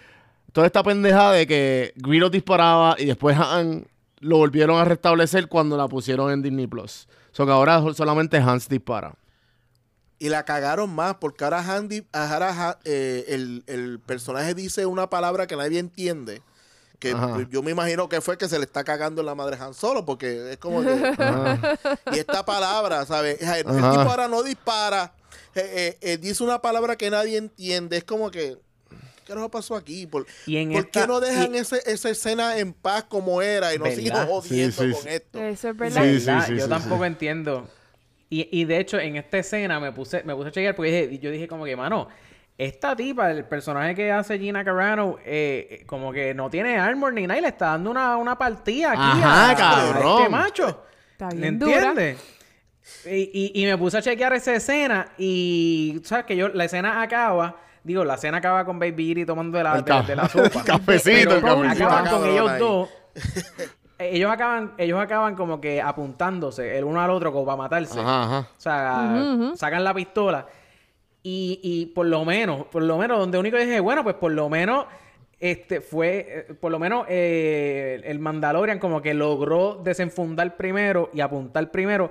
toda 0.53 0.66
esta 0.66 0.82
pendejada 0.82 1.32
de 1.32 1.47
que 1.47 1.93
Greedo 1.97 2.28
disparaba 2.30 2.95
y 2.99 3.07
después 3.07 3.36
Han 3.38 3.86
lo 4.20 4.36
volvieron 4.36 4.78
a 4.78 4.84
restablecer 4.84 5.49
cuando 5.49 5.78
la 5.78 5.88
pusieron 5.88 6.30
en 6.30 6.43
Disney 6.43 6.66
Plus. 6.66 7.09
O 7.32 7.34
sea 7.36 7.47
que 7.47 7.53
ahora 7.53 7.82
solamente 7.95 8.36
Hans 8.36 8.68
dispara. 8.68 9.14
Y 10.23 10.29
la 10.29 10.45
cagaron 10.45 10.95
más 10.95 11.14
porque 11.16 11.43
ahora, 11.45 11.61
Handy, 11.61 12.07
ahora 12.12 12.51
Ha- 12.51 12.79
eh, 12.85 13.25
el, 13.29 13.64
el 13.66 13.99
personaje 14.01 14.55
dice 14.55 14.85
una 14.87 15.09
palabra 15.11 15.47
que 15.47 15.57
nadie 15.57 15.79
entiende. 15.79 16.43
Que 16.99 17.12
Ajá. 17.12 17.39
yo 17.51 17.62
me 17.62 17.71
imagino 17.71 18.07
que 18.11 18.21
fue 18.21 18.37
que 18.37 18.47
se 18.47 18.59
le 18.59 18.66
está 18.66 18.85
cagando 18.85 19.23
en 19.23 19.27
la 19.27 19.35
madre 19.35 19.57
Han 19.59 19.73
Solo 19.73 20.05
porque 20.05 20.53
es 20.53 20.59
como 20.59 20.83
que... 20.83 20.91
Ajá. 21.18 21.79
y 22.12 22.18
esta 22.18 22.45
palabra, 22.45 23.07
¿sabes? 23.07 23.41
El 23.41 23.64
tipo 23.64 23.81
ahora 23.81 24.29
no 24.29 24.43
dispara. 24.43 25.14
eh, 25.55 25.97
eh, 26.03 26.12
eh, 26.12 26.16
dice 26.18 26.45
una 26.45 26.61
palabra 26.61 26.97
que 26.97 27.09
nadie 27.11 27.39
entiende. 27.39 27.97
Es 27.97 28.05
como 28.05 28.31
que... 28.31 28.59
¿Qué 29.27 29.35
nos 29.35 29.49
pasó 29.49 29.75
aquí? 29.77 30.07
¿Por, 30.07 30.27
Y 30.45 30.59
en 30.59 30.73
por 30.73 30.81
esta- 30.85 31.01
qué 31.01 31.07
no 31.07 31.21
dejan 31.21 31.55
y- 31.55 31.59
ese- 31.59 31.83
esa 31.87 32.11
escena 32.11 32.59
en 32.59 32.75
paz 32.75 33.05
como 33.05 33.41
era 33.41 33.73
y 33.75 33.79
no 33.79 33.85
¿Verdad? 33.85 33.97
siguen 33.97 34.27
jodiendo 34.27 34.77
Sí, 34.83 34.89
sí, 34.89 34.93
con 34.93 35.03
sí. 35.03 35.09
esto? 35.09 35.39
Eso 35.43 35.68
es 35.71 35.77
verdad. 35.79 36.03
Sí, 36.03 36.21
sí, 36.21 36.27
¿Verdad? 36.27 36.47
sí, 36.49 36.57
yo 36.57 36.64
sí, 36.64 36.68
tampoco 36.68 37.01
sí. 37.05 37.07
entiendo. 37.07 37.68
Y, 38.31 38.49
y 38.61 38.64
de 38.64 38.78
hecho, 38.78 38.99
en 38.99 39.16
esta 39.16 39.39
escena 39.39 39.81
me 39.81 39.91
puse, 39.93 40.22
me 40.22 40.35
puse 40.35 40.49
a 40.49 40.53
chequear 40.53 40.74
porque 40.76 41.09
dije- 41.09 41.18
yo 41.18 41.31
dije 41.33 41.49
como 41.49 41.64
que, 41.64 41.74
mano, 41.76 42.09
esta 42.57 42.95
tipa, 42.95 43.31
el 43.31 43.45
personaje 43.45 43.95
que 43.95 44.12
hace 44.12 44.39
Gina 44.39 44.62
Carano, 44.64 45.16
eh, 45.24 45.66
eh, 45.81 45.87
como 45.87 46.12
que 46.12 46.33
no 46.35 46.49
tiene 46.49 46.78
armor 46.78 47.12
ni 47.12 47.26
nada 47.26 47.39
y 47.39 47.43
le 47.43 47.49
está 47.49 47.66
dando 47.70 47.91
una, 47.91 48.16
una 48.18 48.39
partida 48.39 48.93
aquí 48.93 49.01
Ajá, 49.03 49.49
a, 49.49 49.51
a 49.51 49.57
cabrón. 49.57 50.18
este 50.18 50.28
macho. 50.31 50.85
Está 51.12 51.28
¿Me 51.28 51.35
bien 51.37 51.59
dura. 51.59 51.72
entiendes? 51.89 52.37
Y, 53.07 53.53
y- 53.55 53.62
y 53.62 53.66
me 53.66 53.76
puse 53.78 53.99
a 53.99 54.03
chequear 54.03 54.33
esa 54.35 54.55
escena 54.55 55.09
y, 55.18 56.01
¿sabes? 56.05 56.24
Que 56.26 56.37
yo, 56.37 56.49
la 56.49 56.64
escena 56.66 57.03
acaba, 57.03 57.57
digo, 57.83 58.05
la 58.05 58.14
escena 58.14 58.39
acaba 58.39 58.64
con 58.64 58.78
Baby 58.78 59.07
Giri 59.07 59.24
tomando 59.26 59.59
de 59.59 59.64
la, 59.64 59.76
El 59.76 60.07
de, 60.07 60.16
la 60.16 60.28
sopa. 60.28 60.62
cafecito, 60.64 61.37
el 61.37 61.43
cafecito. 61.43 61.85
Acaban 61.85 62.07
con 62.09 62.28
ellos 62.28 62.51
ahí. 62.51 62.59
dos. 62.61 62.89
Ellos 64.01 64.30
acaban, 64.32 64.72
ellos 64.78 64.98
acaban 64.98 65.34
como 65.34 65.61
que 65.61 65.80
apuntándose 65.82 66.78
el 66.78 66.84
uno 66.84 67.01
al 67.03 67.11
otro 67.11 67.32
como 67.32 67.44
para 67.44 67.57
matarse. 67.57 68.01
Ajá, 68.01 68.22
ajá. 68.22 68.48
O 68.57 68.61
sea, 68.61 69.53
sacan 69.57 69.84
la 69.84 69.92
pistola. 69.92 70.46
Y, 71.22 71.61
y 71.62 71.86
por 71.86 72.07
lo 72.07 72.24
menos, 72.24 72.66
por 72.66 72.82
lo 72.82 72.96
menos, 72.96 73.18
donde 73.18 73.38
único 73.38 73.59
dije, 73.59 73.78
bueno, 73.80 74.03
pues 74.03 74.16
por 74.16 74.32
lo 74.32 74.48
menos, 74.48 74.86
este 75.38 75.82
fue, 75.82 76.46
eh, 76.48 76.55
por 76.55 76.72
lo 76.72 76.78
menos 76.78 77.07
eh, 77.09 78.01
el 78.05 78.18
Mandalorian 78.18 78.78
como 78.78 79.03
que 79.03 79.12
logró 79.12 79.80
desenfundar 79.82 80.57
primero 80.57 81.11
y 81.12 81.20
apuntar 81.20 81.70
primero. 81.70 82.11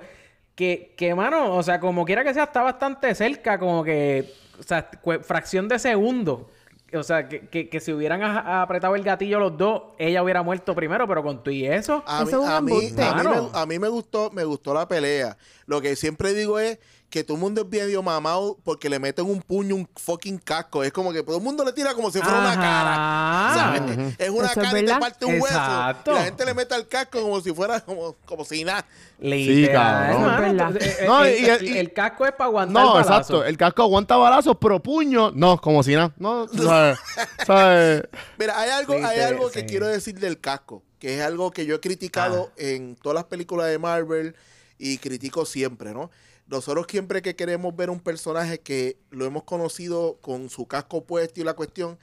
Que, 0.54 0.94
que, 0.96 1.16
mano, 1.16 1.56
o 1.56 1.64
sea, 1.64 1.80
como 1.80 2.06
quiera 2.06 2.24
que 2.24 2.34
sea, 2.34 2.44
está 2.44 2.62
bastante 2.62 3.16
cerca, 3.16 3.58
como 3.58 3.84
que, 3.84 4.32
o 4.60 4.64
sea, 4.64 4.90
fracción 5.24 5.68
de 5.68 5.80
segundo. 5.80 6.52
O 6.96 7.04
sea, 7.04 7.28
que, 7.28 7.48
que, 7.48 7.70
que 7.70 7.80
si 7.80 7.92
hubieran 7.94 8.22
a- 8.24 8.62
apretado 8.62 8.96
el 8.96 9.04
gatillo 9.04 9.40
los 9.40 9.58
dos, 9.58 9.84
ella 9.98 10.24
hubiera 10.24 10.42
muerto 10.44 10.74
primero, 10.76 11.08
pero 11.08 11.22
con 11.24 11.44
tú 11.44 11.52
y 11.52 11.66
eso. 11.66 12.04
A 12.06 12.24
mí, 12.24 12.30
Eso 12.30 12.42
es 12.42 12.46
un 12.48 12.50
a, 12.52 12.62
mí, 12.62 12.72
a, 12.98 13.14
mí 13.16 13.30
me, 13.30 13.50
a 13.60 13.66
mí 13.66 13.80
me 13.80 13.88
gustó, 13.90 14.32
me 14.32 14.44
gustó 14.44 14.74
la 14.74 14.88
pelea. 14.88 15.38
Lo 15.66 15.82
que 15.82 15.96
siempre 15.96 16.34
digo 16.34 16.60
es 16.60 16.80
que 17.10 17.24
todo 17.24 17.36
el 17.38 17.42
mundo 17.42 17.62
es 17.62 17.68
medio 17.68 18.04
mamado 18.04 18.58
porque 18.64 18.88
le 18.90 19.00
meten 19.00 19.26
un 19.26 19.42
puño, 19.42 19.74
un 19.76 19.90
fucking 19.96 20.38
casco. 20.38 20.84
Es 20.84 20.92
como 20.94 21.12
que 21.12 21.24
todo 21.24 21.38
el 21.38 21.44
mundo 21.44 21.66
le 21.66 21.74
tira 21.74 21.94
como 21.96 22.12
si 22.12 22.20
fuera 22.20 22.40
una 22.40 22.54
cara. 22.56 23.52
¿sabes? 23.56 24.16
Es 24.20 24.30
una 24.30 24.48
Eso 24.52 24.62
es 24.62 24.68
cara 24.68 24.80
y 24.80 24.86
te 24.86 24.96
parte 25.00 25.26
un 25.26 25.36
Exacto. 25.36 26.12
hueso. 26.12 26.12
Y 26.12 26.20
la 26.22 26.26
gente 26.26 26.46
le 26.46 26.54
mete 26.54 26.76
al 26.76 26.88
casco 26.88 27.22
como 27.22 27.42
si 27.42 27.52
fuera 27.54 27.80
como, 27.82 28.16
como 28.26 28.46
si 28.46 28.64
nada. 28.64 28.86
Cabrón. 29.20 30.24
Es 30.32 30.40
verdad. 30.40 30.68
Entonces, 30.68 31.00
eh, 31.00 31.06
No, 31.08 31.24
el, 31.26 31.40
y- 31.40 31.46
el- 31.46 31.68
y- 31.68 31.78
el 31.78 31.94
casco 31.94 32.26
es 32.26 32.32
para 32.32 32.46
aguantar 32.46 32.84
No, 32.84 32.94
balazo. 32.94 33.10
exacto. 33.12 33.44
El 33.46 33.58
casco 33.58 33.82
aguanta 33.84 34.16
balazos, 34.16 34.58
pero 34.62 34.82
puño. 34.82 35.32
No, 35.32 35.60
como 35.60 35.84
si 35.84 35.96
nada. 35.96 36.14
No, 36.18 36.48
¿sabes? 36.54 37.00
¿sabes? 37.46 38.04
Mira, 38.38 38.60
hay 38.60 38.70
algo, 38.70 38.94
Sí, 38.94 39.04
hay 39.04 39.18
sí, 39.18 39.24
algo 39.24 39.50
que 39.52 39.60
sí. 39.62 39.66
quiero 39.66 39.88
decir 39.88 40.20
del 40.20 40.40
casco, 40.40 40.84
que 41.00 41.16
es 41.18 41.22
algo 41.24 41.52
que 41.52 41.66
yo 41.66 41.76
he 41.76 41.80
criticado 41.80 42.52
en 42.58 42.96
todas 42.96 43.16
las 43.16 43.24
películas 43.26 43.68
de 43.68 43.80
Marvel 43.80 44.36
y 44.78 44.98
critico 45.00 45.46
siempre, 45.46 45.94
¿no? 45.94 46.10
Nosotros 46.50 46.88
siempre 46.90 47.22
que 47.22 47.36
queremos 47.36 47.76
ver 47.76 47.90
un 47.90 48.00
personaje 48.00 48.60
que 48.60 48.98
lo 49.12 49.26
hemos 49.26 49.44
conocido 49.44 50.18
con 50.22 50.50
su 50.50 50.66
casco 50.66 51.04
puesto 51.06 51.40
y 51.40 51.44
la 51.44 51.54
cuestión, 51.54 51.98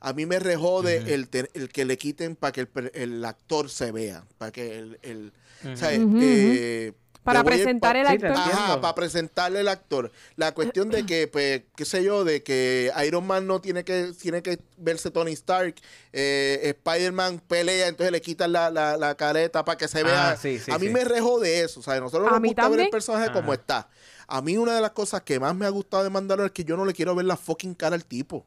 a 0.00 0.12
mí 0.12 0.24
me 0.26 0.38
rejode 0.38 1.12
el, 1.14 1.28
te- 1.28 1.50
el 1.54 1.68
que 1.70 1.84
le 1.84 1.98
quiten 1.98 2.36
para 2.36 2.52
que 2.52 2.60
el, 2.60 2.68
per- 2.68 2.92
el 2.94 3.24
actor 3.24 3.68
se 3.68 3.90
vea, 3.92 4.24
para 4.38 4.52
que 4.52 4.78
el... 4.78 4.98
el 5.02 5.32
eh, 6.20 6.92
Para 7.32 7.44
presentar 7.44 7.92
pa- 7.94 8.00
el 8.00 8.06
actor. 8.06 8.30
Ajá, 8.32 8.80
para 8.80 8.94
presentarle 8.94 9.60
el 9.60 9.68
actor. 9.68 10.10
La 10.36 10.52
cuestión 10.52 10.90
de 10.90 11.04
que, 11.06 11.28
pues, 11.32 11.62
qué 11.76 11.84
sé 11.84 12.02
yo, 12.02 12.24
de 12.24 12.42
que 12.42 12.90
Iron 13.06 13.26
Man 13.26 13.46
no 13.46 13.60
tiene 13.60 13.84
que, 13.84 14.12
tiene 14.20 14.42
que 14.42 14.58
verse 14.76 15.10
Tony 15.10 15.32
Stark, 15.32 15.74
eh, 16.12 16.74
Spider-Man 16.84 17.40
pelea, 17.46 17.88
entonces 17.88 18.12
le 18.12 18.20
quitan 18.20 18.52
la, 18.52 18.70
la, 18.70 18.96
la 18.96 19.14
careta 19.16 19.64
para 19.64 19.76
que 19.78 19.88
se 19.88 20.02
vea. 20.02 20.30
Ah, 20.30 20.36
sí, 20.36 20.58
sí, 20.58 20.70
a 20.70 20.78
mí 20.78 20.86
sí. 20.86 20.92
me 20.92 21.04
rejó 21.04 21.38
de 21.40 21.62
eso, 21.64 21.82
¿sabes? 21.82 22.00
Nosotros 22.00 22.28
A 22.28 22.32
nos 22.32 22.40
gusta 22.42 22.62
ver 22.62 22.70
el 22.70 22.76
también. 22.76 22.90
personaje 22.90 23.32
como 23.32 23.52
está. 23.52 23.88
A 24.26 24.42
mí 24.42 24.56
una 24.56 24.74
de 24.74 24.80
las 24.80 24.90
cosas 24.90 25.22
que 25.22 25.40
más 25.40 25.54
me 25.54 25.64
ha 25.66 25.70
gustado 25.70 26.04
de 26.04 26.10
Mandalorian 26.10 26.46
es 26.48 26.52
que 26.52 26.64
yo 26.64 26.76
no 26.76 26.84
le 26.84 26.92
quiero 26.92 27.14
ver 27.14 27.24
la 27.24 27.36
fucking 27.36 27.74
cara 27.74 27.94
al 27.94 28.04
tipo. 28.04 28.44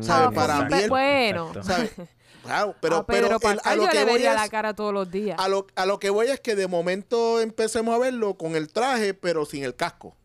¿Sabes? 0.00 0.28
Ah, 0.28 0.30
Para 0.34 0.56
pues, 0.66 0.70
mí 0.72 0.82
el- 0.82 0.90
bueno. 0.90 1.52
¿sabes? 1.62 1.92
Claro, 2.46 2.74
pero, 2.80 2.96
a 2.96 3.06
pero 3.06 3.38
Pedro 3.38 3.52
el- 3.52 3.60
a 3.64 3.76
lo 3.76 3.84
yo 3.84 3.88
que 3.90 3.98
le 3.98 4.04
voy 4.04 4.12
vería 4.14 4.30
es- 4.34 4.40
la 4.40 4.48
cara 4.48 4.74
todos 4.74 4.92
los 4.94 5.10
días. 5.10 5.38
a 5.38 5.48
lo, 5.48 5.66
a 5.76 5.86
lo 5.86 5.98
que 5.98 6.10
voy 6.10 6.28
es 6.28 6.40
que 6.40 6.54
de 6.56 6.66
momento 6.68 7.40
empecemos 7.40 7.94
a 7.94 7.98
verlo 7.98 8.34
con 8.36 8.56
el 8.56 8.68
traje, 8.72 9.14
pero 9.14 9.44
sin 9.44 9.64
el 9.64 9.74
casco. 9.76 10.16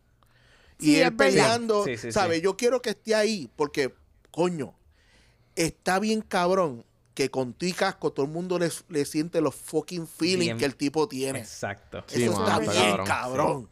Y 0.78 0.94
Sí, 0.94 1.00
él 1.00 1.14
peleando, 1.14 1.84
Sí, 1.84 1.96
sí, 1.96 2.10
¿sabes? 2.12 2.38
sí. 2.38 2.44
Yo 2.44 2.56
quiero 2.56 2.82
que 2.82 2.90
esté 2.90 3.14
ahí 3.14 3.48
porque, 3.56 3.94
coño, 4.30 4.74
está 5.54 5.98
bien 6.00 6.22
cabrón 6.22 6.84
que 7.14 7.30
con 7.30 7.52
tu 7.52 7.66
y 7.66 7.72
casco 7.72 8.10
todo 8.10 8.24
el 8.26 8.32
mundo 8.32 8.58
le, 8.58 8.70
le 8.88 9.04
siente 9.04 9.40
los 9.40 9.54
fucking 9.54 10.06
feelings 10.08 10.38
Bien. 10.46 10.58
que 10.58 10.64
el 10.64 10.74
tipo 10.76 11.06
tiene. 11.08 11.40
Exacto. 11.40 12.02
Sí, 12.06 12.24
Eso 12.24 12.32
está 12.44 12.58
bien, 12.58 12.72
cabrón. 12.74 13.06
cabrón. 13.06 13.68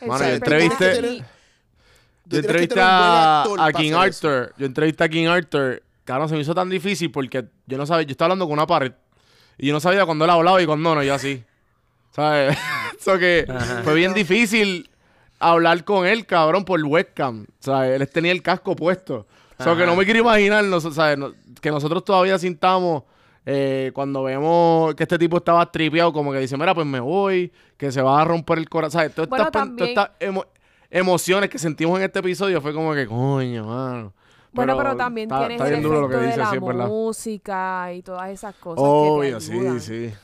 El 0.00 0.08
Mano, 0.08 0.24
yo 0.28 0.34
entrevisté- 0.34 1.24
Yo 2.26 2.38
entrevisté 2.38 2.80
a, 2.80 3.44
King 3.76 3.90
eso. 3.90 3.98
Arthur. 4.00 4.54
Yo 4.56 4.66
entrevisté 4.66 5.04
a 5.04 5.08
King 5.08 5.26
Arthur. 5.26 5.82
Claro, 6.06 6.26
se 6.28 6.34
me 6.34 6.40
hizo 6.40 6.54
tan 6.54 6.70
difícil 6.70 7.10
porque 7.10 7.44
yo 7.66 7.76
no 7.76 7.84
sabía. 7.84 8.06
Yo 8.06 8.12
estaba 8.12 8.26
hablando 8.28 8.46
con 8.46 8.54
una 8.54 8.66
pared. 8.66 8.92
Y 9.58 9.66
yo 9.66 9.74
no 9.74 9.80
sabía 9.80 10.06
cuándo 10.06 10.24
él 10.24 10.30
hablaba 10.30 10.62
y 10.62 10.66
cuándo 10.66 10.94
no. 10.94 11.02
Yo 11.02 11.12
así. 11.14 11.44
¿Sabes? 12.12 12.56
Eso 12.98 13.18
que 13.18 13.44
Ajá. 13.48 13.82
fue 13.84 13.94
bien 13.94 14.14
difícil 14.14 14.88
hablar 15.38 15.84
con 15.84 16.06
él, 16.06 16.24
cabrón, 16.24 16.64
por 16.64 16.82
webcam. 16.82 17.44
¿Sabes? 17.60 18.00
Él 18.00 18.08
tenía 18.08 18.32
el 18.32 18.42
casco 18.42 18.74
puesto. 18.74 19.26
O 19.58 19.62
sea, 19.62 19.76
que 19.76 19.84
no 19.84 19.94
me 19.96 20.04
quiero 20.04 20.20
imaginar 20.20 20.64
nos- 20.64 20.94
¿sabes? 20.94 21.18
No- 21.18 21.32
que 21.60 21.70
nosotros 21.70 22.04
todavía 22.04 22.38
sintamos 22.38 23.02
eh, 23.44 23.90
cuando 23.94 24.22
vemos 24.22 24.94
que 24.94 25.02
este 25.04 25.18
tipo 25.18 25.36
estaba 25.38 25.70
tripeado, 25.70 26.12
como 26.12 26.32
que 26.32 26.38
dice, 26.40 26.56
mira, 26.56 26.74
pues 26.74 26.86
me 26.86 27.00
voy, 27.00 27.52
que 27.76 27.90
se 27.92 28.02
va 28.02 28.20
a 28.20 28.24
romper 28.24 28.58
el 28.58 28.68
corazón. 28.68 28.92
¿Sabes? 29.00 29.14
Todas 29.14 29.28
Bueno, 29.30 29.44
estas, 29.46 29.62
también- 29.62 29.88
estas 29.90 30.10
emo- 30.20 30.46
emociones 30.90 31.48
que 31.50 31.58
sentimos 31.58 31.98
en 31.98 32.04
este 32.04 32.18
episodio 32.18 32.60
fue 32.60 32.72
como 32.74 32.92
que, 32.94 33.06
coño, 33.06 33.64
mano. 33.66 34.12
Bueno, 34.56 34.76
pero, 34.76 34.96
también 34.96 35.28
está- 35.30 35.38
tienes 35.40 35.54
está 35.56 35.68
el 35.68 35.74
efecto 35.74 36.00
lo 36.00 36.08
que 36.08 36.16
de 36.16 36.26
dice, 36.26 36.36
la 36.38 36.50
sí, 36.50 36.56
es 36.56 36.62
verdad. 36.64 36.86
música 36.88 37.92
y 37.92 38.02
todas 38.02 38.30
esas 38.30 38.54
cosas 38.56 38.84
Obvio, 38.84 39.38
que 39.38 39.44
te 39.46 39.80
sí, 39.80 39.80
sí. 39.80 40.14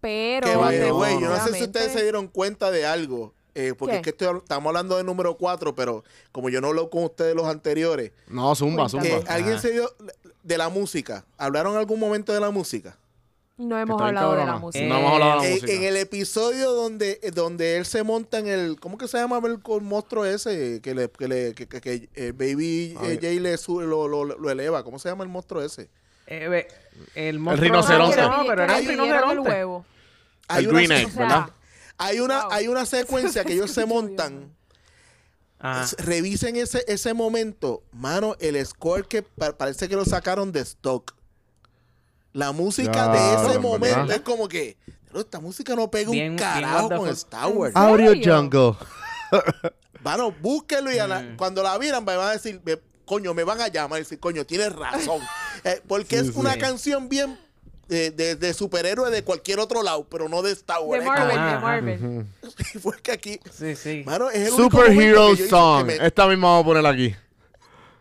Pero 0.00 0.46
Que 0.48 0.56
way, 0.92 1.14
no, 1.14 1.20
yo 1.20 1.28
no 1.28 1.36
sé 1.44 1.54
si 1.54 1.62
ustedes 1.64 1.92
se 1.92 2.02
dieron 2.02 2.28
cuenta 2.28 2.70
de 2.70 2.86
algo. 2.86 3.32
eh, 3.56 3.72
porque 3.78 3.92
¿Qué? 3.92 3.96
es 3.98 4.02
que 4.02 4.10
estoy- 4.10 4.38
estamos 4.38 4.66
hablando 4.70 4.96
de 4.96 5.04
número 5.04 5.36
4, 5.36 5.76
pero 5.76 6.02
como 6.32 6.48
yo 6.48 6.60
no 6.60 6.66
hablo 6.68 6.90
con 6.90 7.04
ustedes 7.04 7.36
los 7.36 7.46
anteriores, 7.46 8.10
No, 8.26 8.52
zumba, 8.56 8.88
zumba. 8.88 9.06
alguien 9.28 9.60
se 9.60 9.70
dio 9.70 9.88
de 10.42 10.58
la 10.58 10.68
música. 10.70 11.24
¿Hablaron 11.38 11.74
en 11.74 11.78
algún 11.78 12.00
momento 12.00 12.32
de 12.32 12.40
la 12.40 12.50
música? 12.50 12.98
No 13.56 13.78
hemos 13.78 14.00
hablado 14.02 14.34
de 14.34 14.44
la 14.44 14.56
música. 14.58 14.84
No 14.84 14.98
hemos 14.98 15.12
hablado 15.12 15.42
de 15.42 15.48
la 15.48 15.54
música. 15.54 15.72
en 15.72 15.82
el 15.84 15.96
episodio 15.96 16.72
donde, 16.72 17.20
donde 17.34 17.76
él 17.76 17.86
se 17.86 18.02
monta 18.02 18.38
en 18.38 18.48
el. 18.48 18.80
¿Cómo 18.80 18.98
que 18.98 19.06
se 19.08 19.18
llama 19.18 19.40
el, 19.44 19.60
el 19.64 19.80
monstruo 19.80 20.24
ese? 20.24 20.80
Que 20.82 20.94
le, 20.94 21.08
que 21.10 21.28
le, 21.28 21.54
que, 21.54 21.68
que- 21.68 21.80
que, 21.80 22.08
eh, 22.14 22.32
Baby 22.32 22.96
eh, 23.02 23.18
Jay 23.20 23.38
le 23.38 23.56
sube, 23.56 23.84
lo, 23.86 24.08
lo, 24.08 24.24
lo 24.24 24.50
eleva. 24.50 24.82
¿Cómo 24.82 24.98
se 24.98 25.08
llama 25.08 25.22
el 25.24 25.30
monstruo 25.30 25.62
ese? 25.62 25.88
Eh, 26.26 26.66
el, 27.14 27.38
monstruo- 27.38 27.60
rinoceronte. 27.62 28.20
No, 28.22 28.44
pero 28.46 28.64
era 28.64 28.78
el 28.78 28.82
el 28.84 28.88
rinoceronte. 28.90 29.48
huevo. 29.50 29.86
Hay 30.48 30.64
El 30.64 30.70
una, 30.70 30.78
Green 30.78 30.92
Egg, 30.92 31.06
O 31.06 31.10
sea, 31.10 31.20
¿verdad? 31.22 31.50
hay 31.96 32.20
una, 32.20 32.42
Wow. 32.44 32.52
hay 32.52 32.68
una 32.68 32.86
secuencia 32.86 33.44
que 33.44 33.52
ellos 33.54 33.70
se 33.70 33.86
montan. 33.86 34.52
S- 35.62 35.96
Revisen 35.98 36.56
ese, 36.56 36.84
ese 36.88 37.14
momento. 37.14 37.82
Mano, 37.92 38.36
el 38.40 38.64
score 38.66 39.06
que 39.06 39.22
pa- 39.22 39.56
parece 39.56 39.88
que 39.88 39.96
lo 39.96 40.04
sacaron 40.04 40.52
de 40.52 40.60
stock. 40.60 41.14
La 42.34 42.52
música 42.52 43.08
de 43.08 43.34
ese 43.34 43.54
en 43.56 43.62
momento 43.62 43.96
verdad. 44.00 44.16
es 44.16 44.20
como 44.20 44.46
que. 44.48 44.76
"Pero 45.06 45.20
esta 45.20 45.40
música 45.40 45.74
no 45.74 45.90
pega 45.90 46.10
Bien- 46.10 46.32
un 46.32 46.38
carajo 46.38 46.88
con. 46.90 47.08
Star 47.08 47.48
Wars. 47.48 47.72
¿En 47.74 47.80
Audio? 47.82 48.12
Jungle. 48.22 48.74
Mano, 50.02 50.32
búsquenlo 50.40 50.92
y 50.92 50.96
Mm. 50.98 51.36
cuando 51.36 51.62
la 51.62 51.78
vieran 51.78 52.04
me 52.04 52.14
van 52.16 52.28
a 52.28 52.32
decir, 52.32 52.60
me- 52.64 52.78
coño, 53.06 53.32
me 53.32 53.42
van 53.44 53.60
a 53.60 53.68
llamar 53.68 54.00
y 54.00 54.02
decir, 54.02 54.20
coño, 54.20 54.44
tienes 54.44 54.72
razón. 54.74 55.20
Eh, 55.64 55.80
porque 55.88 56.20
Sí, 56.20 56.28
es 56.28 56.36
una 56.36 56.58
canción 56.58 57.08
bien 57.08 57.38
de, 57.88 58.10
de, 58.10 58.34
de 58.36 58.52
superhéroe 58.52 59.10
de 59.10 59.22
cualquier 59.24 59.60
otro 59.60 59.82
lado, 59.82 60.06
pero 60.10 60.28
no 60.28 60.42
de 60.42 60.52
Star 60.52 60.78
De 60.80 60.84
Wars. 60.84 61.02
Es 61.02 61.08
Marvel, 61.08 61.28
de. 61.28 61.58
Marvel. 61.58 62.26
fue 62.82 63.00
que 63.00 63.12
aquí, 63.12 63.40
Sí, 63.50 63.74
sí. 63.76 64.02
mano, 64.04 64.28
es 64.28 64.48
el 64.48 64.52
único 64.52 64.62
Super 64.64 64.80
momento 64.90 65.00
que 65.00 65.06
Hero 65.08 65.28
yo 65.28 65.32
hice 65.34 65.48
Song. 65.48 65.86
que 65.86 65.98
me- 65.98 66.06
Esta 66.06 66.26
misma 66.26 66.48
vamos 66.48 66.62
a 66.62 66.66
poner 66.66 66.86
aquí. 66.86 67.14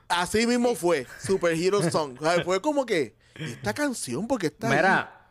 Así 0.09 0.45
mismo 0.45 0.75
fue, 0.75 1.07
Super 1.25 1.53
Hero 1.53 1.89
Song. 1.89 2.17
O 2.19 2.23
sea, 2.23 2.43
fue 2.43 2.59
como 2.61 2.85
que, 2.85 3.15
esta 3.35 3.73
canción, 3.73 4.27
porque 4.27 4.47
está 4.47 4.67
ahí? 4.69 4.75
Mira, 4.75 5.21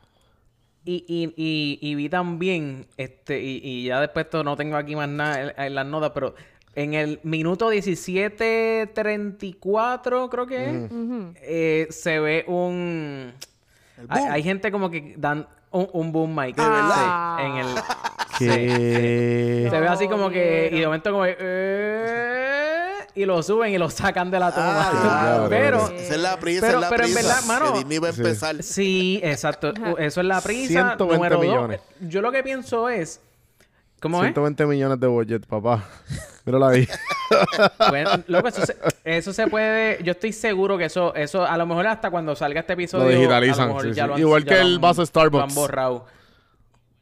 y, 0.84 1.04
y, 1.06 1.32
y, 1.36 1.78
y 1.80 1.94
vi 1.94 2.08
también, 2.08 2.88
este, 2.96 3.40
y, 3.40 3.60
y 3.62 3.84
ya 3.84 4.00
después 4.00 4.24
esto 4.26 4.42
no 4.42 4.56
tengo 4.56 4.76
aquí 4.76 4.96
más 4.96 5.08
nada 5.08 5.40
en, 5.40 5.52
en 5.56 5.74
las 5.74 5.86
notas, 5.86 6.10
pero 6.12 6.34
en 6.74 6.94
el 6.94 7.20
minuto 7.22 7.70
17.34, 7.70 10.28
creo 10.28 10.46
que 10.46 10.70
es, 10.70 10.90
Ujú. 10.90 11.34
eh, 11.36 11.86
se 11.90 12.18
ve 12.18 12.44
un... 12.48 13.32
Hay, 14.08 14.42
gente 14.42 14.72
como 14.72 14.90
que 14.90 15.14
dan 15.16 15.46
un, 15.70 15.88
un 15.92 16.10
boom 16.10 16.34
mic. 16.34 16.56
De 16.56 16.62
verdad. 16.62 17.36
Sí, 17.38 17.44
en 17.44 17.56
el... 17.56 17.66
Que... 18.38 19.68
Se 19.70 19.80
ve 19.80 19.86
así 19.86 20.08
como 20.08 20.30
que... 20.30 20.70
Y 20.72 20.80
de 20.80 20.86
momento 20.86 21.12
como 21.12 21.22
que... 21.24 21.36
eh, 21.38 22.71
y 23.14 23.24
lo 23.24 23.42
suben 23.42 23.72
y 23.74 23.78
lo 23.78 23.90
sacan 23.90 24.30
de 24.30 24.38
la 24.40 24.52
toma. 24.52 24.90
Ah, 24.92 25.46
pero... 25.50 25.86
sí. 25.88 25.94
Esa 25.96 26.14
es 26.14 26.20
la 26.20 26.38
prisa, 26.38 26.60
pero- 26.66 26.78
es 26.78 26.80
la 26.82 26.88
pero 26.90 27.04
en 27.04 27.14
verdad, 27.14 27.42
mano- 27.46 27.72
Disney 27.72 27.98
va 27.98 28.08
a 28.08 28.12
Sí. 28.12 28.20
empezar. 28.20 28.62
Sí, 28.62 29.20
exacto. 29.22 29.72
Ajá. 29.76 29.94
Eso 29.98 30.20
es 30.20 30.26
la 30.26 30.40
prisa. 30.40 30.68
120 30.96 31.14
Número 31.14 31.36
dos, 31.36 31.44
millones. 31.44 31.80
Yo 32.00 32.20
lo 32.22 32.32
que 32.32 32.42
pienso 32.42 32.88
es... 32.88 33.20
¿Cómo 34.00 34.18
es? 34.18 34.28
120 34.28 34.66
millones 34.66 34.98
de 34.98 35.06
budget, 35.06 35.46
papá. 35.46 35.84
Míralo 36.44 36.66
ahí. 36.66 36.88
Bueno, 37.88 38.10
loco, 38.26 38.48
eso 38.48 38.66
se, 38.66 38.76
eso 39.04 39.32
se 39.32 39.46
puede... 39.46 40.02
Yo 40.02 40.12
estoy 40.12 40.32
seguro 40.32 40.76
que 40.76 40.84
eso... 40.86 41.14
eso 41.14 41.44
A 41.46 41.56
lo 41.56 41.64
mejor 41.66 41.86
hasta 41.86 42.10
cuando 42.10 42.34
salga 42.36 42.60
este 42.60 42.74
episodio... 42.74 43.04
Lo 43.04 43.10
a 43.10 43.14
digitalizan, 43.14 43.68
mejor 43.68 43.82
sí, 43.84 43.92
ya 43.94 44.02
sí. 44.04 44.08
lo 44.08 44.14
han- 44.14 44.20
Igual 44.20 44.44
ya 44.44 44.54
que 44.56 44.60
el 44.60 44.78
vaso 44.78 45.00
de 45.02 45.06
Starbucks. 45.06 45.38
Lo 45.38 45.42
han 45.48 45.54
borrado. 45.54 46.06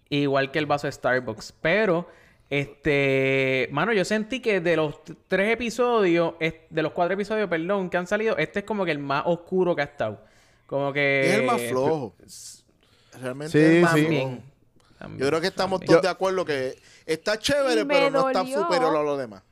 Igual 0.08 0.50
que 0.50 0.58
el 0.60 0.66
vaso 0.66 0.86
de 0.86 0.92
Starbucks. 0.92 1.54
Pero... 1.60 2.08
Este... 2.50 3.68
Mano, 3.70 3.92
yo 3.92 4.04
sentí 4.04 4.40
que 4.40 4.60
de 4.60 4.76
los 4.76 5.00
tres 5.28 5.52
episodios... 5.52 6.34
De 6.38 6.82
los 6.82 6.92
cuatro 6.92 7.14
episodios, 7.14 7.48
perdón, 7.48 7.88
que 7.88 7.96
han 7.96 8.06
salido... 8.06 8.36
Este 8.36 8.58
es 8.60 8.64
como 8.64 8.84
que 8.84 8.90
el 8.90 8.98
más 8.98 9.22
oscuro 9.26 9.74
que 9.76 9.82
ha 9.82 9.86
estado. 9.86 10.20
Como 10.66 10.92
que... 10.92 11.30
Es 11.30 11.34
el 11.38 11.46
más 11.46 11.60
flojo. 11.62 12.14
Realmente 13.20 13.52
Sí, 13.52 13.58
es 13.58 13.70
el 13.76 13.82
más 13.82 13.92
sí. 13.94 14.00
flojo. 14.06 14.20
También. 14.20 14.50
También, 14.98 15.20
Yo 15.20 15.26
creo 15.28 15.40
que 15.40 15.46
estamos 15.46 15.80
también. 15.80 15.88
todos 15.88 16.02
de 16.02 16.08
acuerdo 16.08 16.44
que 16.44 16.76
está 17.06 17.38
chévere, 17.38 17.86
pero 17.86 18.10
no 18.10 18.28
está 18.28 18.44
superior 18.44 18.94
a 18.96 19.02
lo 19.02 19.16
demás. 19.16 19.42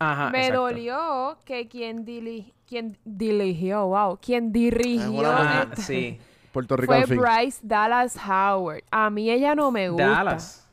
Ajá, 0.00 0.30
Me 0.30 0.38
exacto. 0.46 0.62
dolió 0.62 1.38
que 1.44 1.68
quien, 1.68 2.04
dili- 2.04 2.52
quien 2.66 2.96
dirigió, 3.04 3.86
wow, 3.86 4.18
quien 4.20 4.52
dirigió 4.52 5.22
esta- 5.22 5.76
sí. 5.76 6.18
Puerto 6.52 6.76
Rico 6.76 6.92
fue 7.06 7.50
Dallas 7.62 8.16
Howard. 8.16 8.82
A 8.90 9.10
mí 9.10 9.30
ella 9.30 9.54
no 9.54 9.70
me 9.70 9.88
gusta. 9.90 10.08
Dallas. 10.08 10.67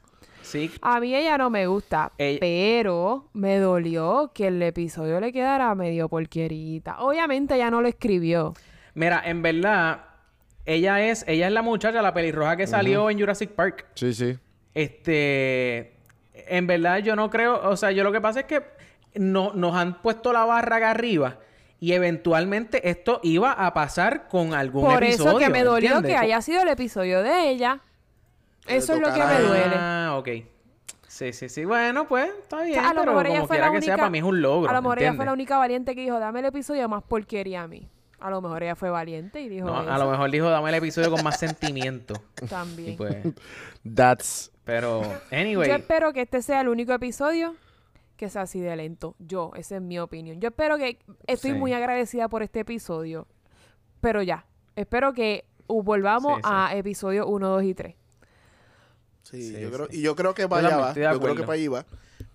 Sí. 0.45 0.71
A 0.81 0.99
mí 0.99 1.15
ella 1.15 1.37
no 1.37 1.49
me 1.49 1.67
gusta, 1.67 2.11
Ella- 2.17 2.39
pero 2.39 3.29
me 3.33 3.57
dolió 3.57 4.31
que 4.33 4.47
el 4.47 4.61
episodio 4.61 5.19
le 5.19 5.33
quedara 5.33 5.73
medio 5.75 6.07
porquerita. 6.07 6.99
Obviamente 6.99 7.55
ella 7.55 7.69
no 7.71 7.81
lo 7.81 7.87
escribió. 7.87 8.53
Mira, 8.93 9.21
en 9.25 9.41
verdad, 9.41 10.05
ella 10.65 11.01
es, 11.05 11.25
ella 11.27 11.47
es 11.47 11.53
la 11.53 11.61
muchacha, 11.61 12.01
la 12.01 12.13
pelirroja 12.13 12.55
que 12.55 12.67
salió 12.67 13.09
en 13.09 13.19
Jurassic 13.19 13.49
Park. 13.51 13.85
Sí, 13.95 14.13
sí. 14.13 14.37
Este, 14.73 15.93
en 16.33 16.67
verdad 16.67 16.99
yo 16.99 17.15
no 17.15 17.29
creo, 17.29 17.67
o 17.69 17.75
sea, 17.75 17.91
yo 17.91 18.03
lo 18.03 18.11
que 18.11 18.21
pasa 18.21 18.41
es 18.41 18.45
que 18.45 18.61
no, 19.15 19.51
nos 19.53 19.75
han 19.75 20.01
puesto 20.01 20.31
la 20.33 20.45
barra 20.45 20.77
acá 20.77 20.91
arriba 20.91 21.39
y 21.79 21.93
eventualmente 21.93 22.89
esto 22.89 23.19
iba 23.23 23.51
a 23.51 23.73
pasar 23.73 24.27
con 24.27 24.53
algún 24.53 24.83
Por 24.85 25.03
episodio. 25.03 25.29
eso 25.31 25.39
que 25.39 25.49
me 25.49 25.63
dolió 25.63 25.89
¿entiendes? 25.97 26.11
que 26.11 26.17
haya 26.17 26.41
sido 26.41 26.61
el 26.61 26.69
episodio 26.69 27.21
de 27.23 27.49
ella. 27.49 27.81
Eso 28.67 28.93
es 28.93 28.99
lo 28.99 29.13
que 29.13 29.23
me 29.23 29.39
duele. 29.41 29.75
Ah, 29.77 30.15
ok. 30.17 30.29
Sí, 31.07 31.31
sí, 31.31 31.47
sí. 31.49 31.63
Bueno, 31.65 32.07
pues 32.07 32.29
está 32.41 32.61
bien, 32.63 32.79
a 32.79 32.93
lo 32.93 33.01
pero 33.01 33.11
mejor 33.13 33.25
ella 33.27 33.35
como 33.35 33.47
fue 33.47 33.55
quiera 33.57 33.67
la 33.71 33.73
que 33.73 33.81
sea, 33.81 33.93
única- 33.93 34.01
para 34.01 34.09
mí 34.09 34.17
es 34.17 34.23
un 34.23 34.41
logro. 34.41 34.69
A 34.69 34.73
lo 34.73 34.81
mejor 34.81 34.99
ella 34.99 35.13
fue 35.13 35.25
la 35.25 35.33
única 35.33 35.57
valiente 35.57 35.95
que 35.95 36.01
dijo, 36.01 36.19
dame 36.19 36.39
el 36.39 36.45
episodio 36.47 36.89
más 36.89 37.03
porquería 37.03 37.63
a 37.63 37.67
mí. 37.67 37.89
A 38.19 38.29
lo 38.29 38.41
mejor 38.41 38.63
ella 38.63 38.75
fue 38.75 38.89
valiente 38.89 39.39
y 39.41 39.49
dijo 39.49 39.67
No, 39.67 39.77
a 39.77 39.97
lo 39.97 40.09
mejor 40.09 40.31
dijo, 40.31 40.49
dame 40.49 40.69
el 40.69 40.75
episodio 40.75 41.11
con 41.11 41.23
más 41.23 41.39
sentimiento. 41.39 42.15
también. 42.49 42.93
Y 42.93 42.97
pues, 42.97 43.17
That's... 43.93 44.51
pero, 44.63 45.03
anyway. 45.31 45.69
Yo 45.69 45.75
espero 45.75 46.11
que 46.11 46.21
este 46.21 46.41
sea 46.41 46.61
el 46.61 46.67
único 46.69 46.91
episodio 46.93 47.55
que 48.17 48.29
sea 48.29 48.43
así 48.43 48.59
de 48.59 48.75
lento. 48.75 49.15
Yo, 49.19 49.51
esa 49.55 49.75
es 49.75 49.81
mi 49.81 49.99
opinión. 49.99 50.39
Yo 50.41 50.47
espero 50.49 50.77
que... 50.77 50.99
Estoy 51.27 51.51
Sí. 51.51 51.57
muy 51.57 51.73
agradecida 51.73 52.27
por 52.29 52.43
este 52.43 52.61
episodio. 52.61 53.27
Pero 54.01 54.21
ya. 54.21 54.45
Espero 54.75 55.13
que 55.13 55.45
volvamos 55.67 56.35
Sí, 56.37 56.41
sí. 56.43 56.49
a 56.51 56.75
episodio 56.75 57.27
1, 57.27 57.47
2 57.49 57.63
y 57.63 57.73
3. 57.73 57.95
Sí, 59.29 59.41
Sí, 59.53 59.59
yo 59.59 59.71
creo, 59.71 59.87
y 59.91 60.01
yo 60.01 60.15
creo 60.15 60.33
que 60.35 60.47
para 60.47 60.67
allá 60.67 60.77
va. 60.77 60.93
Yo 61.13 61.19
creo 61.19 61.35
que 61.35 61.41
para 61.41 61.53
allí 61.53 61.67
va. 61.67 61.85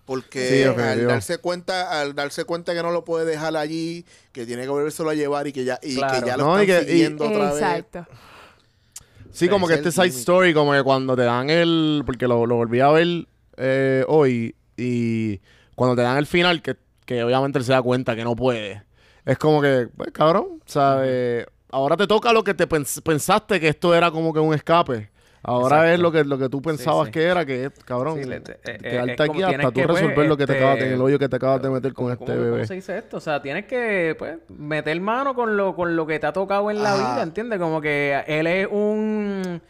Porque 0.05 0.73
Sí, 0.75 0.81
al 0.81 1.07
darse 1.07 1.37
cuenta, 1.37 2.01
al 2.01 2.13
darse 2.15 2.43
cuenta 2.43 2.73
que 2.73 2.83
no 2.83 2.91
lo 2.91 3.05
puede 3.05 3.25
dejar 3.25 3.55
allí, 3.55 4.05
que 4.33 4.45
tiene 4.45 4.63
que 4.63 4.67
volvérselo 4.69 5.09
a 5.09 5.13
llevar 5.13 5.47
y 5.47 5.53
que 5.53 5.63
ya, 5.63 5.79
y 5.81 5.95
Claro. 5.95 6.19
que 6.19 6.27
ya 6.27 6.37
lo 6.37 6.45
No, 6.45 6.61
y 6.63 6.69
están 6.69 6.83
y- 6.83 6.91
siguiendo 6.91 7.25
otra 7.27 7.53
vez. 7.53 7.61
Exacto. 7.61 8.07
Sí, 9.31 9.47
como 9.47 9.67
que 9.67 9.75
este 9.75 9.91
side 9.91 10.07
story, 10.07 10.53
como 10.53 10.73
que 10.73 10.83
cuando 10.83 11.15
te 11.15 11.21
dan 11.23 11.49
el... 11.49 12.03
Porque 12.05 12.27
lo, 12.27 12.45
lo 12.45 12.55
volví 12.55 12.81
a 12.81 12.89
ver 12.89 13.25
eh, 13.57 14.03
hoy 14.09 14.55
y 14.75 15.39
cuando 15.75 15.95
te 15.95 16.01
dan 16.01 16.17
el 16.17 16.25
final, 16.27 16.61
que, 16.61 16.75
que 17.05 17.23
obviamente 17.23 17.57
él 17.59 17.63
se 17.63 17.71
da 17.71 17.81
cuenta 17.81 18.15
que 18.15 18.23
no 18.25 18.35
puede. 18.35 18.83
Es 19.23 19.37
como 19.37 19.61
que, 19.61 19.87
pues 19.95 20.11
cabrón, 20.11 20.61
¿sabes? 20.65 21.45
Ahora 21.69 21.95
te 21.95 22.07
toca 22.07 22.33
lo 22.33 22.43
que 22.43 22.53
te 22.53 22.67
pens- 22.67 23.01
pensaste 23.01 23.59
que 23.61 23.69
esto 23.69 23.95
era 23.95 24.11
como 24.11 24.33
que 24.33 24.39
un 24.41 24.53
escape. 24.53 25.09
Ahora 25.43 25.85
es 25.91 25.99
Exacto. 25.99 26.01
lo 26.03 26.11
que, 26.11 26.23
lo 26.23 26.37
que 26.37 26.49
tú 26.49 26.61
pensabas 26.61 27.07
sí. 27.07 27.11
que 27.13 27.23
era, 27.23 27.43
que 27.45 27.65
es, 27.65 27.71
cabrón, 27.83 28.19
Sí, 28.19 28.25
le- 28.25 28.35
eh, 28.37 28.43
eh, 28.63 28.77
quedarte 28.77 29.11
es 29.13 29.17
como 29.27 29.31
aquí 29.33 29.43
hasta 29.55 29.67
tú 29.69 29.73
que, 29.73 29.87
pues, 29.87 30.01
resolver 30.01 30.27
lo 30.27 30.37
que 30.37 30.45
te 30.45 30.53
acabas 30.53 30.73
de, 30.75 30.79
este, 30.81 30.87
en 30.89 30.93
el 30.93 31.01
hoyo 31.01 31.17
que 31.19 31.29
te 31.29 31.35
acabas 31.35 31.61
de 31.63 31.69
meter 31.71 31.93
con 31.93 32.05
¿Cómo- 32.05 32.11
este 32.13 32.25
cómo- 32.25 32.37
bebé. 32.37 32.51
¿Cómo 32.57 32.65
se 32.67 32.73
dice 32.75 32.97
esto? 32.99 33.17
O 33.17 33.19
sea, 33.19 33.41
tienes 33.41 33.65
que, 33.65 34.15
pues, 34.19 34.37
meter 34.49 35.01
mano 35.01 35.33
con 35.33 35.57
lo, 35.57 35.75
con 35.75 35.95
lo 35.95 36.05
que 36.05 36.19
te 36.19 36.27
ha 36.27 36.33
tocado 36.33 36.69
en 36.69 36.83
la 36.83 36.93
Ajá. 36.93 37.13
vida, 37.15 37.23
¿entiendes? 37.23 37.57
Como 37.59 37.81
que 37.81 38.23
él 38.27 38.45
es 38.45 38.67
un... 38.69 39.61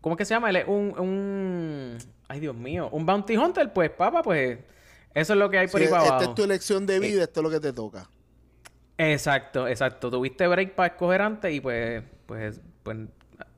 ¿Cómo 0.00 0.14
es 0.14 0.18
que 0.18 0.24
se 0.24 0.34
llama? 0.34 0.50
Él 0.50 0.56
es 0.56 0.68
un... 0.68 0.94
un... 0.96 1.98
Ay, 2.28 2.38
Dios 2.38 2.54
mío. 2.54 2.88
Un 2.92 3.04
bounty 3.04 3.36
hunter, 3.36 3.72
pues, 3.72 3.90
papá, 3.90 4.22
pues... 4.22 4.58
Eso 5.12 5.32
es 5.32 5.38
lo 5.40 5.50
que 5.50 5.58
hay 5.58 5.66
por 5.66 5.80
Sí, 5.80 5.86
ahí 5.86 5.90
para 5.90 6.02
esta 6.04 6.14
abajo. 6.16 6.30
es 6.30 6.34
tu 6.36 6.44
elección 6.44 6.86
de 6.86 7.00
vida, 7.00 7.24
esto 7.24 7.40
es 7.40 7.44
lo 7.44 7.50
que 7.50 7.58
te 7.58 7.72
toca. 7.72 8.08
Exacto, 8.98 9.66
exacto. 9.66 10.10
Tuviste 10.10 10.46
break 10.46 10.74
para 10.74 10.88
escoger 10.92 11.22
antes 11.22 11.52
y 11.54 11.60
pues, 11.60 12.02
pues, 12.26 12.60
pues, 12.82 12.98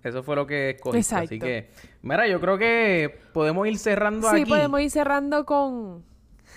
eso 0.04 0.22
fue 0.22 0.36
lo 0.36 0.46
que 0.46 0.70
escogiste. 0.70 1.14
Así 1.14 1.38
que, 1.38 1.70
mira, 2.02 2.26
yo 2.28 2.40
creo 2.40 2.56
que 2.58 3.18
podemos 3.32 3.66
ir 3.66 3.78
cerrando 3.78 4.30
Sí, 4.30 4.42
aquí. 4.42 4.50
podemos 4.50 4.80
ir 4.80 4.90
cerrando 4.90 5.44
con... 5.44 6.04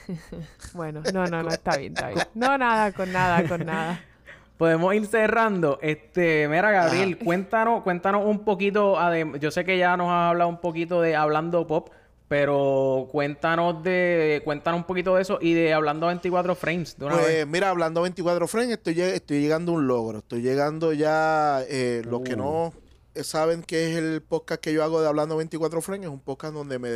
bueno, 0.74 1.02
no, 1.14 1.26
no, 1.28 1.44
no, 1.44 1.50
está 1.50 1.78
bien, 1.78 1.94
está 1.94 2.10
bien. 2.10 2.26
No, 2.34 2.58
nada, 2.58 2.92
con 2.92 3.12
nada, 3.12 3.48
con 3.48 3.66
nada. 3.66 4.04
Podemos 4.58 4.94
ir 4.94 5.06
cerrando. 5.08 5.80
Este, 5.82 6.48
mira, 6.48 6.70
Gabriel, 6.72 7.18
cuéntanos, 7.18 7.82
cuéntanos 7.82 8.24
un 8.26 8.44
poquito. 8.46 8.96
adem- 8.96 9.40
Yo 9.40 9.50
sé 9.50 9.66
que 9.66 9.78
ya 9.78 9.98
nos 9.98 10.08
has 10.10 10.30
hablado 10.30 10.50
un 10.50 10.62
poquito 10.62 11.02
de 11.02 11.16
hablando 11.16 11.66
pop, 11.66 11.90
pero 12.28 13.08
cuéntanos 13.12 13.82
de, 13.84 14.42
cuéntanos 14.46 14.82
un 14.82 14.84
poquito 14.86 15.16
de 15.16 15.24
eso 15.24 15.40
y 15.42 15.54
de 15.54 15.74
hablando 15.74 16.08
24 16.08 16.54
frames 16.56 16.96
de 16.98 17.06
una 17.06 17.16
Pues 17.16 17.26
vez. 17.28 17.48
mira, 17.48 17.70
hablando 17.70 18.04
24 18.04 18.48
frames, 18.48 18.70
estoy, 18.74 18.94
lleg- 18.94 19.14
estoy 19.16 19.42
llegando 19.42 19.72
a 19.72 19.76
un 19.76 19.88
logro. 19.88 20.20
Estoy 20.20 20.42
llegando 20.44 20.94
ya, 20.94 21.62
eh, 21.68 22.04
los 22.06 22.22
que 22.22 22.36
Uh. 22.36 22.38
no 22.38 22.74
saben 23.16 23.62
que 23.64 23.92
es 23.92 23.98
el 23.98 24.22
podcast 24.22 24.62
que 24.62 24.74
yo 24.74 24.84
hago 24.84 25.02
de 25.02 25.08
Hablando 25.08 25.38
24 25.38 25.82
frames, 25.82 26.08
es 26.08 26.12
un 26.14 26.20
podcast 26.22 26.54
donde 26.54 26.80
me 26.80 26.90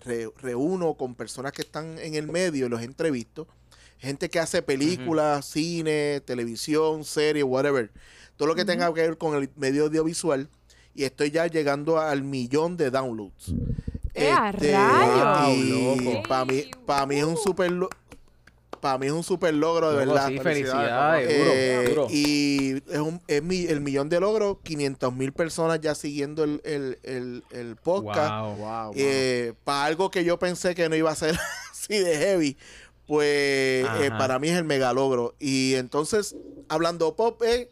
re- 0.00 0.30
reúno 0.40 0.94
con 0.94 1.14
personas 1.14 1.52
que 1.52 1.62
están 1.62 1.98
en 1.98 2.14
el 2.14 2.28
medio 2.28 2.66
y 2.66 2.68
los 2.68 2.82
entrevisto. 2.82 3.46
Gente 3.98 4.28
que 4.28 4.38
hace 4.40 4.62
películas, 4.62 5.46
cine, 5.46 6.20
televisión, 6.24 7.04
serie, 7.04 7.42
whatever. 7.44 7.90
Todo 8.36 8.48
lo 8.48 8.54
que 8.54 8.64
tenga 8.64 8.92
que 8.92 9.00
ver 9.02 9.16
con 9.16 9.36
el 9.40 9.48
medio 9.56 9.84
audiovisual. 9.84 10.48
Y 10.94 11.04
estoy 11.04 11.30
ya 11.30 11.46
llegando 11.46 11.98
al 12.00 12.22
millón 12.22 12.76
de 12.76 12.90
downloads. 12.90 13.54
¡Eh, 14.14 14.28
Este, 14.54 14.72
y 16.02 16.22
para 16.28 16.44
mí, 16.44 16.64
para 16.84 17.06
mí 17.06 17.16
es 17.16 17.24
un 17.24 17.36
super 17.38 17.70
para 18.82 18.98
mí 18.98 19.06
es 19.06 19.12
un 19.12 19.22
super 19.22 19.54
logro 19.54 19.90
de 19.92 20.04
verdad. 20.04 20.28
sí, 20.28 20.38
Felicidades, 20.40 21.28
Eh, 21.30 21.86
duro. 21.88 22.08
Y 22.10 22.82
es, 22.90 22.98
un, 22.98 23.22
es 23.28 23.42
mi- 23.42 23.64
el 23.66 23.80
millón 23.80 24.08
de 24.08 24.18
logros, 24.20 24.58
500 24.64 25.14
mil 25.14 25.32
personas 25.32 25.80
ya 25.80 25.94
siguiendo 25.94 26.44
el, 26.44 26.60
el, 26.64 26.98
el, 27.04 27.44
el 27.52 27.76
podcast. 27.76 28.30
Wow. 28.42 28.56
Wow, 28.56 28.92
wow. 28.92 29.54
para 29.64 29.84
algo 29.84 30.10
que 30.10 30.24
yo 30.24 30.38
pensé 30.38 30.74
que 30.74 30.88
no 30.88 30.96
iba 30.96 31.10
a 31.10 31.14
ser 31.14 31.38
así 31.70 31.96
de 31.96 32.16
heavy, 32.18 32.56
pues 33.06 33.86
eh, 34.00 34.10
para 34.18 34.38
mí 34.38 34.48
es 34.48 34.56
el 34.58 34.64
mega 34.64 34.92
logro. 34.92 35.34
Y 35.38 35.74
entonces, 35.74 36.34
hablando 36.68 37.14
pop, 37.16 37.42
es 37.42 37.68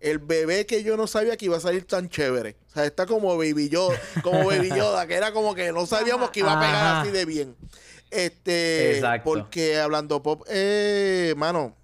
el 0.00 0.18
bebé 0.18 0.66
que 0.66 0.82
yo 0.84 0.96
no 0.96 1.06
sabía 1.06 1.36
que 1.36 1.46
iba 1.46 1.56
a 1.56 1.60
salir 1.60 1.84
tan 1.86 2.08
chévere. 2.08 2.56
O 2.70 2.74
sea, 2.74 2.84
está 2.84 3.06
como 3.06 3.36
Baby 3.38 3.68
Yoda, 3.70 3.98
como 4.22 4.44
Baby 4.46 4.68
Yoda, 4.76 5.06
que 5.06 5.14
era 5.14 5.32
como 5.32 5.54
que 5.54 5.72
no 5.72 5.86
sabíamos 5.86 6.30
que 6.30 6.40
iba 6.40 6.52
a 6.52 6.60
pegar 6.60 6.74
Ajá. 6.74 7.00
así 7.02 7.10
de 7.10 7.24
bien. 7.24 7.56
Este, 8.10 8.96
Exacto. 8.96 9.24
porque 9.24 9.78
hablando 9.78 10.22
pop, 10.22 10.42
eh, 10.48 11.34
mano, 11.36 11.74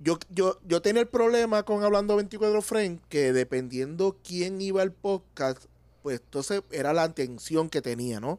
yo, 0.00 0.18
yo, 0.30 0.58
yo 0.66 0.80
tenía 0.82 1.02
el 1.02 1.08
problema 1.08 1.62
con 1.64 1.82
Hablando 1.84 2.16
24 2.16 2.62
Frames 2.62 3.00
que 3.08 3.32
dependiendo 3.32 4.16
quién 4.26 4.60
iba 4.60 4.82
al 4.82 4.92
podcast, 4.92 5.64
pues 6.02 6.20
entonces 6.20 6.62
era 6.70 6.92
la 6.92 7.02
atención 7.04 7.68
que 7.68 7.80
tenía, 7.82 8.20
¿no? 8.20 8.38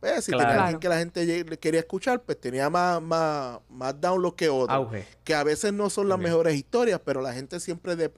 Pues, 0.00 0.24
si 0.24 0.32
Claro. 0.32 0.48
tenía 0.48 0.62
alguien 0.64 0.80
que 0.80 0.88
la 0.88 0.98
gente 0.98 1.44
quería 1.58 1.80
escuchar, 1.80 2.22
pues 2.22 2.38
tenía 2.40 2.68
más, 2.68 3.00
más, 3.00 3.58
más 3.70 3.98
downloads 4.00 4.36
que 4.36 4.48
otros. 4.50 4.70
Auge. 4.76 5.06
Que 5.24 5.34
a 5.34 5.42
veces 5.44 5.72
no 5.72 5.88
son 5.88 6.08
las 6.10 6.18
mejores 6.18 6.54
historias, 6.54 7.00
pero 7.04 7.22
la 7.22 7.32
gente 7.32 7.58
siempre 7.60 7.96
de- 7.96 8.12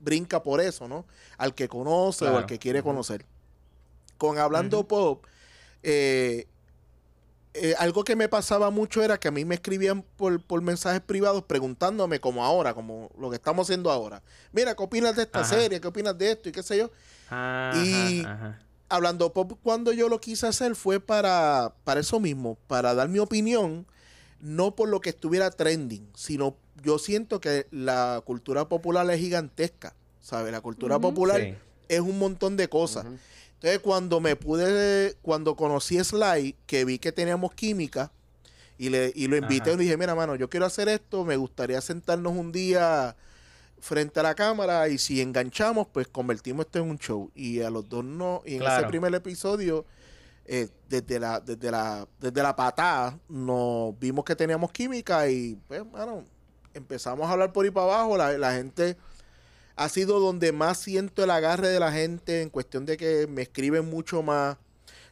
brinca 0.00 0.42
por 0.42 0.60
eso, 0.60 0.86
¿no? 0.88 1.04
Al 1.38 1.54
que 1.54 1.68
conoce 1.68 2.24
o 2.26 2.36
al 2.36 2.46
que 2.46 2.58
quiere 2.58 2.82
conocer. 2.82 3.24
Con 4.18 4.38
Hablando 4.38 4.86
Pop, 4.86 5.24
eh, 5.82 6.46
eh, 7.54 7.74
algo 7.78 8.02
que 8.04 8.16
me 8.16 8.28
pasaba 8.28 8.70
mucho 8.70 9.02
era 9.02 9.18
que 9.18 9.28
a 9.28 9.30
mí 9.30 9.44
me 9.44 9.54
escribían 9.56 10.02
por, 10.16 10.40
por 10.42 10.62
mensajes 10.62 11.00
privados 11.02 11.42
preguntándome 11.44 12.18
como 12.20 12.44
ahora, 12.44 12.72
como 12.74 13.10
lo 13.18 13.28
que 13.30 13.36
estamos 13.36 13.66
haciendo 13.66 13.90
ahora. 13.90 14.22
Mira, 14.52 14.74
¿qué 14.74 14.82
opinas 14.82 15.16
de 15.16 15.22
esta 15.22 15.40
Ajá. 15.40 15.48
serie? 15.48 15.80
¿Qué 15.80 15.86
opinas 15.88 16.16
de 16.16 16.30
esto? 16.32 16.48
Y 16.48 16.52
qué 16.52 16.62
sé 16.62 16.78
yo. 16.78 16.90
Ajá, 17.28 17.72
Y- 17.84 18.24
ajá. 18.24 18.58
Hablando 18.88 19.32
pop, 19.32 19.52
cuando 19.62 19.92
yo 19.92 20.10
lo 20.10 20.20
quise 20.20 20.46
hacer 20.46 20.74
fue 20.76 21.00
para, 21.00 21.72
para 21.84 22.00
eso 22.00 22.20
mismo, 22.20 22.58
para 22.66 22.92
dar 22.94 23.08
mi 23.08 23.20
opinión, 23.20 23.86
no 24.38 24.74
por 24.74 24.90
lo 24.90 25.00
que 25.00 25.08
estuviera 25.10 25.50
trending, 25.50 26.06
sino 26.14 26.56
yo 26.82 26.98
siento 26.98 27.40
que 27.40 27.66
la 27.70 28.20
cultura 28.26 28.68
popular 28.68 29.10
es 29.10 29.18
gigantesca, 29.18 29.94
¿sabes? 30.20 30.52
La 30.52 30.60
cultura 30.60 30.98
popular 30.98 31.40
Sí. 31.40 31.54
es 31.88 32.00
un 32.00 32.18
montón 32.18 32.58
de 32.58 32.68
cosas. 32.68 33.06
Entonces, 33.62 33.78
cuando 33.78 34.18
me 34.18 34.34
pude, 34.34 35.14
cuando 35.22 35.54
conocí 35.54 36.02
Sly, 36.02 36.56
que 36.66 36.84
vi 36.84 36.98
que 36.98 37.12
teníamos 37.12 37.54
química, 37.54 38.10
y, 38.76 38.88
le, 38.88 39.12
y 39.14 39.28
lo 39.28 39.36
invité 39.36 39.70
Ajá. 39.70 39.74
y 39.74 39.76
le 39.76 39.82
dije, 39.84 39.96
mira, 39.96 40.16
mano, 40.16 40.34
yo 40.34 40.50
quiero 40.50 40.66
hacer 40.66 40.88
esto, 40.88 41.24
me 41.24 41.36
gustaría 41.36 41.80
sentarnos 41.80 42.32
un 42.32 42.50
día 42.50 43.14
frente 43.78 44.18
a 44.18 44.24
la 44.24 44.34
cámara 44.34 44.88
y 44.88 44.98
si 44.98 45.20
enganchamos, 45.20 45.86
pues 45.92 46.08
convertimos 46.08 46.66
esto 46.66 46.80
en 46.80 46.90
un 46.90 46.98
show. 46.98 47.30
Y 47.36 47.60
a 47.60 47.70
los 47.70 47.88
dos 47.88 48.04
no, 48.04 48.42
y 48.44 48.56
en 48.56 48.64
ese 48.64 48.82
primer 48.88 49.14
episodio, 49.14 49.84
eh, 50.44 50.68
desde 50.88 51.20
la, 51.20 51.38
desde 51.38 51.70
la, 51.70 52.08
desde 52.18 52.42
la 52.42 52.56
patada, 52.56 53.16
nos 53.28 53.96
vimos 53.96 54.24
que 54.24 54.34
teníamos 54.34 54.72
química 54.72 55.28
y 55.28 55.56
pues, 55.68 55.84
bueno, 55.88 56.24
empezamos 56.74 57.28
a 57.28 57.32
hablar 57.32 57.52
por 57.52 57.64
ahí 57.64 57.70
para 57.70 57.94
abajo, 57.94 58.16
la, 58.16 58.36
la 58.36 58.54
gente 58.54 58.96
ha 59.76 59.88
sido 59.88 60.20
donde 60.20 60.52
más 60.52 60.78
siento 60.78 61.24
el 61.24 61.30
agarre 61.30 61.68
de 61.68 61.80
la 61.80 61.92
gente 61.92 62.42
en 62.42 62.50
cuestión 62.50 62.84
de 62.86 62.96
que 62.96 63.26
me 63.26 63.42
escriben 63.42 63.88
mucho 63.88 64.22
más. 64.22 64.56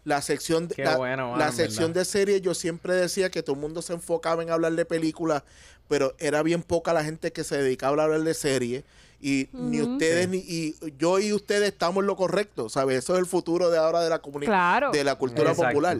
La 0.02 0.22
sección 0.22 0.66
de, 0.66 0.82
la, 0.82 0.96
bueno, 0.96 1.36
sección 1.52 1.88
verdad. 1.92 2.00
de 2.00 2.04
series, 2.06 2.40
yo 2.40 2.54
siempre 2.54 2.94
decía 2.94 3.30
que 3.30 3.42
todo 3.42 3.54
el 3.54 3.60
mundo 3.60 3.82
se 3.82 3.92
enfocaba 3.92 4.42
en 4.42 4.48
hablar 4.50 4.72
de 4.72 4.86
películas, 4.86 5.42
pero 5.88 6.14
era 6.18 6.42
bien 6.42 6.62
poca 6.62 6.94
la 6.94 7.04
gente 7.04 7.32
que 7.32 7.44
se 7.44 7.58
dedicaba 7.58 8.00
a 8.00 8.04
hablar 8.06 8.22
de 8.22 8.32
series. 8.32 8.84
Y 9.20 9.50
ni 9.52 9.82
ustedes, 9.82 10.26
ni 10.30 10.38
y 10.38 10.74
yo 10.96 11.18
y 11.18 11.34
ustedes 11.34 11.68
estamos 11.68 12.00
en 12.02 12.06
lo 12.06 12.16
correcto, 12.16 12.70
¿sabes? 12.70 12.96
Eso 13.04 13.12
es 13.12 13.18
el 13.18 13.26
futuro 13.26 13.68
de 13.68 13.76
ahora 13.76 14.00
de 14.00 14.08
la 14.08 14.20
comunidad, 14.20 14.50
Claro. 14.50 14.90
de 14.90 15.04
la 15.04 15.16
cultura 15.16 15.50
Exacto. 15.50 15.68
popular. 15.68 15.98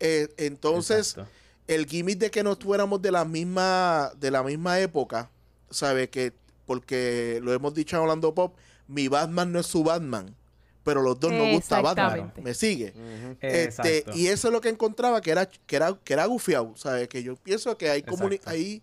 Eh, 0.00 0.28
entonces, 0.38 1.10
Exacto. 1.10 1.30
el 1.66 1.84
gimmick 1.84 2.18
de 2.18 2.30
que 2.30 2.42
no 2.42 2.56
fuéramos 2.56 3.02
de 3.02 3.10
la 3.12 3.26
misma 3.26 4.10
de 4.18 4.30
la 4.30 4.42
misma 4.42 4.80
época, 4.80 5.28
¿sabe? 5.68 6.08
Que 6.08 6.32
porque 6.68 7.40
lo 7.42 7.54
hemos 7.54 7.72
dicho 7.72 7.96
en 7.96 8.02
Hablando 8.02 8.34
Pop, 8.34 8.54
mi 8.86 9.08
Batman 9.08 9.50
no 9.50 9.58
es 9.58 9.66
su 9.66 9.82
Batman, 9.82 10.36
pero 10.84 11.00
los 11.00 11.18
dos 11.18 11.32
nos 11.32 11.48
gusta 11.48 11.80
Batman. 11.80 12.30
¿Me 12.42 12.52
sigue? 12.52 12.92
Ujú. 12.94 13.38
Este, 13.40 14.04
y 14.14 14.26
eso 14.26 14.48
es 14.48 14.52
lo 14.52 14.60
que 14.60 14.68
encontraba 14.68 15.22
que 15.22 15.30
era 15.30 15.46
que 15.46 15.76
era 15.76 15.98
que 16.04 16.12
era 16.12 16.26
gufiado, 16.26 16.74
¿sabes? 16.76 17.08
Que 17.08 17.22
yo 17.22 17.36
pienso 17.36 17.76
que 17.78 17.88
hay 17.88 18.04
ahí 18.44 18.82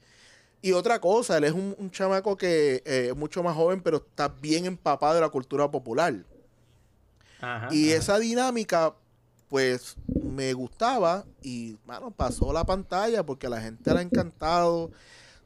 y 0.64 0.72
otra 0.72 1.00
cosa, 1.00 1.38
él 1.38 1.44
es 1.44 1.52
un, 1.54 1.76
un 1.78 1.92
chamaco 1.92 2.36
que 2.36 2.82
eh, 2.86 3.10
es 3.12 3.16
mucho 3.16 3.44
más 3.44 3.56
joven, 3.56 3.82
pero 3.82 3.98
está 3.98 4.30
bien 4.30 4.66
empapado 4.66 5.14
de 5.14 5.22
la 5.22 5.30
cultura 5.30 5.70
popular. 5.70 6.16
Ajá, 7.40 7.68
Y 7.72 7.90
ajá. 7.92 7.98
esa 8.00 8.18
dinámica, 8.18 8.96
pues, 9.48 9.96
me 10.24 10.54
gustaba 10.54 11.24
y, 11.44 11.78
bueno, 11.86 12.10
pasó 12.10 12.52
la 12.52 12.64
pantalla 12.64 13.24
porque 13.24 13.46
a 13.46 13.52
la 13.52 13.62
gente 13.62 13.94
le 13.94 14.00
ha 14.00 14.02
encantado. 14.02 14.90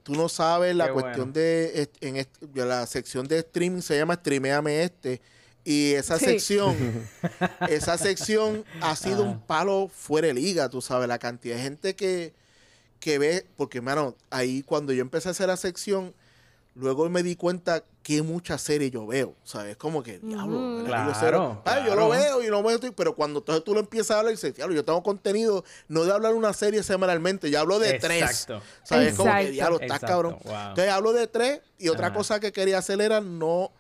Tú 0.04 0.14
no 0.16 0.30
sabes 0.30 0.76
la 0.76 0.88
Qué 0.88 0.94
cuestión 0.94 1.34
bueno. 1.34 1.34
de, 1.34 1.90
en 2.02 2.68
la 2.68 2.86
sección 2.88 3.28
de 3.28 3.40
streaming 3.40 3.82
se 3.82 3.98
llama 3.98 4.16
Streameame 4.16 4.84
Este. 4.84 5.22
Y 5.64 5.92
esa 5.94 6.18
Sí. 6.18 6.26
sección, 6.26 6.76
esa 7.70 7.98
sección 7.98 8.64
ha 8.82 8.96
sido 8.96 9.24
un 9.24 9.30
Ajá. 9.36 9.46
palo 9.48 9.90
fuera 9.94 10.28
de 10.28 10.34
liga, 10.34 10.70
tú 10.70 10.82
sabes, 10.82 11.08
la 11.08 11.20
cantidad 11.20 11.58
de 11.58 11.62
gente 11.62 11.96
que, 11.96 12.34
que 13.00 13.20
ve, 13.20 13.46
porque, 13.58 13.80
hermano, 13.80 14.16
ahí 14.30 14.64
cuando 14.64 14.94
yo 14.94 15.02
empecé 15.02 15.28
a 15.28 15.32
hacer 15.32 15.48
la 15.48 15.58
sección, 15.58 16.14
luego 16.80 17.10
me 17.10 17.22
di 17.24 17.36
cuenta 17.36 17.84
que 18.02 18.22
muchas 18.22 18.62
series 18.62 18.92
yo 18.92 19.06
veo, 19.06 19.36
¿sabes? 19.44 19.78
Como 19.78 20.02
que, 20.02 20.20
diablo, 20.20 20.84
Claro, 20.86 21.62
Ah, 21.66 21.86
yo 21.86 21.96
lo 21.96 22.10
veo 22.10 22.42
y 22.42 22.48
no 22.48 22.64
me 22.64 22.74
estoy, 22.74 22.92
pero 22.92 23.14
cuando 23.16 23.40
entonces 23.40 23.64
tú 23.64 23.74
lo 23.74 23.80
empiezas 23.80 24.12
a 24.16 24.20
hablar 24.20 24.34
y 24.34 24.36
dices, 24.38 24.56
diablo, 24.56 24.74
yo 24.74 24.84
tengo 24.84 25.04
contenido, 25.04 25.64
no 25.88 26.04
de 26.06 26.12
hablar 26.12 26.34
una 26.34 26.54
serie 26.54 26.82
semanalmente, 26.82 27.52
yo 27.52 27.60
hablo 27.60 27.78
de 27.78 27.94
tres. 28.00 28.22
Exacto. 28.24 28.62
¿Sabes? 28.84 29.14
Como 29.16 29.30
que, 29.30 29.38
Exacto. 29.38 29.52
diablo, 29.54 29.80
estás 29.80 29.98
Exacto, 29.98 30.08
cabrón. 30.08 30.38
wow. 30.46 30.70
Entonces 30.70 30.90
hablo 30.90 31.14
de 31.14 31.28
tres 31.28 31.62
y 31.78 31.90
otra 31.90 32.08
Ajá. 32.08 32.16
cosa 32.16 32.40
que 32.40 32.52
quería 32.52 32.78
hacer 32.80 33.00
era 33.02 33.22
no, 33.22 33.72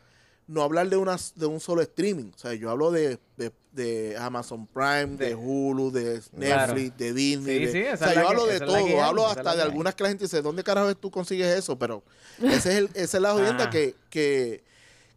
no 0.48 0.62
hablar 0.62 0.90
de, 0.90 0.98
una, 0.98 1.18
de 1.36 1.46
un 1.46 1.60
solo 1.60 1.82
streaming. 1.82 2.32
O 2.36 2.38
sea, 2.38 2.54
yo 2.54 2.70
hablo 2.70 2.92
de, 2.92 3.18
de, 3.38 3.52
de 3.80 4.16
Amazon 4.18 4.68
Prime, 4.68 5.18
de, 5.18 5.28
De- 5.30 5.36
Hulu, 5.36 5.92
de 5.92 6.22
Claro. 6.38 6.74
Netflix, 6.76 6.98
de 6.98 7.14
Disney. 7.14 7.60
Sí, 7.60 7.66
de- 7.66 7.72
sí, 7.72 7.88
o 7.94 7.98
sea, 7.98 8.14
yo 8.14 8.22
que- 8.22 8.28
hablo 8.28 8.46
de 8.46 8.60
todo. 8.60 9.02
hablo 9.04 9.28
hasta 9.28 9.56
de 9.56 9.62
algunas 9.62 9.96
que 9.96 10.04
la 10.04 10.10
gente 10.10 10.26
dice, 10.26 10.42
¿dónde 10.42 10.64
carajo 10.64 10.94
tú 10.96 11.10
consigues 11.10 11.48
eso? 11.58 11.78
Pero 11.80 12.04
ese 12.44 12.70
es 12.72 12.76
el, 12.78 12.90
esa 12.94 13.18
es 13.18 13.22
la 13.24 13.32
jodienda 13.34 13.64
Ajá. 13.64 13.70
que, 13.72 13.96
que, 14.10 14.64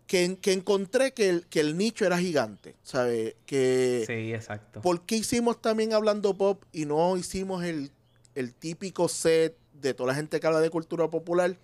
que, 0.07 0.39
que 0.41 0.53
encontré 0.53 1.13
que 1.13 1.29
el, 1.29 1.47
que 1.47 1.61
el 1.61 1.77
nicho 1.77 2.05
era 2.05 2.19
gigante, 2.19 2.75
¿sabes? 2.83 3.35
Que 3.47 4.05
Sí, 4.07 4.33
exacto. 4.35 4.81
¿Por 4.81 5.03
qué 5.03 5.17
hicimos 5.17 5.61
también 5.61 5.93
hablando 5.93 6.35
pop 6.37 6.63
y 6.73 6.85
no 6.87 7.17
hicimos 7.17 7.65
el, 7.65 7.91
el 8.35 8.55
típico 8.55 9.09
set 9.09 9.57
de 9.81 9.95
toda 9.95 10.09
la 10.09 10.15
gente 10.15 10.39
que 10.41 10.47
habla 10.47 10.61
de 10.61 10.71
cultura 10.71 11.09
popular? 11.09 11.57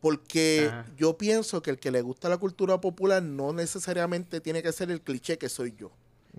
Porque 0.00 0.66
Ajá. 0.70 0.84
yo 0.98 1.16
pienso 1.16 1.62
que 1.62 1.70
el 1.70 1.78
que 1.78 1.90
le 1.90 2.02
gusta 2.02 2.28
la 2.28 2.36
cultura 2.36 2.78
popular 2.80 3.22
no 3.22 3.52
necesariamente 3.54 4.40
tiene 4.40 4.62
que 4.62 4.70
ser 4.70 4.90
el 4.90 5.00
cliché 5.00 5.38
que 5.38 5.48
soy 5.48 5.74
yo. 5.78 5.90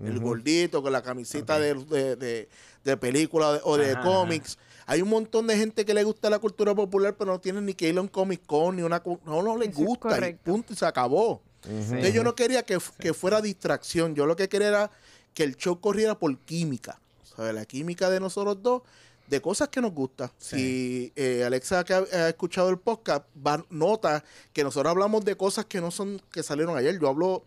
El 0.04 0.18
gordito 0.20 0.82
con 0.82 0.92
la 0.92 1.02
camiseta 1.02 1.58
de, 1.58 1.74
de, 1.74 2.16
de- 2.16 2.48
de 2.84 2.96
película 2.96 3.54
de- 3.54 3.60
o 3.64 3.76
de 3.76 3.92
Ajá, 3.92 4.02
cómics. 4.02 4.58
Hay 4.86 5.02
un 5.02 5.08
montón 5.08 5.46
de 5.48 5.56
gente 5.56 5.84
que 5.84 5.92
le 5.94 6.04
gusta 6.04 6.30
la 6.30 6.38
cultura 6.38 6.74
popular, 6.74 7.16
pero 7.18 7.32
no 7.32 7.40
tienen 7.40 7.64
ni 7.66 7.74
que 7.74 7.88
ir 7.88 7.98
a 7.98 8.00
un 8.00 8.08
Comic 8.08 8.46
Con, 8.46 8.76
ni 8.76 8.82
una... 8.82 9.02
No, 9.24 9.42
no 9.42 9.56
les 9.56 9.70
Eso 9.70 9.80
gusta. 9.84 10.28
Y 10.28 10.34
punto, 10.34 10.72
y 10.72 10.76
se 10.76 10.86
acabó. 10.86 11.42
Entonces 11.68 12.14
yo 12.14 12.22
no 12.22 12.34
quería 12.36 12.62
que, 12.62 12.78
que 13.00 13.12
fuera 13.12 13.40
distracción. 13.40 14.14
Yo 14.14 14.26
lo 14.26 14.36
que 14.36 14.48
quería 14.48 14.68
era 14.68 14.90
que 15.34 15.42
el 15.42 15.56
show 15.56 15.80
corriera 15.80 16.16
por 16.16 16.36
química. 16.38 17.00
¿Sabes? 17.24 17.54
La 17.54 17.64
química 17.64 18.08
de 18.08 18.20
nosotros 18.20 18.62
dos, 18.62 18.82
de 19.26 19.40
cosas 19.40 19.68
que 19.68 19.80
nos 19.80 19.92
gustan. 19.92 20.30
Si 20.38 21.12
eh, 21.16 21.42
Alexa 21.44 21.82
que 21.82 21.92
ha, 21.94 21.98
ha 22.12 22.28
escuchado 22.28 22.70
el 22.70 22.78
podcast, 22.78 23.24
va, 23.44 23.64
nota 23.70 24.22
que 24.52 24.62
nosotros 24.62 24.88
hablamos 24.92 25.24
de 25.24 25.36
cosas 25.36 25.64
que 25.64 25.80
no 25.80 25.90
son, 25.90 26.22
que 26.30 26.44
salieron 26.44 26.76
ayer. 26.76 26.96
Yo 27.00 27.08
hablo, 27.08 27.42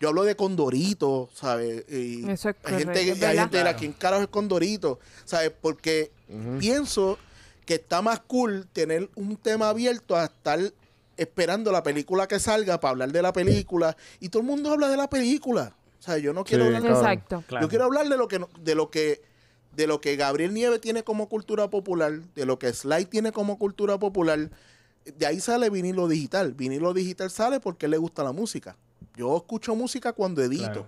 yo 0.00 0.08
hablo 0.08 0.24
de 0.24 0.34
Condorito, 0.34 1.28
¿sabes? 1.34 1.84
Y 1.90 2.28
Eso 2.28 2.48
es 2.48 2.56
hay 2.64 2.78
gente, 2.78 2.84
correcto, 2.86 3.26
hay 3.26 3.38
gente 3.38 3.58
de 3.58 3.64
la. 3.64 3.76
¿quién 3.76 3.92
carajo 3.92 4.22
es 4.22 4.28
Condorito? 4.28 4.98
¿Sabes? 5.24 5.52
Porque 5.60 6.10
pienso 6.58 7.18
que 7.66 7.74
está 7.74 8.00
más 8.02 8.20
cool 8.20 8.66
tener 8.72 9.10
un 9.14 9.36
tema 9.36 9.68
abierto 9.68 10.16
a 10.16 10.24
estar 10.24 10.58
esperando 11.16 11.70
la 11.70 11.82
película 11.82 12.26
que 12.26 12.38
salga 12.40 12.80
para 12.80 12.92
hablar 12.92 13.12
de 13.12 13.20
la 13.22 13.32
película 13.32 13.96
y 14.20 14.30
todo 14.30 14.40
el 14.40 14.48
mundo 14.48 14.72
habla 14.72 14.88
de 14.88 14.96
la 14.96 15.08
película. 15.10 15.74
O 15.98 16.02
sea, 16.02 16.16
yo 16.16 16.32
no 16.32 16.44
quiero 16.44 16.64
Sí, 16.64 16.66
hablar 16.68 16.80
claro. 16.82 16.96
Exacto. 16.96 17.44
Claro. 17.46 17.64
yo 17.66 17.68
quiero 17.68 17.84
hablar 17.84 18.08
de 18.08 18.16
lo 18.16 18.26
que 18.26 18.38
no- 18.38 18.48
de 18.58 18.74
lo 18.74 18.90
que 18.90 19.20
de 19.76 19.86
lo 19.86 20.00
que 20.00 20.16
Gabriel 20.16 20.52
Nieves 20.52 20.80
tiene 20.80 21.04
como 21.04 21.28
cultura 21.28 21.70
popular, 21.70 22.20
de 22.34 22.44
lo 22.46 22.58
que 22.58 22.72
Sly 22.72 23.04
tiene 23.04 23.30
como 23.32 23.56
cultura 23.58 23.98
popular. 23.98 24.50
De 25.04 25.26
ahí 25.26 25.38
sale 25.40 25.70
vinilo 25.70 26.08
digital. 26.08 26.54
Vinilo 26.54 26.92
digital 26.92 27.30
sale 27.30 27.60
porque 27.60 27.86
le 27.86 27.96
gusta 27.96 28.24
la 28.24 28.32
música. 28.32 28.76
Yo 29.16 29.36
escucho 29.36 29.74
música 29.74 30.12
cuando 30.12 30.42
edito. 30.42 30.64
Claro. 30.64 30.86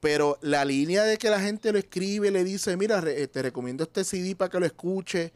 Pero 0.00 0.38
la 0.42 0.64
línea 0.64 1.02
de 1.04 1.16
que 1.16 1.30
la 1.30 1.40
gente 1.40 1.72
lo 1.72 1.78
escribe, 1.78 2.30
le 2.30 2.44
dice, 2.44 2.76
mira, 2.76 3.00
re- 3.00 3.22
eh, 3.22 3.28
te 3.28 3.42
recomiendo 3.42 3.84
este 3.84 4.04
CD 4.04 4.36
para 4.36 4.50
que 4.50 4.60
lo 4.60 4.66
escuche, 4.66 5.32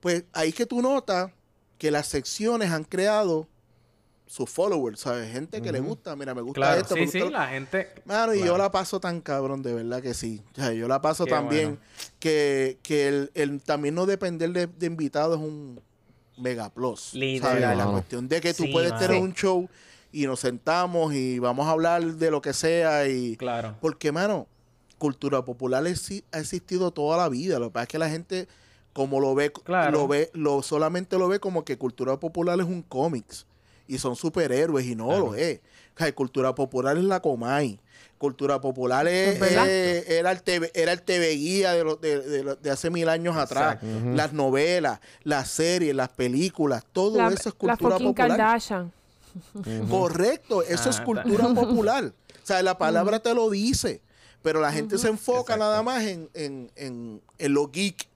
pues 0.00 0.24
ahí 0.32 0.52
que 0.52 0.64
tú 0.64 0.80
notas 0.80 1.30
que 1.78 1.90
las 1.90 2.06
secciones 2.06 2.70
han 2.70 2.84
creado 2.84 3.48
sus 4.28 4.48
followers, 4.48 5.00
¿sabes? 5.00 5.30
Gente 5.32 5.60
que 5.60 5.70
le 5.70 5.80
gusta, 5.80 6.16
mira, 6.16 6.34
me 6.34 6.40
gusta 6.40 6.60
Claro, 6.60 6.80
esto. 6.80 6.94
sí, 6.94 7.00
me 7.00 7.06
sí, 7.08 7.18
lo- 7.18 7.30
la 7.30 7.48
gente... 7.48 7.88
Mano, 8.06 8.34
y 8.34 8.40
yo 8.44 8.56
la 8.56 8.70
paso 8.72 8.98
tan 9.00 9.20
cabrón, 9.20 9.62
de 9.62 9.74
verdad 9.74 10.02
que 10.02 10.14
sí. 10.14 10.42
O 10.52 10.54
sea, 10.56 10.72
yo 10.72 10.88
la 10.88 11.00
paso 11.02 11.24
Qué 11.24 11.30
tan 11.30 11.48
bien 11.48 11.64
bueno. 11.70 11.80
que, 12.18 12.78
que 12.82 13.08
el, 13.08 13.30
el 13.34 13.60
también 13.60 13.94
no 13.94 14.06
depender 14.06 14.50
de, 14.52 14.66
de 14.66 14.86
invitados 14.86 15.38
es 15.38 15.44
un 15.46 15.80
mega 16.38 16.70
plus. 16.70 17.12
Literal. 17.14 17.60
¿sabes? 17.62 17.78
La 17.78 17.86
cuestión 17.86 18.28
de 18.28 18.40
que 18.40 18.54
tú 18.54 18.64
Sí, 18.64 18.72
puedes 18.72 18.90
mano. 18.92 19.06
tener 19.06 19.22
un 19.22 19.32
show 19.34 19.68
y 20.22 20.26
nos 20.26 20.40
sentamos 20.40 21.12
y 21.14 21.38
vamos 21.38 21.66
a 21.66 21.70
hablar 21.72 22.02
de 22.02 22.30
lo 22.30 22.40
que 22.40 22.52
sea 22.54 23.06
y... 23.08 23.36
Claro. 23.36 23.76
Porque, 23.80 24.12
mano, 24.12 24.46
cultura 24.98 25.44
popular 25.44 25.84
ha 25.86 26.38
existido 26.38 26.90
toda 26.90 27.18
la 27.18 27.28
vida. 27.28 27.58
Lo 27.58 27.66
que 27.66 27.72
pasa 27.74 27.82
es 27.82 27.88
que 27.88 27.98
la 27.98 28.08
gente, 28.08 28.48
como 28.94 29.20
lo 29.20 29.34
ve, 29.34 29.52
Claro. 29.52 29.90
lo 29.92 30.08
ve, 30.08 30.30
lo 30.32 30.62
solamente 30.62 31.18
lo 31.18 31.28
ve 31.28 31.38
como 31.38 31.64
que 31.64 31.76
cultura 31.76 32.18
popular 32.18 32.58
es 32.60 32.66
un 32.66 32.82
cómics 32.82 33.46
y 33.86 33.98
son 33.98 34.16
superhéroes 34.16 34.86
y 34.86 34.94
no 34.96 35.08
Claro. 35.08 35.26
lo 35.26 35.34
es. 35.34 35.60
O 35.94 35.98
sea, 35.98 36.14
cultura 36.14 36.54
popular 36.54 36.96
es 36.96 37.04
la 37.04 37.20
Comay. 37.20 37.78
Cultura 38.18 38.58
popular 38.62 39.06
es, 39.08 39.40
es- 39.42 40.08
era, 40.08 40.32
el 40.32 40.42
TV, 40.42 40.70
era 40.74 40.92
el 40.92 41.02
TV 41.02 41.34
guía 41.34 41.72
de, 41.72 41.84
lo- 41.84 41.96
de, 41.96 42.20
de 42.20 42.56
de 42.56 42.70
hace 42.70 42.88
mil 42.88 43.10
años 43.10 43.36
atrás. 43.36 43.74
Exacto. 43.82 44.10
Las 44.14 44.32
novelas, 44.32 45.00
las 45.24 45.48
series, 45.50 45.94
las 45.94 46.08
películas, 46.08 46.84
todo 46.92 47.18
La, 47.18 47.28
eso 47.28 47.34
es 47.34 47.44
la 47.46 47.76
cultura 47.76 47.76
fucking 47.98 48.06
popular. 48.14 48.28
Kardashian. 48.38 48.92
Correcto, 49.88 50.62
eso 50.62 50.90
es 50.90 50.98
Ah, 51.00 51.04
cultura 51.04 51.48
popular. 51.54 52.04
O 52.42 52.46
sea, 52.46 52.62
la 52.62 52.78
palabra 52.78 53.18
te 53.20 53.34
lo 53.34 53.50
dice, 53.50 54.00
pero 54.42 54.60
la 54.60 54.72
gente 54.72 54.98
se 54.98 55.08
enfoca 55.08 55.54
Exacto. 55.54 55.64
nada 55.64 55.82
más 55.82 56.02
en, 56.04 56.30
en, 56.34 56.70
en, 56.76 57.22
en 57.38 57.54
lo 57.54 57.70
geek. 57.70 58.08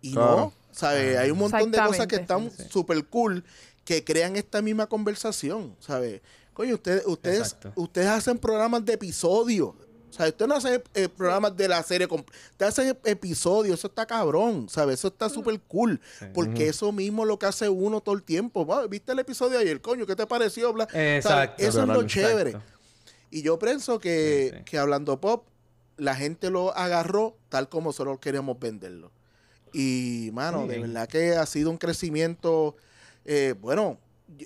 Y 0.00 0.12
Claro. 0.12 0.36
no, 0.36 0.52
¿sabes? 0.72 1.16
Ah. 1.16 1.22
Hay 1.22 1.30
un 1.30 1.38
montón 1.38 1.70
de 1.70 1.78
cosas 1.78 2.06
que 2.06 2.16
están 2.16 2.50
Sí, 2.50 2.62
sí. 2.64 2.68
súper 2.70 3.04
cool 3.06 3.44
que 3.84 4.02
crean 4.04 4.36
esta 4.36 4.62
misma 4.62 4.86
conversación, 4.86 5.76
¿sabes? 5.80 6.20
Coño, 6.52 6.74
ustedes, 6.74 7.04
ustedes, 7.06 7.38
Exacto. 7.52 7.72
ustedes 7.76 8.08
hacen 8.08 8.38
programas 8.38 8.84
de 8.84 8.94
episodios. 8.94 9.74
O 10.16 10.18
sea, 10.18 10.28
ustedes 10.28 10.48
no 10.48 10.54
hacen 10.54 10.82
eh, 10.94 11.08
programas 11.10 11.54
de 11.56 11.68
la 11.68 11.82
serie, 11.82 12.08
comp- 12.08 12.26
ustedes 12.52 12.72
hacen 12.72 12.88
ep- 12.94 13.06
episodios, 13.06 13.78
eso 13.78 13.88
está 13.88 14.06
cabrón, 14.06 14.66
¿sabes? 14.70 15.00
Eso 15.00 15.08
está 15.08 15.28
súper 15.28 15.60
cool, 15.68 16.00
Sí. 16.18 16.24
porque 16.32 16.68
eso 16.68 16.90
mismo 16.90 17.24
es 17.24 17.28
lo 17.28 17.38
que 17.38 17.44
hace 17.44 17.68
uno 17.68 18.00
todo 18.00 18.14
el 18.14 18.22
tiempo. 18.22 18.66
¿Viste 18.88 19.12
el 19.12 19.18
episodio 19.18 19.58
de 19.58 19.64
ayer, 19.64 19.80
coño? 19.82 20.06
¿Qué 20.06 20.16
te 20.16 20.26
pareció? 20.26 20.72
Bla-. 20.72 20.88
Exacto. 20.94 21.62
Eso 21.62 21.82
es 21.82 21.86
lo 21.86 22.00
Exacto. 22.00 22.06
chévere. 22.06 22.56
Y 23.30 23.42
yo 23.42 23.58
pienso 23.58 23.98
que, 23.98 24.48
Sí, 24.52 24.58
sí. 24.58 24.64
que 24.64 24.78
hablando 24.78 25.20
pop, 25.20 25.46
la 25.98 26.14
gente 26.14 26.48
lo 26.48 26.74
agarró 26.74 27.36
tal 27.50 27.68
como 27.68 27.90
nosotros 27.90 28.18
queríamos 28.18 28.58
venderlo. 28.58 29.10
Y, 29.74 30.30
mano, 30.32 30.66
de 30.66 30.78
verdad 30.78 31.06
que 31.08 31.32
ha 31.36 31.44
sido 31.44 31.70
un 31.70 31.76
crecimiento, 31.76 32.76
eh, 33.26 33.54
bueno, 33.60 33.98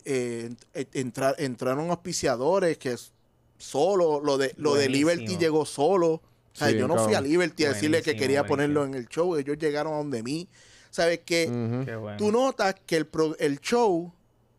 eh, 0.04 0.50
entra- 0.92 1.34
entraron 1.38 1.90
auspiciadores 1.90 2.76
que 2.78 2.92
es 2.92 3.12
solo, 3.60 4.20
lo 4.20 4.36
de, 4.38 4.54
lo 4.56 4.74
de. 4.74 4.88
Liberty 4.88 5.36
llegó 5.38 5.64
solo. 5.64 6.08
O 6.14 6.22
sea, 6.52 6.68
Sí, 6.70 6.76
yo 6.78 6.88
no 6.88 6.96
fui 7.04 7.14
a. 7.14 7.20
Liberty 7.20 7.64
a 7.64 7.68
decirle 7.68 7.98
que 8.02 8.10
Buenísimo, 8.10 8.20
quería 8.20 8.46
ponerlo 8.46 8.84
en 8.84 8.94
el 8.94 9.06
show, 9.08 9.36
ellos 9.36 9.56
llegaron 9.58 9.92
a 9.92 9.96
donde 9.98 10.22
mí. 10.22 10.48
¿Sabes 10.90 11.20
que 11.24 11.46
Ujú. 11.46 11.84
Qué 11.84 11.94
bueno. 11.96 12.16
Tú 12.18 12.32
notas 12.32 12.74
que 12.84 12.96
el, 12.96 13.06
pro- 13.06 13.36
el 13.38 13.60
show 13.60 14.12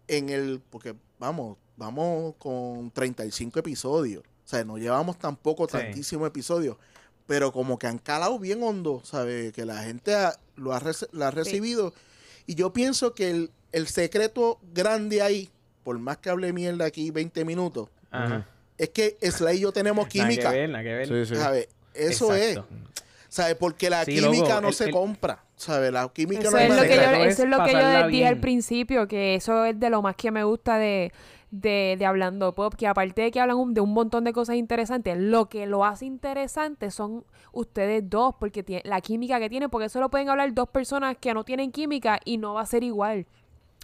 en 0.08 0.30
el, 0.30 0.62
porque 0.70 0.96
vamos, 1.20 1.58
vamos 1.76 2.36
con 2.38 2.90
35 2.92 3.60
episodios, 3.60 4.24
o 4.24 4.48
sea, 4.48 4.64
no 4.64 4.78
llevamos 4.78 5.20
tampoco 5.20 5.66
Sí. 5.66 5.74
tantísimos 5.74 6.28
episodios, 6.30 6.78
pero 7.28 7.52
como 7.52 7.78
que 7.78 7.88
han 7.88 7.98
calado 7.98 8.40
bien 8.40 8.64
hondo, 8.64 9.02
¿sabes? 9.04 9.52
Que 9.52 9.66
la 9.66 9.84
gente 9.84 10.16
ha- 10.16 10.38
lo 10.56 10.74
ha, 10.74 10.82
lo 11.12 11.26
ha 11.26 11.32
recibido. 11.32 11.94
Y 12.48 12.56
yo 12.56 12.72
pienso 12.72 13.14
que 13.14 13.30
el, 13.30 13.52
el 13.74 13.88
secreto 13.88 14.58
grande 14.74 15.22
ahí, 15.22 15.50
por 15.84 16.00
más 16.00 16.18
que 16.18 16.30
hable 16.30 16.54
mierda 16.54 16.86
aquí 16.86 17.12
20 17.12 17.44
minutos, 17.44 17.90
Ajá. 18.10 18.48
Es 18.84 18.90
que 18.90 19.18
Sly 19.22 19.58
y 19.58 19.60
yo 19.62 19.72
tenemos 19.72 20.06
Nada 20.06 20.10
que 20.10 20.20
química, 20.36 20.52
ver, 20.52 20.70
nada 20.70 20.84
que 20.84 20.94
ver. 20.94 21.08
Sí, 21.08 21.26
sí. 21.26 21.36
¿sabes? 21.42 21.68
Eso 21.94 22.34
Exacto. 22.36 22.68
es, 22.74 22.94
¿sabes? 23.30 23.56
Porque 23.56 23.90
la 23.90 24.04
Sí, 24.06 24.16
química 24.20 24.48
loco, 24.56 24.62
no 24.62 24.68
el- 24.70 24.74
se 24.74 24.86
el- 24.86 24.92
compra, 24.92 25.44
¿sabes? 25.56 25.92
La 25.92 26.08
química 26.10 26.42
Eso 26.42 26.52
no 26.52 26.58
es, 26.58 26.70
lo 26.76 26.82
que 26.82 26.96
yo, 26.96 27.02
eso 27.02 27.44
es 27.44 27.50
lo 27.50 27.64
que 27.64 27.72
yo 27.74 28.08
dije 28.08 28.26
al 28.28 28.40
principio, 28.40 29.08
que 29.08 29.36
eso 29.36 29.66
es 29.66 29.80
de 29.80 29.90
lo 29.90 30.02
más 30.02 30.16
que 30.16 30.32
me 30.32 30.44
gusta 30.44 30.78
de, 30.78 31.12
de, 31.52 31.98
de 32.00 32.06
Hablando 32.06 32.56
Pop, 32.56 32.76
que 32.76 32.88
aparte 32.88 33.24
de 33.24 33.32
que 33.32 33.40
hablan 33.42 33.58
un- 33.58 33.74
de 33.74 33.82
un 33.82 33.92
montón 33.94 34.24
de 34.24 34.32
cosas 34.32 34.56
interesantes, 34.56 35.18
lo 35.18 35.50
que 35.50 35.66
lo 35.66 35.84
hace 35.84 36.06
interesante 36.06 36.92
son 36.92 37.26
ustedes 37.52 38.10
dos, 38.10 38.36
porque 38.40 38.66
tie- 38.66 38.82
la 38.86 39.02
química 39.02 39.38
que 39.40 39.50
tienen, 39.50 39.70
porque 39.70 39.88
eso 39.88 40.00
lo 40.00 40.10
pueden 40.10 40.30
hablar 40.30 40.54
dos 40.54 40.70
personas 40.70 41.18
que 41.20 41.34
no 41.34 41.44
tienen 41.44 41.72
química 41.74 42.20
y 42.24 42.38
no 42.38 42.54
va 42.54 42.62
a 42.62 42.66
ser 42.66 42.84
igual. 42.84 43.26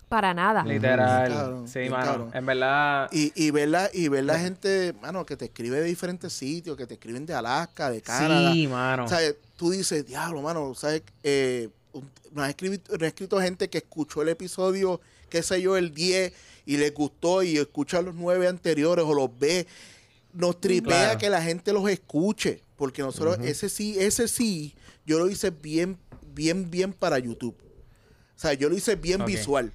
Para 0.10 0.34
nada. 0.34 0.64
Literal. 0.64 1.68
Sí, 1.68 1.90
mano. 1.90 2.06
cabrón. 2.06 2.32
En 2.34 2.46
verdad. 2.46 3.10
Y, 3.12 3.32
y 3.36 3.52
ver 3.52 3.68
la, 3.70 3.90
y 3.94 4.08
ver 4.08 4.24
la 4.24 4.40
gente, 4.40 4.94
mano, 5.02 5.26
que 5.26 5.36
te 5.36 5.46
escribe 5.46 5.78
de 5.82 5.84
diferentes 5.84 6.32
sitios, 6.32 6.78
que 6.78 6.88
te 6.88 6.94
escriben 6.94 7.26
de 7.26 7.34
Alaska, 7.34 7.90
de 7.90 8.02
Canadá. 8.02 8.54
Sí, 8.54 8.68
mano. 8.68 9.06
O 9.06 9.08
sea, 9.08 9.20
tú 9.58 9.72
dices, 9.72 10.06
diablo, 10.06 10.42
mano, 10.42 10.74
¿sabes? 10.76 11.04
Eh, 11.24 11.70
un- 11.92 12.10
nos, 12.32 12.46
ha 12.46 12.50
escrito, 12.50 12.96
escrito 12.96 13.40
gente 13.42 13.70
que 13.70 13.80
escuchó 13.80 14.22
el 14.22 14.30
episodio, 14.30 15.02
qué 15.30 15.44
sé 15.44 15.62
yo, 15.62 15.76
el 15.76 15.94
10 15.94 16.32
y 16.66 16.78
les 16.78 16.94
gustó 16.94 17.44
y 17.44 17.58
escucha 17.58 18.02
los 18.02 18.16
nueve 18.16 18.48
anteriores 18.48 19.04
o 19.06 19.14
los 19.14 19.38
ve. 19.38 19.68
Nos 20.34 20.62
tripea 20.62 21.04
Claro. 21.04 21.20
que 21.20 21.30
la 21.30 21.42
gente 21.42 21.74
los 21.74 21.90
escuche, 21.90 22.62
porque 22.78 23.02
nosotros, 23.02 23.40
ese 23.42 23.68
sí, 23.70 23.98
ese 24.00 24.28
sí, 24.30 24.74
yo 25.06 25.20
lo 25.20 25.30
hice 25.30 25.50
bien, 25.50 25.98
bien, 26.34 26.70
bien 26.70 26.94
para 26.94 27.18
YouTube. 27.20 27.56
O 28.36 28.40
sea, 28.40 28.54
yo 28.54 28.70
lo 28.70 28.76
hice 28.76 28.96
bien 28.96 29.26
visual. 29.26 29.74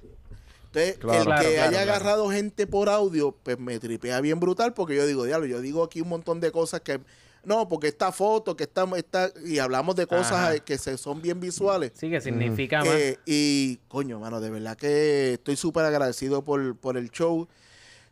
Entonces, 0.73 0.97
Claro. 0.97 1.19
el 1.19 1.25
Claro, 1.25 1.41
que 1.43 1.53
claro, 1.55 1.69
haya 1.69 1.83
claro. 1.83 1.91
agarrado 1.91 2.29
gente 2.29 2.67
por 2.67 2.89
audio, 2.89 3.35
pues 3.43 3.59
me 3.59 3.79
tripea 3.79 4.19
bien 4.21 4.39
brutal, 4.39 4.73
porque 4.73 4.95
yo 4.95 5.05
digo, 5.05 5.23
diablo, 5.25 5.45
yo 5.47 5.61
digo 5.61 5.83
aquí 5.83 6.01
un 6.01 6.09
montón 6.09 6.39
de 6.39 6.51
cosas 6.51 6.81
que, 6.81 6.99
no, 7.43 7.67
porque 7.67 7.87
esta 7.89 8.11
foto, 8.11 8.55
que 8.55 8.63
está, 8.63 8.85
está 8.95 9.31
y 9.45 9.59
hablamos 9.59 9.95
de 9.95 10.07
cosas 10.07 10.31
Ajá. 10.31 10.59
que 10.59 10.77
se, 10.77 10.97
son 10.97 11.21
bien 11.21 11.39
visuales. 11.39 11.91
Sí, 11.95 12.09
que 12.09 12.21
significa 12.21 12.79
más. 12.79 12.87
Eh, 12.87 13.19
y, 13.25 13.77
coño, 13.87 14.19
mano, 14.19 14.39
de 14.41 14.49
verdad 14.49 14.77
que 14.77 15.33
estoy 15.33 15.55
súper 15.57 15.83
agradecido 15.85 16.43
por, 16.43 16.75
por 16.77 16.97
el 16.97 17.11
show. 17.11 17.47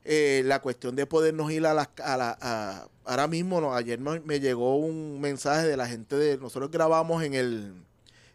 Eh, 0.03 0.41
la 0.45 0.59
cuestión 0.61 0.95
de 0.95 1.05
podernos 1.05 1.51
ir 1.51 1.65
a 1.65 1.73
las... 1.73 1.89
A 2.03 2.17
la, 2.17 2.37
a- 2.41 2.87
ahora 3.05 3.27
mismo, 3.27 3.61
no, 3.61 3.73
ayer 3.75 3.99
no- 3.99 4.19
me 4.25 4.39
llegó 4.39 4.75
un 4.77 5.21
mensaje 5.21 5.65
de 5.67 5.77
la 5.77 5.87
gente 5.87 6.15
de... 6.15 6.37
Nosotros 6.37 6.69
grabamos 6.71 7.23
en 7.23 7.33
el, 7.35 7.73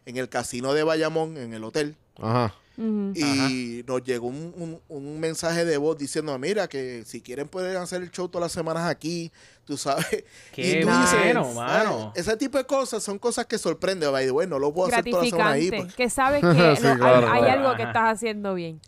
en 0.05 0.17
el 0.17 0.29
casino 0.29 0.73
de 0.73 0.83
Bayamón, 0.83 1.37
en 1.37 1.53
el 1.53 1.63
hotel. 1.63 1.95
Ajá. 2.17 2.53
Ujú. 2.77 3.11
Y 3.15 3.83
nos 3.87 4.03
llegó 4.03 4.27
un, 4.27 4.53
un- 4.55 4.81
un 4.87 5.19
mensaje 5.19 5.65
de 5.65 5.77
voz 5.77 5.97
diciendo, 5.97 6.37
mira, 6.37 6.67
que 6.67 7.03
si 7.05 7.21
quieren 7.21 7.47
pueden 7.47 7.75
hacer 7.77 8.03
el 8.03 8.11
show 8.11 8.29
todas 8.29 8.43
las 8.45 8.51
semanas 8.51 8.87
aquí, 8.87 9.31
tú 9.65 9.77
sabes. 9.77 10.05
Qué 10.53 10.79
y 10.79 10.81
tú 10.81 10.87
bueno, 10.87 11.45
"Ay, 11.47 11.55
mano. 11.55 12.13
Ese 12.15 12.37
tipo 12.37 12.57
de 12.59 12.65
cosas 12.65 13.01
son 13.03 13.17
cosas 13.17 13.47
que 13.47 13.57
sorprenden. 13.57 14.11
by 14.11 14.25
the 14.25 14.31
way, 14.31 14.47
no 14.47 14.59
lo 14.59 14.71
puedo 14.73 14.89
hacer 14.89 15.03
todas 15.05 15.23
las 15.25 15.29
semanas 15.31 15.53
ahí. 15.53 15.69
Pues. 15.71 15.95
Que 15.95 16.09
sabes 16.09 16.41
que 16.41 16.51
Sí, 16.75 16.83
lo- 16.83 16.89
hay- 16.89 16.97
claro, 16.97 17.31
hay, 17.31 17.41
claro. 17.41 17.61
algo 17.61 17.75
que 17.75 17.81
Ajá. 17.83 17.91
estás 17.91 18.13
haciendo 18.17 18.53
bien. 18.53 18.79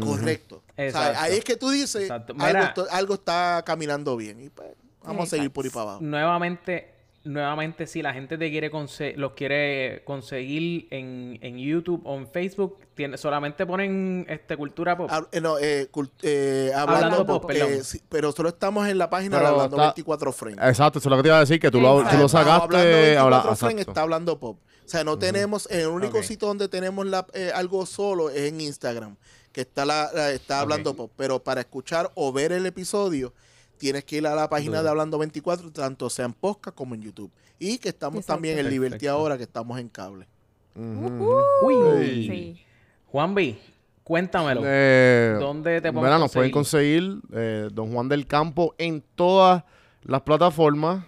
Correcto. 0.00 0.56
O 0.56 0.72
sea, 0.76 0.86
Exacto. 0.86 1.18
ahí 1.20 1.36
es 1.36 1.44
que 1.44 1.56
tú 1.56 1.70
dices, 1.70 2.02
Exacto. 2.02 2.34
algo, 2.38 2.86
algo 2.90 3.14
está 3.14 3.62
caminando 3.64 4.16
bien. 4.16 4.40
Y 4.42 4.48
pues, 4.50 4.68
vamos 5.02 5.24
a 5.26 5.36
seguir 5.36 5.50
por 5.50 5.64
ahí 5.64 5.70
para 5.70 5.82
abajo. 5.82 6.00
Nuevamente, 6.02 6.90
nuevamente, 7.26 7.86
si 7.86 8.02
la 8.02 8.12
gente 8.14 8.38
te 8.38 8.50
quiere 8.50 8.70
los 9.16 9.32
quiere 9.32 10.02
conseguir 10.04 10.86
en, 10.90 11.38
en 11.42 11.58
YouTube 11.58 12.00
o 12.04 12.16
en 12.16 12.26
Facebook, 12.28 12.78
tiene, 12.94 13.18
solamente 13.18 13.66
ponen 13.66 14.24
este 14.28 14.56
cultura 14.56 14.96
pop. 14.96 15.10
Hab- 15.10 15.28
eh, 15.32 15.40
no, 15.40 15.58
eh, 15.58 15.88
cult- 15.92 16.10
eh, 16.22 16.72
hablando, 16.74 17.04
Hablando 17.06 17.26
pop, 17.26 17.42
pop, 17.42 17.50
perdón. 17.50 17.72
eh, 17.72 17.84
sí, 17.84 18.00
pero 18.08 18.32
solo 18.32 18.48
estamos 18.48 18.88
en 18.88 18.98
la 18.98 19.10
página 19.10 19.36
Pero 19.38 19.48
de 19.48 19.54
Hablando 19.54 19.76
está- 19.76 19.86
24 19.88 20.32
frames. 20.32 20.58
Exacto, 20.68 20.98
eso 20.98 21.08
es 21.08 21.10
lo 21.10 21.16
que 21.16 21.22
te 21.24 21.28
iba 21.28 21.36
a 21.36 21.40
decir, 21.40 21.60
que 21.60 21.70
tú 21.70 21.80
lo, 21.80 22.02
tú 22.08 22.16
lo 22.16 22.28
sacaste. 22.28 22.62
Hablando 22.64 22.86
24 22.96 23.22
habla- 23.24 23.42
frames 23.56 23.60
exacto. 23.74 23.90
está 23.90 24.00
hablando 24.02 24.38
pop. 24.40 24.58
O 24.84 24.88
sea, 24.88 25.02
no 25.02 25.18
tenemos, 25.18 25.68
el 25.70 25.88
único 25.88 26.22
sitio 26.22 26.46
donde 26.48 26.68
tenemos 26.68 27.04
la- 27.06 27.26
eh, 27.34 27.50
algo 27.54 27.84
solo 27.86 28.30
es 28.30 28.42
en 28.52 28.60
Instagram, 28.60 29.16
que 29.52 29.62
está 29.62 29.84
la, 29.84 30.10
la- 30.14 30.30
está 30.30 30.60
hablando 30.60 30.94
pop. 30.94 31.10
Pero 31.16 31.42
para 31.42 31.60
escuchar 31.60 32.10
o 32.14 32.32
ver 32.32 32.52
el 32.52 32.66
episodio, 32.66 33.34
tienes 33.78 34.04
que 34.04 34.16
ir 34.16 34.26
a 34.26 34.34
la 34.34 34.48
página 34.48 34.76
Duro. 34.78 34.82
de 34.84 34.88
Hablando 34.90 35.18
24, 35.18 35.70
tanto 35.72 36.08
sea 36.10 36.24
en 36.26 36.32
podcast 36.32 36.76
como 36.76 36.94
en 36.94 37.02
YouTube. 37.02 37.30
Y 37.58 37.78
que 37.78 37.88
estamos 37.90 38.18
Exacto. 38.18 38.34
también 38.34 38.58
en 38.58 38.68
Liberty 38.68 38.92
Perfecto. 38.98 39.12
ahora, 39.14 39.36
que 39.36 39.44
estamos 39.44 39.78
en 39.78 39.88
cable. 39.88 40.26
Ujú. 40.74 41.40
Uy. 41.62 42.26
Sí. 42.28 42.60
Juan 43.06 43.34
B, 43.34 43.56
cuéntamelo. 44.04 44.60
Eh, 44.64 45.36
¿Dónde 45.40 45.80
te 45.80 45.90
podemos 45.92 46.04
Mira, 46.04 46.18
nos 46.18 46.32
pueden 46.32 46.50
conseguir? 46.50 47.20
eh, 47.32 47.68
Don 47.72 47.92
Juan 47.92 48.08
del 48.08 48.26
Campo 48.26 48.74
en 48.78 49.02
todas 49.14 49.64
las 50.02 50.20
plataformas 50.22 51.04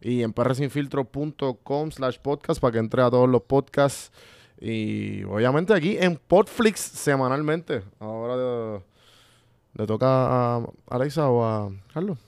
y 0.00 0.22
en 0.22 0.32
prsinfiltro.com 0.32 1.90
slash 1.90 2.18
podcast 2.20 2.60
para 2.60 2.72
que 2.72 2.78
entre 2.78 3.02
a 3.02 3.10
todos 3.10 3.28
los 3.28 3.42
podcasts 3.42 4.12
y 4.60 5.22
obviamente 5.24 5.72
aquí 5.74 5.96
en 5.98 6.16
Podflix 6.16 6.80
semanalmente. 6.80 7.82
Ahora 7.98 8.34
eh, 8.38 8.80
le 9.78 9.86
toca 9.86 10.06
a 10.56 10.60
Alexa 10.90 11.28
o 11.30 11.44
a 11.44 11.70
Carlos. 11.94 12.18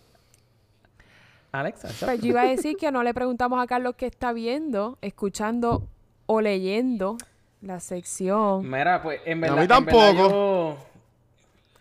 Alexa. 1.53 1.89
Pues 2.07 2.21
yo 2.21 2.29
iba 2.29 2.43
a 2.43 2.47
decir 2.47 2.77
que 2.77 2.93
no 2.93 3.03
le 3.03 3.13
preguntamos 3.13 3.61
a 3.61 3.67
Carlos 3.67 3.95
qué 3.97 4.07
está 4.07 4.33
viendo, 4.33 4.99
escuchando 5.03 5.83
o 6.27 6.41
leyendo 6.41 7.17
la 7.61 7.81
sección. 7.81 8.71
Mira, 8.71 9.03
pues 9.03 9.21
en 9.27 9.39
A 9.39 9.41
verdad. 9.53 9.57
mí 9.57 9.63
en 9.63 9.69
verdad 9.69 9.85
tampoco. 9.85 10.31
yo- 10.31 10.77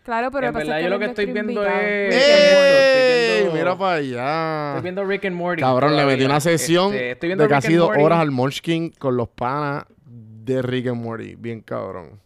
Claro, 0.03 0.31
pero 0.31 0.47
En 0.47 0.53
verdad, 0.55 0.77
que 0.77 0.83
yo 0.83 0.89
lo 0.89 0.97
que 0.97 1.05
estoy 1.05 1.25
viendo 1.27 1.51
invitado. 1.51 1.79
es- 1.81 3.53
Mira 3.53 3.77
para 3.77 3.95
allá. 3.97 4.69
Estoy 4.71 4.81
viendo 4.83 5.05
Rick 5.05 5.25
and 5.25 5.35
Morty. 5.35 5.61
Cabrón, 5.61 5.95
le 5.95 6.05
metí 6.05 6.23
una 6.23 6.39
sesión 6.39 6.93
Este, 6.93 7.11
estoy 7.11 7.27
viendo 7.29 7.43
de 7.43 7.49
casi 7.49 7.73
dos 7.75 7.91
horas 7.95 8.19
al 8.19 8.31
Munchkin 8.31 8.89
con 8.97 9.15
los 9.17 9.29
panas 9.29 9.83
de 10.07 10.63
Rick 10.63 10.87
and 10.87 11.03
Morty. 11.03 11.35
Bien 11.35 11.61
cabrón. 11.61 12.19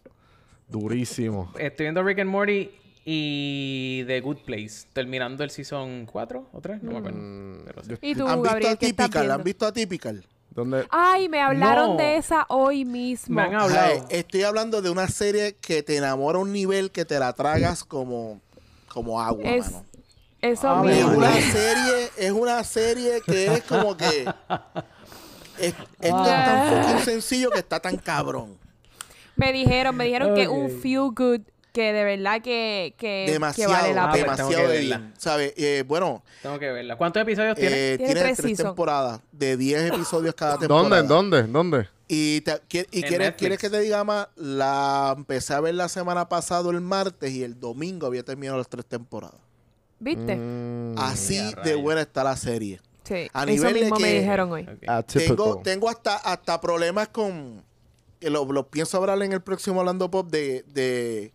Durísimo. 0.69 1.51
Estoy 1.59 1.85
viendo 1.87 2.01
Rick 2.03 2.19
and 2.19 2.29
Morty 2.29 2.71
y 3.05 4.03
The 4.07 4.21
Good 4.21 4.37
Place. 4.45 4.87
Terminando 4.93 5.43
el 5.43 5.49
season 5.49 6.05
4 6.05 6.49
o 6.53 6.61
3, 6.61 6.83
no 6.83 6.91
me 6.91 6.97
acuerdo. 6.99 7.17
Mm, 7.19 7.65
Pero 7.65 7.83
sí. 7.83 7.93
¿Y 8.01 8.15
tú, 8.15 8.27
¿Han 8.27 8.41
visto 8.41 8.49
Gabriel, 8.53 8.77
qué 8.77 8.85
estás 8.87 9.05
Atypical? 9.07 9.31
¿Han 9.31 9.43
visto 9.43 9.65
Atypical? 9.65 10.25
¿Dónde? 10.51 10.85
Ay, 10.91 11.29
me 11.29 11.41
hablaron 11.41 11.91
No. 11.91 11.97
de 11.97 12.17
esa 12.17 12.45
hoy 12.49 12.85
mismo. 12.85 13.35
Me 13.35 13.41
han 13.41 13.55
hablado. 13.55 13.91
Ay, 13.93 14.01
estoy 14.09 14.43
hablando 14.43 14.81
de 14.81 14.89
una 14.91 15.07
serie 15.07 15.55
que 15.59 15.81
te 15.81 15.97
enamora 15.97 16.37
a 16.37 16.41
un 16.41 16.51
nivel 16.53 16.91
que 16.91 17.05
te 17.05 17.17
la 17.19 17.33
tragas 17.33 17.83
como, 17.83 18.39
como 18.87 19.19
agua, 19.21 19.43
Es- 19.43 19.71
mano. 19.71 19.85
Eso 20.41 20.67
Ah, 20.69 20.83
Es 20.85 20.97
mismo. 20.97 21.17
una 21.17 21.31
serie, 21.31 22.09
es 22.17 22.31
una 22.33 22.63
serie 22.65 23.21
que 23.25 23.45
es 23.45 23.63
como 23.63 23.95
que 23.95 24.05
es- 25.57 25.73
esto 25.73 25.77
es 26.01 26.09
tan 26.09 26.83
fucking 26.83 26.99
sencillo 27.05 27.49
que 27.49 27.59
está 27.59 27.79
tan 27.79 27.95
cabrón. 27.97 28.57
Me 29.35 29.51
dijeron, 29.53 29.95
me 29.95 30.03
dijeron 30.05 30.35
que 30.35 30.47
un 30.47 30.69
feel 30.69 31.09
good 31.15 31.41
que 31.73 31.91
de 31.91 32.03
verdad 32.03 32.41
que, 32.41 32.93
que, 32.97 33.23
que 33.25 33.31
Demasiado, 33.33 33.73
vale 33.73 33.93
la 33.93 34.05
Ah, 34.09 34.11
pena. 34.13 34.35
tengo 34.35 34.49
demasiado 34.49 34.69
de 34.71 34.79
bien. 34.79 35.13
¿Sabes? 35.17 35.53
Eh, 35.57 35.83
bueno, 35.87 36.23
Tengo 36.41 36.59
que 36.59 36.71
verla. 36.71 36.95
¿Cuántos 36.95 37.21
episodios 37.23 37.55
tiene? 37.55 37.93
eh, 37.93 37.97
Tiene 37.97 38.13
tres 38.33 38.57
temporadas 38.57 39.19
de 39.31 39.57
10 39.57 39.91
episodios 39.93 40.35
cada 40.35 40.57
temporada. 40.59 41.01
¿Dónde? 41.01 41.39
¿Dónde? 41.41 41.51
¿Dónde? 41.51 41.89
Y, 42.07 42.41
te- 42.41 42.61
y 42.91 43.01
quieres, 43.01 43.33
quieres 43.35 43.57
que 43.57 43.69
te 43.71 43.79
diga 43.79 44.03
más, 44.03 44.27
la 44.35 45.13
empecé 45.17 45.53
a 45.55 45.59
ver 45.61 45.73
la 45.73 45.89
semana 45.89 46.29
pasada 46.29 46.69
el 46.69 46.79
martes 46.81 47.31
y 47.31 47.43
el 47.43 47.59
domingo 47.59 48.05
había 48.05 48.23
terminado 48.23 48.57
las 48.59 48.69
tres 48.69 48.85
temporadas. 48.85 49.39
¿Viste? 49.99 50.35
Mm, 50.35 50.95
Así 50.97 51.39
de 51.63 51.75
buena 51.75 52.01
está 52.01 52.23
la 52.23 52.35
serie. 52.37 52.81
Sí. 53.03 53.27
a 53.33 53.43
Eso 53.43 53.45
nivel 53.47 53.73
de 53.73 53.79
mismo 53.81 53.95
me 53.97 54.07
que- 54.09 54.19
dijeron 54.19 54.51
hoy. 54.51 54.67
Atypical. 54.87 55.35
Tengo, 55.35 55.61
tengo 55.63 55.89
hasta, 55.89 56.17
hasta 56.17 56.61
problemas 56.61 57.07
con. 57.07 57.63
lo 58.21 58.67
pienso 58.69 58.97
hablar 58.97 59.21
en 59.23 59.33
el 59.33 59.41
próximo 59.41 59.79
Hablando 59.79 60.11
Pop 60.11 60.29
de. 60.29 60.63
de 60.67 61.33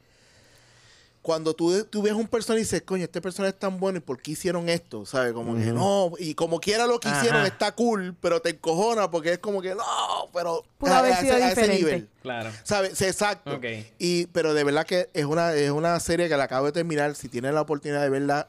cuando 1.28 1.52
tú, 1.52 1.84
tú 1.84 2.00
ves 2.00 2.14
un 2.14 2.26
personaje 2.26 2.60
y 2.60 2.64
dices, 2.64 2.80
coño, 2.80 3.04
este 3.04 3.20
personaje 3.20 3.50
es 3.52 3.58
tan 3.58 3.78
bueno 3.78 3.98
y 3.98 4.00
por 4.00 4.18
qué 4.18 4.30
hicieron 4.30 4.70
esto, 4.70 5.04
¿sabes? 5.04 5.34
Como 5.34 5.54
que 5.56 5.66
no, 5.66 6.12
y 6.18 6.32
como 6.34 6.58
quiera 6.58 6.86
lo 6.86 6.98
que 7.00 7.10
hicieron 7.10 7.40
Ajá. 7.40 7.48
está 7.48 7.72
cool, 7.72 8.16
pero 8.18 8.40
te 8.40 8.48
encojona 8.48 9.10
porque 9.10 9.32
es 9.32 9.38
como 9.38 9.60
que 9.60 9.74
no, 9.74 9.84
pero 10.32 10.64
Pudo 10.78 10.90
a, 10.90 11.00
haber 11.00 11.12
a 11.12 11.20
sido 11.20 11.34
ese, 11.34 11.44
a 11.44 11.52
ese 11.52 11.60
diferente. 11.60 11.84
nivel. 11.84 12.08
Claro. 12.22 12.50
¿Sabes? 12.64 13.02
Exacto. 13.02 13.56
Ok. 13.56 13.66
Y, 13.98 14.24
pero 14.28 14.54
de 14.54 14.64
verdad 14.64 14.86
que 14.86 15.10
es 15.12 15.26
una, 15.26 15.52
es 15.52 15.70
una 15.70 16.00
serie 16.00 16.30
que 16.30 16.36
la 16.38 16.44
acabo 16.44 16.64
de 16.64 16.72
terminar. 16.72 17.14
Si 17.14 17.28
tienen 17.28 17.54
la 17.54 17.60
oportunidad 17.60 18.00
de 18.00 18.08
verla, 18.08 18.48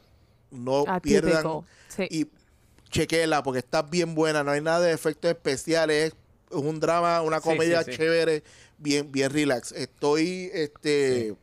no 0.49 0.85
pierdan 1.01 1.45
Atypical. 1.45 1.63
Sí. 1.89 2.07
y 2.09 2.27
chequela 2.89 3.43
porque 3.43 3.59
está 3.59 3.81
bien 3.81 4.15
buena. 4.15 4.41
No 4.41 4.51
hay 4.51 4.61
nada 4.61 4.79
de 4.79 4.93
efectos 4.93 5.29
especiales. 5.29 6.13
Es 6.49 6.57
un 6.57 6.79
drama, 6.79 7.23
una 7.23 7.41
comedia 7.41 7.83
sí, 7.83 7.91
sí. 7.91 7.97
chévere, 7.97 8.41
bien, 8.77 9.11
bien 9.11 9.33
relax. 9.33 9.73
Estoy, 9.73 10.49
este, 10.53 11.35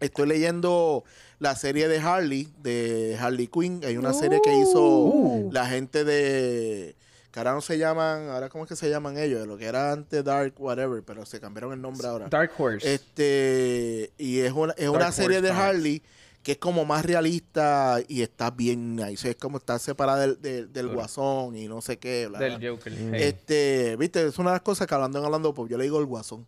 estoy 0.00 0.26
leyendo 0.28 1.04
la 1.38 1.54
serie 1.56 1.88
de 1.88 1.98
Harley, 1.98 2.48
de 2.62 3.16
Harley 3.20 3.48
Quinn. 3.48 3.80
Hay 3.84 3.96
una 3.96 4.12
serie 4.12 4.40
que 4.42 4.54
hizo 4.54 4.80
Uh. 4.80 5.50
la 5.52 5.66
gente 5.66 6.04
de 6.04 6.96
que 7.30 7.40
ahora 7.40 7.52
no 7.52 7.60
se 7.60 7.76
llaman, 7.76 8.30
ahora 8.30 8.48
cómo 8.48 8.64
es 8.64 8.68
que 8.68 8.76
se 8.76 8.88
llaman 8.88 9.18
ellos, 9.18 9.40
de 9.40 9.46
lo 9.46 9.58
que 9.58 9.66
era 9.66 9.92
antes 9.92 10.24
Dark, 10.24 10.54
whatever, 10.58 11.02
pero 11.02 11.26
se 11.26 11.38
cambiaron 11.38 11.74
el 11.74 11.82
nombre 11.82 12.06
ahora. 12.08 12.28
Dark 12.30 12.52
Horse. 12.56 12.94
Este, 12.94 14.10
y 14.16 14.38
es 14.38 14.52
una, 14.52 14.72
es 14.78 14.88
una 14.88 15.12
serie 15.12 15.38
Horse 15.38 15.52
de. 15.52 15.58
Harley 15.58 16.02
que 16.42 16.52
es 16.52 16.58
como 16.58 16.84
más 16.84 17.04
realista 17.04 17.98
y 18.06 18.22
está 18.22 18.52
bien 18.52 18.94
nice. 18.94 19.30
Es 19.30 19.34
como 19.36 19.58
está 19.58 19.80
separada 19.80 20.20
del, 20.20 20.40
del, 20.40 20.72
del 20.72 20.86
guasón 20.88 21.56
y 21.56 21.66
no 21.66 21.80
sé 21.82 21.98
qué. 21.98 22.28
bla, 22.28 22.38
del 22.38 22.58
bla. 22.58 22.70
Joker. 22.70 22.92
Mm. 22.92 23.14
Este, 23.16 23.96
viste, 23.98 24.24
es 24.24 24.38
una 24.38 24.50
de 24.50 24.54
las 24.54 24.62
cosas 24.62 24.86
que 24.86 24.94
hablando 24.94 25.18
en 25.18 25.24
hablando, 25.24 25.52
pues 25.52 25.68
yo 25.68 25.76
le 25.76 25.82
digo 25.84 25.98
el 25.98 26.06
guasón. 26.06 26.46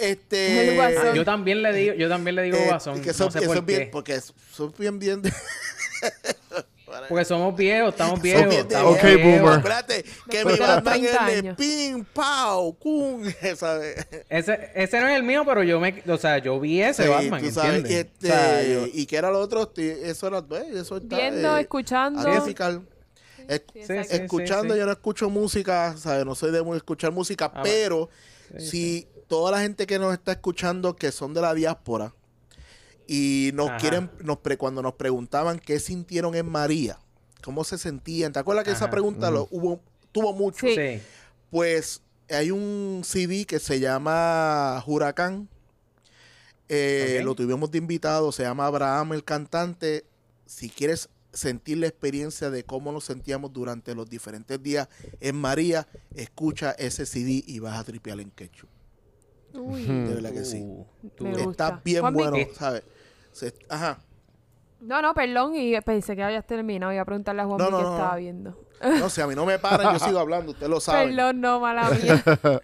Este, 0.00 0.68
El 1.10 1.14
yo 1.14 1.24
también 1.24 1.62
le 1.62 1.72
digo, 1.74 1.94
yo 1.94 2.08
también 2.08 2.36
le 2.36 2.42
digo 2.42 2.56
eh, 2.56 2.66
Guasón. 2.68 3.00
que 3.02 3.10
eso, 3.10 3.26
no 3.26 3.30
sé 3.30 3.38
eso 3.38 3.46
por 3.48 3.56
es 3.58 3.66
bien, 3.66 3.80
qué. 3.80 3.86
porque 3.86 4.14
es- 4.14 4.32
son 4.52 4.72
bien, 4.78 4.98
bien 4.98 5.22
de- 5.22 5.32
Porque 7.08 7.24
somos 7.24 7.56
viejos, 7.56 7.90
estamos 7.92 8.20
viejos. 8.20 8.48
bien 8.48 8.60
estamos 8.62 8.96
Ok, 8.96 9.02
viejos. 9.04 9.40
boomer. 9.40 9.58
Espérate, 9.58 10.04
que 10.28 10.44
mandan 10.44 10.82
30 10.84 11.28
el 11.28 11.42
de 11.42 11.48
años. 11.48 11.56
ping, 11.56 12.04
pow, 12.12 12.76
cum, 12.78 13.22
¿sabes? 13.56 14.06
Ese, 14.28 14.70
ese 14.74 15.00
no 15.00 15.08
es 15.08 15.16
el 15.16 15.22
mío, 15.22 15.44
pero 15.46 15.62
yo 15.62 15.78
me, 15.78 16.02
o 16.08 16.16
sea, 16.18 16.38
yo 16.38 16.58
vi 16.58 16.82
ese 16.82 17.04
Sí, 17.04 17.08
Batman, 17.08 17.42
tú 17.42 17.50
sabes, 17.52 17.74
¿entiendes? 17.76 18.06
este, 18.12 18.26
O 18.28 18.32
sea, 18.32 18.62
yo- 18.64 18.86
y 18.92 19.06
que 19.06 19.16
era 19.16 19.30
lo 19.30 19.38
otro, 19.38 19.72
eso 19.76 20.26
era, 20.26 20.42
pues, 20.42 20.64
eso 20.74 20.96
está, 20.96 21.16
Viendo, 21.16 21.56
eh, 21.56 21.60
escuchando. 21.60 22.28
Es- 22.28 22.42
Sí, 23.72 23.82
Sí, 23.86 23.92
escuchando, 24.10 24.74
yo 24.76 24.84
no 24.86 24.92
escucho 24.92 25.30
música, 25.30 25.96
¿sabes? 25.96 26.24
No 26.24 26.34
soy 26.34 26.50
de 26.52 26.62
escuchar 26.76 27.12
música, 27.12 27.50
Ah, 27.54 27.62
pero 27.62 28.08
Sí, 28.58 28.66
si 28.68 29.08
toda 29.30 29.52
la 29.52 29.60
gente 29.60 29.86
que 29.86 30.00
nos 30.00 30.12
está 30.12 30.32
escuchando 30.32 30.96
que 30.96 31.12
son 31.12 31.32
de 31.34 31.40
la 31.40 31.54
diáspora 31.54 32.12
y 33.06 33.52
nos 33.54 33.68
Ajá. 33.68 33.78
quieren, 33.78 34.10
nos 34.24 34.38
pre- 34.38 34.58
cuando 34.58 34.82
nos 34.82 34.94
preguntaban 34.94 35.60
qué 35.60 35.78
sintieron 35.78 36.34
en 36.34 36.48
María, 36.50 36.98
cómo 37.42 37.62
se 37.62 37.78
sentían, 37.78 38.32
¿te 38.32 38.40
acuerdas 38.40 38.64
que 38.64 38.72
esa 38.72 38.90
pregunta 38.90 39.30
lo 39.30 39.46
hubo, 39.52 39.80
tuvo 40.10 40.32
mucho? 40.32 40.66
Sí. 40.66 40.74
Sí. 40.74 41.00
Pues 41.48 42.02
hay 42.28 42.50
un 42.50 43.02
CD 43.04 43.44
que 43.44 43.60
se 43.60 43.78
llama 43.78 44.82
Huracán. 44.84 45.48
Eh. 46.68 47.20
Lo 47.24 47.34
tuvimos 47.36 47.70
de 47.70 47.78
invitado, 47.78 48.32
se 48.32 48.42
llama 48.42 48.66
Abraham 48.66 49.12
el 49.12 49.22
cantante. 49.24 50.04
Si 50.46 50.70
quieres 50.70 51.08
sentir 51.32 51.78
la 51.78 51.86
experiencia 51.86 52.50
de 52.50 52.64
cómo 52.64 52.90
nos 52.90 53.04
sentíamos 53.04 53.52
durante 53.52 53.94
los 53.94 54.10
diferentes 54.10 54.60
días 54.60 54.88
en 55.20 55.36
María, 55.36 55.86
escucha 56.14 56.72
ese 56.72 57.06
CD 57.06 57.44
y 57.46 57.60
vas 57.60 57.78
a 57.78 57.84
tripear 57.84 58.18
en 58.20 58.30
quechua. 58.32 58.68
Uy. 59.54 59.82
De 59.84 60.14
verdad 60.14 60.32
que 60.32 60.44
sí. 60.44 60.62
Uh, 60.62 60.84
Me 61.20 61.30
gusta. 61.44 61.66
Está 61.68 61.80
bien 61.84 62.00
Juanmi. 62.00 62.18
bueno, 62.22 62.36
Eh. 62.36 62.50
¿sabes? 62.54 62.82
Se- 63.32 63.54
ajá. 63.68 63.98
No, 64.80 65.02
no, 65.02 65.12
perdón. 65.14 65.54
Y 65.56 65.78
pensé 65.82 66.16
que 66.16 66.22
habías 66.22 66.46
terminado. 66.46 66.92
Iba 66.92 67.02
a 67.02 67.04
preguntarle 67.04 67.42
a 67.42 67.46
Juan 67.46 67.58
No, 67.58 67.66
qué 67.66 67.70
no, 67.72 67.82
no, 67.82 67.90
estaba 67.92 68.12
no. 68.12 68.18
viendo. 68.18 68.58
No 68.98 69.08
sé, 69.10 69.22
a 69.22 69.26
mí 69.26 69.34
no 69.34 69.44
me 69.44 69.58
paran, 69.58 69.92
yo 69.92 69.98
sigo 70.04 70.18
hablando, 70.18 70.52
usted 70.52 70.66
lo 70.68 70.80
sabe. 70.80 71.08
Perdón, 71.14 71.40
no, 71.40 71.60
mala 71.60 71.90
mía. 71.90 72.22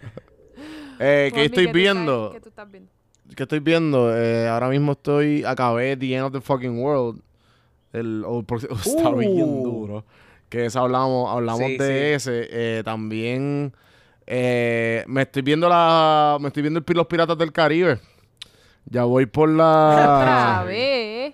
Eh, 0.99 1.31
¿Qué 1.33 1.45
estoy 1.45 1.67
tú 1.67 1.73
viendo? 1.73 2.31
¿Qué 2.33 2.39
tú 2.41 2.49
estás 2.49 2.71
viendo? 2.71 2.91
¿Qué 3.35 3.43
estoy 3.43 3.59
viendo? 3.59 4.17
Eh, 4.17 4.47
ahora 4.47 4.67
mismo 4.69 4.93
estoy... 4.93 5.43
Acabé 5.43 5.95
The 5.95 6.15
End 6.15 6.25
of 6.25 6.31
the 6.33 6.41
Fucking 6.41 6.79
World. 6.81 7.21
El, 7.93 8.23
o 8.25 8.41
por- 8.41 8.57
está 8.71 9.11
bien 9.11 9.43
Uh. 9.43 9.63
duro. 9.63 10.05
Que 10.49 10.65
ese 10.65 10.79
hablamos, 10.79 11.29
hablamos 11.29 11.67
Sí, 11.67 11.77
de 11.77 12.15
ese. 12.15 12.47
Eh, 12.49 12.81
también... 12.83 13.75
eh, 14.27 15.03
me 15.07 15.23
estoy 15.23 15.41
viendo 15.41 15.67
la... 15.69 16.37
Me 16.39 16.47
estoy 16.49 16.61
viendo 16.61 16.79
el 16.85 16.95
Los 16.95 17.07
Piratas 17.07 17.37
del 17.37 17.51
Caribe. 17.51 17.99
Ya 18.85 19.03
voy 19.05 19.25
por 19.25 19.49
Otra 19.53 20.59
la... 20.59 20.63
vez. 20.65 21.33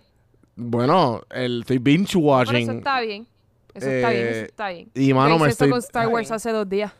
Bueno, 0.55 1.21
el, 1.31 1.61
estoy 1.61 1.79
binge 1.79 2.15
Bueno, 2.17 2.27
watching. 2.37 2.55
eso 2.63 2.71
está 2.73 3.01
bien. 3.01 3.27
Eso 3.73 3.89
está 3.89 4.09
bien, 4.11 4.27
eso 4.27 4.39
Eh, 4.39 4.43
está 4.43 4.69
bien. 4.69 4.91
y, 4.93 5.13
mano, 5.13 5.39
me 5.39 5.49
estoy- 5.49 5.71
con 5.71 5.79
Star 5.79 6.07
Wars 6.07 6.31
hace 6.31 6.51
dos 6.51 6.69
días. 6.69 6.91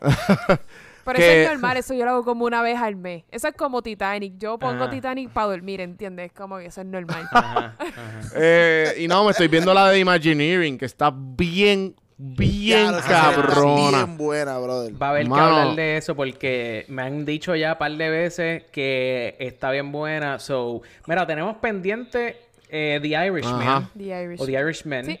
Pero 1.04 1.18
Que- 1.18 1.42
eso 1.42 1.52
es 1.52 1.58
normal, 1.58 1.76
eso 1.76 1.92
yo 1.94 2.04
lo 2.06 2.12
hago 2.12 2.24
como 2.24 2.44
una 2.46 2.62
vez 2.62 2.78
al 2.78 2.96
mes. 2.96 3.24
Eso 3.30 3.48
es 3.48 3.54
como 3.54 3.82
Titanic. 3.82 4.34
Yo 4.38 4.58
pongo 4.58 4.84
Ajá. 4.84 4.90
Titanic 4.90 5.30
para 5.30 5.48
dormir, 5.48 5.80
¿entiendes? 5.82 6.32
Como 6.32 6.56
que 6.58 6.66
eso 6.66 6.80
es 6.80 6.86
normal. 6.86 7.28
Ajá, 7.30 7.74
ajá. 7.78 8.20
Eh, 8.36 8.94
y 9.00 9.08
no, 9.08 9.22
me 9.24 9.30
estoy 9.32 9.48
viendo 9.48 9.74
la 9.74 9.90
de 9.90 9.98
Imagineering, 9.98 10.78
que 10.78 10.86
está 10.86 11.12
bien, 11.14 11.94
bien 12.16 12.88
Claro, 13.06 13.42
cabrona. 13.42 14.04
Bien 14.04 14.16
buena, 14.16 14.58
brother. 14.58 15.02
Va 15.02 15.08
a 15.08 15.10
haber 15.10 15.28
Mano. 15.28 15.42
que 15.42 15.50
hablar 15.60 15.76
de 15.76 15.96
eso 15.96 16.14
porque 16.14 16.84
me 16.88 17.02
han 17.02 17.24
dicho 17.24 17.54
ya 17.56 17.72
un 17.72 17.78
par 17.78 17.92
de 17.92 18.08
veces 18.10 18.62
que 18.72 19.36
está 19.38 19.70
bien 19.70 19.90
buena. 19.92 20.38
So, 20.38 20.82
mira, 21.06 21.26
tenemos 21.26 21.56
pendiente 21.56 22.36
eh, 22.68 22.98
The 23.02 23.08
Irishman 23.26 23.62
Ajá. 23.62 23.90
The 23.96 24.04
Irish. 24.24 24.40
o 24.40 24.46
The 24.46 24.52
Irishman, 24.52 25.04
Sí. 25.06 25.20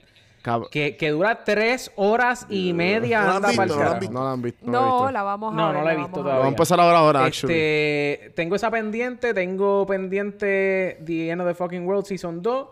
Que, 0.70 0.98
que 0.98 1.08
dura 1.08 1.42
tres 1.42 1.90
horas 1.96 2.44
y 2.50 2.74
media. 2.74 3.20
No 3.20 3.24
la 3.24 3.30
han 3.30 3.36
anda 3.36 3.48
visto, 3.48 3.62
pa'l 3.62 3.68
no 3.70 3.82
la 3.84 3.90
han 3.92 3.98
visto. 3.98 4.12
No 4.12 4.24
la 4.24 4.36
visto. 4.42 4.70
No, 4.70 5.24
vamos 5.24 5.54
a 5.54 5.56
No, 5.56 5.66
ver. 5.68 5.76
no 5.78 5.84
la 5.84 5.92
he 5.92 5.94
vamos 5.96 6.10
visto 6.10 6.20
a 6.20 6.22
Vamos 6.22 6.26
a 6.26 6.34
todavía. 6.34 6.48
empezar 6.48 6.80
ahora, 6.80 6.98
ahora, 6.98 7.24
actually. 7.24 7.54
Este, 7.54 8.32
tengo 8.34 8.54
esa 8.56 8.70
pendiente, 8.70 9.32
tengo 9.32 9.86
pendiente 9.86 10.98
The 11.02 11.30
End 11.30 11.40
of 11.40 11.48
the 11.48 11.54
Fucking 11.54 11.86
World 11.86 12.04
Season 12.04 12.42
2. 12.42 12.66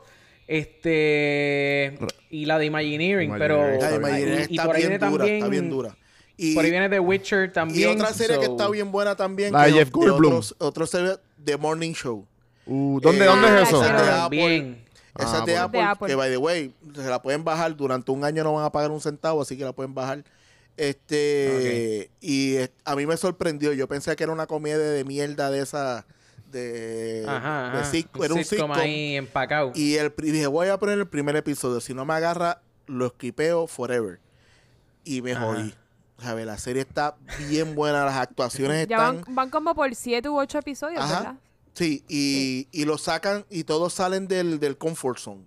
Este 0.46 1.98
y 2.30 2.44
la 2.46 2.58
de 2.58 2.66
Imagineering, 2.66 3.34
pero 3.38 3.56
Imagineering. 3.56 3.80
La 3.80 3.88
de 3.88 3.94
y- 3.94 3.98
Imagineering 3.98 4.46
y, 4.50 4.56
está 4.56 4.66
por 4.66 4.76
ahí 4.76 4.82
bien 4.82 4.90
viene 4.90 5.10
dura, 5.10 5.18
también 5.18 5.36
está 5.36 5.48
bien 5.48 5.70
dura. 5.70 5.96
Y, 6.36 6.54
por 6.54 6.64
ahí 6.64 6.70
viene 6.70 6.88
The 6.88 7.00
Witcher 7.00 7.52
también. 7.52 7.90
y 7.90 7.92
otra 7.92 8.12
serie 8.12 8.38
que 8.38 8.46
está 8.46 8.68
bien 8.68 8.90
buena 8.90 9.14
también. 9.14 9.52
La 9.52 9.66
de 9.66 9.72
Jeff 9.72 9.90
Goldblum. 9.90 10.32
Otros, 10.32 10.54
otro 10.58 10.86
serie, 10.86 11.16
The 11.44 11.56
Morning 11.56 11.92
Show. 11.92 12.26
Uh, 12.66 13.00
¿Dónde, 13.00 13.24
Eh, 13.24 13.28
¿dónde 13.28 13.48
ah, 13.48 13.62
es 13.62 13.68
eso? 13.68 13.84
Esa. 13.84 14.28
Bien. 14.28 14.84
Ah, 15.14 15.44
de. 15.44 15.56
Apple, 15.56 15.78
De 15.78 15.84
Apple. 15.84 16.08
que 16.08 16.14
by 16.14 16.30
the 16.30 16.36
way, 16.38 16.74
se 16.94 17.02
la 17.08 17.20
pueden 17.20 17.44
bajar. 17.44 17.76
Durante 17.76 18.10
un 18.10 18.24
año 18.24 18.42
no 18.44 18.54
van 18.54 18.64
a 18.64 18.72
pagar 18.72 18.90
un 18.90 19.00
centavo, 19.00 19.42
así 19.42 19.56
que 19.56 19.64
la 19.64 19.72
pueden 19.72 19.94
bajar. 19.94 20.24
Este, 20.76 22.10
y 22.20 22.56
eh, 22.56 22.70
a 22.84 22.96
mí 22.96 23.06
me 23.06 23.16
sorprendió. 23.16 23.72
Yo 23.72 23.86
pensé 23.88 24.16
que 24.16 24.24
era 24.24 24.32
una 24.32 24.46
comedia 24.46 24.78
de 24.78 25.04
mierda 25.04 25.50
de 25.50 25.60
esa, 25.60 26.06
de, 26.52 27.24
Ajá, 27.26 27.72
de 27.72 27.78
ajá. 27.80 28.24
era 28.24 28.34
un 28.34 28.44
sitcom. 28.44 28.70
ahí 28.72 29.16
empacado. 29.16 29.72
Y 29.74 29.94
el, 29.96 30.12
dije, 30.16 30.46
voy 30.46 30.68
a 30.68 30.78
poner 30.78 30.98
el 30.98 31.08
primer 31.08 31.34
episodio. 31.34 31.80
Si 31.80 31.94
no 31.94 32.04
me 32.04 32.14
agarra, 32.14 32.60
lo 32.86 33.06
esquipeo 33.06 33.66
forever. 33.66 34.20
Y 35.04 35.22
me 35.22 35.32
Ajá. 35.32 35.46
jodí. 35.46 35.74
¿Sabes? 36.18 36.46
La 36.46 36.56
serie 36.58 36.82
está 36.82 37.16
bien 37.48 37.74
buena, 37.74 38.04
las 38.04 38.14
actuaciones 38.16 38.86
Ya 38.86 38.96
están... 38.98 39.22
van, 39.22 39.34
van 39.34 39.50
como 39.50 39.74
por 39.74 39.92
siete 39.96 40.28
u 40.28 40.38
ocho 40.38 40.58
episodios, 40.58 41.00
Ajá. 41.02 41.18
¿verdad? 41.18 41.34
Sí, 41.74 42.04
y, 42.06 42.68
y 42.70 42.84
lo 42.84 42.98
sacan 42.98 43.44
y 43.50 43.64
todos 43.64 43.94
salen 43.94 44.28
del, 44.28 44.60
del 44.60 44.76
comfort 44.78 45.18
zone. 45.18 45.46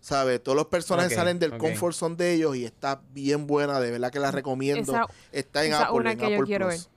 ¿Sabes? 0.00 0.42
Todos 0.42 0.56
los 0.56 0.66
personajes 0.66 1.14
salen 1.14 1.38
del 1.38 1.54
ok. 1.54 1.58
comfort 1.58 1.94
zone 1.94 2.16
de 2.16 2.34
ellos 2.34 2.56
y 2.56 2.64
está 2.64 3.00
bien 3.12 3.46
buena. 3.46 3.80
De 3.80 3.90
verdad 3.90 4.10
que 4.10 4.18
la 4.20 4.30
recomiendo. 4.32 4.92
Esa- 4.92 5.06
está 5.32 5.64
en 5.64 5.72
esa 5.72 5.84
Apple, 5.84 6.00
una 6.00 6.12
en 6.12 6.18
que 6.18 6.30
yo 6.36 6.44
quiero 6.44 6.68
Plus. 6.68 6.88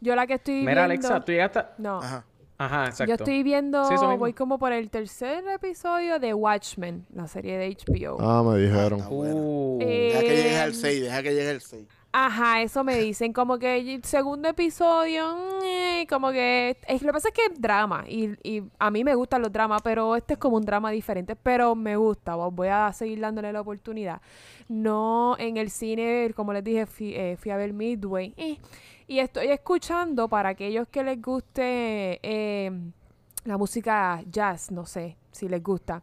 Yo 0.00 0.16
la 0.16 0.26
que 0.26 0.34
estoy 0.34 0.54
Mira, 0.64 0.86
viendo... 0.86 1.06
Alexa, 1.08 1.24
tú 1.24 1.32
llegaste. 1.32 1.60
No. 1.78 1.98
Ajá. 2.00 2.24
Ajá, 2.64 2.86
exacto. 2.86 3.06
Yo 3.08 3.14
estoy 3.14 3.42
viendo, 3.42 3.84
Sí, 3.86 3.94
eso 3.94 4.04
mismo. 4.04 4.18
voy 4.18 4.32
como 4.32 4.58
por 4.58 4.72
el 4.72 4.90
tercer 4.90 5.44
episodio 5.48 6.18
de 6.18 6.34
Watchmen, 6.34 7.06
la 7.14 7.26
serie 7.26 7.58
de 7.58 7.68
HBO. 7.76 8.16
Ah, 8.20 8.42
me 8.42 8.58
dijeron. 8.58 9.02
Buena. 9.08 9.34
Uh, 9.34 9.78
Eh, 9.80 10.08
Deja 10.12 10.20
que 10.20 10.36
llegues 10.36 10.56
al 10.58 10.68
Em, 10.70 10.74
6, 10.74 11.02
deja 11.02 11.22
que 11.22 11.30
llegue 11.34 11.50
al 11.50 11.60
6. 11.60 11.86
Ajá, 12.14 12.60
eso 12.60 12.84
me 12.84 12.98
dicen, 12.98 13.32
como 13.32 13.58
que 13.58 13.78
el 13.78 14.04
segundo 14.04 14.46
episodio, 14.50 15.34
mm, 15.34 16.06
como 16.10 16.30
que, 16.30 16.76
es, 16.86 17.00
lo 17.00 17.08
que 17.08 17.12
pasa 17.14 17.28
es 17.28 17.34
que 17.34 17.46
es 17.46 17.58
drama, 17.58 18.04
y, 18.06 18.34
y 18.42 18.62
a 18.78 18.90
mí 18.90 19.02
me 19.02 19.14
gustan 19.14 19.40
los 19.40 19.50
dramas, 19.50 19.80
pero 19.82 20.14
este 20.14 20.34
es 20.34 20.38
como 20.38 20.58
un 20.58 20.62
drama 20.62 20.90
diferente, 20.90 21.36
pero 21.36 21.74
me 21.74 21.96
gusta, 21.96 22.36
vo- 22.36 22.52
voy 22.52 22.68
a 22.68 22.92
seguir 22.92 23.18
dándole 23.18 23.50
la 23.50 23.62
oportunidad. 23.62 24.20
No 24.68 25.36
en 25.38 25.56
el 25.56 25.70
cine, 25.70 26.30
como 26.36 26.52
les 26.52 26.62
dije, 26.62 26.84
fui, 26.84 27.14
eh, 27.14 27.36
fui 27.38 27.50
a 27.50 27.56
ver 27.56 27.72
Midway, 27.72 28.34
eh, 28.36 28.58
y 29.12 29.20
estoy 29.20 29.48
escuchando 29.48 30.26
para 30.26 30.48
aquellos 30.48 30.88
que 30.88 31.04
les 31.04 31.20
guste 31.20 32.18
eh, 32.22 32.70
la 33.44 33.58
música 33.58 34.22
jazz, 34.30 34.70
no 34.70 34.86
sé 34.86 35.18
si 35.32 35.50
les 35.50 35.62
gusta. 35.62 36.00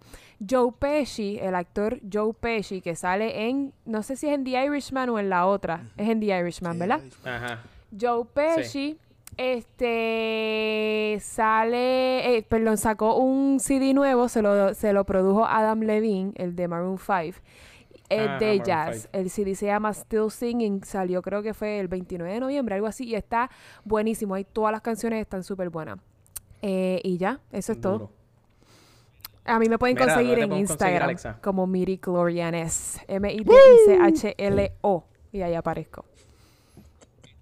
Joe 0.48 0.72
Pesci, 0.78 1.40
el 1.42 1.56
actor 1.56 2.00
Joe 2.12 2.36
Pesci, 2.40 2.82
que 2.82 2.96
sale 2.96 3.48
en, 3.48 3.74
no 3.86 4.04
sé 4.04 4.16
si 4.16 4.28
es 4.28 4.36
en 4.36 4.44
The 4.44 4.64
Irishman 4.64 5.10
o 5.10 5.18
en 5.18 5.28
la 5.28 5.48
otra, 5.48 5.90
es 5.98 6.08
en 6.08 6.20
The 6.20 6.40
Irishman, 6.40 6.78
¿verdad? 6.78 7.02
Ajá. 7.24 7.64
Joe 8.00 8.26
Pesci, 8.26 9.00
este, 9.38 11.18
sale, 11.20 12.38
eh, 12.38 12.44
perdón, 12.44 12.78
sacó 12.78 13.16
un 13.16 13.60
CD 13.60 13.96
nuevo, 13.96 14.30
se 14.30 14.44
lo, 14.44 14.76
se 14.76 14.94
lo 14.94 15.04
produjo 15.04 15.48
Adam 15.48 15.80
Levine, 15.80 16.34
el 16.36 16.56
de 16.56 16.68
Maroon 16.68 17.00
5. 17.00 17.40
Es 18.10 18.28
Ajá, 18.28 18.38
de 18.40 18.46
Maroon 18.48 18.64
jazz. 18.66 19.02
5. 19.04 19.10
El 19.14 19.30
CD 19.30 19.56
se 19.56 19.68
llama 19.68 19.94
Still 19.94 20.32
Singing. 20.32 20.84
Salió 20.84 21.22
creo 21.22 21.42
que 21.44 21.54
fue 21.54 21.80
el 21.80 21.88
29 21.88 22.34
de 22.34 22.40
noviembre, 22.40 22.76
algo 22.76 22.88
así. 22.88 23.06
Y 23.06 23.16
está 23.16 23.50
buenísimo. 23.84 24.34
Ahí 24.36 24.46
todas 24.46 24.72
las 24.72 24.82
canciones 24.82 25.22
están 25.22 25.44
súper 25.44 25.70
buenas. 25.70 26.00
Eh, 26.62 27.00
y 27.04 27.18
ya, 27.18 27.40
eso 27.52 27.72
es 27.74 27.80
todo. 27.82 28.12
A 29.46 29.58
mí 29.60 29.70
me 29.70 29.78
pueden 29.80 29.96
Mira, 29.96 30.06
conseguir 30.08 30.40
¿dónde 30.40 30.56
en 30.56 30.66
conseguir, 30.68 30.94
Instagram 31.02 31.40
como 31.42 31.66
Miri 31.66 31.98
Glorianes. 31.98 33.00
M-I-D-I-C-H-L-O. 33.08 35.06
Y 35.32 35.42
ahí 35.42 35.54
aparezco. 35.56 36.06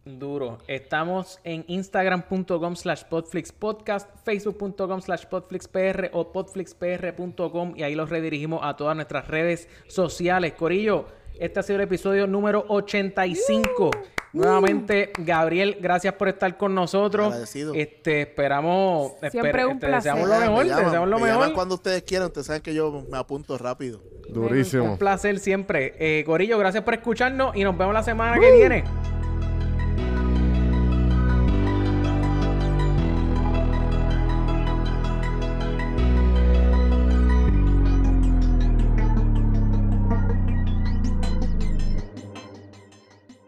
Duro. 0.08 0.58
Estamos 0.68 1.40
en 1.44 1.64
instagram.com 1.68 2.76
slash 2.76 3.04
podflixpodcast, 3.10 4.10
facebook.com 4.24 5.02
slash 5.02 5.26
podflixpr 5.26 6.10
o 6.14 6.32
podflixpr.com 6.32 7.74
y 7.76 7.84
ahí 7.84 7.96
los 7.96 8.10
redirigimos 8.10 8.62
a 8.64 8.76
todas 8.76 8.96
nuestras 8.96 9.28
redes 9.28 9.68
sociales. 9.88 10.54
Corillo, 10.54 11.06
este 11.40 11.60
ha 11.60 11.64
sido 11.64 11.78
el 11.78 11.84
episodio 11.84 12.26
número 12.28 12.66
85. 12.68 13.92
Nuevamente, 14.34 15.14
Gabriel, 15.20 15.78
gracias 15.80 16.14
por 16.16 16.28
estar 16.28 16.58
con 16.58 16.76
nosotros. 16.76 17.28
Agradecido. 17.28 17.74
Este, 17.74 18.22
esperamos, 18.22 19.14
Siempre 19.32 19.66
un 19.66 19.80
te 19.80 19.88
deseamos 19.88 20.26
placer. 20.28 20.46
lo 20.46 20.52
mejor, 20.52 20.66
Me 20.66 20.76
te 20.76 20.84
deseamos 20.84 21.10
lo 21.10 21.20
me 21.20 21.26
mejor. 21.28 21.54
cuando 21.54 21.76
ustedes 21.76 22.04
quieran. 22.04 22.28
Ustedes 22.28 22.48
saben 22.48 22.62
que 22.62 22.74
yo 22.74 23.04
me 23.10 23.18
apunto 23.18 23.58
rápido. 23.58 24.02
Durísimo. 24.30 24.84
Un 24.84 24.98
placer 24.98 25.40
siempre. 25.40 25.96
Eh, 25.98 26.24
Corillo, 26.26 26.58
gracias 26.60 26.84
por 26.84 26.94
escucharnos 26.94 27.56
y 27.56 27.64
nos 27.64 27.76
vemos 27.78 27.94
la 27.94 28.04
semana 28.04 28.38
que 28.40 28.52
viene. 28.52 29.17